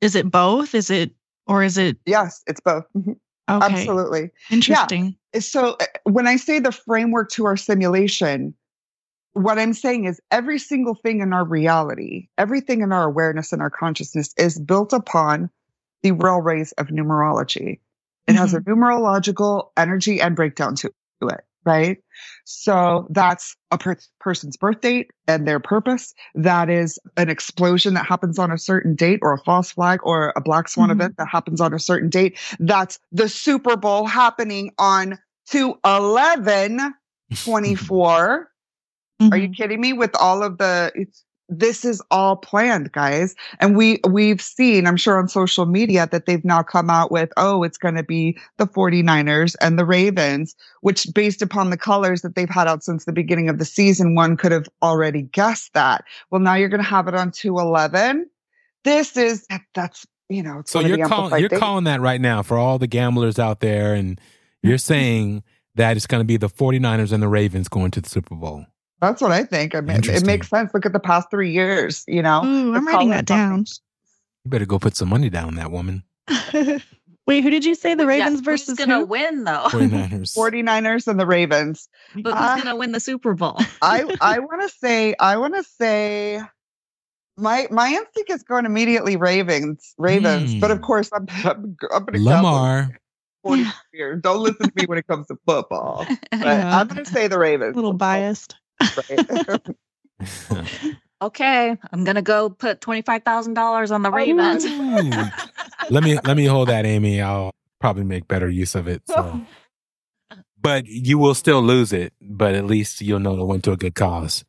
is 0.00 0.14
it 0.14 0.30
both? 0.30 0.74
Is 0.74 0.90
it, 0.90 1.10
or 1.46 1.62
is 1.62 1.76
it, 1.78 1.96
Yes, 2.06 2.42
it's 2.46 2.60
both. 2.60 2.84
Mhm. 2.96 3.16
okay, 3.50 3.72
Absolutely. 3.72 4.30
interesting. 4.50 5.16
So 5.38 5.76
uh, 5.80 5.84
when 6.04 6.26
I 6.26 6.36
say 6.36 6.58
the 6.60 6.72
framework 6.72 7.30
to 7.32 7.44
our 7.44 7.56
simulation, 7.56 8.54
what 9.36 9.58
I'm 9.58 9.74
saying 9.74 10.06
is 10.06 10.18
every 10.30 10.58
single 10.58 10.94
thing 10.94 11.20
in 11.20 11.34
our 11.34 11.44
reality, 11.44 12.28
everything 12.38 12.80
in 12.80 12.90
our 12.90 13.04
awareness 13.04 13.52
and 13.52 13.60
our 13.60 13.68
consciousness 13.68 14.32
is 14.38 14.58
built 14.58 14.94
upon 14.94 15.50
the 16.02 16.12
railways 16.12 16.72
of 16.72 16.86
numerology. 16.86 17.80
It 18.26 18.34
has 18.34 18.54
a 18.54 18.60
numerological 18.60 19.68
energy 19.76 20.22
and 20.22 20.34
breakdown 20.34 20.74
to 20.76 20.90
it, 21.22 21.44
right? 21.66 21.98
So 22.44 23.06
that's 23.10 23.54
a 23.70 23.76
per- 23.76 23.98
person's 24.20 24.56
birth 24.56 24.80
date 24.80 25.10
and 25.28 25.46
their 25.46 25.60
purpose. 25.60 26.14
That 26.34 26.70
is 26.70 26.98
an 27.18 27.28
explosion 27.28 27.92
that 27.92 28.06
happens 28.06 28.38
on 28.38 28.50
a 28.50 28.56
certain 28.58 28.94
date 28.94 29.18
or 29.20 29.34
a 29.34 29.38
false 29.38 29.70
flag 29.70 30.00
or 30.02 30.32
a 30.34 30.40
black 30.40 30.68
swan 30.70 30.88
Mhm. 30.88 30.92
event 30.92 31.16
that 31.18 31.28
happens 31.28 31.60
on 31.60 31.74
a 31.74 31.78
certain 31.78 32.08
date. 32.08 32.38
That's 32.58 32.98
the 33.12 33.28
Super 33.28 33.76
Bowl 33.76 34.06
happening 34.06 34.72
on 34.78 35.18
211 35.50 36.94
24. 37.44 38.50
Are 39.20 39.36
you 39.38 39.48
Mhm. 39.48 39.56
kidding 39.56 39.80
me? 39.80 39.92
With 39.92 40.14
all 40.16 40.42
of 40.42 40.58
the, 40.58 41.06
this 41.48 41.84
is 41.84 42.02
all 42.10 42.36
planned, 42.36 42.92
guys. 42.92 43.34
And 43.60 43.76
we 43.76 44.00
we've 44.08 44.42
seen, 44.42 44.86
I'm 44.86 44.96
sure 44.96 45.18
on 45.18 45.28
social 45.28 45.64
media 45.64 46.08
that 46.10 46.26
they've 46.26 46.44
now 46.44 46.62
come 46.62 46.90
out 46.90 47.10
with, 47.12 47.32
oh, 47.36 47.62
it's 47.62 47.78
going 47.78 47.94
to 47.94 48.02
be 48.02 48.36
the 48.58 48.66
49ers 48.66 49.54
and 49.60 49.78
the 49.78 49.84
Ravens, 49.84 50.54
which 50.80 51.06
based 51.14 51.42
upon 51.42 51.70
the 51.70 51.76
colors 51.76 52.22
that 52.22 52.34
they've 52.34 52.50
had 52.50 52.66
out 52.66 52.82
since 52.82 53.04
the 53.04 53.12
beginning 53.12 53.48
of 53.48 53.58
the 53.58 53.64
season, 53.64 54.14
one 54.14 54.36
could 54.36 54.52
have 54.52 54.68
already 54.82 55.22
guessed 55.22 55.72
that. 55.74 56.04
Well, 56.30 56.40
now 56.40 56.54
you're 56.54 56.68
going 56.68 56.82
to 56.82 56.88
have 56.88 57.08
it 57.08 57.14
on 57.14 57.30
211. 57.30 58.28
This 58.84 59.16
is 59.16 59.46
that's 59.74 60.06
you 60.28 60.42
know, 60.42 60.58
it's 60.58 60.72
So 60.72 60.80
one 60.80 60.86
of 60.86 60.90
the 60.90 60.98
you're 60.98 61.08
calling 61.08 61.40
you're 61.40 61.48
calling 61.48 61.84
that 61.84 62.00
right 62.00 62.20
now 62.20 62.42
for 62.42 62.58
all 62.58 62.78
the 62.78 62.88
gamblers 62.88 63.38
out 63.38 63.60
there 63.60 63.94
and 63.94 64.20
you're 64.62 64.78
saying 64.78 65.44
that 65.76 65.96
it's 65.96 66.08
going 66.08 66.20
to 66.20 66.24
be 66.24 66.36
the 66.36 66.48
49ers 66.48 67.12
and 67.12 67.22
the 67.22 67.28
Ravens 67.28 67.68
going 67.68 67.92
to 67.92 68.00
the 68.00 68.08
Super 68.08 68.34
Bowl. 68.34 68.66
That's 69.00 69.20
what 69.20 69.30
I 69.32 69.44
think. 69.44 69.74
I 69.74 69.80
mean, 69.80 70.08
it 70.08 70.24
makes 70.24 70.48
sense. 70.48 70.72
Look 70.72 70.86
at 70.86 70.92
the 70.92 71.00
past 71.00 71.30
three 71.30 71.52
years. 71.52 72.04
You 72.08 72.22
know, 72.22 72.44
Ooh, 72.44 72.74
I'm 72.74 72.86
writing 72.86 73.10
that 73.10 73.26
down. 73.26 73.64
You 74.44 74.50
better 74.50 74.66
go 74.66 74.78
put 74.78 74.96
some 74.96 75.08
money 75.08 75.28
down, 75.28 75.56
that 75.56 75.70
woman. 75.70 76.02
Wait, 77.26 77.42
who 77.42 77.50
did 77.50 77.64
you 77.64 77.74
say 77.74 77.94
the 77.94 78.04
Yeah, 78.04 78.08
Ravens 78.08 78.38
who's 78.38 78.44
versus 78.44 78.78
gonna 78.78 79.00
who? 79.00 79.06
win 79.06 79.44
though? 79.44 79.64
49ers. 79.70 80.36
49ers 80.36 81.08
and 81.08 81.18
the 81.18 81.26
Ravens. 81.26 81.88
But 82.14 82.34
Uh, 82.34 82.54
who's 82.54 82.62
gonna 82.64 82.76
win 82.76 82.92
the 82.92 83.00
Super 83.00 83.34
Bowl? 83.34 83.58
I 83.82 84.04
I 84.20 84.38
want 84.40 84.62
to 84.62 84.68
say 84.68 85.14
I 85.18 85.36
want 85.36 85.54
to 85.56 85.64
say 85.64 86.40
my 87.36 87.66
my 87.70 87.88
instinct 87.88 88.30
is 88.30 88.42
going 88.44 88.64
immediately 88.64 89.16
Ravens 89.16 89.94
Ravens, 89.98 90.54
but 90.54 90.70
of 90.70 90.78
Hmm. 90.78 90.84
course 90.84 91.10
I'm 91.12 91.26
I'm, 91.44 91.76
I'm 91.92 92.04
going 92.04 92.12
to 92.14 92.20
Lamar. 92.20 92.96
Forty 93.42 93.66
years. 93.92 94.20
Don't 94.22 94.40
listen 94.40 94.66
to 94.68 94.72
me 94.74 94.86
when 94.86 94.98
it 94.98 95.06
comes 95.06 95.26
to 95.26 95.36
football. 95.46 96.06
But 96.30 96.30
Yeah. 96.32 96.78
I'm 96.78 96.88
going 96.88 97.04
to 97.04 97.10
say 97.10 97.28
the 97.28 97.38
Ravens. 97.38 97.74
A 97.74 97.76
little 97.76 97.92
biased. 97.92 98.56
Right? 98.80 99.60
Okay, 101.22 101.74
I'm 101.92 102.04
gonna 102.04 102.20
go 102.20 102.50
put 102.50 102.82
twenty 102.82 103.00
five 103.00 103.22
thousand 103.22 103.54
dollars 103.54 103.90
on 103.90 104.02
the 104.02 104.10
Ravens. 104.10 104.64
Let 105.90 106.04
me 106.04 106.18
let 106.24 106.36
me 106.36 106.44
hold 106.44 106.68
that, 106.68 106.84
Amy. 106.84 107.22
I'll 107.22 107.52
probably 107.80 108.04
make 108.04 108.28
better 108.28 108.50
use 108.50 108.74
of 108.74 108.88
it. 108.88 109.02
So. 109.06 109.40
But 110.58 110.86
you 110.86 111.16
will 111.18 111.34
still 111.34 111.62
lose 111.62 111.92
it, 111.92 112.12
but 112.20 112.56
at 112.56 112.64
least 112.64 113.00
you'll 113.00 113.20
know 113.20 113.40
it 113.40 113.44
went 113.44 113.62
to 113.64 113.72
a 113.72 113.76
good 113.76 113.94
cause. 113.94 114.44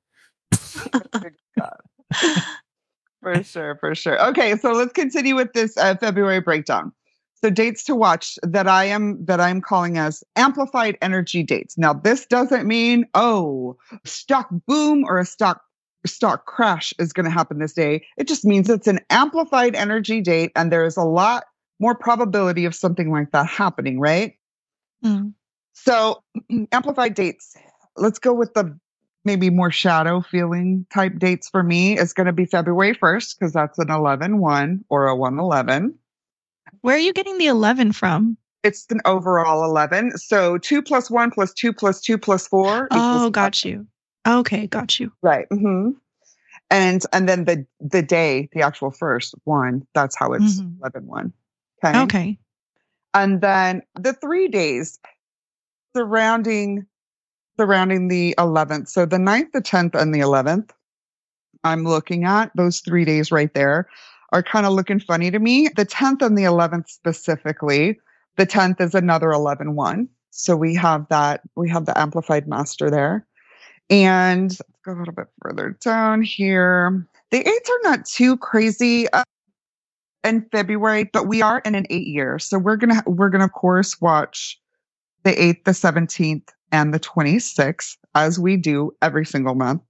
for 3.21 3.43
sure, 3.43 3.75
for 3.75 3.93
sure. 3.93 4.19
Okay, 4.29 4.57
so 4.57 4.71
let's 4.71 4.93
continue 4.93 5.35
with 5.35 5.53
this 5.53 5.77
uh, 5.77 5.95
February 5.97 6.41
breakdown. 6.41 6.91
So 7.47 7.51
dates 7.51 7.85
to 7.85 7.95
watch 7.95 8.37
that 8.43 8.67
I 8.67 8.83
am 8.83 9.23
that 9.23 9.39
I'm 9.39 9.61
calling 9.61 9.97
as 9.97 10.21
amplified 10.35 10.97
energy 11.01 11.43
dates. 11.43 11.77
Now 11.77 11.93
this 11.93 12.25
doesn't 12.25 12.67
mean 12.67 13.05
oh 13.13 13.77
stock 14.03 14.49
boom 14.67 15.05
or 15.05 15.17
a 15.17 15.23
stock 15.23 15.61
stock 16.05 16.45
crash 16.45 16.93
is 16.99 17.13
going 17.13 17.23
to 17.23 17.31
happen 17.31 17.59
this 17.59 17.71
day. 17.71 18.05
It 18.17 18.27
just 18.27 18.43
means 18.43 18.69
it's 18.69 18.87
an 18.87 18.99
amplified 19.09 19.75
energy 19.75 20.19
date 20.19 20.51
and 20.57 20.73
there 20.73 20.83
is 20.83 20.97
a 20.97 21.05
lot 21.05 21.45
more 21.79 21.95
probability 21.95 22.65
of 22.65 22.75
something 22.75 23.13
like 23.13 23.31
that 23.31 23.47
happening, 23.47 23.97
right? 23.97 24.33
Mm. 25.01 25.31
So 25.71 26.21
amplified 26.73 27.13
dates. 27.13 27.55
Let's 27.95 28.19
go 28.19 28.33
with 28.33 28.55
the 28.55 28.77
maybe 29.23 29.49
more 29.49 29.71
shadow 29.71 30.19
feeling 30.19 30.85
type 30.93 31.17
dates 31.17 31.47
for 31.47 31.63
me 31.63 31.97
is 31.97 32.11
going 32.11 32.27
to 32.27 32.33
be 32.33 32.45
February 32.45 32.93
1st 32.93 33.39
because 33.39 33.53
that's 33.53 33.79
an 33.79 33.89
11 33.89 34.39
1 34.39 34.83
or 34.89 35.07
a 35.07 35.15
1 35.15 35.39
11. 35.39 35.97
Where 36.87 36.95
are 36.95 36.99
you 36.99 37.11
getting 37.11 37.37
the 37.37 37.47
11 37.47 37.91
from? 37.91 38.37
It's 38.63 38.85
an 38.91 39.01
overall 39.03 39.65
11. 39.65 40.17
So 40.17 40.57
2 40.57 40.81
plus 40.81 41.11
1 41.11 41.31
plus 41.31 41.53
2 41.53 41.73
plus 41.73 41.99
2 41.99 42.17
plus 42.17 42.47
4. 42.47 42.87
Oh, 42.91 43.29
got 43.29 43.65
you. 43.65 43.85
Okay, 44.25 44.67
got 44.67 44.97
you. 44.97 45.11
Right. 45.21 45.47
hmm 45.51 45.89
And 46.71 47.03
and 47.11 47.27
then 47.27 47.43
the 47.43 47.65
the 47.81 48.01
day, 48.01 48.47
the 48.53 48.61
actual 48.61 48.91
first 48.91 49.35
one, 49.43 49.85
that's 49.93 50.17
how 50.17 50.31
it's 50.31 50.61
Mhm. 50.61 50.77
11 50.79 51.07
1. 51.07 51.33
Okay. 51.83 52.03
Okay. 52.03 52.39
And 53.13 53.41
then 53.41 53.81
the 53.95 54.13
three 54.13 54.47
days 54.47 54.97
surrounding 55.93 56.85
surrounding 57.59 58.07
the 58.07 58.33
11th. 58.37 58.87
So 58.87 59.05
the 59.05 59.19
9th, 59.19 59.51
the 59.51 59.61
10th, 59.61 59.93
and 59.93 60.15
the 60.15 60.21
11th, 60.21 60.71
I'm 61.65 61.83
looking 61.83 62.23
at 62.23 62.49
those 62.55 62.79
three 62.79 63.03
days 63.03 63.29
right 63.29 63.53
there 63.53 63.89
are 64.31 64.43
kind 64.43 64.65
of 64.65 64.73
looking 64.73 64.99
funny 64.99 65.31
to 65.31 65.39
me. 65.39 65.69
The 65.75 65.85
10th 65.85 66.21
and 66.21 66.37
the 66.37 66.43
11th 66.43 66.89
specifically, 66.89 67.99
the 68.35 68.45
10th 68.45 68.81
is 68.81 68.93
another 68.93 69.31
11 69.31 69.75
1. 69.75 70.07
So 70.31 70.55
we 70.55 70.75
have 70.75 71.07
that, 71.09 71.41
we 71.55 71.69
have 71.69 71.85
the 71.85 71.97
amplified 71.97 72.47
master 72.47 72.89
there. 72.89 73.25
And 73.89 74.55
go 74.83 74.91
a 74.93 74.99
little 74.99 75.13
bit 75.13 75.27
further 75.41 75.77
down 75.81 76.21
here. 76.21 77.07
The 77.31 77.39
eights 77.39 77.69
are 77.69 77.89
not 77.89 78.05
too 78.05 78.37
crazy 78.37 79.09
uh, 79.09 79.23
in 80.23 80.45
February, 80.51 81.05
but 81.05 81.27
we 81.27 81.41
are 81.41 81.59
in 81.59 81.75
an 81.75 81.85
eight 81.89 82.07
year. 82.07 82.39
So 82.39 82.57
we're 82.57 82.75
gonna 82.75 83.01
we're 83.05 83.29
gonna 83.29 83.45
of 83.45 83.53
course 83.53 83.99
watch 84.01 84.59
the 85.23 85.31
8th, 85.31 85.63
the 85.65 85.71
17th, 85.71 86.49
and 86.71 86.93
the 86.93 86.99
26th, 86.99 87.97
as 88.15 88.39
we 88.39 88.55
do 88.55 88.91
every 89.01 89.25
single 89.25 89.55
month. 89.55 89.81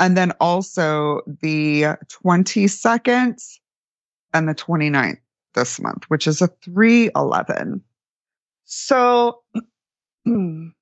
And 0.00 0.16
then 0.16 0.32
also 0.40 1.20
the 1.42 1.82
22nd 2.08 3.58
and 4.32 4.48
the 4.48 4.54
29th 4.54 5.18
this 5.54 5.78
month, 5.78 6.04
which 6.08 6.26
is 6.26 6.40
a 6.40 6.48
311. 6.62 7.82
So 8.64 9.42
the 10.24 10.72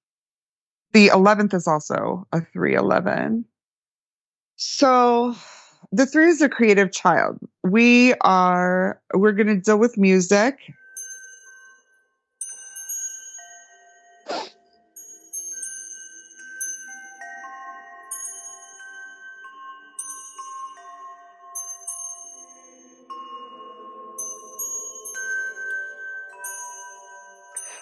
11th 0.94 1.54
is 1.54 1.66
also 1.66 2.26
a 2.32 2.40
311. 2.40 3.44
So 4.56 5.34
the 5.92 6.06
three 6.06 6.28
is 6.28 6.40
a 6.40 6.48
creative 6.48 6.92
child. 6.92 7.38
We 7.64 8.14
are, 8.20 9.00
we're 9.14 9.32
going 9.32 9.48
to 9.48 9.56
deal 9.56 9.78
with 9.78 9.98
music. 9.98 10.58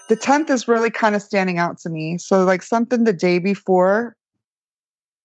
The 0.09 0.17
10th 0.17 0.51
is 0.51 0.69
really 0.69 0.91
kind 0.91 1.15
of 1.17 1.23
standing 1.23 1.59
out 1.59 1.79
to 1.79 1.89
me. 1.91 2.19
So, 2.19 2.45
like 2.45 2.63
something 2.63 3.05
the 3.05 3.13
day 3.13 3.39
before 3.39 4.17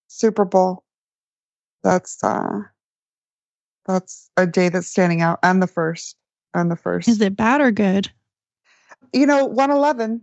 Super 0.07 0.45
Bowl. 0.45 0.83
That's, 1.83 2.23
uh, 2.23 2.61
that's 3.87 4.29
a 4.37 4.45
day 4.45 4.69
that's 4.69 4.87
standing 4.87 5.21
out. 5.21 5.39
And 5.43 5.61
the 5.61 5.67
first. 5.67 6.15
And 6.53 6.69
the 6.69 6.75
first. 6.75 7.07
Is 7.07 7.21
it 7.21 7.35
bad 7.35 7.61
or 7.61 7.71
good? 7.71 8.09
you 9.13 9.25
know, 9.25 9.45
111, 9.45 10.21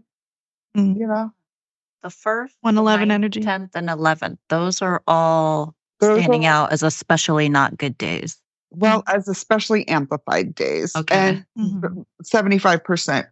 Mm. 0.76 0.98
you 0.98 1.06
know, 1.06 1.30
The 2.02 2.08
first, 2.10 2.56
111 2.62 3.10
energy. 3.10 3.40
tenth, 3.40 3.74
and 3.74 3.90
eleventh. 3.90 4.38
Those 4.48 4.80
are 4.82 5.02
all 5.06 5.74
Those 6.00 6.18
standing 6.20 6.46
are- 6.46 6.52
out 6.66 6.72
as 6.72 6.82
especially 6.82 7.48
not 7.50 7.76
good 7.76 7.98
days. 7.98 8.40
well, 8.70 9.02
as 9.06 9.28
especially 9.28 9.86
amplified 9.88 10.54
days. 10.54 10.94
Okay. 10.96 11.44
And 11.56 11.82
Mhm. 11.82 12.04
75% 12.22 13.26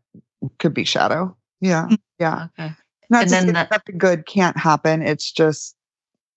could 0.58 0.74
be 0.74 0.84
shadow. 0.84 1.36
Yeah. 1.60 1.86
Mm. 1.90 1.98
Yeah. 2.18 2.46
Okay. 2.58 2.72
Not 3.10 3.22
And 3.22 3.28
to 3.28 3.34
then 3.34 3.42
say 3.42 3.46
the- 3.48 3.68
that 3.70 3.82
the 3.86 3.92
good 3.92 4.26
can't 4.26 4.56
happen. 4.56 5.02
It's 5.02 5.30
just 5.30 5.76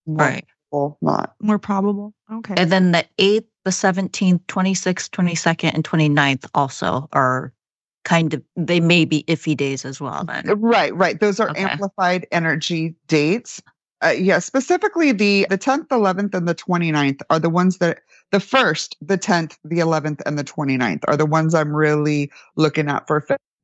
more 0.06 0.27
Right. 0.27 0.45
people 0.65 0.98
not. 1.02 1.34
More 1.41 1.60
probable. 1.60 2.14
Okay. 2.31 2.53
And 2.57 2.72
then 2.72 2.91
the 2.91 3.06
8th, 3.18 3.48
the 3.65 3.72
17th, 3.72 4.45
26th, 4.48 5.10
22nd, 5.11 5.73
and 5.73 5.84
29th 5.84 6.45
also 6.53 7.10
are 7.14 7.52
kind 8.06 8.34
of, 8.34 8.41
they 8.56 8.80
may 8.80 9.03
be 9.06 9.23
iffy 9.27 9.56
days 9.57 9.84
as 9.86 9.99
well 9.99 10.23
then. 10.23 10.45
Right, 10.60 10.95
right. 10.95 11.19
Those 11.19 11.40
are 11.40 11.49
Okay. 11.49 11.64
amplified 11.64 12.26
energy 12.31 12.95
dates. 13.07 13.61
Uh, 14.02 14.10
yeah, 14.18 14.40
specifically 14.40 15.11
the 15.11 15.45
the 15.49 15.57
10th, 15.57 15.88
11th, 15.90 16.34
and 16.34 16.48
the 16.48 16.56
29th 16.56 17.19
are 17.30 17.40
the 17.40 17.49
ones 17.49 17.80
that 17.80 17.99
the 18.31 18.40
first, 18.40 18.95
the 19.02 19.18
10th, 19.18 19.57
the 19.65 19.80
11th, 19.80 20.22
and 20.26 20.40
the 20.40 20.44
29th 20.44 21.03
are 21.10 21.18
the 21.18 21.26
ones 21.26 21.53
I'm 21.53 21.76
really 21.76 22.31
looking 22.56 22.88
at 22.88 23.06
for 23.07 23.19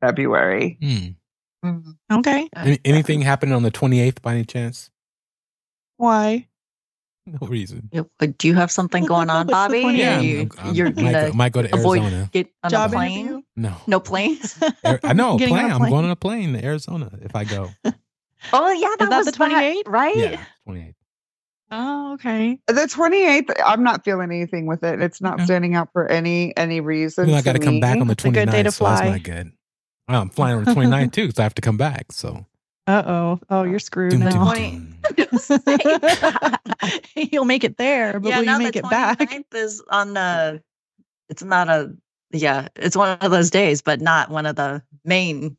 Fe- 0.05 0.07
February. 0.07 1.15
Hmm. 1.63 1.79
okay. 2.11 2.47
Any, 2.55 2.79
anything 2.85 3.21
happening 3.21 3.55
on 3.55 3.63
the 3.63 3.71
28th 3.71 4.21
by 4.21 4.33
any 4.33 4.45
chance? 4.45 4.89
Why? 5.97 6.47
No 7.25 7.47
reason. 7.47 7.89
Yep. 7.91 8.07
But 8.19 8.37
Do 8.37 8.47
you 8.47 8.53
have 8.53 8.69
something 8.69 9.03
going 9.05 9.31
on, 9.31 9.47
Bobby? 9.47 9.81
point 9.81 9.95
of 9.95 9.99
Yeah, 9.99 10.19
Yeah, 10.19 10.21
you, 10.21 10.39
I'm, 10.41 10.51
I'm, 10.69 10.75
you're 10.75 10.85
might, 10.91 10.95
go, 10.95 11.11
gonna 11.11 11.33
might 11.33 11.51
go 11.53 11.61
to 11.63 11.75
avoid 11.75 12.01
Arizona. 12.01 12.29
get 12.31 12.47
on 12.63 12.69
Job 12.69 12.91
a 12.91 12.93
plane. 12.93 13.17
interview? 13.19 13.41
No, 13.55 13.75
No 13.87 13.99
planes. 13.99 14.61
Ar- 14.83 14.99
I 15.03 15.13
know 15.13 15.37
Getting 15.39 15.55
on 15.55 15.59
plane. 15.61 15.71
a 15.71 15.75
I'm 15.85 15.89
going 15.89 16.05
on 16.05 16.11
a 16.11 16.15
plane 16.15 16.53
to 16.53 16.63
Arizona 16.63 17.09
if 17.23 17.35
I 17.35 17.43
go. 17.45 17.71
oh 18.53 18.71
yeah, 18.71 18.89
that, 18.99 19.09
that 19.09 19.17
was 19.17 19.25
the 19.25 19.31
28th? 19.31 19.87
right? 19.87 20.15
Yeah, 20.15 20.45
28th. 20.67 20.93
Oh, 21.71 22.13
okay. 22.13 22.59
The 22.67 22.73
28th, 22.73 23.49
I'm 23.65 23.81
not 23.83 24.05
feeling 24.05 24.29
anything 24.31 24.67
with 24.67 24.83
it. 24.83 25.01
It's 25.01 25.19
not 25.19 25.35
Okay. 25.35 25.45
standing 25.45 25.73
out 25.75 25.89
for 25.93 26.07
any 26.07 26.55
any 26.55 26.79
reason. 26.79 27.25
You 27.25 27.31
know, 27.31 27.39
I 27.39 27.41
got 27.41 27.53
to 27.53 27.59
to 27.59 27.65
come 27.65 27.79
back 27.79 27.97
on 27.99 28.05
the 28.05 28.11
It's 28.11 28.23
a 28.23 28.29
good 28.29 28.51
day 28.51 28.61
29th, 28.61 28.63
to 28.65 28.71
so 28.71 28.83
that's 28.85 29.01
not 29.01 29.23
good. 29.23 29.51
Well, 30.07 30.21
I'm 30.21 30.29
flying 30.29 30.57
on 30.57 30.63
the 30.65 30.71
29th 30.71 31.13
too 31.13 31.27
because 31.27 31.39
I 31.39 31.43
have 31.43 31.55
to 31.55 31.61
come 31.61 31.77
back. 31.77 32.11
So 32.11 32.45
Uh 32.87 33.03
oh. 33.05 33.39
Oh, 33.49 33.63
you're 33.63 33.79
screwed 33.79 34.11
Dun, 34.11 34.19
now. 34.21 34.29
dun, 34.29 34.45
Twenty- 34.45 34.81
You'll 37.31 37.45
make 37.45 37.63
it 37.63 37.77
there, 37.77 38.19
but 38.19 38.29
yeah, 38.29 38.39
will 38.39 38.45
you 38.45 38.59
make 38.59 38.73
the 38.73 38.79
it 38.79 38.89
back? 38.89 39.19
29th 39.19 39.53
is 39.55 39.83
on 39.89 40.13
the. 40.13 40.61
It's 41.29 41.43
not 41.43 41.69
a. 41.69 41.93
Yeah, 42.31 42.67
it's 42.75 42.97
one 42.97 43.17
of 43.19 43.31
those 43.31 43.49
days, 43.49 43.81
but 43.81 44.01
not 44.01 44.29
one 44.29 44.45
of 44.45 44.55
the 44.57 44.83
main 45.05 45.55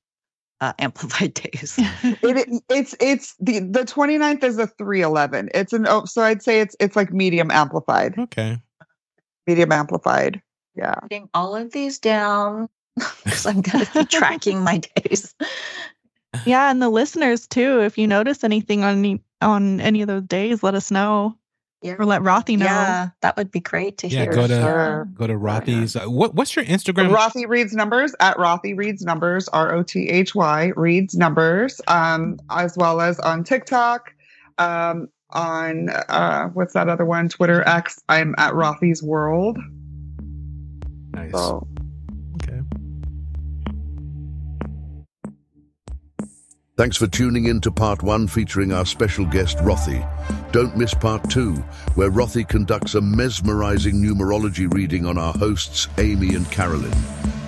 uh, 0.60 0.73
amplified 0.78 1.35
days. 1.35 1.74
It, 2.02 2.62
it's 2.68 2.94
it's 3.01 3.35
the 3.40 3.60
the 3.60 3.85
29th 3.85 4.44
is 4.44 4.59
a 4.59 4.66
311. 4.66 5.51
It's 5.55 5.73
an 5.73 5.86
oh, 5.89 6.05
so 6.05 6.23
I'd 6.23 6.43
say 6.43 6.60
it's 6.60 6.77
it's 6.81 6.97
like 6.97 7.12
medium 7.12 7.51
amplified. 7.51 8.18
Okay. 8.18 8.59
Medium 9.47 9.73
amplified. 9.73 10.43
Yeah. 10.74 10.94
Writing 11.02 11.28
all 11.35 11.56
of 11.56 11.73
these 11.73 11.98
down 11.98 12.68
because 13.24 13.47
I'm 13.47 13.60
going 13.60 13.85
to 13.85 13.93
be 13.93 14.05
tracking 14.06 14.62
my 14.62 14.78
days. 14.78 15.35
yeah, 16.44 16.70
and 16.70 16.81
the 16.82 16.89
listeners 16.89 17.47
too. 17.47 17.81
If 17.82 17.98
you 17.98 18.06
notice 18.06 18.43
anything 18.44 18.85
on 18.85 18.98
any, 18.98 19.23
on 19.43 19.81
any 19.81 20.02
of 20.02 20.09
those 20.09 20.23
days, 20.24 20.62
let 20.62 20.74
us 20.74 20.90
know. 20.90 21.36
Yeah. 21.82 21.97
or 21.98 22.06
let 22.06 22.23
Rothy 22.23 22.56
know. 22.59 22.64
Yeah, 22.64 23.10
that 23.20 23.36
would 23.36 23.51
be 23.52 23.60
great 23.60 23.98
to 23.98 24.09
Yeah, 24.09 24.23
hear. 24.23 24.32
go 24.32 24.47
to 24.48 24.60
Sure. 24.60 25.05
go 25.14 25.27
to 25.27 25.35
Rothy's. 25.35 25.94
Uh, 25.94 26.06
what 26.06 26.35
what's 26.35 26.56
your 26.56 26.64
Instagram? 26.64 27.14
Rothy 27.14 27.47
reads 27.47 27.74
numbers 27.74 28.14
at 28.18 28.36
Rothy 28.39 28.77
reads 28.77 29.02
numbers, 29.02 29.47
R 29.48 29.73
O 29.74 29.82
T 29.82 30.09
H 30.09 30.35
Y 30.35 30.73
reads 30.74 31.14
numbers, 31.14 31.81
um, 31.86 32.39
as 32.51 32.77
well 32.78 33.01
as 33.02 33.20
on 33.20 33.44
TikTok, 33.44 34.12
um, 34.59 35.09
on 35.31 35.90
uh, 35.90 36.48
what's 36.55 36.73
that 36.73 36.89
other 36.89 37.05
one? 37.05 37.28
Twitter 37.28 37.62
X. 37.68 38.02
I'm 38.09 38.35
at 38.39 38.55
Rothy's 38.55 39.02
World. 39.02 39.59
nice. 41.12 41.31
So 41.31 41.68
Thanks 46.76 46.98
for 46.98 47.06
tuning 47.06 47.46
in 47.46 47.62
to 47.62 47.70
part 47.70 48.02
one 48.02 48.28
featuring 48.28 48.70
our 48.70 48.84
special 48.84 49.24
guest 49.24 49.56
Rothy. 49.60 50.06
Don't 50.52 50.76
miss 50.76 50.92
part 50.92 51.30
two, 51.30 51.54
where 51.94 52.10
Rothy 52.10 52.46
conducts 52.46 52.94
a 52.94 53.00
mesmerizing 53.00 53.94
numerology 53.94 54.70
reading 54.74 55.06
on 55.06 55.16
our 55.16 55.32
hosts 55.32 55.88
Amy 55.96 56.34
and 56.34 56.44
Carolyn. 56.50 56.92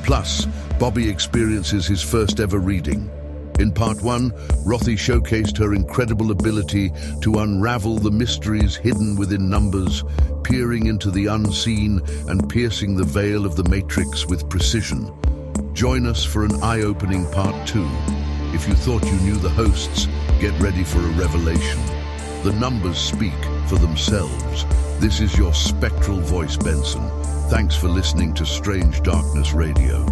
Plus, 0.03 0.47
Bobby 0.79 1.11
experiences 1.11 1.87
his 1.87 2.03
first 2.03 2.41
ever 2.41 2.59
reading. 2.59 3.11
In 3.59 3.71
part 3.71 4.01
one, 4.01 4.31
Rothy 4.65 4.97
showcased 4.97 5.59
her 5.59 5.75
incredible 5.75 6.31
ability 6.31 6.91
to 7.21 7.41
unravel 7.41 7.99
the 7.99 8.11
mysteries 8.11 8.77
hidden 8.77 9.15
within 9.15 9.51
numbers, 9.51 10.05
peering 10.43 10.87
into 10.87 11.11
the 11.11 11.27
unseen 11.27 12.01
and 12.29 12.49
piercing 12.49 12.97
the 12.97 13.05
veil 13.05 13.45
of 13.45 13.57
the 13.57 13.69
matrix 13.69 14.25
with 14.25 14.49
precision. 14.49 15.13
Join 15.75 16.07
us 16.07 16.25
for 16.25 16.47
an 16.47 16.63
eye-opening 16.63 17.31
part 17.31 17.69
two. 17.69 17.87
If 18.55 18.67
you 18.67 18.75
thought 18.75 19.05
you 19.05 19.19
knew 19.21 19.37
the 19.37 19.51
hosts, 19.51 20.07
get 20.41 20.59
ready 20.59 20.83
for 20.83 20.99
a 20.99 21.11
revelation. 21.13 21.81
The 22.43 22.57
numbers 22.59 22.99
speak 22.99 23.35
for 23.67 23.77
themselves. 23.77 24.65
This 25.01 25.21
is 25.21 25.37
your 25.37 25.53
spectral 25.53 26.19
voice, 26.19 26.57
Benson. 26.57 27.07
Thanks 27.51 27.77
for 27.77 27.89
listening 27.89 28.33
to 28.35 28.47
Strange 28.47 29.03
Darkness 29.03 29.53
Radio. 29.53 30.07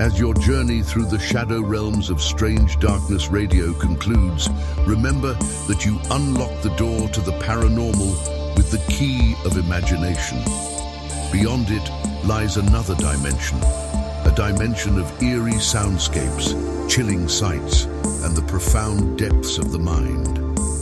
As 0.00 0.16
your 0.16 0.32
journey 0.34 0.80
through 0.80 1.06
the 1.06 1.18
shadow 1.18 1.60
realms 1.60 2.08
of 2.08 2.22
Strange 2.22 2.78
Darkness 2.78 3.28
Radio 3.30 3.72
concludes, 3.72 4.48
remember 4.86 5.34
that 5.66 5.84
you 5.84 5.98
unlock 6.12 6.62
the 6.62 6.74
door 6.76 7.08
to 7.08 7.20
the 7.20 7.36
paranormal 7.40 8.56
with 8.56 8.70
the 8.70 8.92
key 8.92 9.34
of 9.44 9.56
imagination. 9.56 10.38
Beyond 11.32 11.66
it 11.70 11.90
lies 12.24 12.56
another 12.58 12.94
dimension, 12.94 13.58
a 14.28 14.34
dimension 14.34 14.98
of 14.98 15.22
eerie 15.22 15.52
soundscapes, 15.52 16.52
chilling 16.90 17.26
sights, 17.28 17.84
and 18.24 18.36
the 18.36 18.44
profound 18.46 19.16
depths 19.16 19.56
of 19.56 19.72
the 19.72 19.78
mind. 19.78 20.36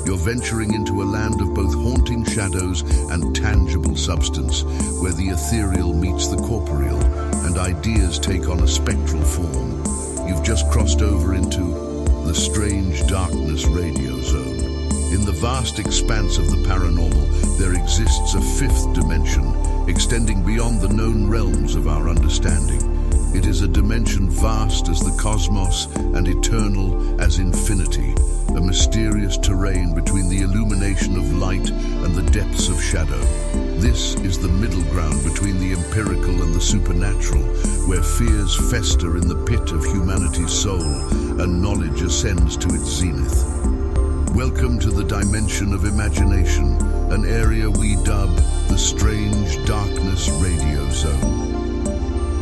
You're 0.05 0.18
venturing 0.18 0.74
into 0.74 1.01
a 1.01 1.05
land 1.05 1.40
of 1.40 1.55
both 1.55 1.73
haunting 1.73 2.24
shadows 2.24 2.82
and 3.12 3.36
tangible 3.36 3.94
substance, 3.94 4.64
where 5.01 5.12
the 5.12 5.28
ethereal 5.28 5.94
meets 5.94 6.27
the 6.27 6.39
corporeal, 6.39 7.01
and 7.47 7.56
ideas 7.56 8.18
take 8.18 8.48
on 8.48 8.64
a 8.64 8.68
spectral 8.68 9.23
form. 9.23 9.70
You've 10.27 10.44
just 10.44 10.68
crossed 10.70 11.01
over 11.01 11.35
into 11.35 11.62
the 12.27 12.35
Strange 12.35 13.06
Darkness 13.06 13.64
Radio 13.66 14.20
Zone. 14.23 14.59
In 15.14 15.24
the 15.24 15.39
vast 15.40 15.78
expanse 15.78 16.39
of 16.39 16.51
the 16.51 16.64
paranormal, 16.68 17.59
there 17.59 17.74
exists 17.74 18.35
a 18.35 18.40
fifth 18.40 18.93
dimension, 18.93 19.55
extending 19.89 20.43
beyond 20.44 20.81
the 20.81 20.89
known 20.89 21.28
realms 21.31 21.77
of 21.77 21.86
our 21.86 22.09
understanding. 22.09 22.86
It 23.37 23.45
is 23.45 23.61
a 23.61 23.69
dimension 23.69 24.31
vast 24.31 24.89
as 24.89 25.01
the 25.01 25.15
cosmos 25.21 25.95
and 25.95 26.27
eternal 26.27 27.21
as 27.21 27.39
infinity, 27.39 28.15
a 28.57 28.61
mysterious 28.63 29.37
terrain 29.37 29.95
between 29.95 30.31
the 30.31 30.41
illumination 30.41 31.19
of 31.19 31.35
light 31.35 31.69
and 31.69 32.15
the 32.15 32.23
depths 32.31 32.71
of 32.71 32.83
shadow. 32.83 33.21
This 33.79 34.15
is 34.21 34.39
the 34.39 34.49
middle 34.49 34.83
ground 34.85 35.23
between 35.23 35.61
the 35.61 35.73
empirical 35.73 36.43
and 36.43 36.55
the 36.55 36.61
supernatural, 36.63 37.43
where 37.87 38.03
fears 38.03 38.57
fester 38.71 39.19
in 39.19 39.29
the 39.29 39.45
pit 39.45 39.71
of 39.71 39.85
humanity's 39.85 40.51
soul 40.51 40.81
and 41.39 41.61
knowledge 41.61 42.01
ascends 42.01 42.57
to 42.57 42.69
its 42.69 42.89
zenith. 42.89 43.45
Welcome 44.35 44.79
to 44.79 44.91
the 44.91 45.05
dimension 45.05 45.75
of 45.75 45.85
imagination, 45.85 46.81
an 47.13 47.27
area 47.27 47.71
we 47.71 47.97
dub 47.97 48.35
the 48.69 48.79
Strange 48.79 49.63
Darkness 49.67 50.31
Radio 50.41 50.89
Zone. 50.89 51.56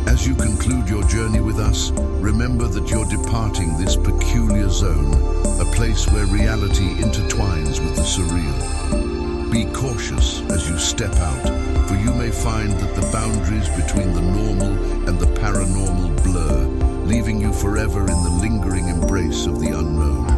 As 0.07 0.25
you 0.27 0.35
conclude 0.35 0.87
your 0.87 1.03
journey 1.03 1.41
with 1.41 1.59
us, 1.59 1.91
remember 1.91 2.67
that 2.67 2.89
you're 2.89 3.05
departing 3.05 3.75
this 3.77 3.95
peculiar 3.95 4.69
zone, 4.69 5.13
a 5.59 5.65
place 5.73 6.07
where 6.09 6.25
reality 6.27 6.95
intertwines 7.01 7.83
with 7.83 7.95
the 7.95 8.03
surreal. 8.03 9.51
Be 9.51 9.65
cautious 9.73 10.41
as 10.51 10.69
you 10.69 10.77
step 10.77 11.13
out, 11.15 11.87
for 11.87 11.95
you 11.95 12.13
may 12.13 12.29
find 12.29 12.71
that 12.73 12.95
the 12.95 13.09
boundaries 13.11 13.67
between 13.69 14.13
the 14.13 14.21
normal 14.21 15.09
and 15.09 15.19
the 15.19 15.33
paranormal 15.39 16.23
blur, 16.23 16.65
leaving 17.05 17.41
you 17.41 17.51
forever 17.51 18.01
in 18.01 18.23
the 18.23 18.37
lingering 18.41 18.87
embrace 18.87 19.47
of 19.47 19.59
the 19.59 19.69
unknown. 19.69 20.29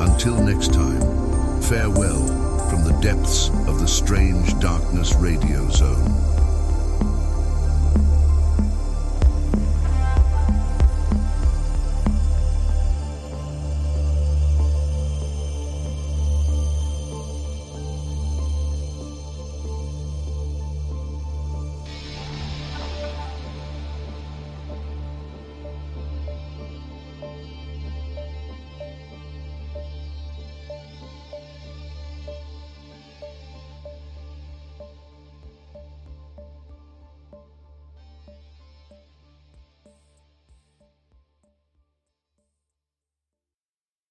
Until 0.00 0.42
next 0.42 0.72
time, 0.72 1.02
farewell 1.60 2.26
from 2.68 2.84
the 2.84 2.98
depths 3.02 3.50
of 3.68 3.80
the 3.80 3.88
Strange 3.88 4.58
Darkness 4.60 5.14
Radio 5.14 5.68
Zone. 5.68 6.27